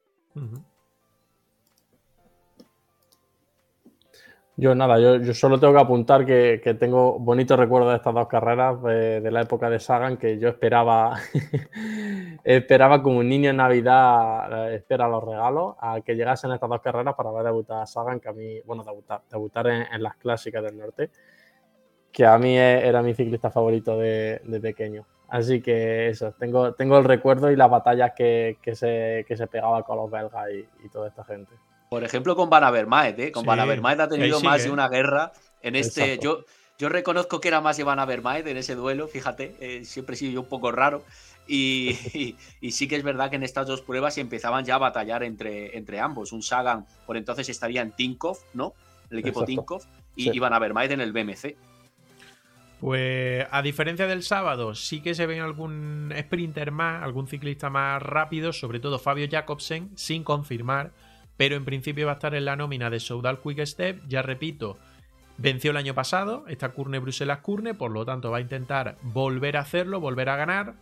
Yo 4.56 4.72
nada, 4.76 5.01
yo, 5.01 5.34
solo 5.34 5.59
tengo 5.59 5.72
que 5.72 5.80
apuntar 5.80 6.24
que, 6.24 6.76
tengo 6.78 7.18
bonitos 7.18 7.59
recuerdos 7.59 7.90
de 7.90 7.96
estas 7.96 8.14
dos 8.14 8.28
carreras 8.28 8.80
de, 8.82 9.30
la 9.30 9.40
época 9.40 9.68
de 9.68 9.80
Sagan, 9.80 10.16
que 10.16 10.38
yo 10.38 10.48
esperaba, 10.48 11.18
esperaba 12.44 13.02
como 13.02 13.18
un 13.18 13.28
niño 13.28 13.51
en 13.51 13.56
Navidad 13.56 14.68
eh, 14.68 14.76
espera 14.76 15.09
los 15.09 15.24
regalos, 15.24 15.74
a 15.80 16.02
que 16.02 16.14
llegasen 16.14 16.52
estas 16.52 16.70
dos 16.70 16.80
carreras 16.82 17.14
para 17.14 17.32
ver 17.32 17.44
debutar 17.44 17.82
a 17.82 17.86
Sagan, 17.86 18.20
que 18.20 18.28
a 18.28 18.32
mí, 18.32 18.60
bueno, 18.64 18.84
debutar, 18.84 19.22
debutar 19.28 19.66
en, 19.66 20.02
las 20.02 20.16
clásicas 20.16 20.62
del 20.62 20.78
norte, 20.78 21.10
que 22.14 22.24
a 22.24 22.38
mí 22.38 22.56
e, 22.56 22.88
era 22.88 23.02
mi 23.02 23.12
ciclista 23.12 23.50
favorito 23.50 23.98
de, 23.98 24.40
pequeño. 24.62 25.04
Así 25.28 25.60
que 25.60 26.08
eso, 26.08 26.32
tengo, 26.38 26.72
tengo 26.72 26.96
el 26.96 27.04
recuerdo 27.04 27.50
y 27.50 27.56
las 27.56 27.68
batallas 27.68 28.12
que, 28.16 28.56
se, 28.72 29.26
que 29.28 29.36
se 29.36 29.46
pegaba 29.48 29.82
con 29.82 29.98
los 29.98 30.10
belgas 30.10 30.46
y 30.82 30.88
toda 30.88 31.08
esta 31.08 31.24
gente. 31.24 31.52
Por 31.94 32.02
ejemplo, 32.02 32.34
con 32.34 32.50
Van 32.50 32.64
Avermaet, 32.64 33.18
¿eh? 33.20 33.30
Con 33.30 33.46
Van 33.46 33.60
Avermaet 33.60 34.00
ha 34.00 34.08
tenido 34.08 34.40
más 34.40 34.64
de 34.64 34.70
una 34.70 34.88
guerra 34.88 35.32
en 35.62 35.76
este. 35.76 36.18
Yo, 36.18 36.44
yo 36.76 36.88
reconozco 36.88 37.40
que 37.40 37.46
era 37.46 37.60
más 37.60 37.76
de 37.76 37.84
Van 37.84 38.00
Avermaet 38.00 38.46
en 38.48 38.56
ese 38.56 38.74
duelo, 38.74 39.06
fíjate, 39.06 39.54
eh, 39.60 39.84
siempre 39.84 40.14
he 40.14 40.18
sido 40.18 40.32
yo 40.32 40.40
un 40.40 40.48
poco 40.48 40.72
raro. 40.72 41.04
Y, 41.46 42.36
y, 42.62 42.70
sí 42.70 42.88
que 42.88 42.96
es 42.96 43.02
verdad 43.02 43.28
que 43.28 43.36
en 43.36 43.42
estas 43.42 43.66
dos 43.66 43.82
pruebas 43.82 44.16
empezaban 44.16 44.64
ya 44.64 44.76
a 44.76 44.78
batallar 44.78 45.22
entre, 45.22 45.76
entre 45.76 46.00
ambos. 46.00 46.32
Un 46.32 46.42
Sagan 46.42 46.86
por 47.04 47.18
entonces 47.18 47.50
estaría 47.50 47.82
en 47.82 47.92
Tinkoff, 47.92 48.44
¿no? 48.54 48.72
El 49.10 49.18
equipo 49.18 49.44
Tinkoff, 49.44 49.84
y, 50.16 50.38
Van 50.38 50.54
Avermaet 50.54 50.92
en 50.92 51.02
el 51.02 51.12
BMC. 51.12 51.54
Pues 52.85 53.47
a 53.51 53.62
diferencia 53.62 54.06
del 54.06 54.23
sábado, 54.23 54.74
sí 54.74 55.01
que 55.01 55.15
se 55.15 55.27
ve 55.27 55.40
algún 55.40 56.12
sprinter 56.15 56.70
más, 56.70 57.02
algún 57.02 57.27
ciclista 57.27 57.70
más 57.70 58.02
rápido, 58.02 58.52
sobre 58.52 58.78
todo 58.78 58.98
Fabio 58.98 59.27
Jacobsen, 59.31 59.90
sin 59.94 60.23
confirmar 60.23 60.93
pero 61.36 61.56
en 61.56 61.65
principio 61.65 62.06
va 62.06 62.12
a 62.12 62.15
estar 62.15 62.35
en 62.35 62.44
la 62.44 62.56
nómina 62.56 62.90
de 62.90 63.01
Soudal 63.01 63.40
Quick 63.40 63.65
Step. 63.65 64.02
Ya 64.09 64.23
repito, 64.23 64.78
venció 65.36 65.73
el 65.73 65.77
año 65.77 65.94
pasado, 65.94 66.44
esta 66.48 66.70
Curne 66.70 66.98
Bruselas 66.98 67.40
Curne, 67.40 67.74
por 67.74 67.90
lo 67.90 68.05
tanto 68.05 68.31
va 68.31 68.39
a 68.39 68.43
intentar 68.43 68.97
volver 69.02 69.56
a 69.56 69.61
hacerlo, 69.61 70.01
volver 70.01 70.28
a 70.28 70.36
ganar. 70.36 70.74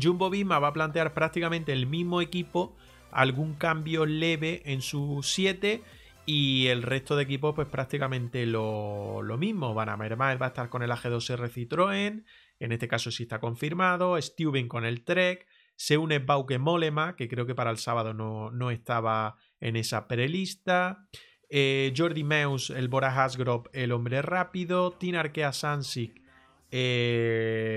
Jumbo 0.00 0.30
Visma 0.30 0.58
va 0.58 0.68
a 0.68 0.72
plantear 0.72 1.14
prácticamente 1.14 1.72
el 1.72 1.86
mismo 1.86 2.20
equipo, 2.20 2.74
algún 3.10 3.54
cambio 3.54 4.06
leve 4.06 4.62
en 4.64 4.82
su 4.82 5.20
7 5.22 5.82
y 6.26 6.68
el 6.68 6.82
resto 6.82 7.16
de 7.16 7.24
equipos 7.24 7.54
pues 7.54 7.68
prácticamente 7.68 8.46
lo, 8.46 9.22
mismo. 9.38 9.74
Van 9.74 9.88
a 9.88 9.96
Mermaid 9.96 10.40
va 10.40 10.46
a 10.46 10.48
estar 10.48 10.68
con 10.68 10.82
el 10.82 10.90
AG2R 10.90 11.50
Citroën, 11.50 12.24
en 12.60 12.72
este 12.72 12.88
caso 12.88 13.10
sí 13.10 13.24
está 13.24 13.40
confirmado, 13.40 14.20
Steuben 14.20 14.68
con 14.68 14.84
el 14.84 15.04
Trek, 15.04 15.46
se 15.74 15.98
une 15.98 16.18
Bauke 16.20 16.58
Molema, 16.58 17.16
que 17.16 17.28
creo 17.28 17.46
que 17.46 17.54
para 17.54 17.70
el 17.70 17.78
sábado 17.78 18.14
no, 18.14 18.50
no 18.50 18.70
estaba 18.70 19.36
en 19.60 19.76
esa 19.76 20.06
prelista. 20.06 21.08
Eh, 21.48 21.92
Jordi 21.94 22.24
Meus, 22.24 22.70
el 22.70 22.88
Bora 22.88 23.10
Hasgrove, 23.14 23.68
el 23.72 23.92
hombre 23.92 24.22
rápido. 24.22 24.92
Tinarkea 24.92 25.52
Sansik, 25.52 26.22
eh, 26.70 27.76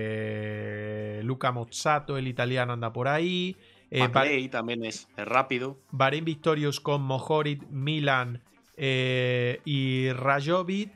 Luca 1.26 1.52
Mozzato, 1.52 2.18
el 2.18 2.30
italiano, 2.30 2.72
anda 2.74 2.94
por 2.94 3.10
ahí. 3.10 3.58
Eh, 3.92 4.50
también 4.50 4.84
es, 4.84 5.08
rápido. 5.16 5.80
Bahrein 5.92 6.26
Victorious 6.26 6.80
con 6.80 7.02
Mohorit, 7.04 7.64
Milan 7.70 8.42
eh, 8.78 9.62
y 9.66 10.12
Rajovic. 10.12 10.92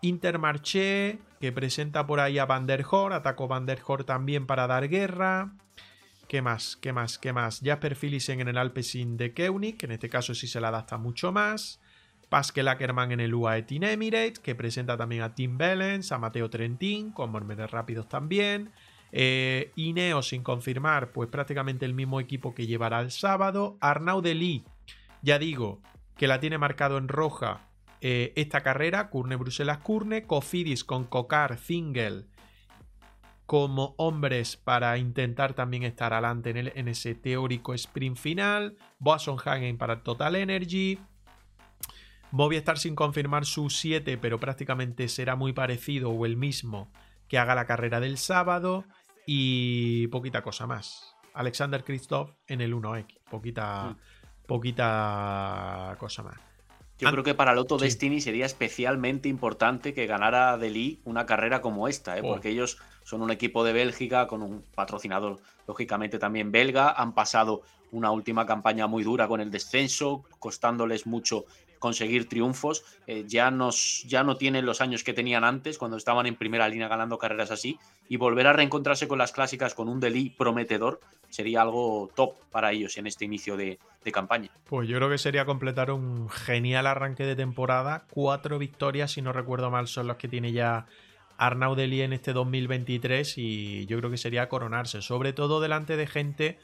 Intermarché, 0.00 1.18
que 1.40 1.50
presenta 1.50 2.06
por 2.06 2.20
ahí 2.20 2.38
a 2.38 2.46
Van 2.46 2.66
der 2.66 2.84
Hoor. 2.88 3.12
Atacó 3.12 3.48
Van 3.48 3.66
der 3.66 3.80
Hoor 3.84 4.04
también 4.04 4.46
para 4.46 4.66
dar 4.66 4.88
guerra. 4.88 5.52
¿Qué 6.28 6.42
más? 6.42 6.76
¿Qué 6.76 6.92
más? 6.92 7.18
¿Qué 7.18 7.32
más? 7.32 7.60
Jasper 7.64 7.96
Philipsen 7.96 8.40
en 8.40 8.48
el 8.48 8.58
Alpecin 8.58 9.16
de 9.16 9.32
Keunig, 9.32 9.78
que 9.78 9.86
en 9.86 9.92
este 9.92 10.10
caso 10.10 10.34
sí 10.34 10.46
se 10.46 10.60
le 10.60 10.66
adapta 10.66 10.98
mucho 10.98 11.32
más. 11.32 11.80
Pascal 12.28 12.68
Ackermann 12.68 13.12
en 13.12 13.20
el 13.20 13.34
UAE 13.34 13.62
Team 13.62 13.84
Emirates, 13.84 14.38
que 14.38 14.54
presenta 14.54 14.96
también 14.96 15.22
a 15.22 15.34
Tim 15.34 15.56
Bellens, 15.56 16.12
a 16.12 16.18
Mateo 16.18 16.50
Trentin, 16.50 17.12
con 17.12 17.30
Mormedes 17.30 17.70
rápidos 17.70 18.08
también. 18.08 18.70
Eh, 19.12 19.72
Ineo 19.76 20.22
sin 20.22 20.42
confirmar, 20.42 21.12
pues 21.12 21.28
prácticamente 21.28 21.86
el 21.86 21.94
mismo 21.94 22.20
equipo 22.20 22.54
que 22.54 22.66
llevará 22.66 23.00
el 23.00 23.10
sábado. 23.10 23.78
Arnaud 23.80 24.22
Delis, 24.22 24.62
ya 25.22 25.38
digo, 25.38 25.80
que 26.16 26.28
la 26.28 26.40
tiene 26.40 26.58
marcado 26.58 26.98
en 26.98 27.08
roja 27.08 27.68
eh, 28.00 28.32
esta 28.36 28.62
carrera, 28.62 29.08
Curne 29.10 29.36
Bruselas 29.36 29.78
Curne. 29.78 30.24
Cofidis 30.24 30.84
con 30.84 31.04
Cocar, 31.04 31.58
Zingel 31.58 32.26
como 33.48 33.94
hombres 33.96 34.58
para 34.58 34.98
intentar 34.98 35.54
también 35.54 35.82
estar 35.82 36.12
adelante 36.12 36.50
en, 36.50 36.70
en 36.74 36.86
ese 36.86 37.14
teórico 37.14 37.72
sprint 37.72 38.18
final. 38.18 38.76
Boasson 38.98 39.38
Hagen 39.42 39.78
para 39.78 40.02
Total 40.02 40.36
Energy. 40.36 40.98
estar 42.52 42.76
sin 42.76 42.94
confirmar 42.94 43.46
su 43.46 43.70
7, 43.70 44.18
pero 44.18 44.38
prácticamente 44.38 45.08
será 45.08 45.34
muy 45.34 45.54
parecido 45.54 46.10
o 46.10 46.26
el 46.26 46.36
mismo 46.36 46.92
que 47.26 47.38
haga 47.38 47.54
la 47.54 47.64
carrera 47.64 48.00
del 48.00 48.18
sábado. 48.18 48.84
Y 49.30 50.06
poquita 50.06 50.40
cosa 50.40 50.66
más. 50.66 51.14
Alexander 51.34 51.84
Christoph 51.84 52.30
en 52.46 52.62
el 52.62 52.72
1X. 52.74 53.18
Poquita, 53.30 53.90
mm. 53.90 54.46
poquita 54.46 55.96
cosa 55.98 56.22
más. 56.22 56.38
Yo 56.96 57.10
creo 57.10 57.22
que 57.22 57.34
para 57.34 57.54
Lotto 57.54 57.76
Destiny 57.76 58.22
sería 58.22 58.46
especialmente 58.46 59.28
importante 59.28 59.92
que 59.92 60.06
ganara 60.06 60.56
Deli 60.56 61.02
una 61.04 61.26
carrera 61.26 61.60
como 61.60 61.88
esta, 61.88 62.16
¿eh? 62.16 62.22
Oh. 62.24 62.28
porque 62.28 62.48
ellos 62.48 62.78
son 63.04 63.20
un 63.20 63.30
equipo 63.30 63.64
de 63.64 63.74
Bélgica 63.74 64.26
con 64.28 64.42
un 64.42 64.64
patrocinador, 64.74 65.40
lógicamente 65.66 66.18
también 66.18 66.50
belga. 66.50 66.90
Han 66.90 67.12
pasado 67.12 67.60
una 67.90 68.10
última 68.10 68.46
campaña 68.46 68.86
muy 68.86 69.04
dura 69.04 69.28
con 69.28 69.42
el 69.42 69.50
descenso, 69.50 70.24
costándoles 70.38 71.06
mucho 71.06 71.44
conseguir 71.78 72.28
triunfos. 72.28 72.84
Eh, 73.06 73.24
ya, 73.26 73.50
nos, 73.50 74.04
ya 74.04 74.24
no 74.24 74.36
tienen 74.36 74.66
los 74.66 74.80
años 74.80 75.04
que 75.04 75.12
tenían 75.12 75.44
antes, 75.44 75.78
cuando 75.78 75.96
estaban 75.96 76.26
en 76.26 76.36
primera 76.36 76.68
línea 76.68 76.88
ganando 76.88 77.18
carreras 77.18 77.50
así. 77.50 77.78
Y 78.08 78.16
volver 78.16 78.46
a 78.46 78.52
reencontrarse 78.52 79.08
con 79.08 79.18
las 79.18 79.32
clásicas 79.32 79.74
con 79.74 79.88
un 79.88 80.00
Delhi 80.00 80.30
prometedor 80.30 81.00
sería 81.28 81.62
algo 81.62 82.10
top 82.14 82.34
para 82.50 82.72
ellos 82.72 82.96
en 82.96 83.06
este 83.06 83.24
inicio 83.24 83.56
de, 83.56 83.78
campaña. 84.12 84.48
Pues 84.64 84.88
yo 84.88 84.96
creo 84.96 85.10
que 85.10 85.18
sería 85.18 85.44
completar 85.44 85.90
un 85.90 86.30
genial 86.30 86.86
arranque 86.86 87.26
de 87.26 87.36
temporada. 87.36 88.06
Cuatro 88.08 88.58
victorias, 88.58 89.12
si 89.12 89.20
no 89.20 89.34
recuerdo 89.34 89.70
mal, 89.70 89.86
son 89.86 90.06
las 90.06 90.16
que 90.16 90.28
tiene 90.28 90.52
ya 90.52 90.86
Arnaud 91.36 91.78
en 91.78 92.14
este 92.14 92.32
2023 92.32 93.36
y 93.36 93.84
yo 93.84 93.98
creo 93.98 94.10
que 94.10 94.16
sería 94.16 94.48
coronarse, 94.48 95.02
sobre 95.02 95.34
todo 95.34 95.60
delante 95.60 95.98
de 95.98 96.06
gente 96.06 96.58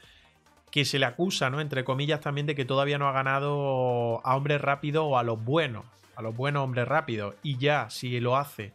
que 0.75 0.83
se 0.83 0.99
le 0.99 1.05
acusa, 1.05 1.49
¿no? 1.49 1.61
Entre 1.61 1.85
comillas 1.85 2.19
también 2.19 2.47
de 2.47 2.53
que 2.53 2.65
todavía 2.65 2.97
no 2.97 3.07
ha 3.07 3.13
ganado 3.13 4.19
a 4.25 4.35
hombres 4.35 4.59
rápidos 4.59 5.05
o 5.07 5.17
a 5.17 5.23
los 5.23 5.41
buenos, 5.41 5.85
a 6.17 6.21
los 6.21 6.35
buenos 6.35 6.65
hombres 6.65 6.85
rápidos. 6.85 7.33
Y 7.43 7.57
ya, 7.57 7.89
si 7.89 8.19
lo 8.19 8.35
hace 8.35 8.73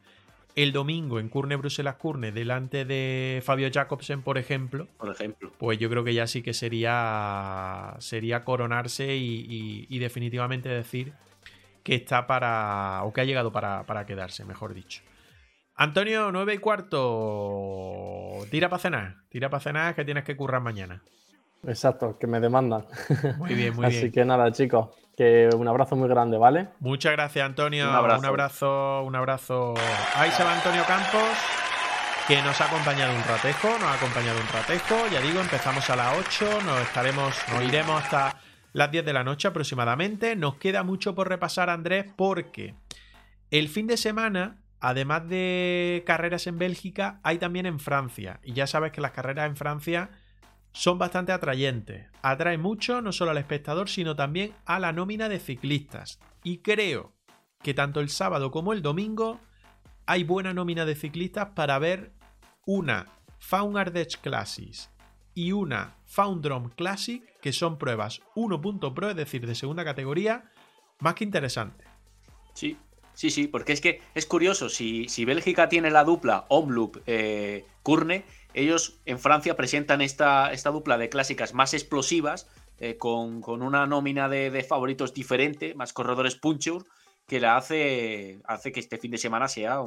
el 0.57 0.73
domingo 0.73 1.21
en 1.21 1.29
Curne 1.29 1.57
Bruselas 1.57 1.97
Curne 1.97 2.33
delante 2.33 2.87
de 2.87 3.43
Fabio 3.45 3.69
Jacobsen, 3.71 4.23
por 4.23 4.39
ejemplo, 4.39 4.89
por 4.97 5.11
ejemplo, 5.11 5.53
pues 5.59 5.79
yo 5.79 5.91
creo 5.91 6.03
que 6.03 6.15
ya 6.15 6.27
sí 6.27 6.41
que 6.41 6.55
sería 6.55 7.97
sería 7.99 8.45
coronarse 8.45 9.17
y, 9.17 9.99
definitivamente 9.99 10.71
decir 10.71 11.13
que 11.83 11.97
está 11.97 12.27
para 12.27 13.03
o 13.05 13.13
que 13.13 13.21
ha 13.21 13.25
llegado 13.25 13.53
para, 13.53 13.85
para 13.85 14.07
quedarse, 14.07 14.47
mejor 14.47 14.73
dicho. 14.73 15.03
Antonio, 15.75 16.33
9 16.33 16.55
y 16.55 16.59
cuarto. 16.59 18.47
Tira 18.51 18.71
para 18.71 18.81
cenar. 18.81 19.17
Tira 19.29 19.51
para 19.51 19.61
cenar 19.61 19.95
que 19.95 20.07
tienes 20.07 20.25
que 20.25 20.35
currar 20.35 20.63
mañana. 20.63 21.03
Exacto, 21.67 22.19
que 22.19 22.27
me 22.27 22.41
demandan. 22.41 22.87
Muy 23.39 23.55
bien, 23.55 23.75
muy 23.75 23.87
bien. 23.89 23.99
Así 23.99 24.11
que 24.11 24.25
nada, 24.25 24.51
chicos, 24.53 24.89
que 25.17 25.51
un 25.55 25.69
abrazo 25.69 25.97
muy 25.97 26.09
grande, 26.09 26.39
¿vale? 26.39 26.69
Muchas 26.81 27.13
gracias, 27.13 27.45
Antonio. 27.45 27.89
Un 27.89 27.95
abrazo. 27.95 28.21
Un 28.21 28.27
abrazo, 28.27 29.03
un 29.03 29.17
abrazo. 29.17 29.75
Ahí 30.17 30.31
se 30.31 30.43
va 30.45 30.55
Antonio 30.55 30.83
Campos, 30.87 31.37
que 32.27 32.41
nos 32.43 32.61
ha 32.61 32.65
acompañado 32.65 33.15
un 33.15 33.25
ratejo, 33.25 33.69
nos 33.69 33.83
ha 33.83 33.95
acompañado 33.95 34.41
un 34.41 34.49
ratejo. 34.49 34.97
Ya 35.13 35.21
digo, 35.21 35.41
empezamos 35.41 35.89
a 35.91 35.97
las 35.97 36.19
8, 36.19 36.63
nos 36.65 36.81
estaremos, 36.81 37.35
nos 37.53 37.65
iremos 37.65 38.03
hasta 38.03 38.37
las 38.73 38.91
10 38.91 39.05
de 39.05 39.13
la 39.13 39.25
noche 39.25 39.49
aproximadamente. 39.49 40.37
Nos 40.37 40.57
queda 40.57 40.83
mucho 40.83 41.15
por 41.15 41.29
repasar, 41.29 41.69
Andrés, 41.69 42.07
porque 42.17 42.75
el 43.51 43.69
fin 43.69 43.87
de 43.87 43.97
semana 43.97 44.57
además 44.81 45.29
de 45.29 46.03
carreras 46.07 46.47
en 46.47 46.59
Bélgica, 46.59 47.21
hay 47.23 47.39
también 47.39 47.67
en 47.67 47.79
Francia. 47.79 48.41
Y 48.43 48.55
ya 48.55 48.67
sabes 48.67 48.93
que 48.93 49.01
las 49.01 49.13
carreras 49.13 49.47
en 49.47 49.57
Francia 49.57 50.11
son 50.73 50.99
bastante 50.99 51.33
atrayentes. 51.33 52.07
Atrae 52.23 52.59
mucho 52.59 53.01
no 53.01 53.13
solo 53.13 53.33
al 53.33 53.39
espectador, 53.39 53.89
sino 53.89 54.17
también 54.17 54.55
a 54.65 54.79
la 54.79 54.93
nómina 54.93 55.29
de 55.29 55.39
ciclistas. 55.39 56.21
Y 56.43 56.59
creo 56.59 57.13
que 57.63 57.75
tanto 57.75 58.01
el 58.01 58.09
sábado 58.09 58.51
como 58.51 58.73
el 58.73 58.83
domingo 58.83 59.41
hay 60.07 60.25
buena 60.25 60.55
nómina 60.55 60.85
de 60.85 60.95
ciclistas 60.95 61.51
para 61.55 61.79
ver 61.79 62.13
una 62.67 63.07
Faun 63.39 63.75
Ardèche 63.75 64.19
Classics 64.21 64.91
y 65.35 65.53
una 65.53 65.97
Foundrom 66.07 66.71
Classic, 66.71 67.23
que 67.41 67.53
son 67.53 67.79
pruebas 67.79 68.21
1.pro, 68.35 69.11
es 69.11 69.17
decir, 69.17 69.47
de 69.47 69.55
segunda 69.55 69.85
categoría, 69.85 70.51
más 70.99 71.15
que 71.15 71.25
interesante. 71.25 71.85
Sí, 72.55 72.77
Sí, 73.13 73.31
sí, 73.31 73.49
porque 73.49 73.73
es 73.73 73.83
que 73.83 74.01
es 74.15 74.25
curioso, 74.25 74.71
si, 74.71 75.09
si 75.09 75.27
Bélgica 75.27 75.69
tiene 75.69 75.91
la 75.91 76.05
dupla 76.05 76.47
Omloop 76.49 77.03
eh, 77.07 77.67
ellos 78.55 79.01
en 79.05 79.19
Francia 79.19 79.57
presentan 79.57 80.01
esta, 80.01 80.53
esta 80.53 80.71
dupla 80.71 80.99
de 80.99 81.09
clásicas 81.09 81.55
más 81.55 81.75
explosivas, 81.75 82.49
eh, 82.79 82.97
con, 82.97 83.43
una 83.47 83.87
nómina 83.87 84.29
de, 84.29 84.65
favoritos 84.65 85.13
diferente, 85.13 85.75
más 85.75 85.93
corredores 85.93 86.37
puncheur, 86.37 86.85
que 87.27 87.39
la 87.39 87.57
hace, 87.57 88.41
hace 88.45 88.73
que 88.73 88.81
este 88.81 88.97
fin 88.99 89.11
de 89.11 89.19
semana 89.19 89.49
sea 89.49 89.83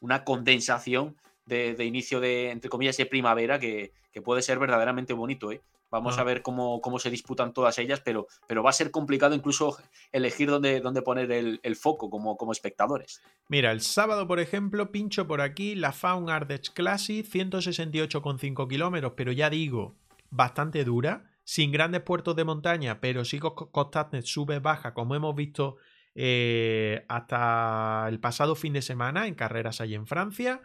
una 0.00 0.24
condensación 0.24 1.16
de, 1.44 1.84
inicio 1.84 2.20
de, 2.20 2.50
entre 2.50 2.70
comillas, 2.70 2.96
de 2.96 3.06
primavera 3.06 3.58
que, 3.58 3.92
puede 4.24 4.42
ser 4.42 4.58
verdaderamente 4.58 5.12
bonito. 5.12 5.52
¿eh? 5.52 5.60
Vamos 5.90 6.18
a 6.18 6.24
ver 6.24 6.42
cómo, 6.42 6.80
cómo, 6.80 6.98
se 6.98 7.10
disputan 7.10 7.52
todas 7.52 7.78
ellas, 7.78 8.00
pero, 8.04 8.26
pero 8.46 8.62
va 8.62 8.70
a 8.70 8.74
ser 8.74 8.90
complicado 8.90 9.34
incluso 9.34 9.78
elegir 10.12 10.50
dónde, 10.50 10.80
dónde 10.80 11.02
poner 11.02 11.30
el, 11.32 11.76
foco 11.76 12.10
como, 12.10 12.36
como 12.36 12.52
espectadores. 12.52 13.22
Mira, 13.48 13.72
el 13.72 13.80
sábado, 13.80 14.26
por 14.26 14.40
ejemplo, 14.40 14.92
pincho 14.92 15.26
por 15.26 15.40
aquí 15.40 15.74
la 15.74 15.92
Faun 15.92 16.28
Ardech 16.28 16.72
Classic, 16.74 17.26
168,5 17.26 18.68
kilómetros, 18.68 19.12
pero 19.16 19.32
ya 19.32 19.48
digo, 19.48 19.96
bastante 20.30 20.84
dura, 20.84 21.30
sin 21.44 21.72
grandes 21.72 22.02
puertos 22.02 22.36
de 22.36 22.44
montaña, 22.44 23.00
pero 23.00 23.24
sí 23.24 23.38
constantes 23.38 24.26
sube 24.28 24.58
baja, 24.58 24.92
como 24.92 25.14
hemos 25.14 25.34
visto 25.34 25.76
eh, 26.14 27.06
hasta 27.08 28.06
el 28.08 28.20
pasado 28.20 28.54
fin 28.54 28.74
de 28.74 28.82
semana 28.82 29.26
en 29.26 29.34
carreras 29.34 29.80
allí 29.80 29.94
en 29.94 30.06
Francia. 30.06 30.60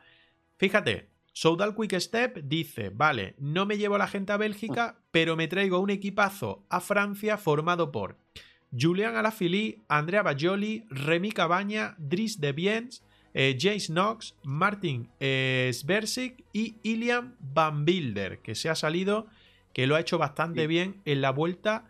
Fíjate, 0.57 1.12
Soudal 1.33 1.75
Quick 1.75 1.99
Step 1.99 2.43
dice, 2.43 2.89
vale, 2.89 3.35
no 3.39 3.65
me 3.65 3.77
llevo 3.77 3.95
a 3.95 3.97
la 3.97 4.07
gente 4.07 4.31
a 4.31 4.37
Bélgica, 4.37 4.99
pero 5.11 5.35
me 5.35 5.47
traigo 5.47 5.79
un 5.79 5.89
equipazo 5.89 6.63
a 6.69 6.79
Francia 6.79 7.37
formado 7.37 7.91
por 7.91 8.17
Julian 8.71 9.15
Alaphilippe, 9.15 9.81
Andrea 9.87 10.21
Bajoli, 10.21 10.85
Remy 10.89 11.31
Cabaña, 11.31 11.95
Dries 11.97 12.39
de 12.39 12.51
Biens, 12.51 13.03
eh, 13.33 13.57
Jace 13.59 13.87
Knox, 13.87 14.35
Martin 14.43 15.09
eh, 15.19 15.71
y 16.53 16.75
Ilian 16.83 17.35
Van 17.39 17.83
Bilder, 17.83 18.39
que 18.39 18.53
se 18.53 18.69
ha 18.69 18.75
salido, 18.75 19.27
que 19.73 19.87
lo 19.87 19.95
ha 19.95 19.99
hecho 19.99 20.19
bastante 20.19 20.67
bien 20.67 21.01
en 21.05 21.21
la 21.21 21.31
vuelta 21.31 21.85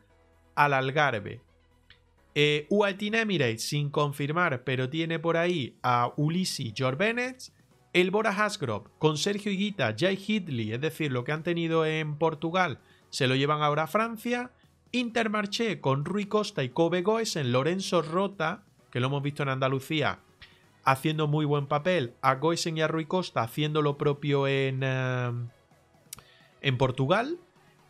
al 0.56 0.74
Algarve. 0.74 1.42
Eh, 2.36 2.68
Emirates 2.70 3.62
sin 3.62 3.90
confirmar, 3.90 4.64
pero 4.64 4.90
tiene 4.90 5.20
por 5.20 5.38
ahí 5.38 5.78
a 5.84 6.14
Ulisi 6.16 6.74
Jorbenets. 6.76 7.54
El 7.94 8.10
Bora 8.10 8.32
Hasgrove 8.32 8.90
con 8.98 9.18
Sergio 9.20 9.52
Higuita, 9.52 9.96
Jay 9.96 10.18
Hidley, 10.28 10.74
es 10.74 10.82
decir, 10.82 11.12
lo 11.12 11.24
que 11.24 11.32
han 11.32 11.44
tenido 11.44 11.86
en 11.86 12.18
Portugal, 12.18 12.80
se 13.12 13.28
lo 13.28 13.36
llevan 13.36 13.62
ahora 13.62 13.84
a 13.84 13.88
Francia. 13.88 14.50
Intermarché 14.92 15.80
con 15.80 16.04
Rui 16.04 16.26
Costa 16.26 16.64
y 16.64 16.70
Kobe 16.70 17.04
en 17.36 17.52
Lorenzo 17.52 18.02
Rota, 18.02 18.64
que 18.92 19.00
lo 19.00 19.08
hemos 19.08 19.22
visto 19.22 19.44
en 19.44 19.50
Andalucía, 19.50 20.20
haciendo 20.84 21.28
muy 21.28 21.46
buen 21.46 21.68
papel. 21.68 22.16
A 22.24 22.36
Goesen 22.36 22.78
y 22.80 22.82
a 22.82 22.88
Rui 22.88 23.06
Costa 23.06 23.44
haciendo 23.44 23.84
lo 23.84 23.96
propio 23.96 24.48
en, 24.48 24.82
eh, 24.82 25.32
en 26.62 26.78
Portugal. 26.80 27.38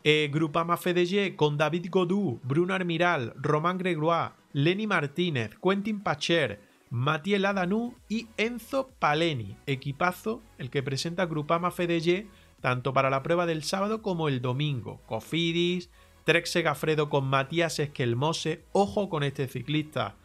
Eh, 0.04 0.30
Grupama 0.34 0.76
FDG 0.76 1.38
con 1.38 1.58
David 1.58 1.88
Godú, 1.90 2.42
Bruno 2.44 2.74
Armiral, 2.74 3.34
Román 3.38 3.78
Gregoire, 3.78 4.34
Lenny 4.52 4.86
Martínez, 4.86 5.52
Quentin 5.64 6.02
Pacher, 6.02 6.60
Mathieu 6.94 7.40
Ladanu 7.40 7.96
y 8.08 8.28
Enzo 8.38 8.92
Paleni. 9.00 9.58
Equipazo 9.66 10.44
el 10.60 10.70
que 10.70 10.84
presenta 10.84 11.26
Grupama 11.26 11.72
FDG 11.72 12.28
tanto 12.62 12.94
para 12.94 13.10
la 13.10 13.24
prueba 13.24 13.48
del 13.48 13.64
sábado 13.64 14.04
como 14.04 14.28
el 14.28 14.44
domingo. 14.44 15.02
Cofidis, 15.08 15.90
Trek 16.24 16.46
Segafredo 16.46 17.10
con 17.10 17.26
Matías 17.26 17.80
Esquelmose. 17.80 18.62
Ojo 18.74 19.10
con 19.10 19.24
este 19.24 19.48
ciclista 19.48 20.18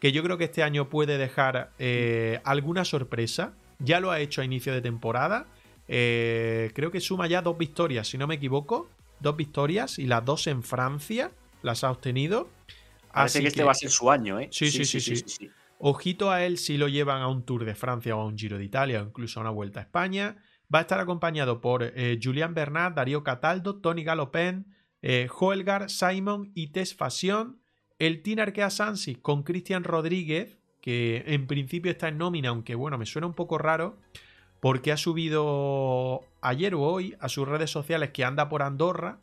que 0.00 0.10
yo 0.10 0.24
creo 0.24 0.36
que 0.36 0.46
este 0.46 0.64
año 0.64 0.88
puede 0.88 1.16
dejar 1.16 1.70
eh, 1.78 2.40
alguna 2.42 2.84
sorpresa. 2.84 3.54
Ya 3.78 4.00
lo 4.00 4.10
ha 4.10 4.18
hecho 4.18 4.40
a 4.40 4.44
inicio 4.44 4.74
de 4.74 4.80
temporada. 4.80 5.46
Eh, 5.86 6.72
creo 6.74 6.90
que 6.90 6.98
suma 6.98 7.28
ya 7.28 7.40
dos 7.40 7.56
victorias, 7.56 8.08
si 8.08 8.18
no 8.18 8.26
me 8.26 8.34
equivoco 8.34 8.90
dos 9.20 9.36
victorias 9.36 10.00
y 10.00 10.06
las 10.06 10.24
dos 10.24 10.48
en 10.48 10.64
Francia 10.64 11.30
las 11.62 11.84
ha 11.84 11.90
obtenido. 11.92 12.48
Parece 13.12 13.42
que 13.42 13.46
este 13.46 13.62
va 13.62 13.70
a 13.70 13.74
ser 13.74 13.90
su 13.90 14.10
año, 14.10 14.40
¿eh? 14.40 14.48
Sí 14.50 14.72
sí 14.72 14.84
sí, 14.84 15.00
sí 15.00 15.50
Ojito 15.78 16.30
a 16.30 16.44
él 16.44 16.58
si 16.58 16.78
lo 16.78 16.88
llevan 16.88 17.20
a 17.20 17.28
un 17.28 17.44
Tour 17.44 17.64
de 17.64 17.74
Francia 17.74 18.16
o 18.16 18.20
a 18.20 18.26
un 18.26 18.38
Giro 18.38 18.58
de 18.58 18.64
Italia 18.64 19.02
o 19.02 19.06
incluso 19.06 19.40
a 19.40 19.42
una 19.42 19.50
Vuelta 19.50 19.80
a 19.80 19.82
España. 19.82 20.36
Va 20.74 20.80
a 20.80 20.82
estar 20.82 20.98
acompañado 21.00 21.60
por 21.60 21.82
eh, 21.82 22.18
Julián 22.22 22.54
Bernat, 22.54 22.94
Darío 22.94 23.22
Cataldo, 23.22 23.76
Tony 23.76 24.02
Galopin, 24.02 24.74
eh, 25.02 25.28
Joelgar, 25.28 25.90
Simon 25.90 26.50
y 26.54 26.68
Tess 26.68 26.94
Fashion. 26.94 27.60
El 27.98 28.22
Team 28.22 28.40
Arkea 28.40 28.70
Sansi 28.70 29.14
con 29.14 29.42
Cristian 29.42 29.84
Rodríguez, 29.84 30.58
que 30.80 31.24
en 31.26 31.46
principio 31.46 31.90
está 31.90 32.08
en 32.08 32.18
nómina, 32.18 32.50
aunque 32.50 32.74
bueno, 32.74 32.98
me 32.98 33.06
suena 33.06 33.26
un 33.26 33.34
poco 33.34 33.58
raro 33.58 33.98
porque 34.60 34.92
ha 34.92 34.96
subido 34.96 36.22
ayer 36.40 36.74
o 36.74 36.80
hoy 36.80 37.14
a 37.20 37.28
sus 37.28 37.46
redes 37.46 37.70
sociales 37.70 38.10
que 38.10 38.24
anda 38.24 38.48
por 38.48 38.62
Andorra. 38.62 39.18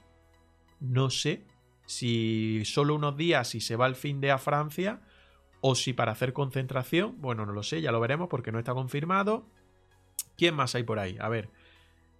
No 0.80 1.10
sé 1.10 1.46
si 1.86 2.64
solo 2.66 2.96
unos 2.96 3.18
días 3.18 3.56
y 3.56 3.62
se 3.62 3.76
va 3.76 3.86
al 3.86 3.96
fin 3.96 4.22
de 4.22 4.32
a 4.32 4.38
Francia 4.38 5.02
o 5.66 5.76
si 5.76 5.94
para 5.94 6.12
hacer 6.12 6.34
concentración. 6.34 7.22
Bueno, 7.22 7.46
no 7.46 7.54
lo 7.54 7.64
sé, 7.64 7.82
ya 7.82 7.94
lo 7.94 8.02
veremos 8.02 8.28
porque 8.28 8.52
no 8.52 8.60
está 8.60 8.74
confirmado. 8.74 9.46
¿Quién 10.36 10.56
más 10.56 10.76
hay 10.76 10.84
por 10.84 11.00
ahí? 11.00 11.16
A 11.22 11.30
ver. 11.30 11.50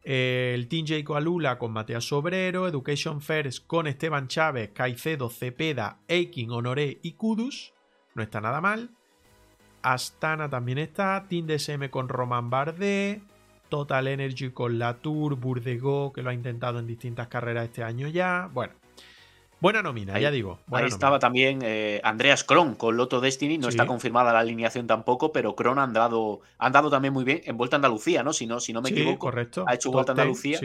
el 0.04 0.70
Team 0.70 0.86
Jacob 0.88 1.18
Alula 1.18 1.58
con 1.58 1.74
Mateas 1.74 2.06
Sobrero, 2.06 2.68
Education 2.70 3.22
First 3.22 3.68
con 3.68 3.86
Esteban 3.88 4.30
Chávez, 4.30 4.72
Caicedo, 4.74 5.30
Cepeda, 5.30 6.00
Eiking, 6.08 6.52
Honoré 6.52 7.00
y 7.02 7.14
Kudus. 7.14 7.74
No 8.16 8.24
está 8.24 8.40
nada 8.40 8.62
mal. 8.62 8.92
Astana 9.82 10.50
también 10.50 10.78
está, 10.78 11.26
Team 11.28 11.46
DSM 11.46 11.90
con 11.90 12.08
Roman 12.08 12.50
Bardet, 12.50 13.22
Total 13.68 14.08
Energy 14.08 14.52
con 14.52 14.80
Latour, 14.80 15.36
Burdego, 15.36 16.14
que 16.14 16.22
lo 16.22 16.30
ha 16.30 16.34
intentado 16.34 16.80
en 16.80 16.88
distintas 16.88 17.28
carreras 17.28 17.66
este 17.66 17.84
año 17.84 18.08
ya. 18.08 18.50
Bueno, 18.54 18.74
buena 19.64 19.82
nómina, 19.82 20.20
ya 20.20 20.30
digo. 20.30 20.60
ahí 20.74 20.88
estaba 20.88 21.20
también 21.20 21.60
eh, 21.64 22.02
Andreas 22.04 22.44
Kron 22.44 22.76
con 22.76 22.98
Loto 22.98 23.22
Destiny, 23.22 23.58
no 23.58 23.70
está 23.70 23.86
confirmada 23.86 24.34
la 24.34 24.40
alineación 24.40 24.88
tampoco, 24.88 25.32
pero 25.32 25.56
Kron 25.56 25.80
ha 25.80 25.84
andado, 25.84 26.42
ha 26.58 26.66
andado 26.66 26.90
también 26.90 27.14
muy 27.14 27.24
bien 27.24 27.42
en 27.46 27.56
Vuelta 27.56 27.78
a 27.78 27.80
Andalucía, 27.80 28.24
¿no? 28.24 28.34
Si 28.34 28.46
no, 28.46 28.60
si 28.60 28.74
no 28.74 28.82
me 28.82 28.90
equivoco. 28.90 29.20
correcto. 29.20 29.64
Ha 29.66 29.76
hecho 29.76 29.90
Vuelta 29.90 30.12
a 30.12 30.16
Andalucía 30.16 30.60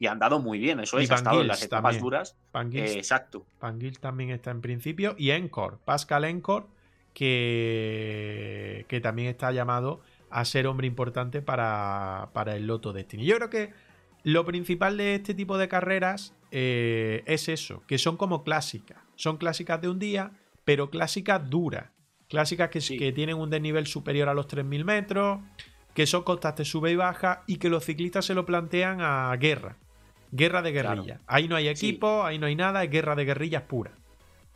y 0.00 0.06
ha 0.06 0.10
andado 0.12 0.40
muy 0.40 0.58
bien, 0.58 0.80
eso 0.80 0.98
es, 0.98 1.08
ha 1.12 1.14
estado 1.14 1.42
en 1.42 1.46
las 1.46 1.62
etapas 1.62 2.00
duras. 2.00 2.36
Eh, 2.72 2.94
exacto. 2.96 3.46
Pangil 3.60 4.00
también 4.00 4.30
está 4.30 4.50
en 4.50 4.60
principio 4.60 5.14
y 5.16 5.30
Encore, 5.30 5.76
Pascal 5.84 6.24
Encore 6.24 6.66
que, 7.14 8.84
que 8.88 9.00
también 9.00 9.28
está 9.28 9.52
llamado 9.52 10.00
a 10.28 10.44
ser 10.44 10.66
hombre 10.66 10.88
importante 10.88 11.40
para, 11.40 12.30
para 12.32 12.56
el 12.56 12.66
Loto 12.66 12.92
Destiny. 12.92 13.24
Yo 13.24 13.36
creo 13.36 13.50
que 13.50 13.72
lo 14.22 14.44
principal 14.44 14.96
de 14.96 15.14
este 15.14 15.34
tipo 15.34 15.58
de 15.58 15.68
carreras 15.68 16.34
eh, 16.50 17.22
es 17.26 17.48
eso, 17.48 17.82
que 17.86 17.98
son 17.98 18.16
como 18.16 18.44
clásicas. 18.44 18.98
Son 19.16 19.36
clásicas 19.36 19.80
de 19.80 19.88
un 19.88 19.98
día, 19.98 20.32
pero 20.64 20.90
clásicas 20.90 21.48
duras. 21.48 21.90
Clásicas 22.28 22.70
que, 22.70 22.80
que 22.80 23.12
tienen 23.12 23.36
un 23.36 23.50
desnivel 23.50 23.86
superior 23.86 24.28
a 24.28 24.34
los 24.34 24.46
3.000 24.46 24.84
metros, 24.84 25.40
que 25.94 26.06
son 26.06 26.22
constantes 26.22 26.68
sube 26.68 26.92
y 26.92 26.96
baja 26.96 27.42
y 27.46 27.56
que 27.56 27.68
los 27.68 27.84
ciclistas 27.84 28.24
se 28.24 28.34
lo 28.34 28.46
plantean 28.46 29.00
a 29.00 29.34
guerra. 29.36 29.76
Guerra 30.30 30.62
de 30.62 30.70
guerrilla. 30.70 31.20
Ahí 31.26 31.48
no 31.48 31.56
hay 31.56 31.66
equipo, 31.66 32.24
ahí 32.24 32.38
no 32.38 32.46
hay 32.46 32.54
nada, 32.54 32.84
es 32.84 32.90
guerra 32.90 33.16
de 33.16 33.24
guerrillas 33.24 33.62
pura 33.62 33.92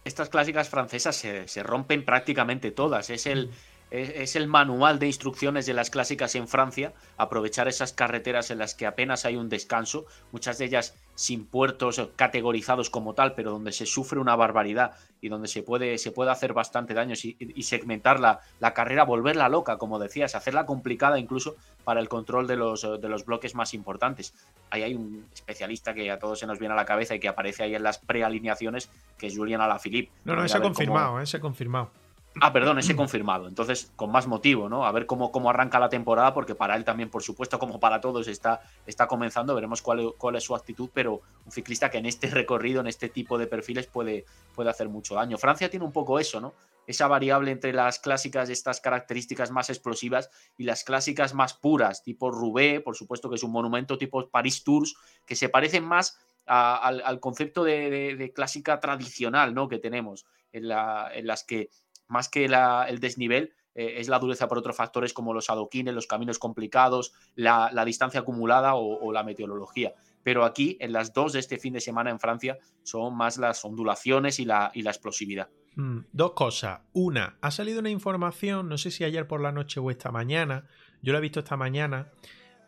estas 0.05 0.29
clásicas 0.29 0.69
francesas 0.69 1.17
se, 1.17 1.63
rompen 1.63 2.05
prácticamente 2.05 2.71
todas. 2.71 3.11
Es 3.11 3.27
el, 3.27 3.51
es, 3.95 4.35
el 4.35 4.49
manual 4.49 4.99
de 4.99 5.07
instrucciones 5.07 5.67
de 5.67 5.75
las 5.75 5.91
clásicas 5.91 6.35
en 6.35 6.49
Francia, 6.49 6.93
aprovechar 7.17 7.69
esas 7.69 7.93
carreteras 7.93 8.51
en 8.51 8.59
las 8.59 8.75
que 8.75 8.87
apenas 8.87 9.25
hay 9.25 9.37
un 9.37 9.49
descanso, 9.49 10.07
muchas 10.33 10.59
de 10.59 10.65
ellas 10.65 10.97
sin 11.15 11.47
puertos 11.47 12.03
categorizados 12.17 12.91
como 12.91 13.15
tal, 13.15 13.35
pero 13.35 13.53
donde 13.53 13.71
se 13.71 13.87
sufre 13.87 14.19
una 14.19 14.35
barbaridad 14.35 14.97
y 15.21 15.29
donde 15.29 15.47
se 15.47 15.63
puede, 15.63 15.97
se 15.99 16.11
puede 16.11 16.33
hacer 16.33 16.53
bastante 16.53 16.93
daño 16.93 17.15
y, 17.15 17.63
segmentar 17.63 18.19
la, 18.19 18.41
la, 18.59 18.75
carrera, 18.75 19.05
volverla 19.05 19.49
loca, 19.49 19.79
como 19.79 19.99
decías, 19.99 20.35
hacerla 20.35 20.67
complicada 20.67 21.19
incluso 21.19 21.55
para 21.85 22.01
el 22.01 22.09
control 22.09 22.47
de 22.47 22.57
los, 22.57 22.83
de 22.83 23.09
los 23.09 23.25
bloques 23.25 23.55
más 23.55 23.75
importantes. 23.75 24.35
Ahí 24.71 24.83
hay 24.83 24.95
un 24.95 25.27
especialista 25.33 25.95
que 25.95 26.11
a 26.11 26.19
todos 26.19 26.41
se 26.41 26.47
nos 26.47 26.59
viene 26.59 26.75
a 26.75 26.77
la 26.77 26.85
cabeza 26.85 27.15
y 27.15 27.21
que 27.21 27.29
aparece 27.29 27.63
ahí 27.63 27.75
en 27.75 27.85
las 27.85 27.99
prealineaciones, 27.99 28.91
que 29.17 29.29
es 29.29 29.37
Julian 29.37 29.61
Alaphilippe. 29.61 30.11
No, 30.25 30.35
no, 30.35 30.45
ese 30.45 30.57
ha 30.57 30.61
confirmado, 30.61 31.21
ese 31.21 31.39
confirmado. 31.39 31.91
Ah, 32.41 32.53
perdón, 32.53 32.79
ese 32.81 32.97
confirmado. 32.97 33.47
Entonces, 33.47 33.93
con 33.95 34.11
más 34.11 34.27
motivo, 34.27 34.69
¿no? 34.69 34.85
A 34.85 34.93
ver 34.93 35.07
cómo, 35.07 35.31
cómo 35.31 35.51
arranca 35.51 35.79
la 35.79 35.89
temporada, 35.89 36.35
porque 36.35 36.57
para 36.57 36.75
él 36.75 36.85
también, 36.85 37.09
por 37.09 37.23
supuesto, 37.23 37.61
como 37.61 37.79
para 37.79 38.01
todos, 38.01 38.27
está, 38.27 38.61
está 38.87 39.07
comenzando. 39.07 39.55
Veremos 39.55 39.83
cuál, 39.83 40.37
es 40.37 40.43
su 40.43 40.57
actitud, 40.57 40.91
pero 40.93 41.21
un 41.47 41.53
ciclista 41.53 41.91
que 41.91 41.99
en 41.99 42.07
este 42.07 42.29
recorrido, 42.29 42.81
en 42.81 42.89
este 42.89 43.09
tipo 43.09 43.39
de 43.39 43.47
perfiles, 43.47 43.87
puede, 43.87 44.25
puede 44.55 44.71
hacer 44.71 44.89
mucho 44.89 45.15
daño. 45.15 45.39
Francia 45.39 45.71
tiene 45.71 45.87
un 45.87 45.93
poco 45.93 46.19
eso, 46.19 46.41
¿no? 46.41 46.55
Esa 46.89 47.07
variable 47.07 47.53
entre 47.53 47.73
las 47.73 48.01
clásicas, 48.01 48.51
estas 48.51 48.81
características 48.81 49.53
más 49.53 49.71
explosivas, 49.71 50.29
y 50.59 50.65
las 50.65 50.83
clásicas 50.83 51.35
más 51.35 51.55
puras, 51.55 52.03
tipo 52.03 52.33
Roubaix, 52.33 52.83
por 52.83 52.97
supuesto 52.97 53.31
que 53.31 53.37
es 53.37 53.45
un 53.45 53.53
monumento, 53.53 53.97
tipo 53.97 54.29
Paris 54.29 54.65
Tours, 54.65 54.97
que 55.25 55.37
se 55.37 55.49
parecen 55.49 55.85
más 55.85 56.19
al, 56.47 57.21
concepto 57.21 57.63
de, 57.63 58.33
clásica 58.35 58.81
tradicional, 58.81 59.55
¿no? 59.55 59.69
Que 59.69 59.79
tenemos, 59.79 60.27
en 60.53 60.69
las 60.69 61.45
que 61.45 61.71
más 62.09 62.29
que 62.29 62.45
el 62.45 63.01
desnivel, 63.01 63.53
eh, 63.75 63.95
es 63.99 64.09
la 64.09 64.19
dureza 64.19 64.47
por 64.49 64.59
otros 64.59 64.77
factores 64.77 65.13
como 65.13 65.35
los 65.35 65.51
adoquines, 65.51 65.95
los 65.95 66.07
caminos 66.07 66.39
complicados, 66.39 67.13
la, 67.35 67.71
distancia 67.85 68.21
acumulada 68.21 68.75
o, 68.75 69.13
la 69.13 69.25
meteorología. 69.25 69.95
pero 70.23 70.45
aquí 70.45 70.79
en 70.81 70.93
las 70.93 71.13
dos 71.13 71.35
de 71.35 71.41
este 71.41 71.59
fin 71.59 71.75
de 71.75 71.81
semana 71.81 72.11
en 72.11 72.19
Francia 72.19 72.57
son 72.83 73.15
más 73.15 73.37
las 73.37 73.63
ondulaciones 73.65 74.39
y 74.39 74.45
la, 74.45 74.71
explosividad. 74.75 75.49
Mm, 75.77 76.01
dos 76.13 76.33
cosas. 76.33 76.81
Una, 76.93 77.37
ha 77.43 77.51
salido 77.51 77.81
una 77.81 77.91
información, 77.91 78.69
no 78.69 78.79
sé 78.79 78.91
si 78.91 79.05
ayer 79.05 79.27
por 79.27 79.41
la 79.41 79.53
noche 79.53 79.81
o 79.81 79.91
esta 79.91 80.11
mañana, 80.11 80.67
yo 81.03 81.13
la 81.13 81.19
he 81.19 81.23
visto 81.23 81.41
esta 81.41 81.57
mañana, 81.57 82.13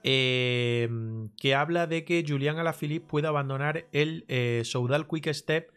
eh, 0.03 0.89
que 1.37 1.55
habla 1.55 1.87
de 1.87 2.05
que 2.05 2.25
Julián 2.27 2.59
Alaphilippe 2.59 3.07
puede 3.07 3.27
abandonar 3.27 3.87
el 3.93 4.25
eh, 4.29 4.63
Soudal 4.65 5.09
Quick 5.09 5.33
Step 5.33 5.73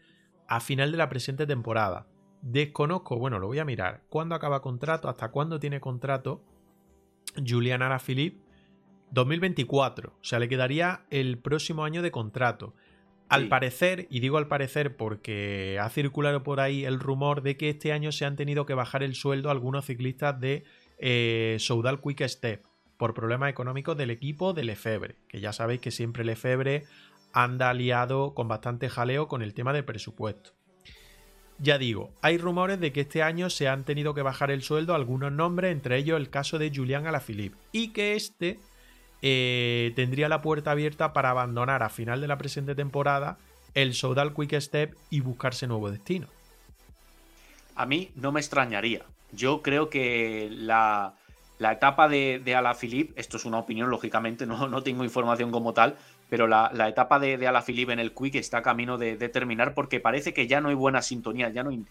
a 0.46 0.60
final 0.60 0.92
de 0.92 0.98
la 0.98 1.08
presente 1.08 1.46
temporada. 1.46 2.06
Desconozco, 2.42 3.18
bueno, 3.18 3.38
lo 3.38 3.46
voy 3.46 3.58
a 3.58 3.64
mirar. 3.64 4.02
¿Cuándo 4.08 4.34
acaba 4.34 4.62
contrato? 4.62 5.08
¿Hasta 5.08 5.30
cuándo 5.30 5.60
tiene 5.60 5.80
contrato 5.80 6.42
Julián 7.46 7.82
Alaphilippe? 7.82 8.40
2024. 9.10 10.10
O 10.10 10.24
sea, 10.24 10.38
le 10.38 10.48
quedaría 10.48 11.02
el 11.10 11.38
próximo 11.38 11.84
año 11.84 12.02
de 12.02 12.10
contrato. 12.10 12.74
Al 13.28 13.46
parecer, 13.46 14.08
y 14.10 14.18
digo 14.18 14.38
al 14.38 14.48
parecer 14.48 14.96
porque 14.96 15.78
ha 15.80 15.88
circulado 15.88 16.42
por 16.42 16.58
ahí 16.58 16.84
el 16.84 16.98
rumor 16.98 17.42
de 17.42 17.56
que 17.56 17.68
este 17.68 17.92
año 17.92 18.10
se 18.10 18.24
han 18.24 18.34
tenido 18.34 18.66
que 18.66 18.74
bajar 18.74 19.04
el 19.04 19.14
sueldo 19.14 19.48
a 19.48 19.52
algunos 19.52 19.86
ciclistas 19.86 20.40
de 20.40 20.64
eh, 20.98 21.56
Soudal 21.60 22.00
Quick 22.00 22.26
Step 22.26 22.64
por 22.96 23.14
problemas 23.14 23.48
económicos 23.48 23.96
del 23.96 24.10
equipo 24.10 24.52
de 24.52 24.64
Lefebvre, 24.64 25.14
que 25.28 25.38
ya 25.38 25.52
sabéis 25.52 25.80
que 25.80 25.92
siempre 25.92 26.24
Lefebvre 26.24 26.86
anda 27.32 27.70
aliado 27.70 28.34
con 28.34 28.48
bastante 28.48 28.88
jaleo 28.88 29.28
con 29.28 29.42
el 29.42 29.54
tema 29.54 29.72
del 29.72 29.84
presupuesto. 29.84 30.50
Ya 31.62 31.76
digo, 31.76 32.10
hay 32.22 32.38
rumores 32.38 32.80
de 32.80 32.90
que 32.90 33.02
este 33.02 33.22
año 33.22 33.50
se 33.50 33.68
han 33.68 33.84
tenido 33.84 34.14
que 34.14 34.22
bajar 34.22 34.50
el 34.50 34.62
sueldo 34.62 34.94
a 34.94 34.96
algunos 34.96 35.30
nombres, 35.30 35.72
entre 35.72 35.98
ellos 35.98 36.18
el 36.18 36.30
caso 36.30 36.58
de 36.58 36.72
Julián 36.74 37.06
Alaphilippe, 37.06 37.56
y 37.70 37.88
que 37.88 38.14
este 38.14 38.58
eh, 39.20 39.92
tendría 39.94 40.30
la 40.30 40.40
puerta 40.40 40.70
abierta 40.70 41.12
para 41.12 41.28
abandonar 41.30 41.82
a 41.82 41.90
final 41.90 42.22
de 42.22 42.28
la 42.28 42.38
presente 42.38 42.74
temporada 42.74 43.36
el 43.74 43.92
Soudal 43.92 44.32
Quick 44.34 44.58
Step 44.58 44.96
y 45.10 45.20
buscarse 45.20 45.66
nuevo 45.66 45.90
destino. 45.90 46.28
A 47.76 47.84
mí 47.84 48.10
no 48.14 48.32
me 48.32 48.40
extrañaría. 48.40 49.02
Yo 49.32 49.60
creo 49.60 49.90
que 49.90 50.48
la, 50.50 51.14
etapa 51.58 52.08
de, 52.08 52.40
de 52.42 52.54
Alaphilippe, 52.54 53.20
esto 53.20 53.36
es 53.36 53.44
una 53.44 53.58
opinión, 53.58 53.90
lógicamente, 53.90 54.46
no, 54.46 54.66
no 54.66 54.82
tengo 54.82 55.04
información 55.04 55.50
como 55.50 55.74
tal, 55.74 55.98
pero 56.30 56.46
la, 56.46 56.70
etapa 56.88 57.18
de, 57.18 57.36
de 57.36 57.48
Alaphilippe 57.48 57.92
en 57.92 57.98
el 57.98 58.14
Quick 58.14 58.36
está 58.36 58.62
camino 58.62 58.96
de, 58.96 59.16
de, 59.16 59.28
terminar 59.28 59.74
porque 59.74 60.00
parece 60.00 60.32
que 60.32 60.46
ya 60.46 60.60
no 60.60 60.70
hay 60.70 60.74
buena 60.74 61.02
sintonía, 61.02 61.50
ya 61.50 61.62
no 61.62 61.70
hay 61.70 61.84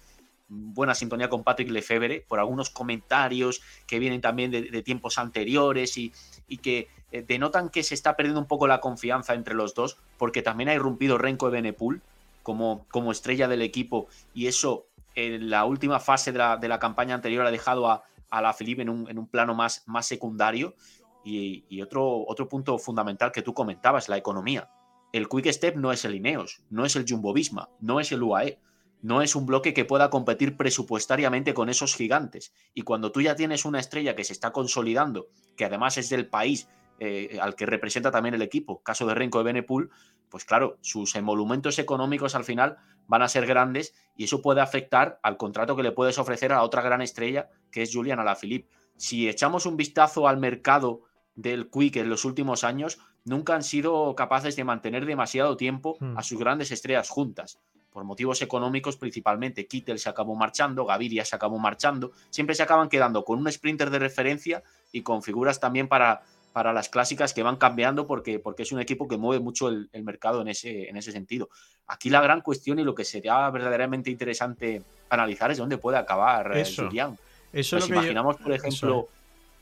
buena 0.50 0.96
sintonía 0.96 1.30
con 1.30 1.44
Patrick 1.44 1.70
Lefebvre 1.70 2.26
por 2.28 2.40
algunos 2.40 2.72
comentarios 2.72 3.62
que 3.86 4.00
vienen 4.00 4.22
también 4.22 4.50
de, 4.50 4.82
tiempos 4.82 5.20
anteriores 5.20 5.98
y, 5.98 6.12
y 6.48 6.58
que 6.58 6.88
eh, 7.12 7.24
denotan 7.28 7.70
que 7.70 7.84
se 7.84 7.94
está 7.94 8.16
perdiendo 8.16 8.40
un 8.40 8.48
poco 8.48 8.68
la 8.68 8.82
confianza 8.82 9.34
entre 9.34 9.54
los 9.54 9.74
dos, 9.76 9.98
porque 10.18 10.42
también 10.42 10.70
ha 10.70 10.74
irrumpido 10.74 11.18
Renko 11.18 11.50
Benepul 11.50 12.02
como, 12.44 12.86
como 12.90 13.12
estrella 13.12 13.48
del 13.48 13.62
equipo, 13.62 14.08
y 14.34 14.48
eso 14.48 14.86
en 15.16 15.50
la 15.50 15.66
última 15.66 16.00
fase 16.00 16.32
de 16.32 16.68
la, 16.68 16.80
campaña 16.80 17.16
anterior 17.16 17.46
ha 17.46 17.52
dejado 17.52 17.90
a, 17.90 18.04
la 18.42 18.54
Felipe 18.54 18.84
en 18.84 18.90
un, 18.90 19.28
plano 19.28 19.54
más, 19.56 19.84
más 19.88 20.06
secundario. 20.06 20.76
Y, 21.24 21.82
otro, 21.82 22.26
otro 22.28 22.48
punto 22.48 22.78
fundamental 22.78 23.32
que 23.32 23.42
tú 23.42 23.54
comentabas, 23.54 24.10
la 24.10 24.18
economía. 24.18 24.70
El 25.12 25.28
Quick 25.28 25.52
Step 25.52 25.76
no 25.76 25.92
es 25.92 26.06
el 26.06 26.16
Ineos, 26.16 26.62
no 26.70 26.86
es 26.86 26.96
el 26.96 27.06
Jumbo 27.08 27.34
Visma, 27.34 27.70
no 27.80 28.00
es 28.00 28.12
el 28.12 28.24
UAE, 28.24 28.60
no 29.02 29.22
es 29.22 29.36
un 29.36 29.46
bloque 29.46 29.74
que 29.74 29.86
pueda 29.86 30.10
competir 30.10 30.58
presupuestariamente 30.58 31.54
con 31.54 31.70
esos 31.70 31.96
gigantes. 31.96 32.54
Y 32.74 32.82
cuando 32.82 33.12
tú 33.12 33.22
ya 33.22 33.36
tienes 33.36 33.66
una 33.66 33.80
estrella 33.80 34.16
que 34.16 34.24
se 34.24 34.34
está 34.34 34.52
consolidando, 34.52 35.28
que 35.56 35.66
además 35.66 35.98
es 35.98 36.10
del 36.10 36.28
país 36.28 36.68
eh, 37.00 37.40
al 37.42 37.56
que 37.56 37.66
representa 37.66 38.12
también 38.12 38.36
el 38.36 38.42
equipo, 38.42 38.84
caso 38.84 39.06
de 39.06 39.16
Renko 39.16 39.38
de 39.38 39.46
Benepool, 39.46 39.90
pues 40.30 40.44
claro, 40.44 40.78
sus 40.82 41.16
emolumentos 41.16 41.80
económicos 41.80 42.36
al 42.36 42.44
final 42.44 42.78
van 43.08 43.22
a 43.22 43.30
ser 43.30 43.46
grandes 43.46 43.96
y 44.18 44.26
eso 44.26 44.42
puede 44.42 44.60
afectar 44.60 45.18
al 45.24 45.38
contrato 45.38 45.78
que 45.78 45.84
le 45.84 45.94
puedes 45.94 46.20
ofrecer 46.20 46.52
a 46.52 46.62
otra 46.62 46.82
gran 46.82 47.02
estrella 47.02 47.50
que 47.72 47.84
es 47.84 47.94
Julian 47.94 48.20
Alaphilippe. 48.20 48.70
Si 48.98 49.30
echamos 49.30 49.66
un 49.66 49.78
vistazo 49.78 50.28
al 50.28 50.38
mercado 50.38 51.04
del 51.42 51.70
Quick 51.70 51.98
en 51.98 52.10
los 52.10 52.26
últimos 52.26 52.64
años, 52.64 53.00
nunca 53.24 53.56
han 53.56 53.64
sido 53.64 54.14
capaces 54.16 54.56
de 54.56 54.64
mantener 54.64 55.06
demasiado 55.06 55.56
tiempo 55.56 55.98
hmm. 56.00 56.18
a 56.18 56.24
sus 56.24 56.38
grandes 56.38 56.72
estrellas 56.72 57.10
juntas 57.10 57.60
por 57.92 58.04
motivos 58.04 58.42
económicos 58.42 58.98
principalmente. 58.98 59.66
Kittel 59.66 60.00
se 60.00 60.10
acabó 60.10 60.36
marchando, 60.36 60.86
Gaviria 60.86 61.26
se 61.26 61.36
acabó 61.36 61.58
marchando, 61.58 62.12
siempre 62.30 62.56
se 62.56 62.64
acaban 62.64 62.90
quedando 62.90 63.24
con 63.24 63.40
un 63.40 63.52
sprinter 63.52 63.90
de 63.90 64.00
referencia 64.00 64.64
y 64.92 65.02
con 65.02 65.24
figuras 65.24 65.60
también 65.60 65.88
para, 65.88 66.22
para 66.54 66.74
las 66.74 66.90
clásicas 66.90 67.34
que 67.34 67.42
van 67.42 67.56
cambiando 67.56 68.06
porque, 68.06 68.38
porque 68.40 68.64
es 68.64 68.72
un 68.72 68.80
equipo 68.80 69.08
que 69.08 69.18
mueve 69.18 69.42
mucho 69.42 69.70
el, 69.70 69.90
mercado 70.04 70.42
en 70.42 70.50
ese, 70.50 70.90
en 70.90 70.98
ese 70.98 71.12
sentido. 71.12 71.50
Aquí 71.88 72.10
la 72.10 72.22
gran 72.22 72.42
cuestión 72.42 72.80
y 72.80 72.84
lo 72.84 72.94
que 72.94 73.06
sería 73.06 73.50
verdaderamente 73.50 74.12
interesante 74.12 74.84
analizar 75.10 75.50
es 75.52 75.58
dónde 75.58 75.78
puede 75.78 75.98
acabar 75.98 76.56
eh, 76.56 76.62
eso, 76.62 76.86
Julián. 76.86 77.18
Eso 77.52 77.78
Nos 77.78 77.90
imaginamos, 77.90 78.38
por 78.38 78.52
ejemplo, 78.52 79.10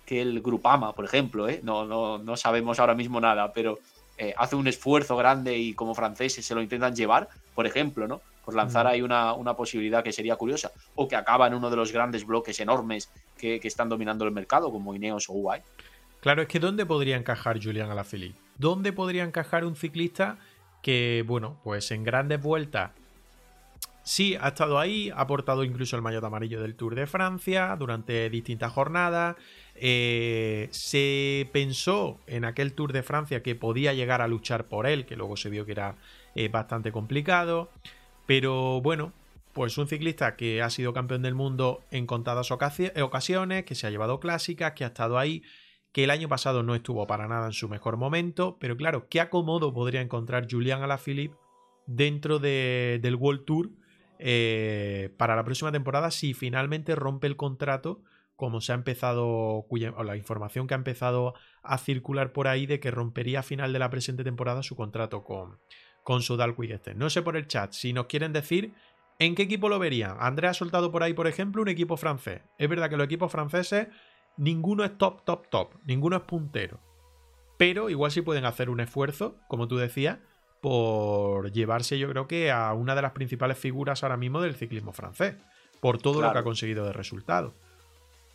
que 0.08 0.22
el 0.22 0.42
Grupama, 0.42 0.94
por 0.94 1.04
ejemplo, 1.04 1.50
¿eh? 1.50 1.60
no, 1.64 1.86
no, 1.86 2.18
no 2.18 2.38
sabemos 2.38 2.80
ahora 2.80 2.96
mismo 2.96 3.20
nada, 3.20 3.52
pero 3.52 3.78
eh, 4.18 4.34
hace 4.38 4.56
un 4.56 4.66
esfuerzo 4.66 5.18
grande 5.18 5.58
y 5.58 5.74
como 5.74 5.94
franceses 5.94 6.46
se 6.46 6.56
lo 6.56 6.62
intentan 6.62 6.96
llevar, 6.96 7.28
por 7.54 7.68
ejemplo, 7.68 8.08
¿no? 8.08 8.22
Por 8.46 8.56
lanzar 8.56 8.88
ahí 8.88 9.02
una, 9.02 9.34
una, 9.34 9.54
posibilidad 9.54 10.06
que 10.06 10.14
sería 10.14 10.38
curiosa, 10.38 10.72
o 10.96 11.10
que 11.10 11.18
acaba 11.18 11.46
en 11.48 11.56
uno 11.56 11.70
de 11.70 11.76
los 11.76 11.92
grandes 11.92 12.26
bloques 12.26 12.58
enormes 12.62 13.12
que, 13.38 13.60
que 13.60 13.68
están 13.68 13.90
dominando 13.90 14.24
el 14.24 14.32
mercado, 14.32 14.72
como 14.72 14.96
Ineos 14.96 15.30
o 15.30 15.34
UAE. 15.34 15.62
Claro, 16.22 16.42
es 16.42 16.48
que 16.48 16.60
¿dónde 16.60 16.86
podría 16.86 17.18
encajar 17.18 17.62
Julián 17.62 17.92
Alaphilippe? 17.92 18.40
¿Dónde 18.58 18.94
podría 18.94 19.26
encajar 19.26 19.66
un 19.66 19.76
ciclista 19.76 20.38
que, 20.82 21.26
bueno, 21.28 21.60
pues 21.66 21.92
en 21.92 22.06
grandes 22.06 22.42
vueltas 22.42 22.92
sí 24.08 24.38
ha 24.40 24.48
estado 24.48 24.80
ahí, 24.80 25.12
ha 25.14 25.28
portado 25.28 25.66
incluso 25.66 25.98
el 25.98 26.02
maillot 26.02 26.24
amarillo 26.24 26.62
del 26.62 26.76
Tour 26.76 26.96
de 26.96 27.08
Francia 27.08 27.76
durante 27.78 28.30
distintas 28.30 28.72
jornadas. 28.72 29.36
Eh, 29.80 30.68
se 30.72 31.50
pensó 31.52 32.20
en 32.28 32.46
aquel 32.46 32.74
Tour 32.74 32.94
de 32.94 33.04
Francia 33.04 33.44
que 33.44 33.56
podía 33.56 33.94
llegar 33.94 34.22
a 34.22 34.28
luchar 34.28 34.66
por 34.68 34.88
él, 34.88 35.06
que 35.06 35.16
luego 35.16 35.38
se 35.38 35.50
vio 35.50 35.66
que 35.66 35.74
era 35.74 35.96
eh, 36.36 36.48
bastante 36.50 36.92
complicado. 36.92 37.70
Pero 38.26 38.82
bueno, 38.82 39.14
pues 39.54 39.78
un 39.78 39.88
ciclista 39.88 40.36
que 40.36 40.62
ha 40.62 40.70
sido 40.70 40.94
campeón 40.94 41.22
del 41.22 41.36
mundo 41.36 41.84
en 41.92 42.06
contadas 42.06 42.52
ocasiones, 42.52 43.64
que 43.66 43.76
se 43.76 43.88
ha 43.88 43.90
llevado 43.90 44.20
clásicas, 44.20 44.74
que 44.74 44.84
ha 44.84 44.88
estado 44.88 45.18
ahí 45.18 45.44
que 45.92 46.04
el 46.04 46.12
año 46.12 46.30
pasado 46.30 46.62
no 46.62 46.76
estuvo 46.76 47.08
para 47.08 47.28
nada 47.28 47.48
en 47.48 47.54
su 47.54 47.68
mejor 47.70 47.98
momento, 47.98 48.58
pero 48.60 48.78
claro, 48.78 49.08
¿qué 49.10 49.20
acomodo 49.20 49.74
podría 49.74 50.02
encontrar 50.02 50.48
Julian 50.48 50.84
Alaphilippe 50.84 51.36
dentro 51.88 52.38
del 52.38 53.16
World 53.16 53.46
Tour 53.46 53.72
eh, 54.20 55.10
para 55.18 55.36
la 55.36 55.44
próxima 55.44 55.72
temporada 55.72 56.12
si 56.12 56.34
finalmente 56.34 56.96
rompe 56.96 57.26
el 57.26 57.36
contrato, 57.36 58.02
como 58.38 58.62
se 58.62 58.72
ha 58.72 58.76
empezado, 58.76 59.28
o 59.28 60.04
la 60.06 60.16
información 60.16 60.68
que 60.68 60.74
ha 60.74 60.78
empezado 60.78 61.34
a 61.64 61.78
circular 61.78 62.32
por 62.32 62.48
ahí 62.48 62.66
de 62.66 62.80
que 62.80 62.92
rompería 62.92 63.42
a 63.42 63.44
final 63.44 63.74
de 63.74 63.80
la 63.80 63.90
presente 63.90 64.24
temporada 64.24 64.64
su 64.64 64.78
contrato 64.78 65.26
con, 65.26 65.60
con 66.04 66.22
Sudal 66.22 66.56
No 66.96 67.10
sé 67.10 67.22
por 67.22 67.36
el 67.36 67.48
chat 67.48 67.74
si 67.74 67.92
nos 67.92 68.06
quieren 68.06 68.32
decir 68.32 68.74
¿En 69.20 69.34
qué 69.34 69.44
equipo 69.44 69.68
lo 69.68 69.80
verían? 69.80 70.16
Andrea 70.20 70.52
ha 70.52 70.54
soltado 70.54 70.92
por 70.92 71.02
ahí, 71.02 71.14
por 71.14 71.28
ejemplo, 71.28 71.62
un 71.62 71.70
equipo 71.70 71.98
francés. 71.98 72.42
Es 72.60 72.70
verdad 72.70 72.90
que 72.90 72.98
los 72.98 73.06
equipos 73.06 73.32
franceses 73.32 73.88
ninguno 74.38 74.84
es 74.84 74.96
top, 74.98 75.24
top, 75.26 75.48
top, 75.50 75.74
ninguno 75.86 76.18
es 76.18 76.22
puntero. 76.24 76.80
Pero 77.58 77.90
igual 77.90 78.12
sí 78.12 78.22
pueden 78.22 78.46
hacer 78.46 78.70
un 78.70 78.80
esfuerzo, 78.80 79.38
como 79.48 79.68
tú 79.68 79.78
decías, 79.78 80.20
por 80.62 81.52
llevarse 81.52 81.98
yo 81.98 82.10
creo 82.10 82.28
que 82.28 82.52
a 82.52 82.74
una 82.74 82.94
de 82.94 83.02
las 83.02 83.14
principales 83.14 83.58
figuras 83.58 84.04
ahora 84.04 84.18
mismo 84.18 84.42
del 84.42 84.56
ciclismo 84.56 84.94
francés, 84.94 85.36
por 85.82 85.98
todo 85.98 86.22
lo 86.22 86.32
que 86.32 86.38
ha 86.38 86.44
conseguido 86.44 86.86
de 86.86 86.94
resultado. 86.94 87.56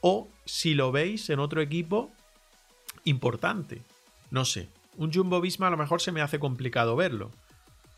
O 0.03 0.29
si 0.45 0.75
lo 0.75 0.93
veis 0.93 1.31
en 1.31 1.39
otro 1.39 1.63
equipo 1.63 2.11
importante, 3.05 3.81
no 4.31 4.45
sé, 4.45 4.69
un 4.97 5.13
Jumbo 5.13 5.41
Visma 5.41 5.69
a 5.69 5.71
lo 5.71 5.77
mejor 5.77 6.03
se 6.03 6.13
me 6.13 6.21
hace 6.21 6.39
complicado 6.39 6.97
verlo, 6.97 7.31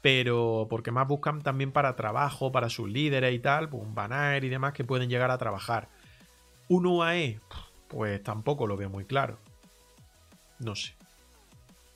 pero 0.02 0.66
porque 0.68 0.90
más 0.90 1.08
buscan 1.08 1.42
también 1.42 1.72
para 1.72 1.96
trabajo, 1.96 2.52
para 2.52 2.68
sus 2.68 2.88
líderes 2.88 3.34
y 3.34 3.38
tal, 3.38 3.70
pues 3.70 3.82
un 3.82 3.94
Van 3.94 4.44
y 4.44 4.48
demás 4.48 4.74
que 4.74 4.84
pueden 4.84 5.08
llegar 5.08 5.30
a 5.30 5.38
trabajar. 5.38 5.88
Un 6.68 6.86
UAE, 6.86 7.40
pues 7.88 8.22
tampoco 8.22 8.66
lo 8.66 8.76
veo 8.76 8.90
muy 8.90 9.06
claro. 9.06 9.38
No 10.58 10.76
sé. 10.76 10.94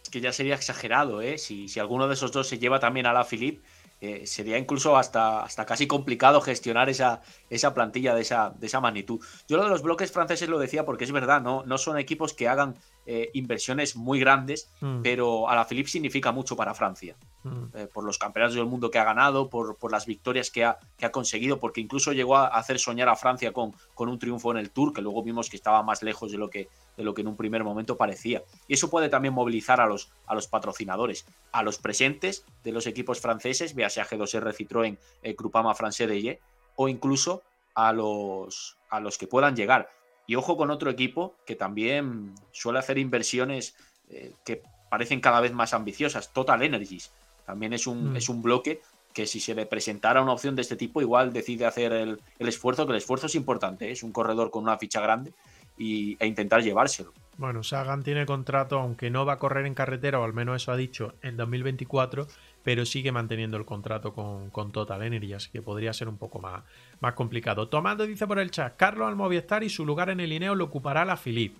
Es 0.03 0.09
que 0.09 0.23
ya 0.23 0.33
sería 0.33 0.55
exagerado, 0.55 1.21
¿eh? 1.21 1.37
Si, 1.37 1.69
si 1.69 1.81
alguno 1.81 2.09
de 2.09 2.15
esos 2.15 2.33
dos 2.33 2.49
se 2.49 2.59
lleva 2.59 2.81
también 2.81 3.05
a 3.05 3.13
la 3.13 3.25
Philip, 3.25 3.63
eh, 4.01 4.27
sería 4.27 4.59
incluso 4.59 4.97
hasta, 4.97 5.43
hasta 5.43 5.67
casi 5.67 5.87
complicado 5.87 6.41
gestionar 6.41 6.89
esa, 6.89 7.21
esa 7.51 7.75
plantilla 7.75 8.15
de 8.15 8.23
esa, 8.23 8.51
de 8.51 8.67
esa 8.67 8.81
magnitud. 8.81 9.21
Yo 9.49 9.57
lo 9.57 9.65
de 9.65 9.71
los 9.71 9.83
bloques 9.83 10.13
franceses 10.13 10.49
lo 10.49 10.59
decía 10.59 10.85
porque 10.85 11.05
es 11.05 11.13
verdad, 11.13 11.41
no, 11.41 11.65
no 11.65 11.79
son 11.79 11.99
equipos 11.99 12.33
que 12.33 12.49
hagan 12.49 12.77
eh, 13.07 13.31
inversiones 13.35 13.97
muy 13.97 14.21
grandes, 14.21 14.71
mm. 14.81 15.03
pero 15.03 15.49
a 15.49 15.57
la 15.57 15.65
Philippe 15.65 15.91
significa 15.91 16.31
mucho 16.31 16.55
para 16.55 16.75
Francia. 16.75 17.17
Mm. 17.43 17.65
Eh, 17.75 17.89
por 17.93 18.05
los 18.05 18.19
campeonatos 18.19 18.55
del 18.57 18.67
mundo 18.67 18.91
que 18.91 18.99
ha 18.99 19.05
ganado, 19.05 19.49
por, 19.49 19.77
por 19.77 19.91
las 19.91 20.07
victorias 20.07 20.51
que 20.51 20.65
ha, 20.65 20.79
que 20.97 21.07
ha, 21.07 21.11
conseguido, 21.11 21.59
porque 21.59 21.81
incluso 21.81 22.13
llegó 22.13 22.37
a 22.37 22.49
hacer 22.49 22.79
soñar 22.79 23.09
a 23.09 23.17
Francia 23.17 23.53
con, 23.53 23.73
con 23.95 24.09
un 24.09 24.19
triunfo 24.19 24.51
en 24.51 24.59
el 24.59 24.71
Tour, 24.71 24.93
que 24.93 25.03
luego 25.03 25.23
vimos 25.23 25.49
que 25.49 25.57
estaba 25.57 25.83
más 25.83 26.03
lejos 26.03 26.31
de 26.31 26.39
lo 26.39 26.51
que, 26.51 26.69
de 26.99 27.05
lo 27.05 27.15
que 27.15 27.23
en 27.23 27.29
un 27.29 27.37
primer 27.37 27.63
momento 27.63 27.97
parecía. 27.97 28.43
Y 28.67 28.75
eso 28.75 28.91
puede 28.91 29.09
también 29.09 29.33
movilizar 29.33 29.81
a 29.81 29.87
los, 29.87 30.11
a 30.27 30.35
los 30.35 30.49
patrocinadores, 30.49 31.25
a 31.53 31.63
los 31.63 31.79
presentes 31.79 32.45
de 32.65 32.73
los 32.73 32.89
equipos 32.89 33.21
franceses, 33.21 33.77
véase 33.77 34.03
G2R 34.03 34.53
Citroën, 34.53 34.99
eh, 35.23 35.35
Groupama 35.39 35.77
Francais 35.77 36.09
de 36.09 36.41
o 36.75 36.89
incluso 36.89 37.43
a 37.75 37.93
los, 37.93 38.77
a 38.91 38.99
los 38.99 39.17
que 39.17 39.29
puedan 39.29 39.55
llegar. 39.55 39.89
Y 40.27 40.35
ojo 40.35 40.57
con 40.57 40.71
otro 40.71 40.91
equipo 40.91 41.37
que 41.47 41.55
también 41.55 42.35
suele 42.51 42.81
hacer 42.81 42.99
inversiones 42.99 43.77
eh, 44.11 44.35
que 44.45 44.63
parecen 44.91 45.21
cada 45.21 45.41
vez 45.41 45.53
más 45.53 45.75
ambiciosas, 45.75 46.33
Total 46.33 46.61
Energies. 46.63 47.13
También 47.47 47.73
es 47.75 47.87
un, 47.87 48.13
mm. 48.13 48.17
es 48.17 48.29
un 48.29 48.43
bloque 48.43 48.83
que 49.15 49.27
si 49.27 49.39
se 49.39 49.55
le 49.55 49.67
presentara 49.67 50.21
una 50.21 50.33
opción 50.33 50.57
de 50.57 50.63
este 50.63 50.77
tipo, 50.77 51.01
igual 51.01 51.33
decide 51.33 51.65
hacer 51.65 51.93
el, 51.93 52.21
esfuerzo, 52.39 52.87
que 52.87 52.93
el 52.93 52.99
esfuerzo 52.99 53.27
es 53.27 53.37
importante, 53.37 53.89
¿eh? 53.89 53.93
es 53.93 54.03
un 54.03 54.13
corredor 54.13 54.51
con 54.51 54.65
una 54.65 54.79
ficha 54.79 55.01
grande 55.01 55.33
y, 55.79 56.17
e 56.19 56.27
intentar 56.27 56.63
llevárselo. 56.63 57.13
Bueno, 57.39 57.63
Sagan 57.63 58.03
tiene 58.03 58.27
contrato, 58.27 58.81
aunque 58.81 59.11
no 59.11 59.25
va 59.25 59.35
a 59.35 59.39
correr 59.39 59.65
en 59.67 59.75
carretera, 59.75 60.19
o 60.19 60.25
al 60.25 60.33
menos 60.33 60.61
eso 60.61 60.73
ha 60.73 60.77
dicho, 60.77 61.15
en 61.23 61.37
2024, 61.37 62.27
pero 62.65 62.85
sigue 62.85 63.13
manteniendo 63.13 63.57
el 63.57 63.65
contrato 63.65 64.13
con, 64.13 64.73
Total 64.73 65.03
Energy, 65.03 65.33
así 65.33 65.51
que 65.51 65.63
podría 65.63 65.93
ser 65.93 66.09
un 66.09 66.19
poco 66.19 66.41
más, 66.41 66.65
más 67.01 67.15
complicado. 67.15 67.69
Tomando 67.69 68.07
dice 68.07 68.27
por 68.27 68.41
el 68.41 68.51
chat, 68.51 68.77
Carlos 68.77 69.07
al 69.07 69.15
Movistar 69.15 69.63
y 69.63 69.71
su 69.71 69.87
lugar 69.87 70.11
en 70.11 70.19
el 70.19 70.33
Ineo 70.33 70.57
lo 70.57 70.65
ocupará 70.65 71.05
la 71.05 71.17
Philip. 71.17 71.57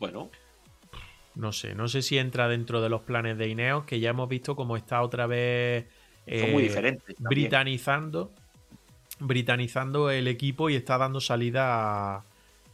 Bueno. 0.00 0.28
No 1.36 1.52
sé, 1.52 1.74
no 1.76 1.86
sé 1.88 2.02
si 2.02 2.18
entra 2.18 2.48
dentro 2.48 2.82
de 2.82 2.88
los 2.88 3.02
planes 3.02 3.38
de 3.38 3.48
Ineos, 3.48 3.84
que 3.84 4.00
ya 4.00 4.10
hemos 4.10 4.28
visto 4.28 4.56
cómo 4.56 4.76
está 4.76 5.02
otra 5.02 5.26
vez 5.26 5.86
muy 6.26 6.34
eh, 6.34 6.62
diferentes. 6.62 7.16
Britanizando, 7.20 8.32
britanizando 9.20 10.10
el 10.10 10.26
equipo 10.28 10.68
y 10.68 10.74
está 10.74 10.98
dando 10.98 11.20
salida 11.20 12.24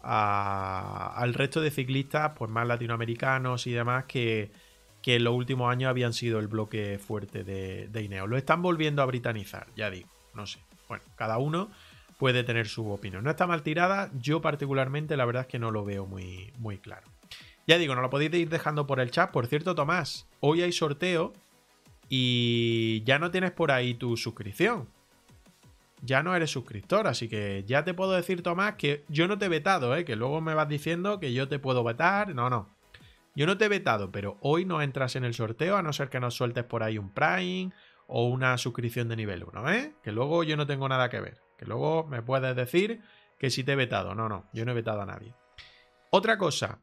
al 0.03 1.35
resto 1.35 1.61
de 1.61 1.71
ciclistas, 1.71 2.33
pues 2.37 2.51
más 2.51 2.67
latinoamericanos 2.67 3.67
y 3.67 3.73
demás, 3.73 4.05
que, 4.05 4.51
en 5.05 5.25
los 5.25 5.33
últimos 5.33 5.71
años 5.71 5.89
habían 5.89 6.13
sido 6.13 6.39
el 6.39 6.49
bloque 6.49 6.99
fuerte 6.99 7.43
de, 7.43 7.89
de 7.89 8.27
Lo 8.27 8.37
están 8.37 8.61
volviendo 8.61 9.01
a 9.01 9.07
britanizar, 9.07 9.67
ya 9.75 9.91
digo, 9.91 10.09
no 10.35 10.47
sé. 10.47 10.61
Bueno, 10.87 11.03
cada 11.17 11.39
uno 11.39 11.71
puede 12.19 12.45
tener 12.45 12.69
su 12.69 12.91
opinión. 12.91 13.25
No 13.25 13.31
está 13.31 13.47
mal 13.47 13.63
tirada, 13.63 14.11
yo 14.19 14.43
particularmente 14.43 15.17
la 15.17 15.25
verdad 15.25 15.43
es 15.43 15.49
que 15.49 15.59
no 15.59 15.71
lo 15.71 15.85
veo 15.85 16.05
muy, 16.05 16.53
muy 16.59 16.77
claro. 16.77 17.07
Ya 17.67 17.79
digo, 17.79 17.95
no 17.95 18.03
lo 18.03 18.11
podéis 18.11 18.35
ir 18.35 18.49
dejando 18.49 18.87
por 18.87 19.01
el 19.01 19.11
chat. 19.11 19.31
Por 19.31 19.47
cierto, 19.47 19.75
Tomás, 19.75 20.27
hoy 20.41 20.63
hay 20.63 20.73
sorteo 20.73 21.33
y 22.09 23.03
ya 23.05 23.19
no 23.19 23.31
tienes 23.31 23.53
por 23.53 23.71
ahí 23.71 23.95
tu 23.95 24.17
suscripción. 24.17 24.89
Ya 26.03 26.23
no 26.23 26.35
eres 26.35 26.51
suscriptor, 26.51 27.07
así 27.07 27.29
que 27.29 27.65
ya 27.67 27.85
te 27.85 27.95
puedo 27.95 28.13
decir, 28.13 28.43
Tomás, 28.43 28.75
que 28.77 29.05
yo 29.09 29.27
no 29.27 29.39
te 29.39 29.47
he 29.47 29.49
vetado, 29.49 29.97
¿eh? 29.97 30.05
que 30.05 30.17
luego 30.17 30.41
me 30.41 30.55
vas 30.55 30.69
diciendo 30.69 31.19
que 31.19 31.33
yo 31.33 31.49
te 31.49 31.59
puedo 31.59 31.83
vetar. 31.83 32.35
No, 32.35 32.49
no. 32.49 32.69
Yo 33.35 33.47
no 33.47 33.57
te 33.57 33.67
he 33.67 33.69
vetado, 33.69 34.11
pero 34.11 34.37
hoy 34.41 34.65
no 34.65 34.83
entras 34.83 35.17
en 35.17 35.25
el 35.25 35.35
sorteo 35.35 35.77
a 35.77 35.83
no 35.83 35.93
ser 35.93 36.09
que 36.09 36.21
nos 36.21 36.35
sueltes 36.35 36.65
por 36.65 36.83
ahí 36.83 36.99
un 36.99 37.11
Prime 37.11 37.73
o 38.07 38.27
una 38.27 38.57
suscripción 38.59 39.09
de 39.09 39.17
nivel 39.17 39.45
1, 39.45 39.73
¿eh? 39.73 39.95
Que 40.03 40.13
luego 40.13 40.43
yo 40.45 40.57
no 40.57 40.67
tengo 40.67 40.89
nada 40.89 41.09
que 41.09 41.21
ver. 41.21 41.39
Que 41.57 41.67
luego 41.67 42.05
me 42.07 42.23
puedes 42.23 42.55
decir 42.57 43.01
que 43.39 43.51
si 43.51 43.65
te 43.65 43.73
he 43.73 43.77
vetado. 43.77 44.15
No, 44.15 44.29
no, 44.29 44.49
yo 44.53 44.65
no 44.65 44.73
he 44.73 44.75
vetado 44.75 45.03
a 45.03 45.07
nadie. 45.07 45.35
Otra 46.11 46.39
cosa. 46.39 46.81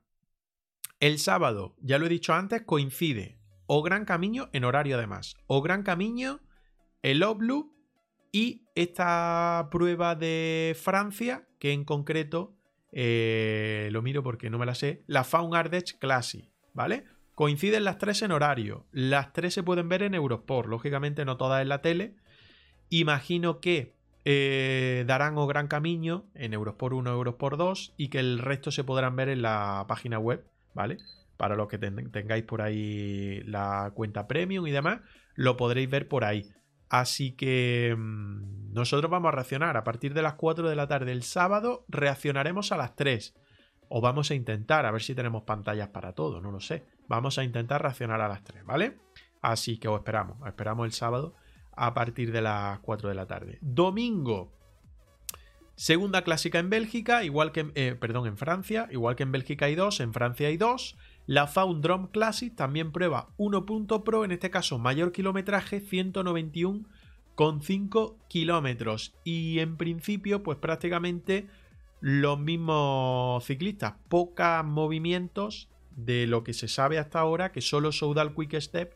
El 1.00 1.20
sábado, 1.20 1.76
ya 1.82 2.00
lo 2.00 2.06
he 2.06 2.10
dicho 2.10 2.34
antes, 2.34 2.62
coincide 2.62 3.38
o 3.68 3.82
Gran 3.82 4.06
Camino 4.06 4.50
en 4.54 4.64
horario 4.64 4.98
además. 4.98 5.36
O 5.48 5.62
Gran 5.62 5.84
Camino, 5.84 6.40
el 7.02 7.24
Oblu 7.24 7.75
y 8.36 8.68
esta 8.76 9.70
prueba 9.72 10.14
de 10.14 10.76
Francia, 10.78 11.48
que 11.58 11.72
en 11.72 11.86
concreto, 11.86 12.54
eh, 12.92 13.88
lo 13.94 14.02
miro 14.02 14.24
porque 14.24 14.50
no 14.50 14.58
me 14.58 14.66
la 14.66 14.76
sé, 14.76 15.04
la 15.08 15.24
Faun 15.24 15.56
Ardech 15.56 15.98
Classic, 16.00 16.46
¿vale? 16.74 17.06
Coinciden 17.34 17.86
las 17.86 17.98
tres 17.98 18.24
en 18.24 18.34
horario. 18.34 18.88
Las 18.92 19.32
tres 19.32 19.54
se 19.54 19.64
pueden 19.64 19.88
ver 19.88 20.04
en 20.04 20.16
Eurosport, 20.16 20.68
lógicamente 20.68 21.24
no 21.24 21.38
todas 21.38 21.62
en 21.62 21.70
la 21.70 21.82
tele. 21.82 22.18
Imagino 22.90 23.62
que 23.62 23.96
eh, 24.26 25.06
darán 25.08 25.38
o 25.38 25.48
Gran 25.48 25.70
Camino 25.70 26.26
en 26.34 26.54
Eurosport 26.54 26.94
1, 26.94 27.10
Eurosport 27.10 27.58
2 27.58 27.94
y 27.96 28.10
que 28.10 28.20
el 28.20 28.40
resto 28.40 28.70
se 28.70 28.84
podrán 28.84 29.16
ver 29.16 29.30
en 29.30 29.44
la 29.44 29.86
página 29.88 30.20
web, 30.20 30.46
¿vale? 30.74 30.98
para 31.38 31.56
los 31.56 31.70
que 31.70 31.78
tengáis 31.78 32.44
por 32.44 32.62
ahí 32.62 33.42
la 33.46 33.92
cuenta 33.94 34.28
premium 34.28 34.68
y 34.68 34.72
demás, 34.72 35.00
lo 35.36 35.56
podréis 35.56 35.90
ver 35.90 36.10
por 36.10 36.26
ahí. 36.26 36.50
Así 36.90 37.32
que 37.32 37.96
mm, 37.98 38.74
nosotros 38.74 39.10
vamos 39.10 39.30
a 39.30 39.32
reaccionar 39.32 39.78
a 39.78 39.84
partir 39.84 40.14
de 40.14 40.22
las 40.22 40.36
4 40.36 40.70
de 40.70 40.76
la 40.76 40.88
tarde 40.88 41.12
el 41.12 41.24
sábado, 41.24 41.86
reaccionaremos 41.88 42.72
a 42.72 42.78
las 42.78 42.96
3. 42.96 43.36
O 43.90 44.02
vamos 44.02 44.32
a 44.32 44.36
intentar, 44.36 44.86
a 44.86 44.92
ver 44.92 45.02
si 45.02 45.16
tenemos 45.16 45.44
pantallas 45.44 45.90
para 45.90 46.14
todo, 46.14 46.42
no 46.42 46.52
lo 46.52 46.60
sé. 46.60 46.86
Vamos 47.08 47.38
a 47.38 47.44
intentar 47.44 47.82
reaccionar 47.82 48.22
a 48.22 48.28
las 48.28 48.44
3, 48.44 48.66
¿vale? 48.66 48.98
Así 49.42 49.78
que 49.78 49.88
os 49.88 49.98
esperamos, 49.98 50.38
os 50.42 50.48
esperamos 50.48 50.86
el 50.86 50.92
sábado 50.92 51.36
a 51.76 51.94
partir 51.94 52.32
de 52.32 52.42
las 52.42 52.80
4 52.80 53.10
de 53.10 53.16
la 53.16 53.28
tarde. 53.28 53.60
Domingo, 53.62 54.52
segunda 55.76 56.24
clásica 56.24 56.60
en 56.60 56.70
Bélgica, 56.70 57.24
igual 57.24 57.52
que, 57.52 57.72
eh, 57.76 57.96
perdón, 58.00 58.28
en 58.28 58.38
Francia, 58.38 58.88
igual 58.92 59.16
que 59.16 59.24
en 59.24 59.32
Bélgica 59.32 59.66
hay 59.66 59.76
dos, 59.76 60.00
en 60.00 60.14
Francia 60.14 60.48
hay 60.48 60.58
dos. 60.58 60.98
La 61.28 61.48
Found 61.48 61.82
Drum 61.82 62.06
Classic 62.08 62.56
también 62.56 62.92
prueba 62.92 63.30
1.pro, 63.38 64.26
en 64.26 64.32
este 64.32 64.52
caso 64.52 64.78
mayor 64.78 65.12
kilometraje, 65.12 65.84
191,5 65.84 68.18
kilómetros. 68.28 69.16
Y 69.24 69.58
en 69.60 69.78
principio, 69.78 70.44
pues 70.44 70.60
prácticamente 70.60 71.48
los 72.00 72.40
mismos 72.40 73.44
ciclistas, 73.46 73.96
pocos 74.08 74.64
movimientos 74.64 75.72
de 75.96 76.28
lo 76.28 76.44
que 76.44 76.54
se 76.54 76.68
sabe 76.68 77.00
hasta 77.00 77.20
ahora, 77.20 77.52
que 77.52 77.62
solo 77.62 77.92
Soudal 77.92 78.36
Quick 78.36 78.60
Step 78.60 78.96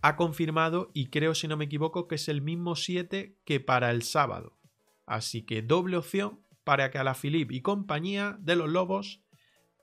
ha 0.00 0.16
confirmado 0.16 0.90
y 0.94 1.08
creo, 1.08 1.34
si 1.34 1.48
no 1.48 1.56
me 1.56 1.66
equivoco, 1.66 2.08
que 2.08 2.16
es 2.16 2.28
el 2.28 2.40
mismo 2.40 2.76
7 2.76 3.36
que 3.44 3.60
para 3.60 3.90
el 3.90 4.02
sábado. 4.02 4.58
Así 5.06 5.42
que 5.42 5.62
doble 5.62 5.96
opción 5.96 6.40
para 6.64 6.90
que 6.90 6.98
a 6.98 7.04
la 7.04 7.14
Philippe 7.14 7.54
y 7.54 7.60
compañía 7.60 8.36
de 8.40 8.56
los 8.56 8.70
Lobos 8.70 9.21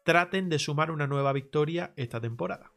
traten 0.04 0.50
de 0.50 0.60
sumar 0.60 0.92
una 0.92 1.08
nueva 1.08 1.34
victoria 1.34 1.94
esta 1.96 2.20
temporada. 2.20 2.72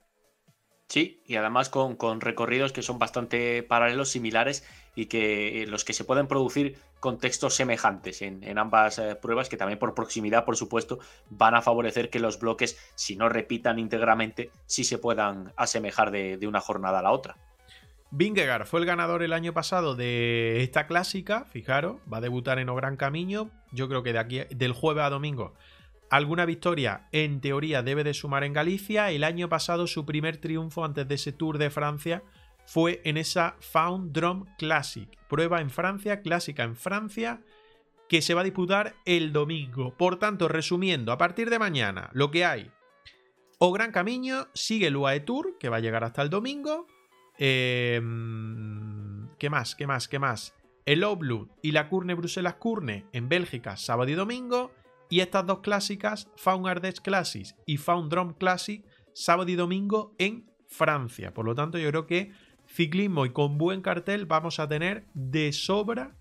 Sí, 0.93 1.23
y 1.25 1.37
además 1.37 1.71
con, 1.71 2.21
recorridos 2.21 2.73
que 2.73 2.83
son 2.83 2.99
bastante 2.99 3.63
paralelos, 3.63 4.11
similares 4.11 4.69
y 4.95 5.07
que 5.07 5.63
eh, 5.63 5.67
los 5.67 5.87
que 5.87 5.95
se 5.95 6.05
pueden 6.05 6.27
producir 6.27 6.77
contextos 7.01 7.55
semejantes 7.55 8.21
en, 8.21 8.59
ambas 8.59 8.99
eh, 8.99 9.15
pruebas, 9.15 9.49
que 9.49 9.57
también 9.57 9.79
por 9.79 9.95
proximidad, 9.95 10.45
por 10.45 10.55
supuesto, 10.55 10.99
van 11.31 11.55
a 11.55 11.63
favorecer 11.63 12.11
que 12.11 12.21
los 12.21 12.39
bloques, 12.39 12.79
si 12.95 13.17
no 13.17 13.31
repitan 13.31 13.79
íntegramente, 13.79 14.51
sí 14.67 14.85
se 14.85 14.99
puedan 14.99 15.55
asemejar 15.57 16.11
de, 16.11 16.37
de 16.37 16.47
una 16.47 16.61
jornada 16.61 16.99
a 16.99 17.03
la 17.03 17.13
otra. 17.13 17.39
Vingegaard 18.11 18.67
fue 18.67 18.81
el 18.81 18.85
ganador 18.85 19.23
el 19.23 19.33
año 19.33 19.55
pasado 19.55 19.95
de 19.95 20.63
esta 20.63 20.87
clásica, 20.87 21.47
fijaros, 21.47 22.03
va 22.13 22.19
a 22.19 22.21
debutar 22.21 22.59
en 22.59 22.69
O 22.69 22.75
Gran 22.75 22.99
Camino, 22.99 23.51
yo 23.71 23.89
creo 23.89 24.03
que 24.03 24.13
de 24.13 24.19
aquí 24.19 24.41
del 24.51 24.75
jueves 24.75 25.05
a 25.05 25.09
domingo 25.09 25.55
alguna 26.13 26.45
victoria 26.45 27.09
en 27.11 27.41
teoría 27.41 27.83
debe 27.83 28.05
de 28.05 28.13
sumar 28.13 28.45
en 28.45 28.53
Galicia. 28.53 29.11
El 29.11 29.25
año 29.25 29.49
pasado 29.49 29.87
su 29.87 30.05
primer 30.05 30.37
triunfo 30.37 30.85
antes 30.85 31.09
de 31.09 31.15
ese 31.15 31.33
Tour 31.33 31.57
de 31.57 31.71
Francia 31.71 32.23
fue 32.67 33.01
en 33.05 33.17
esa 33.17 33.57
Found 33.61 34.13
Drum 34.13 34.45
Classic. 34.59 35.09
Prueba 35.27 35.63
en 35.63 35.71
Francia, 35.71 36.21
clásica 36.21 36.65
en 36.65 36.77
Francia, 36.77 37.41
que 38.11 38.21
se 38.21 38.35
va 38.35 38.43
a 38.43 38.45
disputar 38.45 38.95
el 39.07 39.33
domingo. 39.33 39.97
Por 39.97 40.19
tanto, 40.19 40.49
resumiendo, 40.49 41.13
a 41.13 41.19
partir 41.19 41.49
de 41.49 41.59
mañana 41.59 42.11
lo 42.13 42.31
que 42.31 42.45
hay. 42.45 42.71
O 43.59 43.73
Gran 43.73 43.91
Camino, 43.91 44.49
sigue 44.53 44.89
el 44.89 44.97
UAE 44.99 45.21
Tour, 45.21 45.57
que 45.59 45.71
va 45.71 45.79
a 45.79 45.81
llegar 45.81 46.05
hasta 46.05 46.21
el 46.21 46.29
domingo. 46.29 46.87
Em, 47.39 49.29
¿Qué 49.39 49.49
más? 49.49 49.75
¿Qué 49.75 49.87
más? 49.87 50.09
¿Qué 50.09 50.19
más? 50.19 50.55
El 50.85 51.05
Oblu 51.05 51.49
y 51.63 51.73
la 51.73 51.89
Curne 51.89 52.13
Bruselas 52.13 52.57
Curne 52.57 53.07
en 53.13 53.31
Bélgica, 53.31 53.79
sábado 53.79 54.11
y 54.11 54.15
domingo. 54.15 54.73
Y 55.13 55.21
estas 55.21 55.45
dos 55.45 55.59
clásicas, 55.59 56.27
Faun 56.37 56.67
Ardèche 56.67 57.03
Classic 57.03 57.55
y 57.67 57.77
Faun 57.77 58.09
Drum 58.09 58.33
Classic, 58.33 58.83
sábado 59.13 59.51
y 59.51 59.57
domingo 59.57 60.15
en 60.17 60.51
Francia. 60.67 61.35
Por 61.35 61.45
lo 61.45 61.55
tanto, 61.55 61.77
yo 61.77 61.91
creo 61.91 62.07
que 62.07 62.33
ciclismo 62.67 63.27
y 63.27 63.31
con 63.31 63.59
buen 63.59 63.83
cartel 63.83 64.25
vamos 64.25 64.59
a 64.59 64.69
tener 64.69 65.05
de 65.13 65.53
sobra 65.53 66.17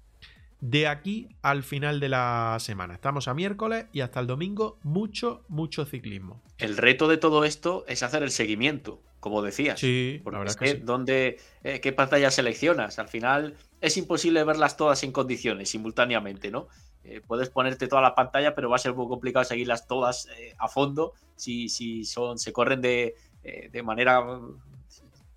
de 0.59 0.87
aquí 0.87 1.29
al 1.41 1.63
final 1.63 2.01
de 2.01 2.09
la 2.09 2.57
semana. 2.59 2.93
Estamos 2.93 3.29
a 3.29 3.33
miércoles 3.33 3.85
y 3.93 4.01
hasta 4.01 4.19
el 4.19 4.27
domingo 4.27 4.77
mucho, 4.83 5.45
mucho 5.47 5.85
ciclismo. 5.85 6.41
El 6.57 6.75
reto 6.75 7.07
de 7.07 7.15
todo 7.15 7.45
esto 7.45 7.85
es 7.87 8.03
hacer 8.03 8.23
el 8.23 8.31
seguimiento, 8.31 9.01
como 9.21 9.41
decías. 9.41 9.79
Sí, 9.79 10.19
porque 10.21 10.49
es 10.49 10.57
que, 10.57 11.37
eh, 11.63 11.79
¿qué 11.79 11.93
pantalla 11.93 12.29
seleccionas? 12.29 12.99
Al 12.99 13.07
final 13.07 13.55
es 13.79 13.95
imposible 13.95 14.43
verlas 14.43 14.75
todas 14.75 15.01
en 15.03 15.13
condiciones 15.13 15.69
simultáneamente, 15.69 16.51
¿no? 16.51 16.67
Eh, 17.03 17.21
puedes 17.25 17.49
ponerte 17.49 17.87
toda 17.87 18.01
la 18.01 18.13
pantalla, 18.13 18.53
pero 18.53 18.69
va 18.69 18.75
a 18.75 18.79
ser 18.79 18.93
muy 18.93 19.07
complicado 19.07 19.43
seguirlas 19.43 19.87
todas 19.87 20.27
eh, 20.37 20.53
a 20.59 20.67
fondo 20.67 21.13
si, 21.35 21.67
si 21.67 22.05
son, 22.05 22.37
se 22.37 22.53
corren 22.53 22.81
de, 22.81 23.15
eh, 23.43 23.69
de, 23.71 23.83
manera 23.83 24.23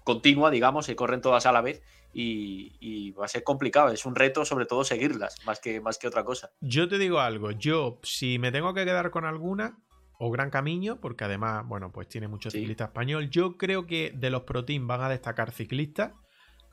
continua, 0.02 0.50
digamos, 0.50 0.84
se 0.84 0.94
corren 0.94 1.22
todas 1.22 1.46
a 1.46 1.52
la 1.52 1.62
vez 1.62 1.82
y, 2.12 3.10
va 3.12 3.24
a 3.24 3.28
ser 3.28 3.42
complicado. 3.42 3.88
Es 3.88 4.04
un 4.04 4.14
reto, 4.14 4.44
sobre 4.44 4.66
todo, 4.66 4.84
seguirlas, 4.84 5.36
más 5.46 5.60
que, 5.60 5.80
más 5.80 5.98
que 5.98 6.06
otra 6.06 6.24
cosa. 6.24 6.50
Yo 6.60 6.88
te 6.88 6.98
digo 6.98 7.20
algo, 7.20 7.50
yo 7.52 7.98
si 8.02 8.38
me 8.38 8.52
tengo 8.52 8.74
que 8.74 8.84
quedar 8.84 9.10
con 9.10 9.24
alguna, 9.24 9.78
o 10.18 10.30
Gran 10.30 10.50
Camino, 10.50 11.00
porque 11.00 11.24
además, 11.24 11.66
bueno, 11.66 11.90
pues 11.90 12.08
tiene 12.08 12.28
mucho 12.28 12.50
ciclista 12.50 12.84
español. 12.84 13.30
Yo 13.30 13.56
creo 13.56 13.86
que 13.86 14.12
de 14.14 14.30
los 14.30 14.42
Pro 14.42 14.64
Team 14.64 14.86
van 14.86 15.02
a 15.02 15.08
destacar 15.08 15.50
ciclistas. 15.50 16.12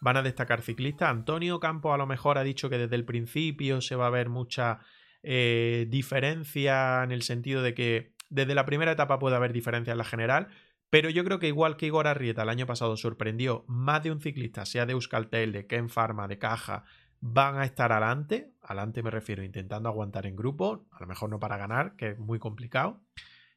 Van 0.01 0.17
a 0.17 0.21
destacar 0.21 0.61
ciclistas. 0.61 1.09
Antonio 1.09 1.59
Campos 1.59 1.93
a 1.93 1.97
lo 1.97 2.07
mejor 2.07 2.37
ha 2.37 2.43
dicho 2.43 2.69
que 2.69 2.77
desde 2.77 2.95
el 2.95 3.05
principio 3.05 3.79
se 3.79 3.95
va 3.95 4.07
a 4.07 4.09
ver 4.09 4.27
mucha 4.27 4.79
eh, 5.23 5.85
diferencia 5.89 7.03
en 7.03 7.11
el 7.11 7.21
sentido 7.21 7.61
de 7.61 7.73
que 7.73 8.15
desde 8.29 8.55
la 8.55 8.65
primera 8.65 8.91
etapa 8.91 9.19
puede 9.19 9.35
haber 9.35 9.53
diferencia 9.53 9.91
en 9.91 9.97
la 9.97 10.03
general. 10.03 10.47
Pero 10.89 11.09
yo 11.09 11.23
creo 11.23 11.39
que 11.39 11.47
igual 11.47 11.77
que 11.77 11.85
Igor 11.85 12.05
Arrieta 12.05 12.43
el 12.43 12.49
año 12.49 12.65
pasado 12.65 12.97
sorprendió 12.97 13.63
más 13.67 14.03
de 14.03 14.11
un 14.11 14.19
ciclista, 14.19 14.65
sea 14.65 14.85
de 14.85 14.91
Euskaltel, 14.91 15.53
de 15.53 15.65
Ken 15.65 15.87
Pharma, 15.87 16.27
de 16.27 16.37
Caja, 16.37 16.83
van 17.21 17.57
a 17.57 17.63
estar 17.63 17.93
adelante. 17.93 18.51
Adelante 18.61 19.01
me 19.01 19.11
refiero 19.11 19.43
intentando 19.43 19.87
aguantar 19.87 20.25
en 20.25 20.35
grupo, 20.35 20.85
a 20.91 20.99
lo 20.99 21.07
mejor 21.07 21.29
no 21.29 21.39
para 21.39 21.55
ganar, 21.55 21.95
que 21.95 22.09
es 22.09 22.19
muy 22.19 22.39
complicado, 22.39 22.99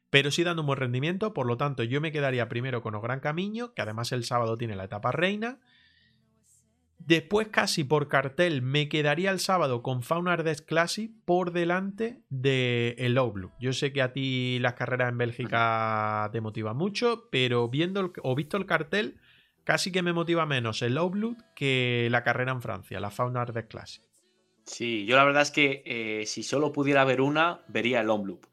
pero 0.09 0.31
sí 0.31 0.43
dando 0.43 0.61
un 0.61 0.67
buen 0.67 0.79
rendimiento. 0.79 1.33
Por 1.33 1.45
lo 1.45 1.57
tanto, 1.57 1.83
yo 1.83 1.99
me 1.99 2.13
quedaría 2.13 2.47
primero 2.47 2.81
con 2.81 2.99
Gran 3.01 3.19
Camino, 3.19 3.73
que 3.73 3.81
además 3.81 4.13
el 4.13 4.23
sábado 4.23 4.57
tiene 4.57 4.77
la 4.77 4.85
etapa 4.85 5.11
reina. 5.11 5.59
Después, 7.05 7.49
casi 7.49 7.83
por 7.83 8.07
cartel, 8.07 8.63
me 8.63 8.89
quedaría 8.89 9.29
el 9.29 9.39
sábado 9.39 9.83
con 9.83 10.01
Fauna 10.01 10.33
Ardes 10.33 10.63
Classic 10.63 11.11
por 11.23 11.51
delante 11.51 12.23
de 12.29 12.95
el 12.97 13.19
Blue. 13.31 13.51
Yo 13.59 13.73
sé 13.73 13.93
que 13.93 14.01
a 14.01 14.11
ti 14.11 14.57
las 14.59 14.73
carreras 14.73 15.09
en 15.09 15.19
Bélgica 15.19 16.27
te 16.31 16.41
motivan 16.41 16.77
mucho, 16.77 17.29
pero 17.31 17.69
viendo 17.69 18.11
o 18.23 18.35
visto 18.35 18.57
el 18.57 18.65
cartel, 18.65 19.19
casi 19.63 19.91
que 19.91 20.01
me 20.01 20.13
motiva 20.13 20.47
menos 20.47 20.81
el 20.81 20.97
Blue 20.97 21.37
que 21.55 22.07
la 22.09 22.23
carrera 22.23 22.51
en 22.51 22.63
Francia, 22.63 22.99
la 22.99 23.11
Fauna 23.11 23.41
Ardes 23.41 23.65
Classic. 23.65 24.03
Sí, 24.65 25.05
yo 25.05 25.15
la 25.15 25.25
verdad 25.25 25.43
es 25.43 25.51
que 25.51 25.83
eh, 25.85 26.25
si 26.25 26.41
solo 26.41 26.73
pudiera 26.73 27.05
ver 27.05 27.21
una, 27.21 27.61
vería 27.67 28.01
el 28.01 28.07
Loop. 28.07 28.47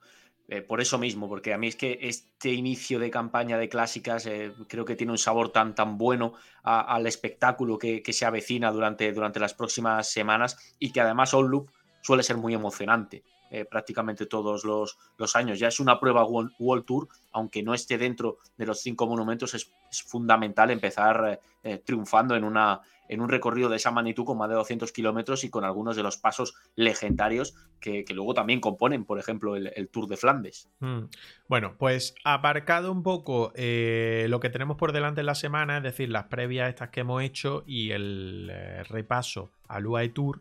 Eh, 0.55 0.61
por 0.61 0.83
eso 0.83 0.99
mismo, 0.99 1.31
porque 1.31 1.55
a 1.55 1.57
mí 1.57 1.69
es 1.69 1.77
que 1.77 1.99
este 2.03 2.51
inicio 2.51 2.99
de 2.99 3.11
campaña 3.11 3.57
de 3.57 3.71
clásicas 3.71 4.27
eh, 4.27 4.53
creo 4.69 4.85
que 4.85 4.97
tiene 4.97 5.13
un 5.13 5.17
sabor 5.17 5.49
tan, 5.49 5.75
tan 5.75 5.97
bueno 5.97 6.35
al 6.63 7.07
espectáculo 7.07 7.79
que, 7.79 8.03
se 8.13 8.27
avecina 8.27 8.71
durante, 8.71 9.11
durante 9.15 9.41
las 9.41 9.55
próximas 9.55 10.13
semanas 10.13 10.75
y 10.79 10.93
que 10.93 11.01
además 11.01 11.33
Loop 11.33 11.71
suele 12.03 12.23
ser 12.23 12.37
muy 12.37 12.53
emocionante. 12.53 13.23
Eh, 13.55 13.67
prácticamente 13.67 14.25
todos 14.25 14.65
los, 14.65 14.99
los, 15.19 15.37
años. 15.37 15.59
Ya 15.59 15.69
es 15.69 15.79
una 15.79 16.01
prueba 16.01 16.25
World, 16.25 16.85
Tour, 16.87 17.07
aunque 17.33 17.63
no 17.63 17.75
esté 17.75 17.99
dentro 17.99 18.39
de 18.57 18.65
los 18.65 18.81
cinco 18.81 19.07
monumentos, 19.07 19.53
es, 19.55 19.71
fundamental 20.07 20.71
empezar 20.71 21.39
triunfando 21.85 22.35
en 22.35 22.45
una, 22.45 22.81
en 23.13 23.21
un 23.21 23.29
recorrido 23.29 23.69
de 23.69 23.77
esa 23.77 23.91
magnitud 23.91 24.25
con 24.25 24.39
más 24.39 24.49
de 24.49 24.55
200 24.55 24.91
kilómetros 24.91 25.45
y 25.45 25.51
con 25.51 25.65
algunos 25.65 25.97
de 25.97 26.03
los 26.03 26.17
pasos 26.17 26.55
legendarios 26.77 27.55
que, 27.79 28.05
luego 28.15 28.33
también 28.33 28.59
componen, 28.59 29.05
por 29.05 29.19
ejemplo, 29.19 29.55
el, 29.55 29.89
Tour 29.91 30.07
de 30.07 30.17
Flandes. 30.17 30.71
Mm. 30.81 31.05
Bueno, 31.47 31.75
pues 31.77 32.15
aparcado 32.25 32.91
un 32.91 33.03
poco 33.03 33.53
eh, 33.55 34.27
lo 34.31 34.41
que 34.41 34.49
tenemos 34.49 34.79
por 34.79 34.93
delante 34.93 35.21
en 35.21 35.27
la 35.27 35.35
semana, 35.35 35.77
es 35.77 35.83
decir, 35.83 36.09
las 36.09 36.25
previas 36.25 36.71
estas 36.71 36.89
que 36.89 37.01
hemos 37.01 37.23
hecho 37.23 37.65
y 37.67 37.91
el 37.91 38.49
eh, 38.51 38.83
repaso 38.85 39.51
al 39.69 39.87
UAE 39.87 40.09
Tour. 40.09 40.41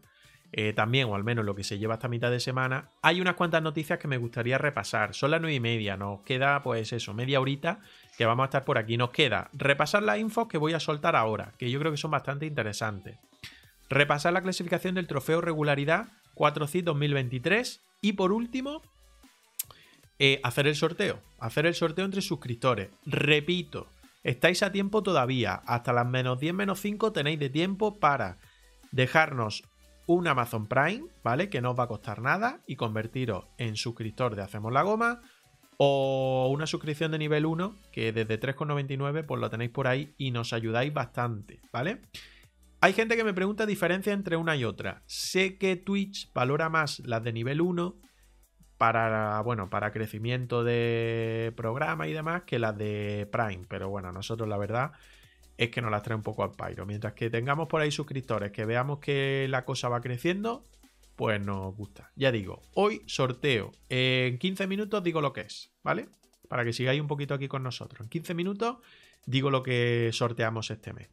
Eh, 0.53 0.73
también, 0.73 1.07
o 1.07 1.15
al 1.15 1.23
menos 1.23 1.45
lo 1.45 1.56
que 1.56 1.64
se 1.64 1.80
lleva 1.80 1.94
hasta 1.94 2.10
mitad 2.10 2.30
de 2.30 2.41
semana, 2.41 2.90
hay 3.02 3.22
unas 3.22 3.36
cuantas 3.36 3.64
noticias 3.64 3.99
que 3.99 4.10
me 4.10 4.18
gustaría 4.18 4.57
repasar. 4.57 5.14
Son 5.14 5.32
las 5.32 5.40
nueve 5.40 5.56
y 5.56 5.60
media, 5.61 5.95
nos 5.95 6.22
queda 6.22 6.61
pues 6.61 6.91
eso, 6.91 7.14
media 7.14 7.40
horita 7.40 7.80
que 8.18 8.26
vamos 8.26 8.44
a 8.44 8.48
estar 8.48 8.65
por 8.65 8.78
aquí. 8.78 8.98
Nos 8.98 9.11
queda 9.11 9.49
repasar 9.53 10.03
las 10.03 10.19
infos 10.19 10.48
que 10.49 10.57
voy 10.57 10.73
a 10.73 10.80
soltar 10.80 11.15
ahora, 11.15 11.53
que 11.57 11.72
yo 11.72 11.80
creo 11.80 11.91
que 11.91 11.98
son 11.98 12.11
bastante 12.11 12.45
interesantes. 12.45 13.18
Repasar 13.90 14.34
la 14.34 14.41
clasificación 14.41 14.95
del 14.95 15.07
trofeo 15.07 15.40
regularidad 15.40 16.10
4C 16.36 16.84
2023 16.84 17.82
y 18.02 18.14
por 18.14 18.32
último, 18.32 18.82
eh, 20.19 20.40
hacer 20.44 20.68
el 20.68 20.76
sorteo. 20.76 21.19
Hacer 21.40 21.65
el 21.65 21.76
sorteo 21.76 22.06
entre 22.06 22.22
suscriptores. 22.22 22.90
Repito, 23.06 23.88
estáis 24.23 24.64
a 24.64 24.72
tiempo 24.72 25.02
todavía. 25.02 25.61
Hasta 25.65 25.94
las 25.94 26.06
menos 26.06 26.40
10 26.40 26.53
menos 26.53 26.80
5 26.80 27.11
tenéis 27.11 27.40
de 27.40 27.49
tiempo 27.49 27.99
para 27.99 28.38
dejarnos 28.91 29.64
un 30.14 30.28
Amazon 30.28 30.68
Prime, 30.68 31.06
¿vale? 31.24 31.50
Que 31.50 31.62
no 31.62 31.72
os 31.72 31.80
va 31.80 31.84
a 31.84 31.88
costar 31.88 32.22
nada 32.22 32.62
y 32.68 32.76
convertiros 32.76 33.46
en 33.58 33.76
suscriptor 33.76 34.36
de 34.36 34.44
Hacemos 34.44 34.72
la 34.72 34.84
Goma 34.84 35.22
o 35.78 36.50
una 36.52 36.68
suscripción 36.68 37.12
de 37.12 37.18
nivel 37.18 37.46
1 37.46 37.76
que 37.92 38.14
desde 38.14 38.40
3,99 38.40 39.26
pues 39.26 39.42
lo 39.42 39.50
tenéis 39.50 39.72
por 39.72 39.88
ahí 39.88 40.14
y 40.18 40.32
nos 40.32 40.54
ayudáis 40.54 40.94
bastante, 40.94 41.60
¿vale? 41.72 42.02
Hay 42.82 42.94
gente 42.94 43.16
que 43.16 43.24
me 43.24 43.34
pregunta 43.34 43.66
diferencia 43.66 44.14
entre 44.14 44.38
una 44.38 44.56
y 44.56 44.64
otra. 44.64 45.04
Sé 45.06 45.58
que 45.58 45.76
Twitch 45.76 46.32
valora 46.34 46.70
más 46.70 47.00
las 47.00 47.24
de 47.24 47.34
nivel 47.34 47.62
1 47.62 47.96
para, 48.78 49.42
bueno, 49.42 49.70
para 49.70 49.92
crecimiento 49.92 50.64
de 50.64 51.54
programa 51.56 52.08
y 52.08 52.14
demás 52.14 52.44
que 52.44 52.58
las 52.58 52.76
de 52.78 53.30
Prime, 53.32 53.66
pero 53.70 53.90
bueno, 53.90 54.12
nosotros 54.12 54.50
la 54.50 54.58
verdad 54.58 54.92
es 55.62 55.70
que 55.70 55.80
nos 55.80 55.92
las 55.92 56.02
trae 56.02 56.16
un 56.16 56.24
poco 56.24 56.44
al 56.44 56.54
pairo. 56.54 56.88
Mientras 56.88 57.14
que 57.14 57.30
tengamos 57.30 57.68
por 57.68 57.82
ahí 57.82 57.92
suscriptores, 57.92 58.52
que 58.52 58.66
veamos 58.66 58.98
que 58.98 59.46
la 59.48 59.64
cosa 59.64 59.90
va 59.90 60.02
creciendo, 60.02 60.64
pues 61.16 61.40
nos 61.40 61.76
gusta. 61.76 62.12
Ya 62.16 62.32
digo, 62.32 62.64
hoy 62.74 63.04
sorteo. 63.06 63.72
En 63.88 64.40
15 64.40 64.66
minutos 64.66 65.04
digo 65.04 65.22
lo 65.22 65.34
que 65.34 65.42
es, 65.42 65.72
¿vale? 65.84 66.10
Para 66.50 66.66
que 66.66 66.74
sigáis 66.74 67.00
un 67.00 67.08
poquito 67.08 67.36
aquí 67.36 67.48
con 67.48 67.62
nosotros. 67.62 68.02
En 68.02 68.10
15 68.10 68.34
minutos 68.34 68.78
digo 69.28 69.52
lo 69.52 69.62
que 69.62 70.10
sorteamos 70.14 70.72
este 70.72 70.94
mes. 70.94 71.10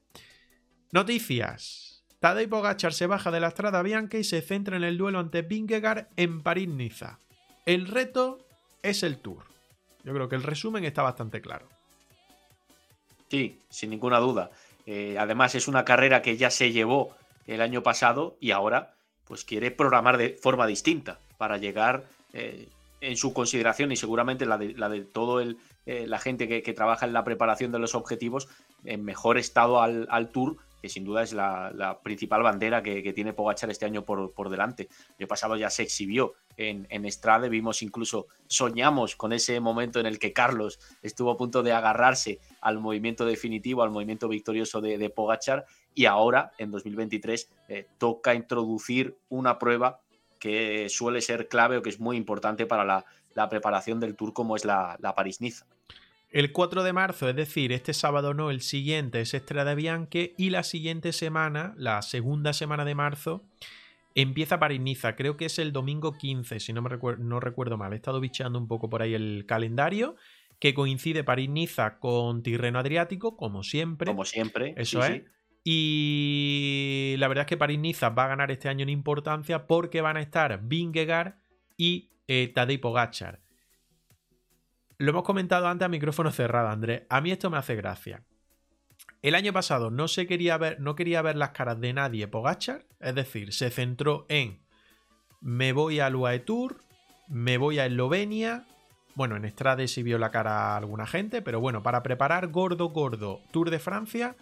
Noticias. 0.92 2.06
Tadej 2.18 2.48
Pogacar 2.48 2.94
se 2.94 3.06
baja 3.06 3.30
de 3.30 3.40
la 3.40 3.48
Estrada 3.48 3.82
Bianca 3.82 4.16
y 4.16 4.24
se 4.24 4.40
centra 4.40 4.78
en 4.78 4.84
el 4.84 4.96
duelo 4.96 5.18
ante 5.18 5.42
Vingegaard 5.42 6.08
en 6.16 6.42
París-Niza. 6.42 7.18
El 7.66 7.86
reto 7.86 8.38
es 8.82 9.02
el 9.02 9.18
Tour. 9.18 9.44
Yo 10.04 10.14
creo 10.14 10.30
que 10.30 10.36
el 10.36 10.42
resumen 10.42 10.86
está 10.86 11.02
bastante 11.02 11.42
claro. 11.42 11.68
Sí, 13.28 13.60
sin 13.68 13.90
ninguna 13.90 14.18
duda. 14.18 14.50
Eh, 14.86 15.16
además 15.18 15.54
es 15.54 15.68
una 15.68 15.84
carrera 15.84 16.22
que 16.22 16.36
ya 16.36 16.50
se 16.50 16.72
llevó 16.72 17.14
el 17.46 17.60
año 17.60 17.82
pasado 17.82 18.36
y 18.40 18.52
ahora 18.52 18.94
pues 19.26 19.44
quiere 19.44 19.70
programar 19.70 20.16
de 20.16 20.30
forma 20.30 20.66
distinta 20.66 21.18
para 21.36 21.58
llegar 21.58 22.04
eh, 22.32 22.68
en 23.00 23.16
su 23.16 23.32
consideración 23.32 23.92
y 23.92 23.96
seguramente 23.96 24.46
la 24.46 24.56
de, 24.58 24.72
la 24.74 24.88
de 24.88 25.02
todo 25.02 25.40
el, 25.40 25.58
eh, 25.86 26.06
la 26.06 26.18
gente 26.18 26.48
que, 26.48 26.72
trabaja 26.72 27.06
en 27.06 27.12
la 27.12 27.24
preparación 27.24 27.70
de 27.72 27.78
los 27.78 27.94
objetivos 27.94 28.48
en 28.84 29.04
mejor 29.04 29.38
estado 29.38 29.80
al, 29.80 30.30
Tour, 30.32 30.56
que 30.80 30.88
sin 30.88 31.04
duda 31.04 31.22
es 31.22 31.32
la, 31.32 31.98
principal 32.02 32.42
bandera 32.42 32.82
que, 32.82 33.12
tiene 33.12 33.32
Pogachar 33.32 33.70
este 33.70 33.86
año 33.86 34.04
por, 34.04 34.50
delante. 34.50 34.88
El 35.18 35.26
pasado 35.26 35.56
ya 35.56 35.70
se 35.70 35.82
exhibió 35.82 36.34
en, 36.56 36.86
en 36.90 37.04
Estrade, 37.04 37.48
vimos 37.48 37.82
incluso, 37.82 38.26
soñamos 38.46 39.16
con 39.16 39.32
ese 39.32 39.60
momento 39.60 40.00
en 40.00 40.06
el 40.06 40.18
que 40.18 40.32
Carlos 40.32 40.78
estuvo 41.02 41.30
a 41.30 41.36
punto 41.36 41.62
de 41.62 41.72
agarrarse 41.72 42.40
al 42.60 42.78
movimiento 42.78 43.24
definitivo, 43.24 43.82
al 43.82 43.90
movimiento 43.90 44.28
victorioso 44.28 44.80
de, 44.80 44.98
de 44.98 45.10
Pogachar 45.10 45.66
y 45.98 46.06
ahora, 46.06 46.52
en 46.58 46.70
2023, 46.70 47.50
eh, 47.68 47.86
toca 47.98 48.32
introducir 48.32 49.16
una 49.28 49.58
prueba 49.58 50.00
que 50.38 50.88
suele 50.88 51.20
ser 51.20 51.48
clave 51.48 51.76
o 51.76 51.82
que 51.82 51.90
es 51.90 51.98
muy 51.98 52.16
importante 52.16 52.66
para 52.66 52.84
la, 52.84 53.48
preparación 53.48 53.98
del 53.98 54.14
Tour 54.14 54.32
como 54.32 54.54
es 54.54 54.64
la, 54.64 54.96
la 55.00 55.16
París-Niza. 55.16 55.66
El 56.30 56.52
4 56.52 56.82
de 56.82 56.92
marzo, 56.92 57.28
es 57.28 57.36
decir, 57.36 57.72
este 57.72 57.94
sábado 57.94 58.34
no, 58.34 58.50
el 58.50 58.60
siguiente 58.60 59.22
es 59.22 59.32
Estrada 59.32 59.74
Bianche 59.74 60.34
y 60.36 60.50
la 60.50 60.62
siguiente 60.62 61.12
semana, 61.12 61.74
la 61.78 62.02
segunda 62.02 62.52
semana 62.52 62.84
de 62.84 62.94
marzo, 62.94 63.44
empieza 64.14 64.58
París-Niza. 64.58 65.16
Creo 65.16 65.38
que 65.38 65.46
es 65.46 65.58
el 65.58 65.72
domingo 65.72 66.18
15, 66.18 66.60
si 66.60 66.72
no, 66.74 66.82
me 66.82 66.90
recuerdo, 66.90 67.24
no 67.24 67.40
recuerdo 67.40 67.78
mal. 67.78 67.94
He 67.94 67.96
estado 67.96 68.20
bicheando 68.20 68.58
un 68.58 68.68
poco 68.68 68.90
por 68.90 69.00
ahí 69.00 69.14
el 69.14 69.46
calendario, 69.46 70.16
que 70.58 70.74
coincide 70.74 71.24
París-Niza 71.24 71.98
con 71.98 72.42
Tirreno 72.42 72.78
Adriático, 72.78 73.36
como 73.36 73.62
siempre. 73.62 74.06
Como 74.06 74.26
siempre. 74.26 74.74
Eso 74.76 75.02
es. 75.02 75.22
Y 75.64 77.14
la 77.18 77.28
verdad 77.28 77.42
es 77.42 77.48
que 77.48 77.56
París-Niza 77.56 78.10
va 78.10 78.24
a 78.24 78.28
ganar 78.28 78.50
este 78.50 78.68
año 78.68 78.82
en 78.82 78.90
importancia 78.90 79.66
porque 79.66 80.02
van 80.02 80.18
a 80.18 80.20
estar 80.20 80.60
Vingegaard 80.62 81.36
y 81.76 82.10
eh, 82.26 82.52
Tadej 82.54 82.80
Pogachar. 82.80 83.40
Lo 84.98 85.10
hemos 85.10 85.22
comentado 85.22 85.68
antes 85.68 85.86
a 85.86 85.88
micrófono 85.88 86.32
cerrado, 86.32 86.68
Andrés. 86.68 87.02
A 87.08 87.20
mí 87.20 87.30
esto 87.30 87.50
me 87.50 87.56
hace 87.56 87.76
gracia. 87.76 88.24
El 89.22 89.36
año 89.36 89.52
pasado 89.52 89.90
no 89.90 90.08
se 90.08 90.26
quería 90.26 90.58
ver, 90.58 90.80
no 90.80 90.96
quería 90.96 91.22
ver 91.22 91.36
las 91.36 91.50
caras 91.50 91.80
de 91.80 91.92
nadie 91.92 92.26
Pogachar, 92.28 92.84
es 93.00 93.14
decir, 93.14 93.52
se 93.52 93.70
centró 93.70 94.26
en 94.28 94.60
me 95.40 95.72
voy 95.72 96.00
al 96.00 96.16
UAE 96.16 96.40
Tour, 96.40 96.82
me 97.28 97.58
voy 97.58 97.78
a 97.78 97.86
Eslovenia. 97.86 98.66
Bueno, 99.14 99.36
en 99.36 99.44
Estrade 99.44 99.86
sí 99.86 100.02
vio 100.02 100.18
la 100.18 100.32
cara 100.32 100.72
a 100.72 100.76
alguna 100.76 101.06
gente, 101.06 101.42
pero 101.42 101.60
bueno, 101.60 101.82
para 101.82 102.02
preparar 102.02 102.48
gordo, 102.48 102.88
gordo 102.88 103.40
Tour 103.52 103.70
de 103.70 103.78
Francia, 103.78 104.36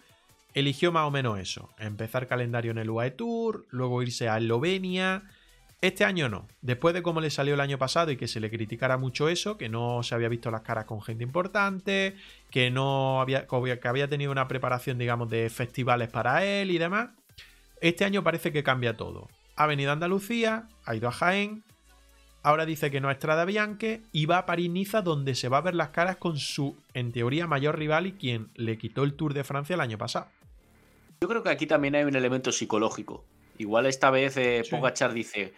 eligió 0.55 0.91
más 0.91 1.07
o 1.07 1.11
menos 1.11 1.39
eso. 1.39 1.69
Empezar 1.77 2.27
calendario 2.27 2.71
en 2.71 2.79
el 2.79 2.89
UAE 2.89 3.11
Tour, 3.11 3.67
luego 3.69 4.01
irse 4.01 4.27
a 4.27 4.37
Eslovenia. 4.37 5.23
Este 5.79 6.05
año 6.05 6.27
no. 6.27 6.47
Después 6.61 6.95
de 6.95 7.03
cómo 7.03 7.21
le 7.21 7.29
salió 7.29 7.53
el 7.53 7.59
año 7.59 7.77
pasado 7.77 8.09
y 8.09 8.17
que 8.17 8.27
se 8.27 8.39
le 8.39 8.49
criticara 8.49 8.97
mucho 8.97 9.29
eso, 9.29 9.57
que 9.57 9.69
no 9.69 10.01
se 10.01 10.15
había 10.15 10.27
visto 10.27 10.49
las 10.49 10.61
caras 10.61 10.85
con 10.85 11.03
gente 11.03 11.23
importante, 11.23 12.15
que 12.49 12.71
no 12.71 13.21
había, 13.21 13.45
que 13.45 13.87
había 13.87 14.07
tenido 14.07 14.31
una 14.31 14.47
preparación, 14.47 14.97
digamos, 14.97 15.29
de 15.29 15.49
festivales 15.51 16.09
para 16.09 16.43
él 16.43 16.71
y 16.71 16.79
demás. 16.79 17.09
Este 17.79 18.05
año 18.05 18.23
parece 18.23 18.51
que 18.51 18.63
cambia 18.63 18.97
todo. 18.97 19.27
Ha 19.55 19.67
venido 19.67 19.91
a 19.91 19.93
Andalucía, 19.93 20.67
ha 20.83 20.95
ido 20.95 21.09
a 21.09 21.11
Jaén, 21.11 21.63
ahora 22.41 22.65
dice 22.65 22.89
que 22.89 22.99
no 22.99 23.09
a 23.09 23.11
Estrada 23.11 23.45
Bianche 23.45 24.01
y 24.11 24.25
va 24.25 24.39
a 24.39 24.45
París-Niza 24.47 25.03
donde 25.03 25.35
se 25.35 25.47
va 25.47 25.59
a 25.59 25.61
ver 25.61 25.75
las 25.75 25.89
caras 25.89 26.17
con 26.17 26.37
su, 26.37 26.75
en 26.95 27.11
teoría, 27.11 27.45
mayor 27.45 27.77
rival 27.77 28.07
y 28.07 28.13
quien 28.13 28.49
le 28.55 28.79
quitó 28.79 29.03
el 29.03 29.13
Tour 29.13 29.35
de 29.35 29.43
Francia 29.43 29.75
el 29.75 29.81
año 29.81 29.99
pasado. 29.99 30.27
Yo 31.21 31.27
creo 31.27 31.43
que 31.43 31.49
aquí 31.49 31.67
también 31.67 31.95
hay 31.95 32.03
un 32.03 32.15
elemento 32.15 32.51
psicológico. 32.51 33.23
Igual 33.57 33.85
esta 33.85 34.09
vez 34.09 34.37
eh, 34.37 34.63
Pogachar 34.69 35.13
dice, 35.13 35.53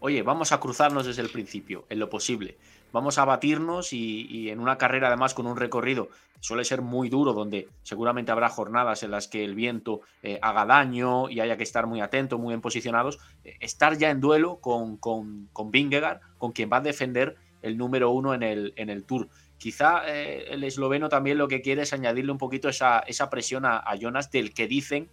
oye, 0.00 0.22
vamos 0.22 0.52
a 0.52 0.60
cruzarnos 0.60 1.06
desde 1.06 1.22
el 1.22 1.30
principio, 1.30 1.86
en 1.88 1.98
lo 1.98 2.08
posible. 2.08 2.56
Vamos 2.92 3.18
a 3.18 3.24
batirnos 3.24 3.92
y, 3.92 4.50
en 4.50 4.58
una 4.58 4.76
carrera 4.76 5.08
además 5.08 5.34
con 5.34 5.46
un 5.46 5.56
recorrido 5.56 6.08
suele 6.40 6.64
ser 6.64 6.80
muy 6.80 7.08
duro, 7.08 7.34
donde 7.34 7.68
seguramente 7.82 8.32
habrá 8.32 8.48
jornadas 8.48 9.02
en 9.02 9.10
las 9.10 9.28
que 9.28 9.44
el 9.44 9.54
viento 9.54 10.00
eh, 10.22 10.38
haga 10.40 10.64
daño 10.64 11.28
y 11.28 11.40
haya 11.40 11.56
que 11.56 11.62
estar 11.62 11.86
muy 11.86 12.00
atento, 12.00 12.38
muy 12.38 12.52
bien 12.52 12.62
posicionados, 12.62 13.18
eh, 13.44 13.56
estar 13.60 13.98
ya 13.98 14.10
en 14.10 14.20
duelo 14.20 14.56
con, 14.56 14.96
con, 14.96 15.48
con 15.52 15.70
Vingegaard, 15.70 16.20
con 16.38 16.52
quien 16.52 16.70
va 16.72 16.78
a 16.78 16.80
defender 16.80 17.36
el 17.62 17.76
número 17.76 18.10
uno 18.10 18.34
en 18.34 18.42
el, 18.42 18.72
en 18.76 18.90
el 18.90 19.04
Tour. 19.04 19.28
Quizá 19.58 20.02
eh, 20.06 20.46
el 20.48 20.64
esloveno 20.64 21.10
también 21.10 21.36
lo 21.36 21.46
que 21.46 21.60
quiere 21.60 21.82
es 21.82 21.92
añadirle 21.92 22.32
un 22.32 22.38
poquito 22.38 22.68
esa, 22.68 23.00
esa 23.00 23.28
presión 23.28 23.66
a, 23.66 23.84
Jonas 24.00 24.30
del 24.30 24.54
que 24.54 24.66
dicen 24.66 25.10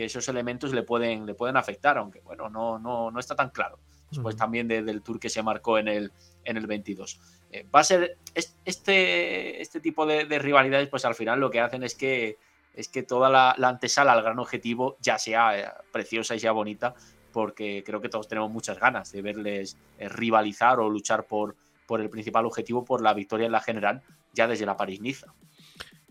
que 0.00 0.06
esos 0.06 0.26
elementos 0.30 0.72
le 0.72 0.82
pueden, 0.82 1.26
le 1.26 1.34
pueden 1.34 1.58
afectar, 1.58 1.98
aunque 1.98 2.20
bueno, 2.20 2.48
no, 2.48 2.78
no, 2.78 3.10
no 3.10 3.20
está 3.20 3.36
tan 3.36 3.50
claro. 3.50 3.78
Después 4.10 4.34
también 4.34 4.66
del 4.66 5.02
tour 5.02 5.20
que 5.20 5.28
se 5.28 5.42
marcó 5.42 5.76
en 5.76 5.88
el, 5.88 6.10
en 6.42 6.56
el 6.56 6.66
22. 6.66 7.20
Eh, 7.52 7.66
va 7.72 7.80
a 7.80 7.84
ser 7.84 8.16
este, 8.64 9.60
este 9.60 9.80
tipo 9.80 10.06
de, 10.06 10.24
rivalidades, 10.38 10.88
pues 10.88 11.04
al 11.04 11.14
final 11.14 11.38
lo 11.38 11.50
que 11.50 11.60
hacen 11.60 11.82
es 11.82 11.94
que, 11.94 12.38
es 12.72 12.88
que 12.88 13.02
toda 13.02 13.28
la, 13.28 13.50
antesala 13.68 14.12
al 14.12 14.22
gran 14.22 14.38
objetivo 14.38 14.96
ya 15.00 15.18
sea 15.18 15.60
eh, 15.60 15.70
preciosa 15.92 16.34
y 16.34 16.40
sea 16.40 16.52
bonita, 16.52 16.94
porque 17.30 17.82
creo 17.84 18.00
que 18.00 18.08
todos 18.08 18.26
tenemos 18.26 18.50
muchas 18.50 18.80
ganas 18.80 19.12
de 19.12 19.20
verles 19.20 19.76
rivalizar 19.98 20.80
o 20.80 20.88
luchar 20.88 21.26
por, 21.26 21.56
por 21.86 22.00
el 22.00 22.08
principal 22.08 22.46
objetivo, 22.46 22.86
por 22.86 23.02
la 23.02 23.12
victoria 23.12 23.44
en 23.44 23.52
la 23.52 23.60
general, 23.60 24.00
ya 24.32 24.48
desde 24.48 24.64
la 24.64 24.78
París-Niza. 24.78 25.34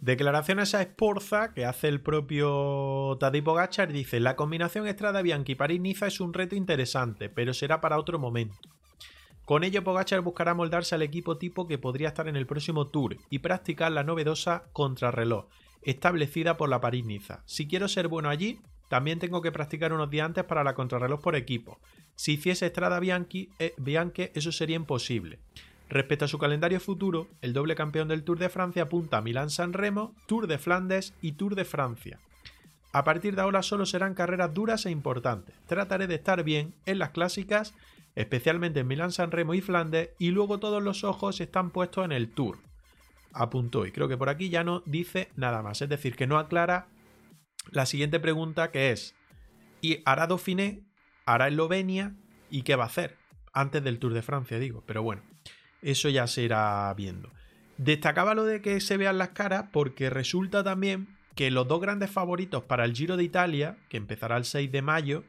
Declaraciones 0.02 0.76
a 0.76 0.82
Sporza 0.82 1.54
que 1.54 1.66
hace 1.66 1.90
el 1.90 2.00
propio 2.00 3.18
Tadej 3.20 3.44
Pogacar 3.44 3.92
dice: 3.92 4.22
La 4.22 4.38
combinación 4.38 4.88
Estrada 4.88 5.22
Bianchi 5.22 5.56
París-Niza 5.56 6.08
es 6.08 6.22
un 6.22 6.34
reto 6.34 6.56
interesante, 6.56 7.30
pero 7.30 7.54
será 7.54 7.82
para 7.82 8.00
otro 8.00 8.18
momento. 8.18 8.58
Con 9.44 9.64
ello, 9.64 9.84
Pogachar 9.84 10.22
buscará 10.22 10.54
moldarse 10.54 10.94
al 10.94 11.02
equipo 11.02 11.38
tipo 11.38 11.68
que 11.68 11.80
podría 11.80 12.10
estar 12.10 12.28
en 12.28 12.36
el 12.36 12.46
próximo 12.46 12.88
Tour 12.88 13.18
y 13.32 13.40
practicar 13.40 13.92
la 13.92 14.04
novedosa 14.04 14.66
contrarreloj, 14.74 15.48
establecida 15.82 16.56
por 16.56 16.70
la 16.70 16.80
París-Niza. 16.80 17.42
Si 17.46 17.68
quiero 17.68 17.88
ser 17.88 18.08
bueno 18.08 18.30
allí, 18.30 18.60
también 18.90 19.18
tengo 19.18 19.42
que 19.42 19.52
practicar 19.52 19.92
unos 19.92 20.12
días 20.12 20.28
antes 20.28 20.44
para 20.44 20.64
la 20.64 20.76
contrarreloj 20.76 21.20
por 21.20 21.36
equipo. 21.36 21.80
Si 22.16 22.34
hiciese 22.34 22.68
Estrada 22.68 23.00
Bianchi, 23.00 23.50
eh, 23.60 23.74
eso 24.36 24.52
sería 24.52 24.76
imposible. 24.76 25.40
Respecto 25.90 26.26
a 26.26 26.28
su 26.28 26.38
calendario 26.38 26.80
futuro, 26.80 27.28
el 27.42 27.52
doble 27.52 27.74
campeón 27.74 28.08
del 28.08 28.24
Tour 28.24 28.38
de 28.38 28.50
Francia 28.50 28.84
apunta 28.84 29.18
a 29.18 29.22
Milán-San 29.22 29.74
Remo, 29.74 30.14
Tour 30.28 30.46
de 30.46 30.60
Flandes 30.60 31.16
y 31.20 31.32
Tour 31.32 31.56
de 31.56 31.66
Francia. 31.66 32.20
A 32.92 33.04
partir 33.04 33.36
de 33.36 33.42
ahora 33.42 33.64
solo 33.64 33.88
serán 33.88 34.14
carreras 34.14 34.54
duras 34.54 34.86
e 34.86 34.92
importantes. 34.92 35.56
Trataré 35.66 36.06
de 36.06 36.16
estar 36.16 36.44
bien 36.44 36.76
en 36.86 37.00
las 37.00 37.10
clásicas, 37.10 37.74
especialmente 38.16 38.82
en 38.82 38.88
Milán-San 38.88 39.32
Remo 39.32 39.56
y 39.56 39.62
Flandes, 39.62 40.12
y 40.20 40.30
luego 40.30 40.60
todos 40.60 40.82
los 40.84 41.04
ojos 41.04 41.42
están 41.42 41.72
puestos 41.72 42.06
en 42.06 42.12
el 42.12 42.30
Tour. 42.30 42.60
Apuntó 43.34 43.88
y 43.88 43.92
creo 43.92 44.08
que 44.08 44.18
por 44.18 44.30
aquí 44.30 44.50
ya 44.50 44.64
no 44.64 44.82
dice 44.86 45.30
nada 45.36 45.64
más, 45.64 45.82
es 45.82 45.90
decir, 45.90 46.16
que 46.16 46.28
no 46.28 46.38
aclara 46.38 46.88
la 47.72 47.86
siguiente 47.86 48.20
pregunta 48.20 48.72
que 48.72 48.92
es, 48.92 49.16
¿y 49.82 50.02
hará 50.06 50.28
Dauphiné? 50.28 50.84
¿Hará 51.26 51.48
Eslovenia? 51.48 52.16
¿Y 52.50 52.64
qué 52.64 52.76
va 52.76 52.86
a 52.86 52.88
hacer? 52.88 53.18
Antes 53.54 53.84
del 53.84 54.00
Tour 54.00 54.14
de 54.14 54.22
Francia, 54.22 54.58
digo, 54.60 54.84
pero 54.86 55.04
bueno. 55.04 55.29
Eso 55.82 56.10
ya 56.10 56.28
se 56.28 56.44
irá 56.44 56.94
viendo. 56.96 57.30
Destacaba 57.78 58.34
lo 58.34 58.44
de 58.44 58.62
que 58.62 58.80
se 58.82 58.98
vean 58.98 59.18
las 59.18 59.30
caras 59.30 59.66
porque 59.72 60.10
resulta 60.10 60.64
también 60.64 61.08
que 61.36 61.52
los 61.52 61.68
dos 61.68 61.80
grandes 61.80 62.12
favoritos 62.12 62.64
para 62.64 62.84
el 62.84 62.94
Giro 62.94 63.16
de 63.16 63.24
Italia, 63.24 63.78
que 63.88 63.98
empezará 63.98 64.36
el 64.36 64.44
6 64.44 64.72
de 64.72 64.82
mayo, 64.82 65.24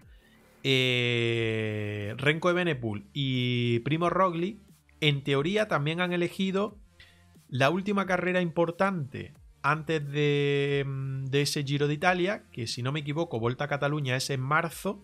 eh, 0.65 2.15
Renko 2.19 2.49
de 2.49 2.55
Benepul 2.55 3.05
y 3.13 3.79
Primo 3.81 4.11
Rogli, 4.11 4.61
en 5.01 5.23
teoría 5.23 5.69
también 5.69 6.01
han 6.01 6.13
elegido 6.13 6.77
la 7.49 7.71
última 7.71 8.07
carrera 8.07 8.41
importante 8.41 9.33
antes 9.63 10.11
de, 10.11 10.85
ese 11.33 11.65
Giro 11.65 11.87
de 11.87 11.95
Italia, 11.95 12.45
que 12.53 12.67
si 12.67 12.83
no 12.83 12.93
me 12.93 13.01
equivoco, 13.01 13.39
Vuelta 13.39 13.65
a 13.65 13.69
Cataluña 13.69 14.17
es 14.17 14.31
en 14.31 14.41
marzo. 14.41 15.03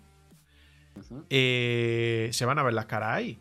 Eh, 1.29 2.31
se 2.33 2.47
van 2.47 2.59
a 2.59 2.63
ver 2.63 2.73
las 2.73 2.87
caras 2.87 3.11
ahí. 3.11 3.39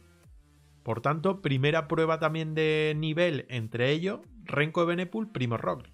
Por 0.85 1.01
tanto, 1.01 1.41
primera 1.41 1.87
prueba 1.87 2.19
también 2.19 2.53
de 2.53 2.93
nivel 2.95 3.47
entre 3.49 3.89
ellos, 3.89 4.19
Renko 4.43 4.81
de 4.81 4.85
Benepul, 4.85 5.31
Primo 5.31 5.57
Rock. 5.57 5.87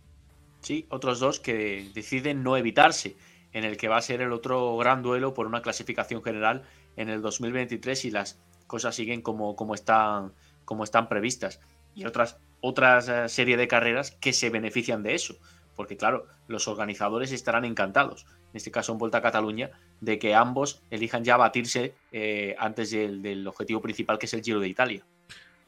Sí, 0.59 0.85
otros 0.89 1.21
dos 1.21 1.39
que 1.39 1.89
deciden 1.93 2.43
no 2.43 2.57
evitarse, 2.57 3.15
en 3.53 3.63
el 3.63 3.77
que 3.77 3.87
va 3.87 3.95
a 3.95 4.01
ser 4.01 4.19
el 4.19 4.33
otro 4.33 4.75
gran 4.75 5.01
duelo 5.01 5.33
por 5.33 5.47
una 5.47 5.61
clasificación 5.61 6.21
general 6.21 6.63
en 6.97 7.07
el 7.07 7.21
2023 7.21 8.03
y 8.03 8.11
las 8.11 8.41
cosas 8.67 8.93
siguen 8.93 9.21
como, 9.21 9.55
como, 9.55 9.75
están, 9.75 10.33
como 10.65 10.83
están 10.83 11.07
previstas. 11.07 11.61
Y 11.95 12.03
otras, 12.03 12.41
otras 12.59 13.07
eh, 13.07 13.29
serie 13.29 13.55
de 13.55 13.69
carreras 13.69 14.11
que 14.11 14.33
se 14.33 14.49
benefician 14.49 15.03
de 15.03 15.15
eso, 15.15 15.37
porque 15.75 15.97
claro, 15.97 16.25
los 16.47 16.67
organizadores 16.67 17.31
estarán 17.31 17.65
encantados, 17.65 18.25
en 18.29 18.57
este 18.57 18.71
caso 18.71 18.91
en 18.91 18.97
Vuelta 18.97 19.19
a 19.19 19.21
Cataluña, 19.21 19.71
de 19.99 20.19
que 20.19 20.35
ambos 20.35 20.83
elijan 20.89 21.23
ya 21.23 21.37
batirse 21.37 21.95
eh, 22.11 22.55
antes 22.59 22.91
del, 22.91 23.47
objetivo 23.47 23.81
principal 23.81 24.19
que 24.19 24.25
es 24.25 24.33
el 24.33 24.43
Giro 24.43 24.59
de 24.59 24.67
Italia. 24.67 25.05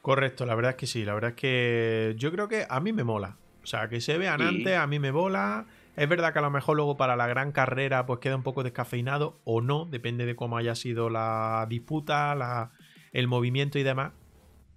Correcto, 0.02 0.44
la 0.44 0.54
verdad 0.54 0.72
es 0.72 0.76
que 0.76 0.86
sí, 0.86 1.04
la 1.04 1.14
verdad 1.14 1.30
es 1.30 1.36
que 1.36 2.14
yo 2.18 2.30
creo 2.30 2.48
que 2.48 2.66
a 2.68 2.80
mí 2.80 2.92
me 2.92 3.04
mola. 3.04 3.36
O 3.62 3.66
sea, 3.66 3.88
que 3.88 4.02
se 4.02 4.18
vean 4.18 4.42
antes, 4.42 4.76
a 4.76 4.86
mí 4.86 4.98
me 4.98 5.10
mola. 5.10 5.64
Es 5.96 6.08
verdad 6.08 6.32
que 6.32 6.40
a 6.40 6.42
lo 6.42 6.50
mejor 6.50 6.76
luego 6.76 6.96
para 6.96 7.16
la 7.16 7.26
gran 7.26 7.52
carrera 7.52 8.04
pues 8.04 8.20
queda 8.20 8.36
un 8.36 8.42
poco 8.42 8.62
descafeinado 8.62 9.40
o 9.44 9.62
no, 9.62 9.86
depende 9.86 10.26
de 10.26 10.36
cómo 10.36 10.58
haya 10.58 10.74
sido 10.74 11.08
la 11.08 11.66
disputa, 11.68 12.34
la, 12.34 12.72
el 13.12 13.28
movimiento 13.28 13.78
y 13.78 13.84
demás. 13.84 14.12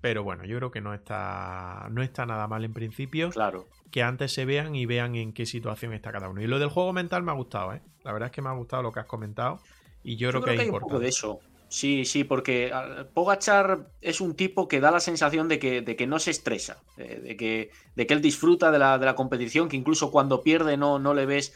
Pero 0.01 0.23
bueno, 0.23 0.45
yo 0.45 0.57
creo 0.57 0.71
que 0.71 0.81
no 0.81 0.93
está, 0.93 1.87
no 1.91 2.03
está 2.03 2.25
nada 2.25 2.47
mal 2.47 2.63
en 2.63 2.73
principio. 2.73 3.29
Claro. 3.29 3.67
Que 3.91 4.03
antes 4.03 4.31
se 4.33 4.45
vean 4.45 4.75
y 4.75 4.85
vean 4.85 5.15
en 5.15 5.33
qué 5.33 5.45
situación 5.45 5.93
está 5.93 6.11
cada 6.11 6.29
uno. 6.29 6.41
Y 6.41 6.47
lo 6.47 6.59
del 6.59 6.69
juego 6.69 6.93
mental 6.93 7.23
me 7.23 7.31
ha 7.31 7.35
gustado, 7.35 7.73
¿eh? 7.73 7.81
La 8.03 8.13
verdad 8.13 8.27
es 8.27 8.31
que 8.33 8.41
me 8.41 8.49
ha 8.49 8.53
gustado 8.53 8.83
lo 8.83 8.91
que 8.91 8.99
has 8.99 9.05
comentado. 9.05 9.59
Y 10.03 10.17
yo, 10.17 10.29
creo, 10.29 10.43
que, 10.43 10.51
hay 10.51 10.59
importante. 10.59 10.85
un 10.85 10.89
poco 10.89 10.99
de 10.99 11.09
eso. 11.09 11.39
Sí, 11.69 12.05
sí, 12.05 12.23
porque 12.23 12.71
ah, 12.73 13.07
Pogachar 13.13 13.89
es 14.01 14.21
un 14.21 14.35
tipo 14.35 14.67
que 14.67 14.79
da 14.79 14.91
la 14.91 15.01
sensación 15.01 15.49
de 15.49 15.59
que, 15.59 15.81
de 15.81 15.95
que 15.97 16.07
no 16.07 16.19
se 16.19 16.31
estresa, 16.31 16.81
de, 16.95 17.35
que, 17.35 17.71
de 17.95 18.07
que 18.07 18.13
él 18.13 18.21
disfruta 18.21 18.71
de 18.71 18.79
la, 18.79 18.97
de 18.97 19.05
la, 19.05 19.15
competición, 19.15 19.67
que 19.67 19.75
incluso 19.75 20.09
cuando 20.09 20.43
pierde 20.43 20.77
no, 20.77 20.97
no 20.97 21.13
le 21.13 21.25
ves 21.25 21.53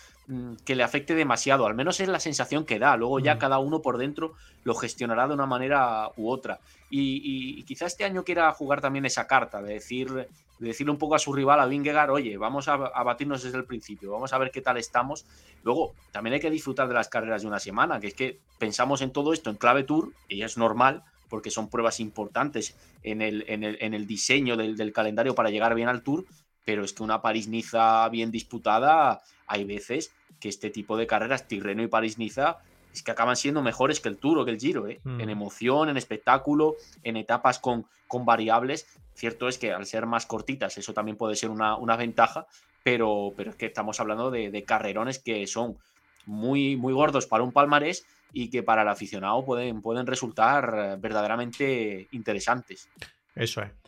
que 0.64 0.76
le 0.76 0.84
afecte 0.84 1.16
demasiado, 1.16 1.66
al 1.66 1.76
menos 1.76 2.00
es 2.00 2.08
la 2.08 2.20
sensación 2.20 2.66
que 2.66 2.80
da, 2.80 2.96
luego 2.96 3.20
ya 3.20 3.36
mm. 3.36 3.40
cada 3.40 3.60
uno 3.60 3.82
por 3.82 3.98
dentro 3.98 4.34
lo 4.64 4.76
gestionará 4.76 5.28
de 5.28 5.34
una 5.34 5.46
manera 5.46 6.10
u 6.16 6.30
otra. 6.30 6.60
Y, 6.90 7.22
y, 7.60 7.64
quizá 7.64 7.86
este 7.86 8.06
año 8.06 8.24
quiera 8.24 8.52
jugar 8.54 8.82
también 8.82 9.06
esa 9.06 9.28
carta, 9.28 9.62
de 9.62 9.74
decir, 9.74 10.28
decirle 10.60 10.92
un 10.92 10.98
poco 10.98 11.16
a 11.16 11.20
su 11.20 11.34
rival, 11.34 11.60
a 11.60 11.66
Vingegaard, 11.66 12.12
oye, 12.12 12.38
vamos 12.38 12.68
a, 12.68 12.78
batirnos 12.78 13.44
desde 13.44 13.58
el 13.58 13.66
principio, 13.66 14.12
vamos 14.12 14.32
a 14.34 14.38
ver 14.38 14.52
qué 14.52 14.62
tal 14.62 14.78
estamos. 14.78 15.26
Luego, 15.64 15.94
también 16.12 16.36
hay 16.36 16.40
que 16.40 16.52
disfrutar 16.52 16.88
de 16.88 16.94
las 16.94 17.10
carreras 17.10 17.42
de 17.42 17.48
una 17.48 17.60
semana, 17.60 18.00
que 18.00 18.08
es 18.08 18.14
que 18.14 18.40
pensamos 18.60 19.02
en 19.02 19.12
todo 19.12 19.34
esto 19.34 19.50
en 19.50 19.58
clave 19.58 19.84
tour, 19.84 20.14
y 20.28 20.44
es 20.44 20.58
normal, 20.58 21.04
porque 21.30 21.50
son 21.50 21.70
pruebas 21.70 22.00
importantes 22.00 22.76
en 23.04 23.22
el, 23.22 23.46
en 23.48 23.64
el, 23.64 23.78
en 23.82 23.94
el 23.94 24.06
diseño 24.06 24.58
del, 24.58 24.76
del, 24.76 24.94
calendario 24.94 25.34
para 25.34 25.50
llegar 25.50 25.74
bien 25.76 25.88
al 25.88 26.04
tour, 26.04 26.26
pero 26.66 26.84
es 26.84 26.94
que 26.94 27.04
una 27.04 27.22
París-Niza 27.22 28.08
bien 28.10 28.32
disputada, 28.32 29.22
hay 29.48 29.64
veces 29.64 30.12
que 30.40 30.50
este 30.50 30.70
tipo 30.70 30.98
de 30.98 31.08
carreras, 31.08 31.48
Tirreno 31.48 31.84
y 31.84 31.88
París-Niza, 31.88 32.58
es 32.94 33.04
que 33.04 33.12
acaban 33.12 33.36
siendo 33.36 33.62
mejores 33.62 34.00
que 34.00 34.10
el 34.10 34.18
Tour 34.18 34.40
o 34.40 34.46
que 34.46 34.52
el 34.52 34.60
Giro, 34.60 34.88
¿eh? 34.88 35.00
en 35.06 35.18
mm. 35.18 35.30
emoción, 35.30 35.90
en 35.90 35.98
espectáculo, 35.98 36.76
en 37.04 37.18
etapas 37.18 37.60
con, 37.60 37.86
con, 38.08 38.26
variables. 38.26 38.88
Cierto 39.14 39.48
es 39.48 39.58
que 39.58 39.72
al 39.72 39.86
ser 39.86 40.06
más 40.06 40.26
cortitas 40.26 40.78
eso 40.78 40.94
también 40.94 41.18
puede 41.18 41.36
ser 41.36 41.50
una, 41.50 41.78
una 41.78 41.96
ventaja, 41.96 42.48
pero, 42.84 43.34
pero 43.38 43.52
es 43.52 43.56
que 43.56 43.68
estamos 43.68 44.00
hablando 44.00 44.32
de, 44.32 44.64
carrerones 44.66 45.20
que 45.20 45.48
son 45.48 45.78
muy, 46.26 46.76
muy 46.76 46.94
gordos 46.94 47.28
para 47.28 47.44
un 47.44 47.52
palmarés 47.52 48.06
y 48.34 48.50
que 48.50 48.64
para 48.64 48.82
el 48.82 48.88
aficionado 48.90 49.44
pueden, 49.46 49.82
pueden 49.82 50.08
resultar 50.08 51.00
verdaderamente 51.00 52.08
interesantes. 52.12 52.90
Eso 53.36 53.62
es. 53.62 53.81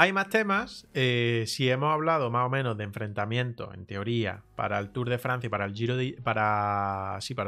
Hay 0.00 0.12
más 0.12 0.28
temas. 0.28 0.86
Eh, 0.94 1.42
si 1.48 1.68
hemos 1.68 1.92
hablado 1.92 2.30
más 2.30 2.46
o 2.46 2.48
menos 2.48 2.78
de 2.78 2.84
enfrentamientos, 2.84 3.74
en 3.74 3.84
teoría, 3.84 4.44
para 4.54 4.78
el 4.78 4.90
Tour 4.90 5.10
de 5.10 5.18
Francia 5.18 5.48
y 5.48 5.50
para 5.50 5.64
el 5.64 5.74
Giro 5.74 5.96
de. 5.96 6.12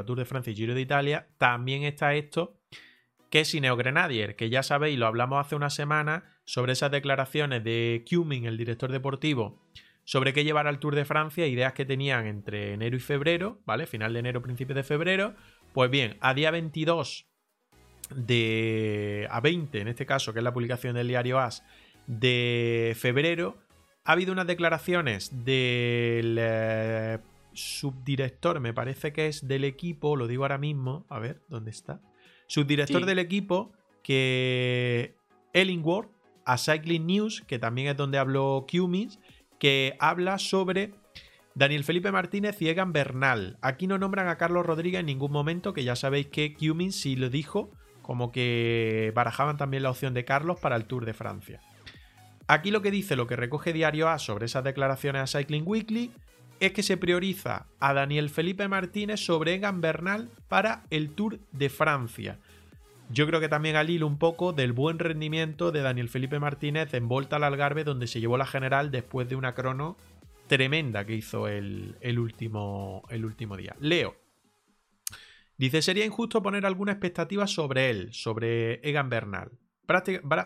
Tour 0.04 0.18
de 0.18 0.24
Francia 0.24 0.50
y 0.50 0.56
Giro 0.56 0.74
de 0.74 0.80
Italia, 0.80 1.28
también 1.38 1.84
está 1.84 2.12
esto, 2.14 2.56
que 3.30 3.40
es 3.42 3.54
Grenadier, 3.54 4.34
que 4.34 4.50
ya 4.50 4.64
sabéis, 4.64 4.98
lo 4.98 5.06
hablamos 5.06 5.46
hace 5.46 5.54
una 5.54 5.70
semana 5.70 6.24
sobre 6.44 6.72
esas 6.72 6.90
declaraciones 6.90 7.62
de 7.62 8.04
Cumming, 8.10 8.46
el 8.46 8.56
director 8.56 8.90
deportivo, 8.90 9.62
sobre 10.02 10.32
qué 10.32 10.42
llevar 10.42 10.66
al 10.66 10.80
Tour 10.80 10.96
de 10.96 11.04
Francia, 11.04 11.46
ideas 11.46 11.72
que 11.72 11.84
tenían 11.84 12.26
entre 12.26 12.72
enero 12.72 12.96
y 12.96 13.00
febrero, 13.00 13.60
¿vale? 13.64 13.86
Final 13.86 14.12
de 14.12 14.18
enero, 14.18 14.42
principio 14.42 14.74
de 14.74 14.82
febrero. 14.82 15.36
Pues 15.72 15.88
bien, 15.88 16.16
a 16.20 16.34
día 16.34 16.50
22 16.50 17.26
de 18.12 19.28
A20, 19.30 19.82
en 19.82 19.86
este 19.86 20.04
caso, 20.04 20.32
que 20.32 20.40
es 20.40 20.44
la 20.44 20.52
publicación 20.52 20.96
del 20.96 21.06
diario 21.06 21.38
AS, 21.38 21.62
de 22.06 22.96
febrero, 22.98 23.56
ha 24.04 24.12
habido 24.12 24.32
unas 24.32 24.46
declaraciones 24.46 25.44
del 25.44 26.36
eh, 26.38 27.18
subdirector, 27.52 28.60
me 28.60 28.72
parece 28.72 29.12
que 29.12 29.28
es 29.28 29.46
del 29.46 29.64
equipo, 29.64 30.16
lo 30.16 30.26
digo 30.26 30.44
ahora 30.44 30.58
mismo, 30.58 31.04
a 31.08 31.18
ver, 31.18 31.42
¿dónde 31.48 31.70
está? 31.70 32.00
Subdirector 32.46 33.06
del 33.06 33.18
equipo, 33.18 33.72
que 34.02 35.14
Ellingworth, 35.52 36.10
a 36.44 36.58
Cycling 36.58 37.06
News, 37.06 37.42
que 37.46 37.58
también 37.58 37.88
es 37.88 37.96
donde 37.96 38.18
habló 38.18 38.66
Cummins, 38.70 39.20
que 39.58 39.94
habla 40.00 40.38
sobre 40.38 40.92
Daniel 41.54 41.84
Felipe 41.84 42.10
Martínez 42.10 42.60
y 42.62 42.68
Egan 42.68 42.92
Bernal. 42.92 43.58
Aquí 43.60 43.86
no 43.86 43.98
nombran 43.98 44.28
a 44.28 44.36
Carlos 44.36 44.66
Rodríguez 44.66 45.00
en 45.00 45.06
ningún 45.06 45.30
momento, 45.30 45.72
que 45.72 45.84
ya 45.84 45.94
sabéis 45.94 46.28
que 46.28 46.54
Cummins 46.54 46.96
sí 46.96 47.16
lo 47.16 47.28
dijo, 47.28 47.70
como 48.02 48.32
que 48.32 49.12
barajaban 49.14 49.56
también 49.56 49.82
la 49.82 49.90
opción 49.90 50.14
de 50.14 50.24
Carlos 50.24 50.58
para 50.58 50.76
el 50.76 50.86
Tour 50.86 51.04
de 51.04 51.14
Francia. 51.14 51.60
Aquí 52.50 52.72
lo 52.72 52.82
que 52.82 52.90
dice, 52.90 53.14
lo 53.14 53.28
que 53.28 53.36
recoge 53.36 53.72
Diario 53.72 54.08
A 54.08 54.18
sobre 54.18 54.46
esas 54.46 54.64
declaraciones 54.64 55.22
a 55.22 55.38
Cycling 55.38 55.62
Weekly, 55.64 56.10
es 56.58 56.72
que 56.72 56.82
se 56.82 56.96
prioriza 56.96 57.66
a 57.78 57.94
Daniel 57.94 58.28
Felipe 58.28 58.66
Martínez 58.66 59.20
sobre 59.20 59.54
Egan 59.54 59.80
Bernal 59.80 60.28
para 60.48 60.82
el 60.90 61.10
Tour 61.10 61.38
de 61.52 61.68
Francia. 61.68 62.40
Yo 63.08 63.28
creo 63.28 63.38
que 63.38 63.48
también 63.48 63.76
al 63.76 63.88
hilo 63.88 64.08
un 64.08 64.18
poco 64.18 64.52
del 64.52 64.72
buen 64.72 64.98
rendimiento 64.98 65.70
de 65.70 65.82
Daniel 65.82 66.08
Felipe 66.08 66.40
Martínez 66.40 66.92
en 66.92 67.06
Volta 67.06 67.36
al 67.36 67.44
Algarve, 67.44 67.84
donde 67.84 68.08
se 68.08 68.18
llevó 68.18 68.36
la 68.36 68.46
general 68.46 68.90
después 68.90 69.28
de 69.28 69.36
una 69.36 69.54
crono 69.54 69.96
tremenda 70.48 71.04
que 71.06 71.14
hizo 71.14 71.46
el, 71.46 71.94
último, 72.18 73.04
día. 73.56 73.76
Leo. 73.78 74.16
Dice, 75.56 75.82
sería 75.82 76.04
injusto 76.04 76.42
poner 76.42 76.66
alguna 76.66 76.90
expectativa 76.90 77.46
sobre 77.46 77.90
él, 77.90 78.12
sobre 78.12 78.80
Egan 78.82 79.08
Bernal. 79.08 79.52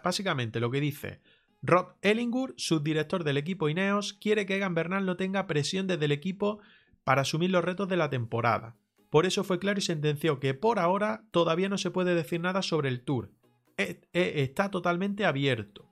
Básicamente 0.02 0.60
lo 0.60 0.70
que 0.70 0.80
dice 0.82 1.20
Rod 1.66 1.86
Ellingur, 2.02 2.52
subdirector 2.58 3.24
del 3.24 3.38
equipo 3.38 3.70
Ineos, 3.70 4.12
quiere 4.12 4.44
que 4.44 4.56
Egan 4.56 4.74
Bernal 4.74 5.06
no 5.06 5.16
tenga 5.16 5.46
presión 5.46 5.86
desde 5.86 6.04
el 6.04 6.12
equipo 6.12 6.58
para 7.04 7.22
asumir 7.22 7.50
los 7.50 7.64
retos 7.64 7.88
de 7.88 7.96
la 7.96 8.10
temporada. 8.10 8.76
Por 9.08 9.24
eso 9.24 9.44
fue 9.44 9.58
claro 9.58 9.78
y 9.78 9.82
sentenció 9.82 10.40
que 10.40 10.52
por 10.52 10.78
ahora 10.78 11.24
todavía 11.30 11.70
no 11.70 11.78
se 11.78 11.90
puede 11.90 12.14
decir 12.14 12.40
nada 12.40 12.60
sobre 12.60 12.90
el 12.90 13.00
Tour. 13.00 13.30
E, 13.78 14.02
e, 14.12 14.42
está 14.42 14.70
totalmente 14.70 15.24
abierto. 15.24 15.88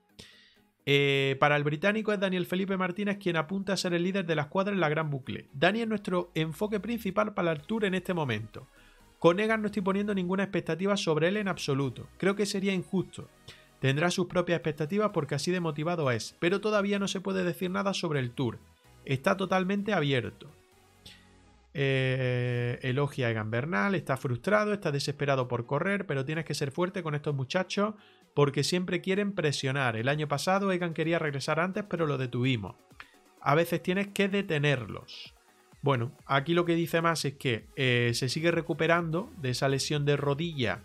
Eh, 0.85 1.37
para 1.41 1.57
el 1.57 1.65
británico 1.65 2.13
es 2.13 2.21
Daniel 2.21 2.45
Felipe 2.45 2.77
Martínez 2.77 3.17
quien 3.17 3.37
apunta 3.37 3.73
a 3.73 3.79
ser 3.79 3.95
el 3.95 4.03
líder 4.03 4.27
de 4.27 4.35
la 4.35 4.43
escuadra 4.43 4.75
en 4.75 4.81
la 4.81 4.91
gran 4.91 5.09
bucle. 5.09 5.49
Dani 5.55 5.81
es 5.81 5.89
nuestro 5.89 6.33
enfoque 6.35 6.81
principal 6.81 7.33
para 7.33 7.51
el 7.51 7.63
Tour 7.63 7.87
en 7.87 7.95
este 7.95 8.13
momento. 8.13 8.69
Con 9.19 9.41
Egan 9.41 9.63
no 9.63 9.69
estoy 9.69 9.81
poniendo 9.81 10.15
ninguna 10.15 10.43
expectativa 10.43 10.99
sobre 10.99 11.29
él 11.29 11.39
en 11.39 11.49
absoluto. 11.49 12.09
Creo 12.19 12.37
que 12.37 12.45
sería 12.45 12.75
injusto. 12.75 13.31
Tendrá 13.83 14.13
sus 14.13 14.29
propias 14.29 14.59
expectativas 14.59 15.11
porque 15.13 15.35
así 15.35 15.51
de 15.51 15.59
motivado 15.59 16.09
es, 16.13 16.37
pero 16.39 16.61
todavía 16.61 17.01
no 17.01 17.09
se 17.09 17.21
puede 17.21 17.43
decir 17.43 17.69
nada 17.69 17.95
sobre 17.95 18.21
el 18.21 18.31
tour. 18.31 18.61
Está 19.05 19.37
totalmente 19.37 19.93
abierto. 19.93 20.49
Eh, 21.75 22.79
elogia 22.83 23.27
a 23.27 23.31
Egan 23.33 23.51
Bernal, 23.51 23.97
está 23.97 24.17
frustrado, 24.17 24.73
está 24.73 24.93
desesperado 24.93 25.49
por 25.49 25.67
correr, 25.67 26.07
pero 26.07 26.25
tienes 26.25 26.45
que 26.45 26.55
ser 26.55 26.71
fuerte 26.71 27.03
con 27.03 27.17
estos 27.17 27.35
muchachos 27.35 27.95
porque 28.35 28.63
siempre 28.63 29.01
quieren 29.01 29.33
presionar. 29.33 29.97
El 29.97 30.09
año 30.09 30.29
pasado 30.29 30.71
Egan 30.71 30.95
quería 30.95 31.19
regresar 31.19 31.59
antes, 31.59 31.83
pero 31.83 32.07
lo 32.07 32.19
detuvimos. 32.19 32.77
A 33.41 33.57
veces 33.57 33.83
tienes 33.83 34.07
que 34.07 34.29
detenerlos. 34.29 35.35
Bueno, 35.81 36.13
aquí 36.27 36.55
lo 36.55 36.65
que 36.65 36.77
dice 36.77 37.03
más 37.03 37.25
es 37.25 37.35
que 37.35 37.67
eh, 37.75 38.13
se 38.15 38.29
sigue 38.29 38.53
recuperando 38.53 39.29
de 39.39 39.51
esa 39.51 39.69
lesión 39.69 40.05
de 40.05 40.17
rodilla 40.17 40.85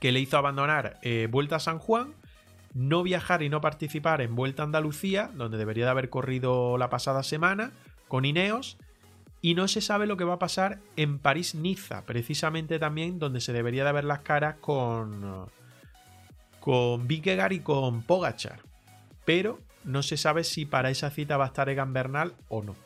que 0.00 0.12
le 0.12 0.20
hizo 0.20 0.36
abandonar 0.36 0.98
eh, 1.02 1.28
Vuelta 1.30 1.56
a 1.56 1.60
San 1.60 1.78
Juan, 1.78 2.14
no 2.74 3.02
viajar 3.02 3.42
y 3.42 3.48
no 3.48 3.60
participar 3.60 4.20
en 4.20 4.34
Vuelta 4.34 4.62
a 4.62 4.66
Andalucía, 4.66 5.30
donde 5.34 5.58
debería 5.58 5.84
de 5.84 5.90
haber 5.90 6.10
corrido 6.10 6.78
la 6.78 6.90
pasada 6.90 7.22
semana, 7.22 7.72
con 8.08 8.24
Ineos, 8.24 8.78
y 9.42 9.54
no 9.54 9.68
se 9.68 9.80
sabe 9.80 10.06
lo 10.06 10.16
que 10.16 10.24
va 10.24 10.34
a 10.34 10.38
pasar 10.38 10.80
en 10.96 11.18
París-Niza, 11.18 12.04
precisamente 12.04 12.78
también 12.78 13.18
donde 13.18 13.40
se 13.40 13.52
debería 13.52 13.84
de 13.84 13.92
ver 13.92 14.04
las 14.04 14.20
caras 14.20 14.56
con, 14.56 15.48
con 16.60 17.06
Vingegaard 17.06 17.52
y 17.52 17.60
con 17.60 18.02
Pogachar. 18.02 18.60
Pero 19.24 19.58
no 19.84 20.02
se 20.02 20.16
sabe 20.16 20.44
si 20.44 20.66
para 20.66 20.90
esa 20.90 21.10
cita 21.10 21.36
va 21.36 21.44
a 21.44 21.48
estar 21.48 21.68
Egan 21.68 21.92
Bernal 21.92 22.34
o 22.48 22.62
no. 22.62 22.76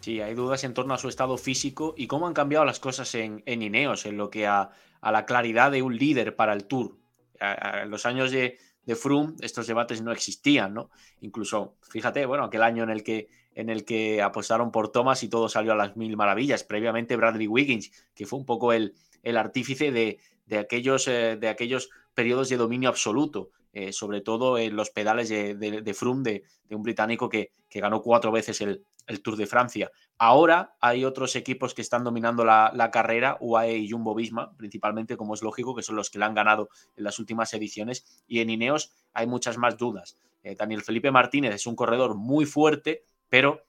Sí, 0.00 0.20
hay 0.20 0.34
dudas 0.34 0.64
en 0.64 0.72
torno 0.72 0.94
a 0.94 0.98
su 0.98 1.08
estado 1.08 1.36
físico 1.36 1.94
y 1.96 2.06
cómo 2.06 2.26
han 2.26 2.34
cambiado 2.34 2.64
las 2.64 2.78
cosas 2.80 3.14
en, 3.14 3.42
en 3.44 3.62
Ineos, 3.62 4.06
en 4.06 4.16
lo 4.16 4.30
que 4.30 4.46
a 4.46 4.70
a 5.00 5.12
la 5.12 5.26
claridad 5.26 5.70
de 5.70 5.82
un 5.82 5.96
líder 5.96 6.36
para 6.36 6.52
el 6.52 6.64
Tour. 6.64 6.96
En 7.40 7.90
los 7.90 8.06
años 8.06 8.30
de, 8.30 8.58
de 8.84 8.96
Froome 8.96 9.34
estos 9.40 9.66
debates 9.66 10.02
no 10.02 10.12
existían, 10.12 10.74
¿no? 10.74 10.90
Incluso, 11.20 11.76
fíjate, 11.82 12.24
bueno, 12.26 12.44
aquel 12.44 12.62
año 12.62 12.82
en 12.84 12.90
el 12.90 13.02
que 13.02 13.28
en 13.54 13.70
el 13.70 13.86
que 13.86 14.20
apostaron 14.20 14.70
por 14.70 14.92
Thomas 14.92 15.22
y 15.22 15.28
todo 15.28 15.48
salió 15.48 15.72
a 15.72 15.76
las 15.76 15.96
mil 15.96 16.14
maravillas. 16.16 16.62
Previamente 16.62 17.16
Bradley 17.16 17.48
Wiggins, 17.48 17.90
que 18.14 18.26
fue 18.26 18.38
un 18.38 18.44
poco 18.44 18.74
el, 18.74 18.94
el 19.22 19.38
artífice 19.38 19.90
de, 19.90 20.18
de 20.44 20.58
aquellos, 20.58 21.08
eh, 21.08 21.36
de 21.40 21.48
aquellos 21.48 21.88
periodos 22.14 22.50
de 22.50 22.58
dominio 22.58 22.90
absoluto, 22.90 23.50
eh, 23.72 23.92
sobre 23.94 24.20
todo 24.20 24.58
en 24.58 24.76
los 24.76 24.90
pedales 24.90 25.30
de, 25.30 25.54
de, 25.54 25.94
Froome, 25.94 26.22
de, 26.22 26.44
un 26.76 26.82
británico 26.82 27.30
que, 27.30 27.50
que 27.68 27.80
ganó 27.80 28.02
cuatro 28.02 28.30
veces 28.30 28.60
el, 28.60 28.84
el 29.06 29.22
Tour 29.22 29.36
de 29.36 29.46
Francia. 29.46 29.90
Ahora 30.18 30.76
hay 30.80 31.04
otros 31.04 31.36
equipos 31.36 31.74
que 31.74 31.82
están 31.82 32.04
dominando 32.04 32.44
la, 32.44 32.90
carrera, 32.92 33.36
UAE 33.40 33.76
y 33.76 33.90
Jumbo 33.90 34.14
Visma, 34.14 34.56
principalmente, 34.56 35.16
como 35.16 35.34
es 35.34 35.42
lógico, 35.42 35.74
que 35.74 35.82
son 35.82 35.96
los 35.96 36.10
que 36.10 36.18
la 36.18 36.26
han 36.26 36.34
ganado 36.34 36.68
en 36.96 37.04
las 37.04 37.18
últimas 37.18 37.52
ediciones. 37.54 38.24
Y 38.26 38.40
en 38.40 38.50
Ineos 38.50 38.92
hay 39.12 39.26
muchas 39.26 39.58
más 39.58 39.76
dudas. 39.76 40.18
Eh, 40.42 40.54
Daniel 40.54 40.82
Felipe 40.82 41.10
Martínez 41.10 41.54
es 41.54 41.66
un 41.66 41.76
corredor 41.76 42.14
muy 42.14 42.46
fuerte, 42.46 43.04
pero 43.28 43.62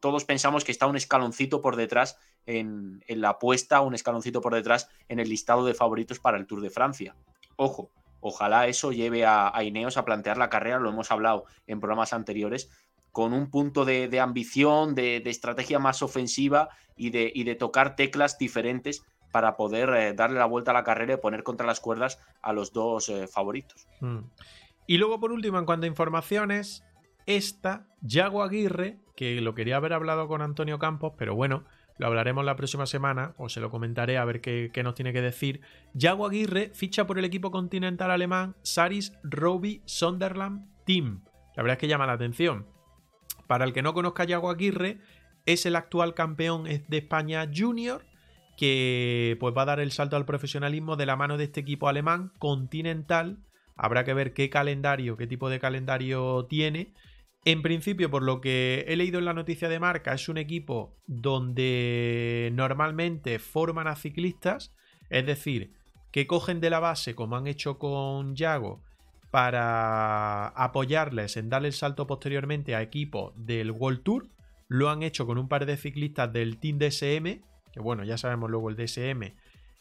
todos 0.00 0.24
pensamos 0.24 0.64
que 0.64 0.72
está 0.72 0.86
un 0.86 0.96
escaloncito 0.96 1.60
por 1.60 1.76
detrás 1.76 2.18
en, 2.46 3.02
la 3.08 3.30
apuesta, 3.30 3.80
un 3.80 3.94
escaloncito 3.94 4.40
por 4.40 4.54
detrás 4.54 4.88
en 5.08 5.20
el 5.20 5.28
listado 5.28 5.64
de 5.64 5.74
favoritos 5.74 6.18
para 6.18 6.36
el 6.36 6.46
Tour 6.46 6.60
de 6.60 6.70
Francia. 6.70 7.14
Ojo, 7.56 7.90
ojalá 8.20 8.66
eso 8.66 8.92
lleve 8.92 9.24
a, 9.24 9.56
a 9.56 9.64
Ineos 9.64 9.96
a 9.96 10.04
plantear 10.04 10.36
la 10.36 10.50
carrera, 10.50 10.78
lo 10.78 10.90
hemos 10.90 11.10
hablado 11.10 11.44
en 11.66 11.80
programas 11.80 12.12
anteriores, 12.12 12.68
con 13.14 13.32
un 13.32 13.48
punto 13.48 13.84
de, 13.84 14.18
ambición, 14.18 14.96
de, 14.96 15.22
estrategia 15.26 15.78
más 15.78 16.02
ofensiva 16.02 16.70
y 16.96 17.10
de, 17.10 17.54
tocar 17.54 17.94
teclas 17.94 18.38
diferentes 18.38 19.06
para 19.30 19.56
poder 19.56 19.88
eh, 19.90 20.14
darle 20.14 20.40
la 20.40 20.46
vuelta 20.46 20.72
a 20.72 20.74
la 20.74 20.82
carrera 20.82 21.14
y 21.14 21.16
poner 21.18 21.44
contra 21.44 21.64
las 21.64 21.78
cuerdas 21.78 22.18
a 22.42 22.52
los 22.52 22.72
dos 22.72 23.08
eh, 23.08 23.28
favoritos. 23.28 23.86
Mm. 24.00 24.18
Y 24.88 24.98
luego, 24.98 25.20
por 25.20 25.30
último, 25.30 25.60
en 25.60 25.64
cuanto 25.64 25.84
a 25.84 25.88
informaciones, 25.88 26.82
esta, 27.26 27.86
Yago 28.00 28.42
Aguirre, 28.42 28.98
que 29.14 29.40
lo 29.40 29.54
quería 29.54 29.76
haber 29.76 29.92
hablado 29.92 30.26
con 30.26 30.42
Antonio 30.42 30.80
Campos, 30.80 31.12
pero 31.16 31.36
bueno, 31.36 31.62
lo 31.98 32.08
hablaremos 32.08 32.44
la 32.44 32.56
próxima 32.56 32.86
semana, 32.86 33.34
o 33.38 33.48
se 33.48 33.60
lo 33.60 33.70
comentaré 33.70 34.18
a 34.18 34.24
ver 34.24 34.40
qué, 34.40 34.70
qué 34.74 34.82
nos 34.82 34.96
tiene 34.96 35.12
que 35.12 35.22
decir. 35.22 35.60
Yago 35.92 36.26
Aguirre 36.26 36.72
ficha 36.74 37.06
por 37.06 37.20
el 37.20 37.24
equipo 37.24 37.52
continental 37.52 38.10
alemán 38.10 38.56
Saris 38.62 39.12
Roby 39.22 39.82
Sonderland 39.84 40.66
Team. 40.84 41.22
La 41.54 41.62
verdad 41.62 41.74
es 41.74 41.78
que 41.78 41.86
llama 41.86 42.08
la 42.08 42.14
atención. 42.14 42.73
Para 43.46 43.64
el 43.64 43.72
que 43.72 43.82
no 43.82 43.94
conozca 43.94 44.24
a 44.24 44.26
Yago 44.26 44.50
Aguirre, 44.50 44.98
es 45.46 45.66
el 45.66 45.76
actual 45.76 46.14
campeón 46.14 46.64
de 46.64 46.96
España 46.96 47.48
Junior, 47.54 48.04
que 48.56 49.36
pues 49.40 49.54
va 49.56 49.62
a 49.62 49.66
dar 49.66 49.80
el 49.80 49.92
salto 49.92 50.16
al 50.16 50.24
profesionalismo 50.24 50.96
de 50.96 51.06
la 51.06 51.16
mano 51.16 51.36
de 51.36 51.44
este 51.44 51.60
equipo 51.60 51.88
alemán 51.88 52.32
continental. 52.38 53.38
Habrá 53.76 54.04
que 54.04 54.14
ver 54.14 54.32
qué 54.32 54.48
calendario, 54.50 55.16
qué 55.16 55.26
tipo 55.26 55.50
de 55.50 55.58
calendario 55.58 56.46
tiene. 56.46 56.94
En 57.44 57.60
principio, 57.60 58.10
por 58.10 58.22
lo 58.22 58.40
que 58.40 58.84
he 58.88 58.96
leído 58.96 59.18
en 59.18 59.26
la 59.26 59.34
noticia 59.34 59.68
de 59.68 59.80
marca, 59.80 60.14
es 60.14 60.28
un 60.28 60.38
equipo 60.38 60.96
donde 61.06 62.50
normalmente 62.54 63.38
forman 63.38 63.86
a 63.86 63.96
ciclistas, 63.96 64.72
es 65.10 65.26
decir, 65.26 65.74
que 66.10 66.26
cogen 66.26 66.60
de 66.60 66.70
la 66.70 66.80
base, 66.80 67.14
como 67.14 67.36
han 67.36 67.46
hecho 67.46 67.78
con 67.78 68.34
Yago, 68.34 68.82
para 69.34 70.46
apoyarles 70.50 71.36
en 71.36 71.50
darle 71.50 71.66
el 71.66 71.74
salto 71.74 72.06
posteriormente 72.06 72.76
a 72.76 72.82
equipos 72.82 73.32
del 73.34 73.72
World 73.72 74.04
Tour. 74.04 74.28
Lo 74.68 74.90
han 74.90 75.02
hecho 75.02 75.26
con 75.26 75.38
un 75.38 75.48
par 75.48 75.66
de 75.66 75.76
ciclistas 75.76 76.32
del 76.32 76.58
Team 76.58 76.78
DSM, 76.78 77.42
que 77.72 77.80
bueno, 77.80 78.04
ya 78.04 78.16
sabemos 78.16 78.48
luego 78.48 78.70
el 78.70 78.76
DSM. 78.76 79.34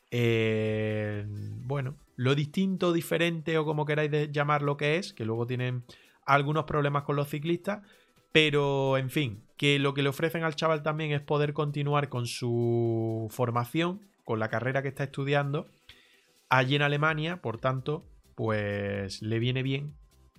Eh, 0.09 1.23
bueno, 1.27 1.97
lo 2.15 2.33
distinto, 2.33 2.93
diferente 2.93 3.59
o 3.59 3.63
como 3.63 3.85
queráis 3.85 4.31
llamar 4.31 4.63
lo 4.63 4.75
que 4.75 4.97
es, 4.97 5.13
que 5.13 5.23
luego 5.23 5.45
tienen 5.45 5.83
algunos 6.25 6.63
problemas 6.63 7.03
con 7.03 7.15
los 7.15 7.29
ciclistas, 7.29 7.83
pero 8.31 8.97
en 8.97 9.11
fin, 9.11 9.43
que 9.55 9.77
lo 9.77 9.93
que 9.93 10.01
le 10.01 10.09
ofrecen 10.09 10.43
al 10.43 10.55
chaval 10.55 10.81
también 10.81 11.11
es 11.11 11.21
poder 11.21 11.53
continuar 11.53 12.09
con 12.09 12.25
su 12.25 13.27
formación, 13.29 14.01
con 14.25 14.39
la 14.39 14.49
carrera 14.49 14.81
que 14.81 14.87
está 14.87 15.03
estudiando 15.03 15.67
allí 16.49 16.75
en 16.75 16.81
Alemania, 16.81 17.39
por 17.39 17.59
tanto, 17.59 18.03
pues 18.35 19.21
le 19.21 19.39
viene 19.39 19.63
bien 19.63 19.95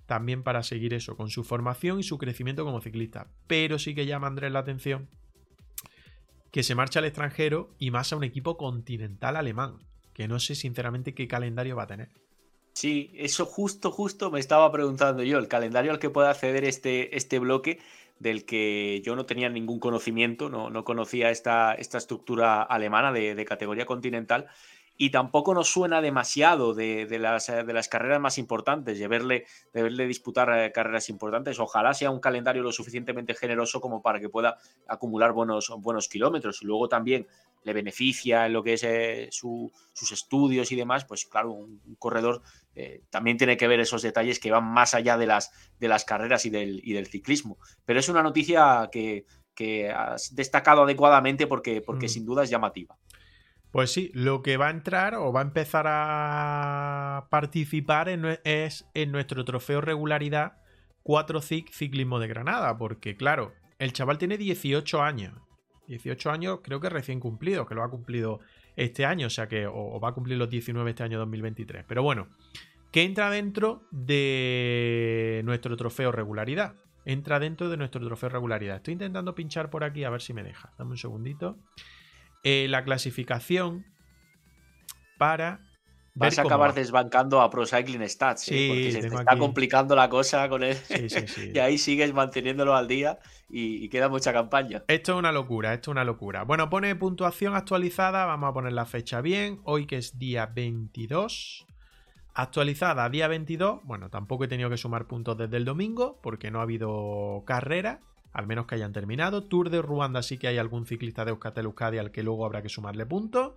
también 0.06 0.42
para 0.42 0.62
seguir 0.62 0.94
eso, 0.94 1.16
con 1.16 1.30
su 1.30 1.44
formación 1.44 2.00
y 2.00 2.02
su 2.02 2.18
crecimiento 2.18 2.64
como 2.64 2.80
ciclista. 2.80 3.28
Pero 3.46 3.78
sí 3.78 3.94
que 3.94 4.06
llama 4.06 4.26
Andrés 4.26 4.52
la 4.52 4.60
atención 4.60 5.08
que 6.50 6.62
se 6.62 6.76
marcha 6.76 7.00
al 7.00 7.06
extranjero 7.06 7.74
y 7.78 7.90
más 7.90 8.12
a 8.12 8.16
un 8.16 8.22
equipo 8.22 8.56
continental 8.56 9.36
alemán. 9.36 9.78
que 10.12 10.28
no 10.28 10.38
sé 10.38 10.54
sinceramente 10.54 11.12
qué 11.12 11.26
calendario 11.26 11.74
va 11.74 11.82
a 11.82 11.86
tener. 11.88 12.10
Sí, 12.72 13.10
eso 13.16 13.44
justo, 13.44 13.90
justo 13.90 14.30
me 14.30 14.38
estaba 14.38 14.70
preguntando 14.70 15.24
yo, 15.24 15.38
el 15.38 15.48
calendario 15.48 15.90
al 15.90 15.98
que 15.98 16.10
puede 16.10 16.28
acceder 16.28 16.62
este, 16.64 17.16
este 17.16 17.40
bloque, 17.40 17.80
del 18.20 18.44
que 18.44 19.02
yo 19.04 19.16
no 19.16 19.26
tenía 19.26 19.48
ningún 19.48 19.80
conocimiento, 19.80 20.48
no, 20.48 20.70
no 20.70 20.84
conocía 20.84 21.30
esta, 21.30 21.74
esta 21.74 21.98
estructura 21.98 22.62
alemana 22.62 23.10
de 23.10 23.44
categoría 23.44 23.86
continental 23.86 24.46
y 24.96 25.10
tampoco 25.10 25.54
nos 25.54 25.68
suena 25.68 26.00
demasiado 26.00 26.72
de, 26.72 27.06
las, 27.18 27.48
de, 27.48 27.72
las, 27.72 27.88
carreras 27.88 28.20
más 28.20 28.38
importantes, 28.38 28.98
de 28.98 29.08
verle, 29.08 29.46
de 29.72 29.82
verle 29.82 30.06
disputar 30.06 30.48
eh, 30.56 30.72
carreras 30.72 31.08
importantes. 31.08 31.58
Ojalá 31.58 31.94
sea 31.94 32.10
un 32.10 32.20
calendario 32.20 32.62
lo 32.62 32.70
suficientemente 32.70 33.34
generoso 33.34 33.80
como 33.80 34.02
para 34.02 34.20
que 34.20 34.28
pueda 34.28 34.56
acumular 34.86 35.32
buenos, 35.32 35.72
buenos 35.78 36.08
kilómetros. 36.08 36.62
Y 36.62 36.66
luego 36.66 36.88
también 36.88 37.26
le 37.64 37.72
beneficia 37.72 38.46
en 38.46 38.52
lo 38.52 38.62
que 38.62 38.74
es 38.74 38.84
eh, 38.84 39.28
su, 39.30 39.72
sus 39.92 40.12
estudios 40.12 40.70
y 40.70 40.76
demás, 40.76 41.04
pues 41.04 41.26
claro, 41.26 41.50
un, 41.52 41.80
un 41.84 41.94
corredor 41.96 42.42
eh, 42.76 43.02
también 43.10 43.36
tiene 43.36 43.56
que 43.56 43.66
ver 43.66 43.80
esos 43.80 44.02
detalles 44.02 44.38
que 44.38 44.50
van 44.50 44.64
más 44.64 44.94
allá 44.94 45.16
de 45.16 45.26
las, 45.26 45.50
de 45.80 45.88
las 45.88 46.04
carreras 46.04 46.44
y 46.46 46.50
del, 46.50 46.80
y 46.84 46.92
del 46.92 47.06
ciclismo. 47.06 47.58
Pero 47.84 47.98
es 47.98 48.08
una 48.08 48.22
noticia 48.22 48.88
que, 48.92 49.26
que 49.54 49.90
has 49.90 50.34
destacado 50.34 50.82
adecuadamente 50.82 51.46
porque, 51.46 51.80
porque 51.80 52.06
mm. 52.06 52.10
sin 52.10 52.26
duda 52.26 52.44
es 52.44 52.50
llamativa. 52.50 52.96
Pues 53.74 53.90
sí, 53.90 54.12
lo 54.14 54.40
que 54.40 54.56
va 54.56 54.68
a 54.68 54.70
entrar 54.70 55.16
o 55.16 55.32
va 55.32 55.40
a 55.40 55.42
empezar 55.42 55.86
a 55.88 57.26
participar 57.28 58.09
es 58.44 58.88
en 58.94 59.10
nuestro 59.10 59.44
trofeo 59.44 59.80
regularidad 59.80 60.59
4 61.02 61.40
CIC 61.40 61.72
Ciclismo 61.72 62.20
de 62.20 62.28
Granada, 62.28 62.78
porque 62.78 63.16
claro, 63.16 63.52
el 63.80 63.92
chaval 63.92 64.18
tiene 64.18 64.38
18 64.38 65.02
años. 65.02 65.34
18 65.88 66.30
años 66.30 66.60
creo 66.62 66.78
que 66.78 66.88
recién 66.88 67.18
cumplido, 67.18 67.66
que 67.66 67.74
lo 67.74 67.82
ha 67.82 67.90
cumplido 67.90 68.38
este 68.76 69.06
año, 69.06 69.26
o 69.26 69.30
sea 69.30 69.48
que 69.48 69.66
o, 69.66 69.98
va 69.98 70.10
a 70.10 70.14
cumplir 70.14 70.38
los 70.38 70.48
19 70.48 70.90
este 70.90 71.02
año 71.02 71.18
2023. 71.18 71.84
Pero 71.88 72.05
bueno, 72.05 72.28
que 72.92 73.02
entra 73.02 73.28
dentro 73.28 73.88
de 73.90 75.42
nuestro 75.44 75.76
trofeo 75.76 76.12
regularidad. 76.12 76.76
Entra 77.06 77.40
dentro 77.40 77.68
de 77.68 77.76
nuestro 77.76 78.06
trofeo 78.06 78.28
regularidad. 78.28 78.76
Estoy 78.76 78.92
intentando 78.92 79.34
pinchar 79.34 79.68
por 79.68 79.82
aquí 79.82 80.05
a 80.05 80.10
ver 80.10 80.22
si 80.22 80.32
me 80.32 80.44
deja. 80.44 80.72
Dame 80.78 80.92
un 80.92 80.96
segundito. 80.96 81.59
Eh, 82.44 82.66
la 82.68 82.84
clasificación 82.84 83.86
para. 85.18 85.60
Vas 86.16 86.38
a 86.38 86.42
acabar 86.42 86.74
desbancando 86.74 87.40
a 87.40 87.50
Pro 87.50 87.66
Cycling 87.66 88.08
Stats, 88.08 88.48
¿eh? 88.52 88.66
porque 88.68 88.92
se 88.92 89.00
te 89.00 89.16
está 89.16 89.36
complicando 89.36 89.96
la 89.96 90.08
cosa 90.08 90.48
con 90.48 90.62
él. 90.62 90.76
y 91.54 91.58
ahí 91.58 91.76
sigues 91.76 92.14
manteniéndolo 92.14 92.76
al 92.76 92.86
día 92.86 93.18
y, 93.48 93.88
queda 93.88 94.08
mucha 94.08 94.32
campaña. 94.32 94.84
Esto 94.86 95.12
es 95.12 95.18
una 95.18 95.32
locura, 95.32 95.74
esto 95.74 95.90
es 95.90 95.92
una 95.92 96.04
locura. 96.04 96.44
Bueno, 96.44 96.70
pone 96.70 96.94
puntuación 96.94 97.56
actualizada, 97.56 98.26
vamos 98.26 98.50
a 98.50 98.52
poner 98.52 98.74
la 98.74 98.86
fecha 98.86 99.22
bien. 99.22 99.60
Hoy 99.64 99.86
que 99.86 99.96
es 99.96 100.16
día 100.16 100.46
22. 100.46 101.66
Actualizada 102.32 103.08
día 103.08 103.26
22. 103.26 103.80
Bueno, 103.82 104.08
tampoco 104.08 104.44
he 104.44 104.48
tenido 104.48 104.70
que 104.70 104.76
sumar 104.76 105.08
puntos 105.08 105.36
desde 105.36 105.56
el 105.56 105.64
domingo 105.64 106.20
porque 106.22 106.52
no 106.52 106.60
ha 106.60 106.62
habido 106.62 107.42
carrera 107.44 108.00
al 108.35 108.47
menos 108.47 108.66
que 108.66 108.74
hayan 108.74 108.93
terminado. 108.93 109.44
Tour 109.44 109.70
de 109.70 109.81
Ruanda 109.81 110.23
sí 110.23 110.36
que 110.36 110.48
hay 110.48 110.59
algún 110.59 110.86
ciclista 110.86 111.24
de 111.24 111.31
Euskatel 111.31 111.65
Euskadi 111.65 111.98
al 111.98 112.11
que 112.11 112.23
luego 112.23 112.44
habrá 112.44 112.61
que 112.61 112.69
sumarle 112.69 113.06
puntos. 113.06 113.55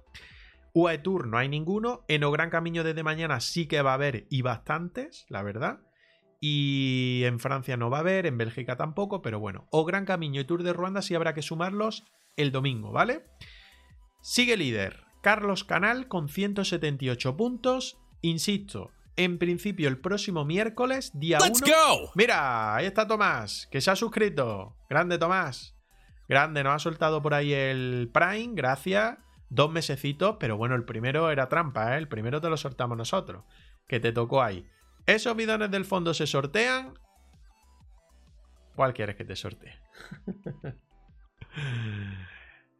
UAE 0.73 0.99
Tour 0.99 1.27
no 1.27 1.37
hay 1.37 1.49
ninguno. 1.49 2.05
En 2.07 2.23
O 2.23 2.31
Gran 2.31 2.51
Camino 2.51 2.83
desde 2.83 3.03
mañana 3.03 3.39
sí 3.39 3.67
que 3.67 3.81
va 3.81 3.91
a 3.91 3.95
haber 3.95 4.27
y 4.29 4.43
bastantes, 4.43 5.25
la 5.29 5.41
verdad. 5.41 5.79
Y 6.39 7.23
en 7.25 7.39
Francia 7.39 7.75
no 7.75 7.89
va 7.89 7.97
a 7.97 8.01
haber, 8.01 8.27
en 8.27 8.37
Bélgica 8.37 8.77
tampoco, 8.77 9.23
pero 9.23 9.39
bueno, 9.39 9.67
O 9.71 9.83
Gran 9.83 10.05
Camino 10.05 10.39
y 10.39 10.45
Tour 10.45 10.61
de 10.61 10.73
Ruanda 10.73 11.01
sí 11.01 11.15
habrá 11.15 11.33
que 11.33 11.41
sumarlos 11.41 12.05
el 12.35 12.51
domingo, 12.51 12.91
¿vale? 12.91 13.25
Sigue 14.21 14.55
líder 14.55 15.05
Carlos 15.23 15.63
Canal 15.63 16.07
con 16.07 16.29
178 16.29 17.35
puntos. 17.35 17.97
Insisto, 18.21 18.91
en 19.17 19.39
principio 19.39 19.89
el 19.89 19.99
próximo 19.99 20.45
miércoles, 20.45 21.11
día 21.13 21.39
1. 21.41 22.11
Mira, 22.15 22.75
ahí 22.75 22.85
está 22.85 23.07
Tomás, 23.07 23.67
que 23.71 23.81
se 23.81 23.91
ha 23.91 23.95
suscrito. 23.95 24.77
Grande 24.89 25.17
Tomás. 25.17 25.75
Grande, 26.29 26.63
nos 26.63 26.75
ha 26.75 26.79
soltado 26.79 27.21
por 27.21 27.33
ahí 27.33 27.51
el 27.53 28.09
Prime, 28.13 28.53
gracias. 28.53 29.17
Dos 29.49 29.71
mesecitos, 29.71 30.37
pero 30.39 30.57
bueno, 30.57 30.75
el 30.75 30.83
primero 30.83 31.31
era 31.31 31.49
trampa, 31.49 31.95
¿eh? 31.95 31.97
El 31.97 32.07
primero 32.07 32.41
te 32.41 32.49
lo 32.49 32.57
sortamos 32.57 32.97
nosotros, 32.97 33.45
que 33.87 33.99
te 33.99 34.11
tocó 34.11 34.43
ahí. 34.43 34.67
¿Esos 35.05 35.35
bidones 35.35 35.71
del 35.71 35.85
fondo 35.85 36.13
se 36.13 36.27
sortean? 36.27 36.93
¿Cuál 38.75 38.93
quieres 38.93 39.15
que 39.15 39.23
te 39.23 39.37
sortee? 39.37 39.73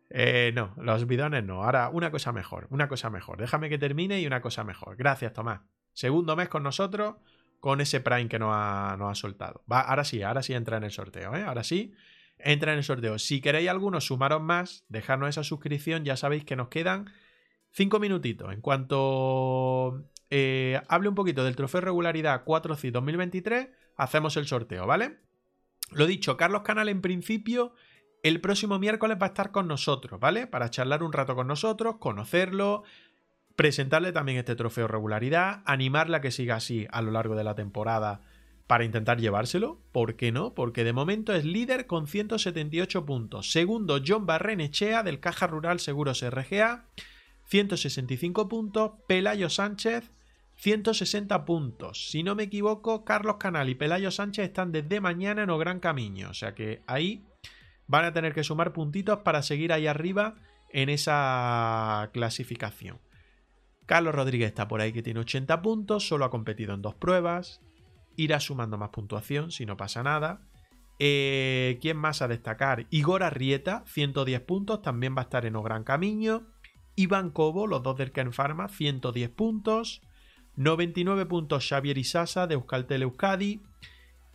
eh, 0.09 0.51
no, 0.53 0.75
los 0.77 1.07
bidones 1.07 1.43
no. 1.45 1.63
Ahora, 1.63 1.89
una 1.89 2.11
cosa 2.11 2.33
mejor, 2.33 2.67
una 2.69 2.89
cosa 2.89 3.09
mejor. 3.09 3.39
Déjame 3.39 3.69
que 3.69 3.77
termine 3.77 4.19
y 4.19 4.27
una 4.27 4.41
cosa 4.41 4.65
mejor. 4.65 4.97
Gracias, 4.97 5.33
Tomás. 5.33 5.61
Segundo 5.97 6.35
mes 6.35 6.47
con 6.47 6.61
nosotros, 6.61 7.15
con 7.59 7.81
ese 7.81 8.01
Prime 8.01 8.27
que 8.27 8.37
nos 8.37 8.51
ha, 8.53 9.11
soltado. 9.15 9.63
Va, 9.69 9.81
ahora 9.81 10.03
sí, 10.03 10.21
ahora 10.21 10.43
sí 10.43 10.53
entra 10.53 10.77
en 10.77 10.83
el 10.83 10.91
sorteo, 10.91 11.35
¿eh? 11.35 11.41
Ahora 11.41 11.63
sí, 11.63 11.95
entra 12.37 12.73
en 12.73 12.77
el 12.77 12.83
sorteo. 12.83 13.17
Si 13.17 13.41
queréis 13.41 13.67
algunos 13.67 14.05
sumaros 14.05 14.39
más, 14.39 14.85
dejarnos 14.89 15.29
esa 15.29 15.43
suscripción, 15.43 16.05
ya 16.05 16.15
sabéis 16.15 16.45
que 16.45 16.55
nos 16.55 16.67
quedan 16.67 17.11
cinco 17.71 17.99
minutitos. 17.99 18.53
En 18.53 18.61
cuanto 18.61 20.03
eh, 20.29 20.79
hable 20.87 21.09
un 21.09 21.15
poquito 21.15 21.43
del 21.43 21.55
trofeo 21.55 21.81
regularidad 21.81 22.45
4C 22.45 22.91
2023, 22.91 23.69
hacemos 23.95 24.37
el 24.37 24.45
sorteo, 24.45 24.85
¿vale? 24.85 25.17
Lo 25.89 26.05
dicho, 26.05 26.37
Carlos 26.37 26.61
Canal 26.61 26.89
en 26.89 27.01
principio 27.01 27.73
el 28.21 28.39
próximo 28.39 28.77
miércoles 28.77 29.17
va 29.19 29.27
a 29.27 29.29
estar 29.29 29.51
con 29.51 29.67
nosotros, 29.67 30.19
¿vale? 30.19 30.45
Para 30.45 30.69
charlar 30.69 31.01
un 31.01 31.13
rato 31.13 31.35
con 31.35 31.47
nosotros, 31.47 31.97
conocerlo, 31.97 32.83
presentarle 33.57 34.11
también 34.13 34.37
este 34.37 34.55
trofeo 34.55 34.87
regularidad, 34.87 35.63
animarla 35.65 36.17
a 36.17 36.21
que 36.21 36.31
siga 36.31 36.55
así 36.55 36.87
a 36.91 37.01
lo 37.01 37.11
largo 37.11 37.35
de 37.35 37.43
la 37.43 37.55
temporada 37.55 38.21
para 38.67 38.83
intentar 38.83 39.19
llevárselo. 39.19 39.81
¿Por 39.91 40.15
qué 40.15 40.31
no? 40.31 40.53
Porque 40.53 40.83
de 40.83 40.93
momento 40.93 41.33
es 41.33 41.43
líder 41.43 41.87
con 41.87 42.05
178 42.05 43.05
puntos. 43.05 43.51
Segundo, 43.51 43.99
John 44.05 44.27
Barrenechea 44.27 45.01
del 45.01 45.19
Caja 45.19 45.47
Rural 45.47 45.79
Seguros 45.79 46.21
RGA, 46.21 46.85
165 47.45 48.47
puntos. 48.47 48.91
Pelayo 49.07 49.49
Sánchez, 49.49 50.11
160 50.57 51.43
puntos. 51.43 52.11
Si 52.11 52.21
no 52.21 52.35
me 52.35 52.43
equivoco, 52.43 53.05
Carlos 53.05 53.37
Canal 53.37 53.69
y 53.69 53.75
Pelayo 53.75 54.11
Sánchez 54.11 54.45
están 54.45 54.71
desde 54.71 55.01
mañana 55.01 55.41
en 55.41 55.49
O 55.49 55.57
Gran 55.57 55.79
Camino. 55.79 56.29
O 56.29 56.35
sea 56.35 56.53
que 56.53 56.83
ahí 56.85 57.25
van 57.87 58.05
a 58.05 58.13
tener 58.13 58.35
que 58.35 58.43
sumar 58.43 58.71
puntitos 58.71 59.21
para 59.21 59.41
seguir 59.41 59.73
ahí 59.73 59.87
arriba 59.87 60.35
en 60.69 60.89
esa 60.89 62.11
clasificación. 62.13 62.99
Carlos 63.87 64.13
Rodríguez 64.13 64.49
está 64.49 64.67
por 64.67 64.81
ahí 64.81 64.91
que 64.91 65.01
tiene 65.01 65.21
80 65.21 65.61
puntos, 65.61 66.07
solo 66.07 66.25
ha 66.25 66.29
competido 66.29 66.73
en 66.73 66.81
dos 66.81 66.93
pruebas. 66.93 67.61
Irá 68.17 68.41
sumando 68.41 68.77
más 68.77 68.89
puntuación 68.89 69.49
si 69.49 69.65
no 69.65 69.77
pasa 69.77 70.03
nada. 70.03 70.41
Eh, 70.99 71.77
¿Quién 71.81 71.95
más 71.95 72.21
a 72.21 72.27
destacar? 72.27 72.85
Igor 72.89 73.23
Arrieta, 73.23 73.83
110 73.87 74.41
puntos, 74.41 74.81
también 74.81 75.15
va 75.15 75.21
a 75.21 75.23
estar 75.23 75.45
en 75.45 75.55
O 75.55 75.63
Gran 75.63 75.85
Camino. 75.85 76.43
Iván 76.95 77.29
Cobo, 77.29 77.65
los 77.65 77.81
dos 77.81 77.95
del 77.95 78.11
Ken 78.11 78.33
Pharma, 78.33 78.67
110 78.67 79.29
puntos. 79.29 80.01
99 80.57 81.25
puntos 81.25 81.69
Xavier 81.69 81.97
Isasa 81.97 82.45
de 82.45 82.55
Euskaltel 82.55 83.03
Euskadi. 83.03 83.61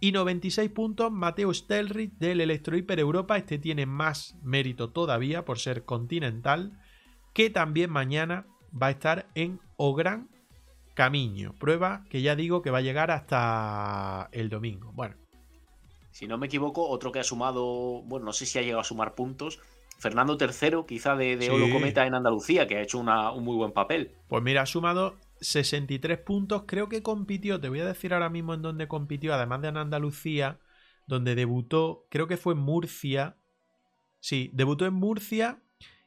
Y 0.01 0.13
96 0.13 0.71
puntos 0.71 1.13
Mateo 1.13 1.53
Stelrich 1.53 2.13
del 2.15 2.41
Electro 2.41 2.75
Hiper 2.75 3.01
Europa. 3.01 3.37
Este 3.37 3.59
tiene 3.59 3.85
más 3.85 4.35
mérito 4.43 4.91
todavía 4.91 5.45
por 5.45 5.59
ser 5.59 5.85
continental. 5.85 6.81
Que 7.35 7.51
también 7.51 7.91
mañana 7.91 8.47
va 8.81 8.89
a 8.89 8.91
estar 8.91 9.27
en 9.35 9.61
O 9.77 9.95
Gran 9.95 10.29
Camino. 10.95 11.55
Prueba 11.59 12.05
que 12.11 12.23
ya 12.23 12.37
digo 12.37 12.63
que 12.63 12.71
va 12.71 12.79
a 12.79 12.83
llegar 12.83 13.11
hasta 13.11 14.29
el 14.33 14.49
domingo. 14.49 14.93
Bueno. 14.93 15.17
Si 16.11 16.27
no 16.27 16.37
me 16.37 16.47
equivoco, 16.47 16.87
otro 16.89 17.11
que 17.11 17.21
ha 17.21 17.25
sumado, 17.25 18.03
bueno, 18.03 18.27
no 18.27 18.33
sé 18.33 18.45
si 18.45 18.59
ha 18.59 18.63
llegado 18.63 18.81
a 18.81 18.85
sumar 18.85 19.15
puntos, 19.15 19.61
Fernando 19.99 20.37
III, 20.39 20.85
quizá 20.87 21.17
de, 21.17 21.37
de 21.37 21.49
Olo 21.49 21.71
Cometa 21.71 22.07
en 22.07 22.15
Andalucía, 22.15 22.67
que 22.67 22.77
ha 22.77 22.83
hecho 22.83 22.99
un 22.99 23.45
muy 23.45 23.57
buen 23.57 23.73
papel. 23.73 24.13
Pues 24.29 24.43
mira, 24.43 24.63
ha 24.63 24.67
sumado 24.67 25.17
63 25.41 26.19
puntos, 26.19 26.65
creo 26.67 26.89
que 26.89 27.03
compitió, 27.03 27.61
te 27.61 27.69
voy 27.69 27.81
a 27.81 27.87
decir 27.87 28.13
ahora 28.13 28.29
mismo 28.29 28.53
en 28.53 28.63
dónde 28.63 28.89
compitió, 28.89 29.33
además 29.33 29.63
de 29.63 29.69
en 29.69 29.77
Andalucía, 29.79 30.59
donde 31.07 31.35
debutó, 31.35 32.07
creo 32.11 32.27
que 32.27 32.37
fue 32.37 32.55
en 32.55 32.61
Murcia. 32.61 33.37
Sí, 34.21 34.51
debutó 34.53 34.87
en 34.87 34.95
Murcia 34.95 35.62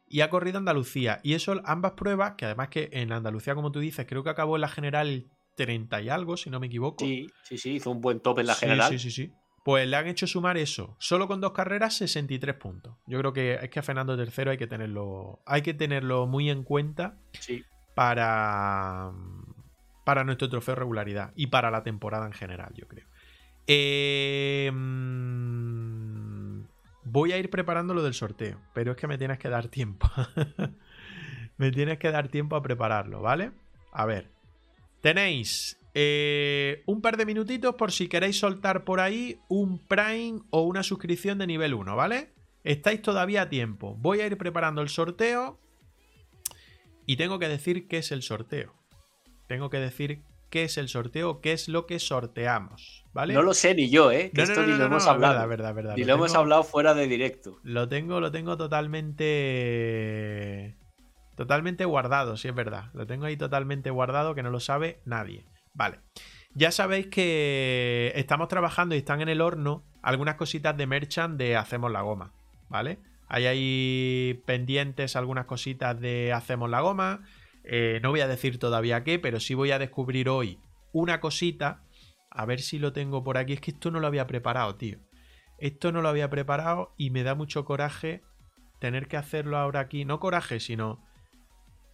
y 0.07 0.21
ha 0.21 0.29
corrido 0.29 0.57
Andalucía. 0.57 1.19
Y 1.23 1.33
eso, 1.33 1.61
ambas 1.65 1.93
pruebas, 1.93 2.33
que 2.37 2.45
además 2.45 2.69
que 2.69 2.89
en 2.91 3.11
Andalucía, 3.11 3.55
como 3.55 3.71
tú 3.71 3.79
dices, 3.79 4.05
creo 4.07 4.23
que 4.23 4.29
acabó 4.29 4.55
en 4.55 4.61
la 4.61 4.67
general 4.67 5.27
30 5.55 6.01
y 6.01 6.09
algo, 6.09 6.37
si 6.37 6.49
no 6.49 6.59
me 6.59 6.67
equivoco. 6.67 7.03
Sí, 7.03 7.27
sí, 7.43 7.57
sí, 7.57 7.71
hizo 7.75 7.91
un 7.91 8.01
buen 8.01 8.19
top 8.19 8.39
en 8.39 8.47
la 8.47 8.55
general. 8.55 8.91
Sí, 8.91 8.99
sí, 8.99 9.11
sí. 9.11 9.33
Pues 9.63 9.87
le 9.87 9.95
han 9.95 10.07
hecho 10.07 10.27
sumar 10.27 10.57
eso. 10.57 10.95
Solo 10.99 11.27
con 11.27 11.41
dos 11.41 11.53
carreras, 11.53 11.95
63 11.95 12.55
puntos. 12.55 12.97
Yo 13.07 13.17
creo 13.17 13.33
que 13.33 13.55
es 13.55 13.69
que 13.69 13.79
a 13.79 13.83
Fernando 13.83 14.15
III 14.15 14.49
hay 14.49 14.57
que 14.57 14.67
tenerlo. 14.67 15.41
Hay 15.47 15.63
que 15.63 15.73
tenerlo 15.73 16.27
muy 16.27 16.51
en 16.51 16.63
cuenta. 16.63 17.17
Sí. 17.39 17.63
Para. 17.95 19.11
Para 20.05 20.23
nuestro 20.23 20.49
trofeo 20.49 20.75
regularidad. 20.75 21.31
Y 21.35 21.47
para 21.47 21.71
la 21.71 21.81
temporada 21.81 22.27
en 22.27 22.33
general, 22.33 22.73
yo 22.75 22.87
creo. 22.87 23.07
Eh. 23.65 24.71
Voy 27.15 27.31
a 27.31 27.37
ir 27.37 27.49
preparando 27.49 27.93
lo 27.93 28.03
del 28.03 28.13
sorteo, 28.13 28.59
pero 28.73 28.91
es 28.91 28.97
que 28.97 29.07
me 29.07 29.17
tienes 29.17 29.39
que 29.39 29.47
dar 29.47 29.69
tiempo. 29.69 30.11
me 31.57 31.71
tienes 31.71 31.97
que 31.97 32.11
dar 32.11 32.27
tiempo 32.27 32.57
a 32.57 32.61
prepararlo, 32.61 33.21
¿vale? 33.21 33.53
A 33.93 34.05
ver. 34.05 34.27
Tenéis 34.99 35.79
eh, 35.93 36.83
un 36.85 36.99
par 36.99 37.15
de 37.15 37.25
minutitos 37.25 37.75
por 37.75 37.93
si 37.93 38.09
queréis 38.09 38.37
soltar 38.37 38.83
por 38.83 38.99
ahí 38.99 39.39
un 39.47 39.79
Prime 39.79 40.41
o 40.49 40.63
una 40.63 40.83
suscripción 40.83 41.37
de 41.37 41.47
nivel 41.47 41.73
1, 41.73 41.95
¿vale? 41.95 42.33
Estáis 42.65 43.01
todavía 43.01 43.43
a 43.43 43.49
tiempo. 43.49 43.95
Voy 43.95 44.19
a 44.19 44.27
ir 44.27 44.37
preparando 44.37 44.81
el 44.81 44.89
sorteo. 44.89 45.57
Y 47.05 47.15
tengo 47.15 47.39
que 47.39 47.47
decir 47.47 47.87
qué 47.87 47.99
es 47.99 48.11
el 48.11 48.23
sorteo. 48.23 48.73
Tengo 49.47 49.69
que 49.69 49.79
decir 49.79 50.19
qué 50.55 50.63
es 50.63 50.77
el 50.77 50.87
sorteo, 50.87 51.41
qué 51.41 51.51
es 51.51 51.67
lo 51.67 51.85
que 51.85 51.99
sorteamos, 51.99 53.03
¿vale? 53.11 53.33
No 53.33 53.41
lo 53.41 53.53
sé 53.53 53.75
ni 53.75 53.89
yo, 53.89 54.09
¿eh? 54.09 54.31
Que 54.33 54.43
esto 54.43 54.65
ni 54.65 54.71
lo 54.71 54.85
hemos 54.85 55.05
hablado. 55.05 55.33
Verdad, 55.33 55.49
verdad, 55.49 55.75
verdad. 55.75 55.95
Ni 55.97 56.05
lo, 56.05 56.13
hemos 56.13 56.33
hablado 56.33 56.63
fuera 56.63 56.93
de 56.93 57.09
directo. 57.09 57.59
Lo 57.61 57.89
tengo, 57.89 58.21
lo 58.21 58.31
tengo 58.31 58.55
totalmente. 58.55 60.77
Totalmente 61.35 61.83
guardado, 61.83 62.37
si 62.37 62.47
es 62.47 62.55
verdad. 62.55 62.85
Lo 62.93 63.05
tengo 63.05 63.25
ahí 63.25 63.35
totalmente 63.35 63.89
guardado 63.89 64.33
que 64.33 64.43
no 64.43 64.49
lo 64.49 64.61
sabe 64.61 65.01
nadie. 65.03 65.45
Vale. 65.73 65.99
Ya 66.53 66.71
sabéis 66.71 67.07
que 67.07 68.13
estamos 68.15 68.47
trabajando 68.47 68.95
y 68.95 68.99
están 68.99 69.19
en 69.19 69.27
el 69.27 69.41
horno 69.41 69.83
algunas 70.03 70.35
cositas 70.35 70.77
de 70.77 70.87
merchant 70.87 71.37
de 71.37 71.57
Hacemos 71.57 71.91
la 71.91 71.99
Goma, 71.99 72.31
¿vale? 72.69 72.99
Hay 73.27 73.45
ahí 73.45 74.41
pendientes 74.45 75.17
algunas 75.17 75.47
cositas 75.47 75.99
de 75.99 76.31
Hacemos 76.31 76.69
la 76.69 76.79
Goma. 76.79 77.23
Eh, 77.67 77.99
no 78.03 78.11
voy 78.11 78.21
a 78.21 78.27
decir 78.27 78.59
todavía 78.59 79.03
qué, 79.03 79.19
pero 79.19 79.39
sí 79.39 79.53
voy 79.53 79.71
a 79.71 79.79
descubrir 79.79 80.29
hoy 80.29 80.59
una 80.93 81.19
cosita. 81.19 81.83
A 82.29 82.45
ver 82.45 82.61
si 82.61 82.79
lo 82.79 82.93
tengo 82.93 83.23
por 83.23 83.37
aquí. 83.37 83.53
Es 83.53 83.61
que 83.61 83.71
esto 83.71 83.91
no 83.91 83.99
lo 83.99 84.07
había 84.07 84.27
preparado, 84.27 84.75
tío. 84.75 84.99
Esto 85.57 85.91
no 85.91 86.01
lo 86.01 86.09
había 86.09 86.29
preparado 86.29 86.93
y 86.97 87.09
me 87.09 87.23
da 87.23 87.33
mucho 87.33 87.65
coraje 87.65 88.21
tener 88.79 89.07
que 89.07 89.17
hacerlo 89.17 89.57
ahora 89.57 89.79
aquí. 89.79 90.05
No 90.05 90.19
coraje, 90.19 90.59
sino 90.59 91.03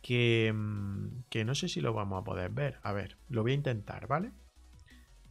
que, 0.02 0.52
mm, 0.53 1.26
que 1.30 1.45
no 1.45 1.56
sé 1.56 1.69
si 1.69 1.80
lo 1.80 1.93
vamos 1.93 2.22
a 2.22 2.23
poder 2.23 2.52
ver. 2.52 2.80
A 2.84 2.91
ver, 2.91 3.18
lo 3.30 3.43
voy 3.43 3.52
a 3.52 3.56
intentar, 3.56 4.07
¿vale? 4.07 4.31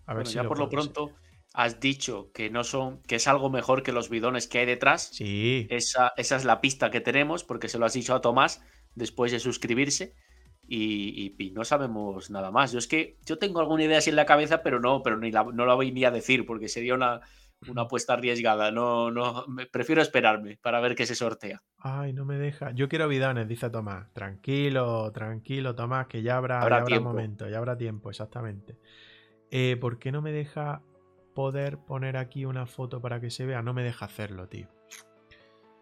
A 0.06 0.14
ver 0.14 0.26
si 0.26 0.34
ya 0.34 0.44
por 0.44 0.58
lo 0.58 0.68
pronto 0.68 1.12
has 1.52 1.80
dicho 1.80 2.30
que 2.32 2.50
no 2.50 2.62
son, 2.62 3.02
que 3.02 3.16
es 3.16 3.26
algo 3.26 3.50
mejor 3.50 3.82
que 3.82 3.92
los 3.92 4.08
bidones 4.08 4.46
que 4.46 4.60
hay 4.60 4.66
detrás. 4.66 5.10
Sí. 5.12 5.66
Esa, 5.70 6.12
esa 6.16 6.36
es 6.36 6.44
la 6.44 6.60
pista 6.60 6.90
que 6.90 7.00
tenemos, 7.00 7.44
porque 7.44 7.68
se 7.68 7.78
lo 7.78 7.86
has 7.86 7.92
dicho 7.92 8.14
a 8.14 8.20
Tomás 8.20 8.62
después 8.94 9.32
de 9.32 9.40
suscribirse 9.40 10.14
y, 10.72 11.52
no 11.54 11.64
sabemos 11.64 12.30
nada 12.30 12.50
más. 12.50 12.72
Yo 12.72 12.78
es 12.78 12.86
que 12.86 13.16
yo 13.26 13.38
tengo 13.38 13.60
alguna 13.60 13.84
idea 13.84 13.98
así 13.98 14.10
en 14.10 14.16
la 14.16 14.26
cabeza, 14.26 14.62
pero 14.62 14.78
no, 14.78 15.02
pero 15.02 15.16
ni 15.18 15.32
la, 15.32 15.44
no 15.44 15.66
la 15.66 15.74
voy 15.74 15.90
ni 15.90 16.04
a 16.04 16.10
decir 16.10 16.46
porque 16.46 16.68
sería 16.68 16.94
una, 16.94 17.20
una 17.68 17.82
apuesta 17.82 18.12
arriesgada. 18.12 18.70
No, 18.70 19.10
no, 19.10 19.44
prefiero 19.72 20.00
esperarme 20.00 20.58
para 20.62 20.80
ver 20.80 20.94
qué 20.94 21.06
se 21.06 21.16
sortea. 21.16 21.62
Ay, 21.78 22.12
no 22.12 22.24
me 22.24 22.38
deja. 22.38 22.70
Yo 22.70 22.88
quiero 22.88 23.08
bidones, 23.08 23.48
dice 23.48 23.68
Tomás. 23.68 24.12
Tranquilo, 24.12 25.10
tranquilo, 25.10 25.74
Tomás, 25.74 26.06
que 26.06 26.22
ya 26.22 26.36
habrá, 26.36 26.62
habrá, 26.62 27.00
momento, 27.00 27.48
ya 27.48 27.58
habrá 27.58 27.76
tiempo, 27.76 28.10
exactamente. 28.10 28.76
Eh, 29.50 29.76
¿Por 29.80 29.98
qué 29.98 30.12
no 30.12 30.22
me 30.22 30.30
deja 30.30 30.82
poder 31.34 31.78
poner 31.78 32.16
aquí 32.16 32.44
una 32.44 32.66
foto 32.66 33.00
para 33.00 33.20
que 33.20 33.30
se 33.30 33.44
vea? 33.44 33.60
No 33.60 33.74
me 33.74 33.82
deja 33.82 34.04
hacerlo, 34.04 34.48
tío. 34.48 34.68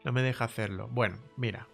No 0.02 0.12
me 0.12 0.22
deja 0.22 0.46
hacerlo. 0.46 0.88
Bueno, 0.88 1.18
mira. 1.36 1.68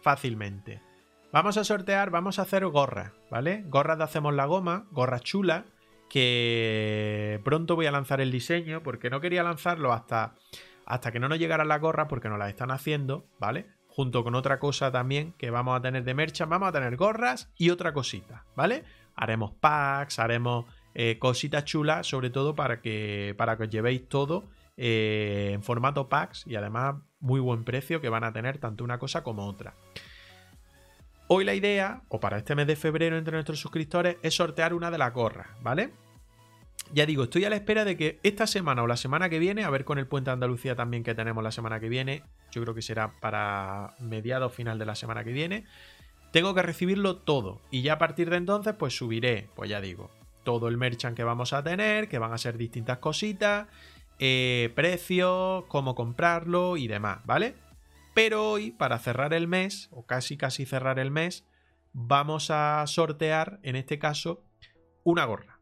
Fácilmente. 0.00 0.87
Vamos 1.30 1.58
a 1.58 1.64
sortear, 1.64 2.08
vamos 2.08 2.38
a 2.38 2.42
hacer 2.42 2.64
gorras, 2.66 3.12
¿vale? 3.30 3.62
Gorras 3.66 3.98
de 3.98 4.04
Hacemos 4.04 4.32
la 4.32 4.46
Goma, 4.46 4.86
gorras 4.92 5.20
chulas, 5.20 5.64
que 6.08 7.38
pronto 7.44 7.76
voy 7.76 7.84
a 7.84 7.92
lanzar 7.92 8.22
el 8.22 8.32
diseño, 8.32 8.82
porque 8.82 9.10
no 9.10 9.20
quería 9.20 9.42
lanzarlo 9.42 9.92
hasta, 9.92 10.36
hasta 10.86 11.12
que 11.12 11.20
no 11.20 11.28
nos 11.28 11.38
llegaran 11.38 11.68
las 11.68 11.82
gorras, 11.82 12.06
porque 12.08 12.30
nos 12.30 12.38
las 12.38 12.48
están 12.48 12.70
haciendo, 12.70 13.26
¿vale? 13.38 13.66
Junto 13.88 14.24
con 14.24 14.34
otra 14.34 14.58
cosa 14.58 14.90
también 14.90 15.34
que 15.36 15.50
vamos 15.50 15.76
a 15.76 15.82
tener 15.82 16.02
de 16.02 16.14
mercha, 16.14 16.46
vamos 16.46 16.70
a 16.70 16.72
tener 16.72 16.96
gorras 16.96 17.52
y 17.58 17.68
otra 17.68 17.92
cosita, 17.92 18.46
¿vale? 18.56 18.84
Haremos 19.14 19.52
packs, 19.52 20.20
haremos 20.20 20.64
eh, 20.94 21.18
cositas 21.18 21.66
chulas, 21.66 22.06
sobre 22.06 22.30
todo 22.30 22.54
para 22.54 22.80
que, 22.80 23.34
para 23.36 23.58
que 23.58 23.64
os 23.64 23.68
llevéis 23.68 24.08
todo 24.08 24.48
eh, 24.78 25.50
en 25.52 25.62
formato 25.62 26.08
packs 26.08 26.46
y 26.46 26.56
además 26.56 26.96
muy 27.20 27.40
buen 27.40 27.64
precio 27.64 28.00
que 28.00 28.08
van 28.08 28.24
a 28.24 28.32
tener 28.32 28.56
tanto 28.56 28.82
una 28.82 28.98
cosa 28.98 29.22
como 29.22 29.46
otra. 29.46 29.74
Hoy 31.30 31.44
la 31.44 31.54
idea, 31.54 32.00
o 32.08 32.20
para 32.20 32.38
este 32.38 32.54
mes 32.54 32.66
de 32.66 32.74
febrero 32.74 33.18
entre 33.18 33.34
nuestros 33.34 33.60
suscriptores, 33.60 34.16
es 34.22 34.34
sortear 34.34 34.72
una 34.72 34.90
de 34.90 34.96
las 34.96 35.12
gorras, 35.12 35.48
¿vale? 35.60 35.90
Ya 36.94 37.04
digo, 37.04 37.24
estoy 37.24 37.44
a 37.44 37.50
la 37.50 37.56
espera 37.56 37.84
de 37.84 37.98
que 37.98 38.18
esta 38.22 38.46
semana 38.46 38.82
o 38.82 38.86
la 38.86 38.96
semana 38.96 39.28
que 39.28 39.38
viene, 39.38 39.62
a 39.64 39.68
ver 39.68 39.84
con 39.84 39.98
el 39.98 40.06
puente 40.06 40.30
de 40.30 40.32
Andalucía 40.32 40.74
también 40.74 41.02
que 41.02 41.14
tenemos 41.14 41.44
la 41.44 41.52
semana 41.52 41.80
que 41.80 41.90
viene, 41.90 42.22
yo 42.50 42.62
creo 42.62 42.74
que 42.74 42.80
será 42.80 43.12
para 43.20 43.94
mediados 43.98 44.54
final 44.54 44.78
de 44.78 44.86
la 44.86 44.94
semana 44.94 45.22
que 45.22 45.32
viene, 45.32 45.66
tengo 46.32 46.54
que 46.54 46.62
recibirlo 46.62 47.16
todo. 47.18 47.60
Y 47.70 47.82
ya 47.82 47.94
a 47.94 47.98
partir 47.98 48.30
de 48.30 48.38
entonces, 48.38 48.74
pues 48.78 48.96
subiré, 48.96 49.50
pues 49.54 49.68
ya 49.68 49.82
digo, 49.82 50.10
todo 50.44 50.68
el 50.68 50.78
merchant 50.78 51.14
que 51.14 51.24
vamos 51.24 51.52
a 51.52 51.62
tener, 51.62 52.08
que 52.08 52.18
van 52.18 52.32
a 52.32 52.38
ser 52.38 52.56
distintas 52.56 52.98
cositas, 52.98 53.68
eh, 54.18 54.72
precios, 54.74 55.64
cómo 55.68 55.94
comprarlo 55.94 56.78
y 56.78 56.88
demás, 56.88 57.18
¿vale? 57.26 57.67
Pero 58.18 58.50
hoy, 58.50 58.72
para 58.72 58.98
cerrar 58.98 59.32
el 59.32 59.46
mes, 59.46 59.86
o 59.92 60.04
casi 60.04 60.36
casi 60.36 60.66
cerrar 60.66 60.98
el 60.98 61.12
mes, 61.12 61.46
vamos 61.92 62.50
a 62.50 62.84
sortear, 62.88 63.60
en 63.62 63.76
este 63.76 64.00
caso, 64.00 64.42
una 65.04 65.24
gorra. 65.24 65.60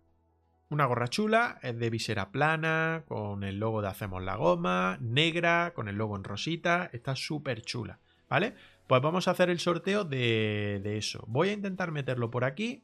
Una 0.71 0.87
gorra 0.87 1.09
chula, 1.09 1.59
es 1.63 1.79
de 1.79 1.91
visera 1.91 2.33
plana, 2.33 3.05
con 3.09 3.45
el 3.45 3.59
logo 3.59 3.83
de 3.83 3.89
Hacemos 3.89 4.23
la 4.23 4.37
Goma, 4.37 4.97
negra, 5.03 5.75
con 5.75 5.87
el 5.87 5.97
logo 5.97 6.17
en 6.17 6.25
rosita, 6.25 6.89
está 6.95 7.15
súper 7.15 7.61
chula, 7.61 8.01
¿vale? 8.27 8.55
Pues 8.87 9.03
vamos 9.03 9.29
a 9.29 9.33
hacer 9.33 9.51
el 9.51 9.61
sorteo 9.61 10.05
de, 10.05 10.81
de 10.83 10.97
eso. 10.97 11.25
Voy 11.29 11.51
a 11.51 11.53
intentar 11.53 11.93
meterlo 11.93 12.31
por 12.31 12.45
aquí 12.45 12.83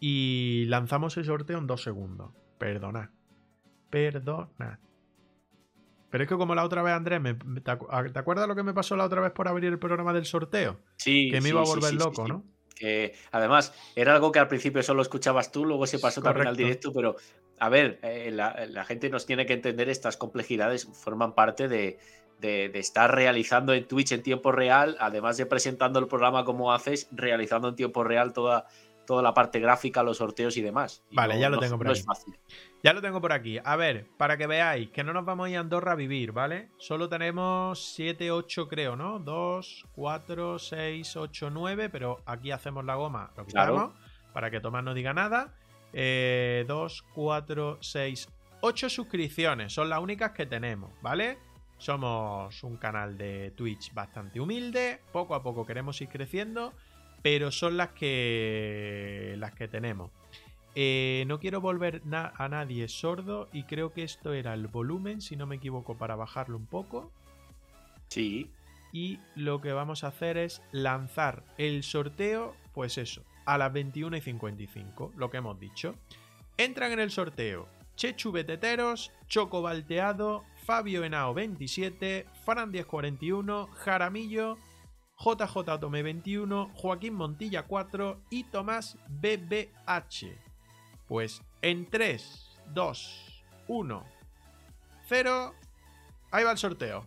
y 0.00 0.64
lanzamos 0.66 1.16
el 1.16 1.26
sorteo 1.26 1.58
en 1.58 1.68
dos 1.68 1.84
segundos. 1.84 2.32
Perdonad. 2.58 3.10
Perdonad. 3.88 4.80
Pero 6.10 6.24
es 6.24 6.28
que 6.28 6.36
como 6.36 6.54
la 6.54 6.64
otra 6.64 6.82
vez, 6.82 6.92
Andrés, 6.92 7.20
te, 7.62 7.70
acuerdas 7.70 8.48
lo 8.48 8.56
que 8.56 8.62
me 8.62 8.74
pasó 8.74 8.96
la 8.96 9.04
otra 9.04 9.20
vez 9.20 9.32
por 9.32 9.48
abrir 9.48 9.70
el 9.70 9.78
programa 9.78 10.12
del 10.12 10.26
sorteo? 10.26 10.78
Sí. 10.96 11.30
Que 11.30 11.40
me 11.40 11.50
iba 11.50 11.60
a 11.60 11.64
volver 11.64 11.94
loco, 11.94 12.26
¿no? 12.26 12.44
Que 12.74 13.14
además 13.30 13.74
era 13.94 14.14
algo 14.14 14.32
que 14.32 14.38
al 14.38 14.48
principio 14.48 14.82
solo 14.82 15.02
escuchabas 15.02 15.52
tú, 15.52 15.64
luego 15.64 15.86
se 15.86 15.98
pasó 15.98 16.22
también 16.22 16.48
al 16.48 16.56
directo, 16.56 16.92
pero 16.92 17.16
a 17.58 17.68
ver, 17.68 18.00
eh, 18.02 18.30
la, 18.32 18.84
gente 18.84 19.10
nos 19.10 19.26
tiene 19.26 19.44
que 19.44 19.52
entender 19.52 19.90
estas 19.90 20.16
complejidades, 20.16 20.88
forman 20.94 21.34
parte 21.34 21.68
de, 21.68 21.98
de, 22.40 22.70
estar 22.74 23.14
realizando 23.14 23.74
en 23.74 23.86
Twitch 23.86 24.12
en 24.12 24.22
tiempo 24.22 24.50
real, 24.50 24.96
además 24.98 25.36
de 25.36 25.44
presentando 25.46 25.98
el 25.98 26.08
programa 26.08 26.44
como 26.44 26.72
haces, 26.72 27.08
realizando 27.12 27.68
en 27.68 27.76
tiempo 27.76 28.02
real 28.02 28.32
toda, 28.32 28.66
toda 29.10 29.22
la 29.24 29.34
parte 29.34 29.58
gráfica, 29.58 30.04
los 30.04 30.18
sorteos 30.18 30.56
y 30.56 30.62
demás. 30.62 31.02
vale, 31.10 31.36
ya 31.40 31.50
lo 31.50 31.58
tengo 31.58 31.76
por 31.76 31.88
aquí. 31.88 32.04
Ya 32.80 32.92
lo 32.92 33.02
tengo 33.02 33.20
por 33.20 33.32
aquí. 33.32 33.58
A 33.64 33.74
ver, 33.74 34.06
para 34.16 34.36
que 34.36 34.46
veáis 34.46 34.90
que 34.90 35.02
no 35.02 35.12
nos 35.12 35.24
vamos 35.24 35.48
a 35.48 35.50
ir 35.50 35.56
a 35.56 35.60
Andorra 35.60 35.92
a 35.92 35.94
vivir, 35.96 36.30
¿vale? 36.30 36.68
Solo 36.76 37.08
tenemos 37.08 37.92
7, 37.96 38.30
8 38.30 38.68
creo, 38.68 38.94
¿no? 38.94 39.18
2, 39.18 39.86
4, 39.96 40.60
6, 40.60 41.16
8, 41.16 41.50
9, 41.50 41.88
pero 41.88 42.22
aquí 42.24 42.52
hacemos 42.52 42.84
la 42.84 42.94
goma, 42.94 43.32
lo 43.36 43.44
quitamos 43.46 43.90
para 44.32 44.48
que 44.48 44.60
Tomás 44.60 44.84
no 44.84 44.94
diga 44.94 45.12
nada. 45.12 45.54
2, 45.92 47.04
4, 47.12 47.78
6, 47.80 48.28
8 48.60 48.88
suscripciones, 48.88 49.72
son 49.72 49.88
las 49.88 49.98
únicas 49.98 50.30
que 50.30 50.46
tenemos, 50.46 50.92
¿vale? 51.02 51.36
Somos 51.78 52.62
un 52.62 52.76
canal 52.76 53.18
de 53.18 53.50
Twitch 53.56 53.92
bastante 53.92 54.38
humilde, 54.38 55.00
poco 55.10 55.34
a 55.34 55.42
poco 55.42 55.66
queremos 55.66 56.00
ir 56.00 56.08
creciendo 56.08 56.74
pero 57.22 57.50
son 57.50 57.76
las 57.76 57.90
que 57.90 59.34
las 59.38 59.52
que 59.52 59.68
tenemos. 59.68 60.10
Eh, 60.74 61.24
no 61.26 61.40
quiero 61.40 61.60
volver 61.60 62.02
a 62.12 62.48
nadie 62.48 62.86
sordo 62.88 63.48
y 63.52 63.64
creo 63.64 63.92
que 63.92 64.04
esto 64.04 64.32
era 64.32 64.54
el 64.54 64.68
volumen, 64.68 65.20
si 65.20 65.36
no 65.36 65.46
me 65.46 65.56
equivoco, 65.56 65.96
para 65.96 66.16
bajarlo 66.16 66.56
un 66.56 66.66
poco. 66.66 67.10
Sí. 68.08 68.50
Y 68.92 69.18
lo 69.34 69.60
que 69.60 69.72
vamos 69.72 70.04
a 70.04 70.08
hacer 70.08 70.36
es 70.36 70.62
lanzar 70.72 71.44
el 71.58 71.82
sorteo, 71.82 72.54
pues 72.72 72.98
eso, 72.98 73.24
a 73.44 73.58
las 73.58 73.72
21 73.72 74.16
y 74.16 74.20
55, 74.20 75.12
lo 75.16 75.30
que 75.30 75.38
hemos 75.38 75.58
dicho. 75.58 75.94
Entran 76.56 76.92
en 76.92 77.00
el 77.00 77.10
sorteo 77.10 77.68
Chechu 77.96 78.32
Beteteros, 78.32 79.12
Choco 79.28 79.60
Balteado, 79.60 80.44
Fabio 80.64 81.04
Henao 81.04 81.34
27, 81.34 82.26
Fran 82.44 82.70
1041, 82.70 83.68
Jaramillo, 83.74 84.56
JJ 85.22 85.78
Tome 85.78 86.02
21, 86.02 86.70
Joaquín 86.74 87.14
Montilla 87.14 87.64
4 87.66 88.22
y 88.30 88.44
Tomás 88.44 88.96
BBH. 89.08 90.38
Pues 91.06 91.42
en 91.60 91.90
3, 91.90 92.60
2, 92.72 93.44
1, 93.68 94.06
0, 95.08 95.54
ahí 96.30 96.44
va 96.44 96.52
el 96.52 96.58
sorteo. 96.58 97.06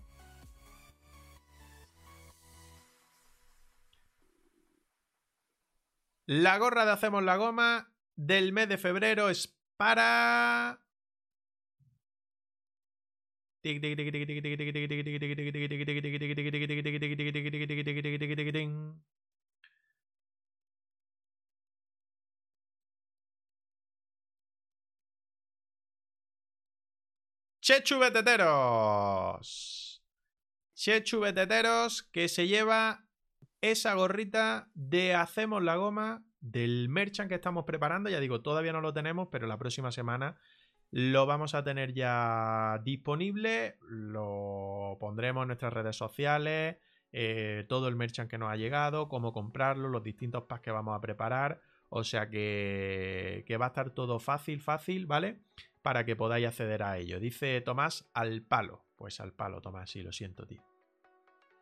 La 6.25 6.57
gorra 6.59 6.85
de 6.85 6.91
Hacemos 6.91 7.23
la 7.23 7.35
Goma 7.35 7.91
del 8.15 8.53
mes 8.53 8.69
de 8.69 8.77
febrero 8.77 9.29
es 9.29 9.57
para 9.75 10.82
Chechu 27.63 27.97
Beteteros. 27.97 30.03
Chechu 30.75 31.21
Beteteros 31.21 32.03
que 32.03 32.27
se 32.27 32.47
lleva 32.47 33.05
esa 33.61 33.93
gorrita 33.93 34.69
de 34.73 35.15
Hacemos 35.15 35.63
la 35.63 35.77
Goma 35.77 36.25
del 36.41 36.89
merchant 36.89 37.29
que 37.29 37.35
estamos 37.35 37.63
preparando. 37.63 38.09
Ya 38.09 38.19
digo, 38.19 38.41
todavía 38.41 38.73
no 38.73 38.81
lo 38.81 38.93
tenemos, 38.93 39.29
pero 39.31 39.47
la 39.47 39.57
próxima 39.57 39.93
semana 39.93 40.37
lo 40.95 41.25
vamos 41.25 41.55
a 41.55 41.63
tener 41.63 41.91
ya 41.95 42.79
disponible. 42.83 43.77
Lo 43.89 44.95
pondremos 44.99 45.41
en 45.41 45.47
nuestras 45.47 45.73
redes 45.73 45.95
sociales. 45.95 46.77
Eh, 47.11 47.65
todo 47.67 47.87
el 47.87 47.95
merchant 47.95 48.29
que 48.29 48.37
nos 48.37 48.51
ha 48.51 48.57
llegado, 48.57 49.09
cómo 49.09 49.33
comprarlo, 49.33 49.89
los 49.89 50.03
distintos 50.03 50.43
packs 50.43 50.61
que 50.61 50.69
vamos 50.69 50.95
a 50.95 51.01
preparar. 51.01 51.61
O 51.89 52.03
sea 52.03 52.29
que, 52.29 53.43
que 53.47 53.57
va 53.57 53.65
a 53.65 53.67
estar 53.69 53.89
todo 53.89 54.19
fácil, 54.19 54.61
fácil, 54.61 55.07
¿vale? 55.07 55.39
Para 55.81 56.05
que 56.05 56.15
podáis 56.15 56.45
acceder 56.45 56.83
a 56.83 56.99
ello. 56.99 57.19
Dice 57.19 57.59
Tomás 57.61 58.07
al 58.13 58.43
palo. 58.43 58.85
Pues 58.95 59.19
al 59.19 59.33
palo, 59.33 59.61
Tomás, 59.61 59.89
sí, 59.89 60.03
lo 60.03 60.11
siento, 60.11 60.45
tío. 60.45 60.61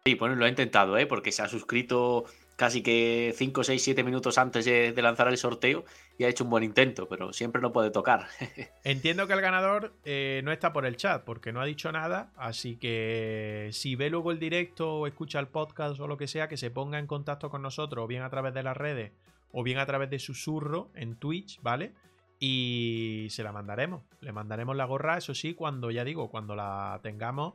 Sí, 0.04 0.16
bueno, 0.16 0.36
lo 0.36 0.46
he 0.46 0.50
intentado, 0.50 0.98
¿eh? 0.98 1.06
porque 1.06 1.32
se 1.32 1.44
ha 1.44 1.48
suscrito 1.48 2.26
casi 2.56 2.82
que 2.82 3.34
5, 3.36 3.64
6, 3.64 3.84
7 3.84 4.04
minutos 4.04 4.40
antes 4.40 4.66
de, 4.66 4.94
lanzar 5.00 5.28
el 5.28 5.38
sorteo 5.38 5.86
ha 6.24 6.30
hecho 6.30 6.44
un 6.44 6.50
buen 6.50 6.64
intento, 6.64 7.08
pero 7.08 7.34
siempre 7.34 7.62
no 7.62 7.72
puede 7.72 7.92
tocar. 7.92 8.28
Entiendo 8.84 9.28
que 9.28 9.34
el 9.34 9.42
ganador 9.42 9.94
eh, 10.06 10.42
no 10.44 10.52
está 10.52 10.74
por 10.74 10.86
el 10.86 10.98
chat 10.98 11.24
porque 11.24 11.52
no 11.52 11.62
ha 11.62 11.66
dicho 11.66 11.92
nada, 11.92 12.32
así 12.36 12.78
que 12.78 13.70
si 13.72 13.96
ve 13.96 14.10
luego 14.10 14.32
el 14.32 14.40
directo 14.40 14.96
o 14.96 15.08
escucha 15.08 15.40
el 15.40 15.48
podcast 15.48 16.00
o 16.00 16.08
lo 16.08 16.18
que 16.18 16.28
sea, 16.28 16.48
que 16.48 16.58
se 16.58 16.72
ponga 16.72 17.00
en 17.00 17.08
contacto 17.08 17.50
con 17.50 17.62
nosotros, 17.62 18.04
o 18.04 18.08
bien 18.08 18.24
a 18.24 18.30
través 18.30 18.54
de 18.54 18.64
las 18.64 18.78
redes 18.78 19.12
o 19.54 19.64
bien 19.64 19.80
a 19.80 19.86
través 19.86 20.10
de 20.10 20.20
susurro 20.20 20.92
en 20.96 21.16
Twitch, 21.16 21.62
¿vale? 21.62 21.94
Y 22.40 23.28
se 23.30 23.44
la 23.44 23.52
mandaremos. 23.52 24.04
Le 24.22 24.32
mandaremos 24.32 24.76
la 24.76 24.86
gorra, 24.86 25.18
eso 25.18 25.36
sí, 25.36 25.54
cuando 25.54 25.92
ya 25.92 26.04
digo, 26.04 26.30
cuando 26.30 26.56
la 26.56 27.00
tengamos 27.04 27.54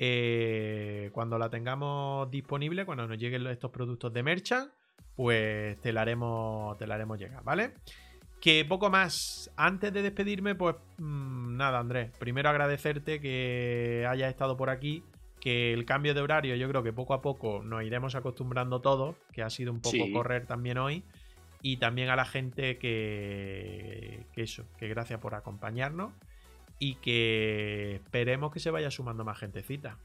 eh, 0.00 1.10
cuando 1.12 1.38
la 1.38 1.50
tengamos 1.50 2.30
disponible, 2.30 2.86
cuando 2.86 3.08
nos 3.08 3.18
lleguen 3.18 3.44
estos 3.48 3.72
productos 3.72 4.12
de 4.12 4.22
Merchant, 4.22 4.70
pues 5.16 5.80
te 5.80 5.92
la 5.92 6.02
haremos, 6.02 6.76
te 6.78 6.86
la 6.86 6.94
haremos 6.94 7.18
llegar, 7.18 7.42
¿vale? 7.42 7.74
Que 8.40 8.64
poco 8.64 8.88
más. 8.90 9.50
Antes 9.56 9.92
de 9.92 10.02
despedirme, 10.02 10.54
pues 10.54 10.76
mm, 10.98 11.56
nada, 11.56 11.80
Andrés. 11.80 12.12
Primero 12.18 12.48
agradecerte 12.48 13.20
que 13.20 14.06
hayas 14.08 14.30
estado 14.30 14.56
por 14.56 14.70
aquí. 14.70 15.02
Que 15.40 15.72
el 15.72 15.84
cambio 15.84 16.14
de 16.14 16.20
horario, 16.20 16.56
yo 16.56 16.68
creo 16.68 16.82
que 16.82 16.92
poco 16.92 17.14
a 17.14 17.22
poco 17.22 17.62
nos 17.62 17.82
iremos 17.84 18.14
acostumbrando 18.14 18.80
todos. 18.80 19.16
Que 19.32 19.42
ha 19.42 19.50
sido 19.50 19.72
un 19.72 19.80
poco 19.80 20.12
correr 20.12 20.46
también 20.46 20.78
hoy. 20.78 21.04
Y 21.62 21.78
también 21.78 22.10
a 22.10 22.16
la 22.16 22.24
gente 22.24 22.78
que, 22.78 24.24
que 24.32 24.42
eso, 24.42 24.64
que 24.78 24.86
gracias 24.86 25.18
por 25.18 25.34
acompañarnos 25.34 26.12
y 26.78 26.94
que 26.96 27.96
esperemos 27.96 28.52
que 28.52 28.60
se 28.60 28.70
vaya 28.70 28.90
sumando 28.90 29.24
más 29.24 29.38
gentecita. 29.38 29.98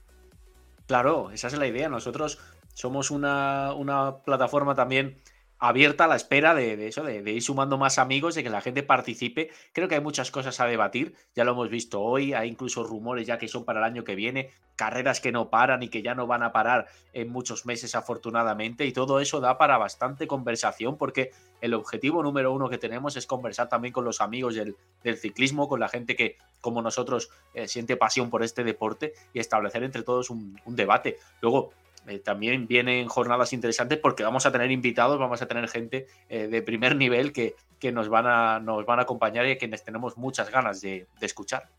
Claro, 0.88 1.32
esa 1.32 1.48
es 1.48 1.58
la 1.58 1.68
idea. 1.68 1.90
Nosotros 1.90 2.40
somos 2.74 3.12
una, 3.12 3.74
una 3.74 4.18
plataforma 4.18 4.76
también 4.76 5.18
abierta 5.64 6.04
a 6.04 6.08
la 6.08 6.18
espera 6.18 6.54
de, 6.54 6.90
eso, 6.90 7.04
de, 7.04 7.32
ir 7.32 7.42
sumando 7.42 7.78
más 7.78 7.98
amigos, 7.98 8.36
de 8.36 8.44
que 8.44 8.50
la 8.50 8.60
gente 8.60 8.84
participe. 8.84 9.50
Creo 9.72 9.88
que 9.88 9.96
hay 9.96 10.02
muchas 10.02 10.30
cosas 10.30 10.60
a 10.60 10.66
debatir, 10.66 11.16
ya 11.36 11.46
lo 11.46 11.54
hemos 11.54 11.70
visto 11.70 12.02
hoy, 12.02 12.34
hay 12.34 12.50
incluso 12.50 12.84
rumores 12.84 13.26
ya 13.26 13.38
que 13.38 13.48
son 13.48 13.64
para 13.64 13.80
el 13.80 13.86
año 13.86 14.04
que 14.04 14.16
viene, 14.16 14.50
carreras 14.76 15.22
que 15.22 15.32
no 15.32 15.50
paran 15.50 15.82
y 15.82 15.88
que 15.88 16.02
ya 16.02 16.16
no 16.16 16.28
van 16.28 16.44
a 16.44 16.52
parar 16.52 16.88
en 17.14 17.30
muchos 17.30 17.66
meses 17.66 17.96
afortunadamente, 17.96 18.86
y 18.86 18.92
todo 18.92 19.22
eso 19.22 19.40
da 19.40 19.58
para 19.58 19.78
bastante 19.78 20.28
conversación 20.28 20.98
porque 20.98 21.32
el 21.62 21.74
objetivo 21.76 22.22
número 22.24 22.52
uno 22.52 22.68
que 22.68 22.78
tenemos 22.78 23.16
es 23.16 23.26
conversar 23.26 23.70
también 23.70 23.94
con 23.94 24.04
los 24.04 24.20
amigos 24.20 24.56
del, 24.56 24.76
ciclismo, 25.18 25.70
con 25.70 25.80
la 25.80 25.88
gente 25.88 26.18
que, 26.18 26.36
como 26.60 26.82
nosotros, 26.82 27.30
eh, 27.54 27.70
siente 27.70 27.96
pasión 27.96 28.30
por 28.30 28.44
este 28.44 28.66
deporte 28.66 29.14
y 29.32 29.40
establecer 29.40 29.84
entre 29.84 30.04
todos 30.04 30.30
un, 30.30 30.60
un 30.66 30.76
debate. 30.76 31.20
Luego, 31.40 31.72
eh, 32.08 32.20
también 32.20 32.68
vienen 32.68 33.08
jornadas 33.08 33.54
interesantes 33.54 33.98
porque 33.98 34.24
vamos 34.24 34.46
a 34.46 34.52
tener 34.52 34.72
invitados, 34.72 35.18
vamos 35.18 35.42
a 35.42 35.48
tener 35.48 35.68
gente 35.70 36.08
eh, 36.30 36.48
de 36.48 36.62
primer 36.62 36.96
nivel 36.96 37.32
que, 37.32 37.56
nos, 37.92 38.10
van 38.10 38.28
a, 38.28 38.60
nos 38.60 38.86
van 38.86 39.00
a 39.00 39.04
acompañar 39.04 39.46
y 39.46 39.52
a 39.52 39.58
quienes 39.58 39.84
tenemos 39.84 40.18
muchas 40.18 40.50
ganas 40.50 40.82
de, 40.82 41.08
escuchar. 41.22 41.70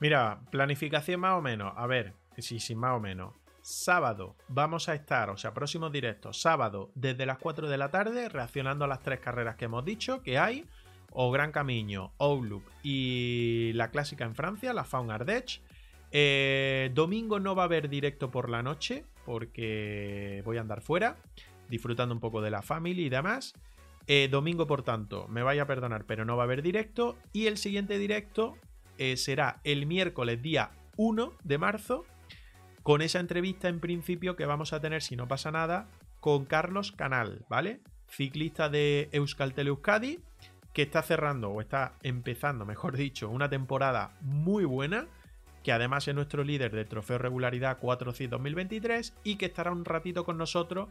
Mira, 0.00 0.40
planificación 0.50 1.20
más 1.20 1.38
o 1.38 1.42
menos. 1.42 1.72
A 1.76 1.86
ver, 1.86 2.14
sí, 2.38 2.60
sí, 2.60 2.74
más 2.74 2.96
o 2.96 3.00
menos. 3.00 3.34
Sábado 3.62 4.34
vamos 4.48 4.88
a 4.88 4.94
estar, 4.94 5.30
o 5.30 5.36
sea, 5.36 5.54
próximos 5.54 5.92
directos, 5.92 6.40
sábado 6.40 6.90
desde 6.94 7.26
las 7.26 7.38
4 7.38 7.68
de 7.68 7.78
la 7.78 7.90
tarde, 7.90 8.28
reaccionando 8.28 8.84
a 8.84 8.88
las 8.88 9.02
tres 9.02 9.20
carreras 9.20 9.54
que 9.56 9.66
hemos 9.66 9.84
dicho 9.84 10.20
que 10.22 10.38
hay, 10.38 10.66
o 11.12 11.30
Gran 11.30 11.52
Camino, 11.52 12.12
Outlook 12.18 12.64
y 12.82 13.72
la 13.74 13.90
clásica 13.90 14.24
en 14.24 14.34
Francia, 14.34 14.72
la 14.72 14.84
Faun 14.84 15.10
Ardèche. 15.10 15.60
Eh, 16.10 16.90
domingo 16.92 17.40
no 17.40 17.54
va 17.54 17.62
a 17.62 17.66
haber 17.66 17.88
directo 17.88 18.30
por 18.30 18.50
la 18.50 18.62
noche 18.62 19.04
porque 19.24 20.42
voy 20.44 20.58
a 20.58 20.60
andar 20.60 20.82
fuera, 20.82 21.16
disfrutando 21.68 22.14
un 22.14 22.20
poco 22.20 22.40
de 22.40 22.50
la 22.50 22.62
familia 22.62 23.06
y 23.06 23.10
demás. 23.10 23.54
Eh, 24.06 24.28
domingo, 24.30 24.66
por 24.66 24.82
tanto, 24.82 25.28
me 25.28 25.42
vaya 25.42 25.62
a 25.62 25.66
perdonar, 25.66 26.04
pero 26.04 26.24
no 26.24 26.36
va 26.36 26.42
a 26.42 26.46
haber 26.46 26.62
directo. 26.62 27.16
Y 27.32 27.46
el 27.46 27.56
siguiente 27.56 27.98
directo 27.98 28.56
eh, 28.98 29.16
será 29.16 29.60
el 29.64 29.86
miércoles 29.86 30.42
día 30.42 30.70
1 30.96 31.32
de 31.44 31.58
marzo, 31.58 32.04
con 32.82 33.00
esa 33.00 33.20
entrevista 33.20 33.68
en 33.68 33.80
principio 33.80 34.36
que 34.36 34.46
vamos 34.46 34.72
a 34.72 34.80
tener, 34.80 35.02
si 35.02 35.16
no 35.16 35.28
pasa 35.28 35.50
nada, 35.52 35.88
con 36.20 36.44
Carlos 36.44 36.92
Canal, 36.92 37.44
¿vale? 37.48 37.80
Ciclista 38.08 38.68
de 38.68 39.08
Euskaltel 39.12 39.68
Euskadi, 39.68 40.20
que 40.72 40.82
está 40.82 41.02
cerrando, 41.02 41.50
o 41.50 41.60
está 41.60 41.94
empezando, 42.02 42.64
mejor 42.64 42.96
dicho, 42.96 43.28
una 43.28 43.48
temporada 43.48 44.16
muy 44.20 44.64
buena 44.64 45.06
que 45.62 45.72
además 45.72 46.08
es 46.08 46.14
nuestro 46.14 46.44
líder 46.44 46.72
del 46.72 46.88
trofeo 46.88 47.18
regularidad 47.18 47.78
4C 47.80 48.28
2023 48.28 49.14
y 49.24 49.36
que 49.36 49.46
estará 49.46 49.70
un 49.70 49.84
ratito 49.84 50.24
con 50.24 50.38
nosotros 50.38 50.88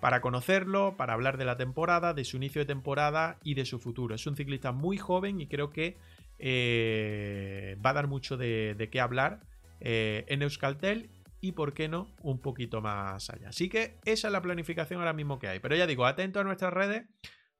para 0.00 0.20
conocerlo, 0.20 0.96
para 0.96 1.12
hablar 1.12 1.36
de 1.36 1.44
la 1.44 1.56
temporada, 1.56 2.14
de 2.14 2.24
su 2.24 2.38
inicio 2.38 2.62
de 2.62 2.66
temporada 2.66 3.38
y 3.44 3.54
de 3.54 3.66
su 3.66 3.78
futuro. 3.78 4.14
Es 4.14 4.26
un 4.26 4.36
ciclista 4.36 4.72
muy 4.72 4.96
joven 4.96 5.40
y 5.40 5.46
creo 5.46 5.70
que 5.70 5.96
eh, 6.38 7.76
va 7.84 7.90
a 7.90 7.94
dar 7.94 8.06
mucho 8.06 8.36
de, 8.36 8.88
qué 8.90 9.00
hablar 9.00 9.40
eh, 9.80 10.24
en 10.28 10.42
Euskaltel 10.42 11.10
y, 11.42 11.52
por 11.52 11.74
qué 11.74 11.88
no, 11.88 12.08
un 12.22 12.38
poquito 12.38 12.80
más 12.80 13.30
allá. 13.30 13.50
Así 13.50 13.68
que 13.68 13.98
esa 14.04 14.28
es 14.28 14.32
la 14.32 14.42
planificación 14.42 15.00
ahora 15.00 15.12
mismo 15.12 15.38
que 15.38 15.48
hay. 15.48 15.60
Pero 15.60 15.76
ya 15.76 15.86
digo, 15.86 16.06
atento 16.06 16.40
a 16.40 16.44
nuestras 16.44 16.72
redes 16.72 17.04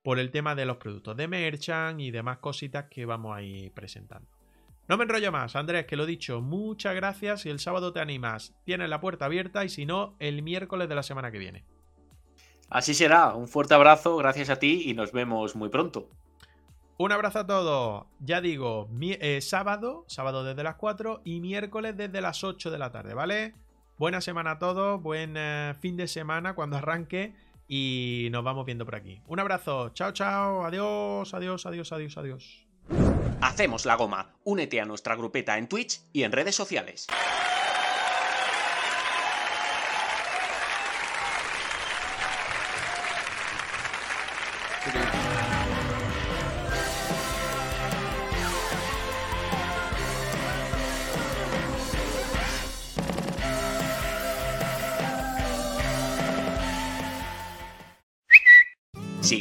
por 0.03 0.19
el 0.19 0.31
tema 0.31 0.55
de 0.55 0.65
los 0.65 0.79
productos 0.79 1.17
de 1.17 1.29
Merchant 1.29 2.01
y 2.01 2.11
demás 2.11 2.39
cositas 2.39 2.87
que 2.91 3.05
vamos 3.05 3.37
a 3.37 3.43
ir 3.43 3.73
presentando. 3.73 4.40
No 4.91 4.97
me 4.97 5.05
enrollo 5.05 5.31
más, 5.31 5.55
Andrés, 5.55 5.87
que 5.87 5.95
lo 5.95 6.03
he 6.03 6.07
dicho, 6.09 6.41
muchas 6.41 6.97
gracias. 6.97 7.43
Si 7.43 7.49
el 7.49 7.61
sábado 7.61 7.93
te 7.93 8.01
animas, 8.01 8.57
tienes 8.65 8.91
la 8.91 9.01
puerta 9.01 9.27
abierta 9.27 9.65
y 9.65 9.69
si 9.69 9.87
no, 9.87 10.17
el 10.19 10.43
miércoles 10.43 10.89
de 10.89 10.97
la 10.97 11.05
semana 11.05 11.31
que 11.31 11.39
viene. 11.39 11.65
Así 12.69 12.93
será, 12.93 13.35
un 13.35 13.47
fuerte 13.47 13.75
abrazo, 13.75 14.17
gracias 14.17 14.51
a 14.51 14.57
ti 14.57 14.83
y 14.87 14.95
nos 14.95 15.13
vemos 15.13 15.55
muy 15.55 15.69
pronto. 15.69 16.09
Un 16.99 17.13
abrazo 17.13 17.39
a 17.39 17.47
todos. 17.47 18.07
Ya 18.19 18.41
digo, 18.41 18.89
eh, 19.01 19.41
sábado, 19.43 20.07
sábado 20.09 20.43
desde 20.43 20.65
las 20.65 20.75
4 20.75 21.21
y 21.25 21.39
miércoles 21.39 21.97
desde 21.97 22.21
las 22.21 22.43
8 22.43 22.73
de 22.73 22.79
la 22.79 22.91
tarde, 22.91 23.15
¿vale? 23.15 23.55
Buena 23.97 24.21
semana 24.21 24.51
a 24.51 24.59
todos, 24.59 25.01
buen 25.01 25.37
eh, 25.37 25.73
fin 25.79 25.97
de 25.97 26.09
semana 26.09 26.57
cuando 26.57 26.79
arranque 26.79 27.37
y 27.69 28.27
nos 28.33 28.43
vamos 28.43 28.67
viendo 28.67 28.85
por 28.85 28.97
aquí. 28.97 29.23
Un 29.29 29.39
abrazo, 29.39 29.91
chao, 29.91 30.11
chao, 30.11 30.65
adiós, 30.65 31.33
adiós, 31.33 31.65
adiós, 31.65 31.93
adiós, 31.93 32.19
adiós. 32.19 32.67
Hacemos 33.43 33.87
la 33.87 33.95
goma. 33.95 34.35
Únete 34.45 34.81
a 34.81 34.85
nuestra 34.85 35.17
grupeta 35.17 35.57
en 35.57 35.67
Twitch 35.67 36.03
y 36.13 36.25
en 36.25 36.33
redes 36.33 36.55
sociales. 36.55 37.07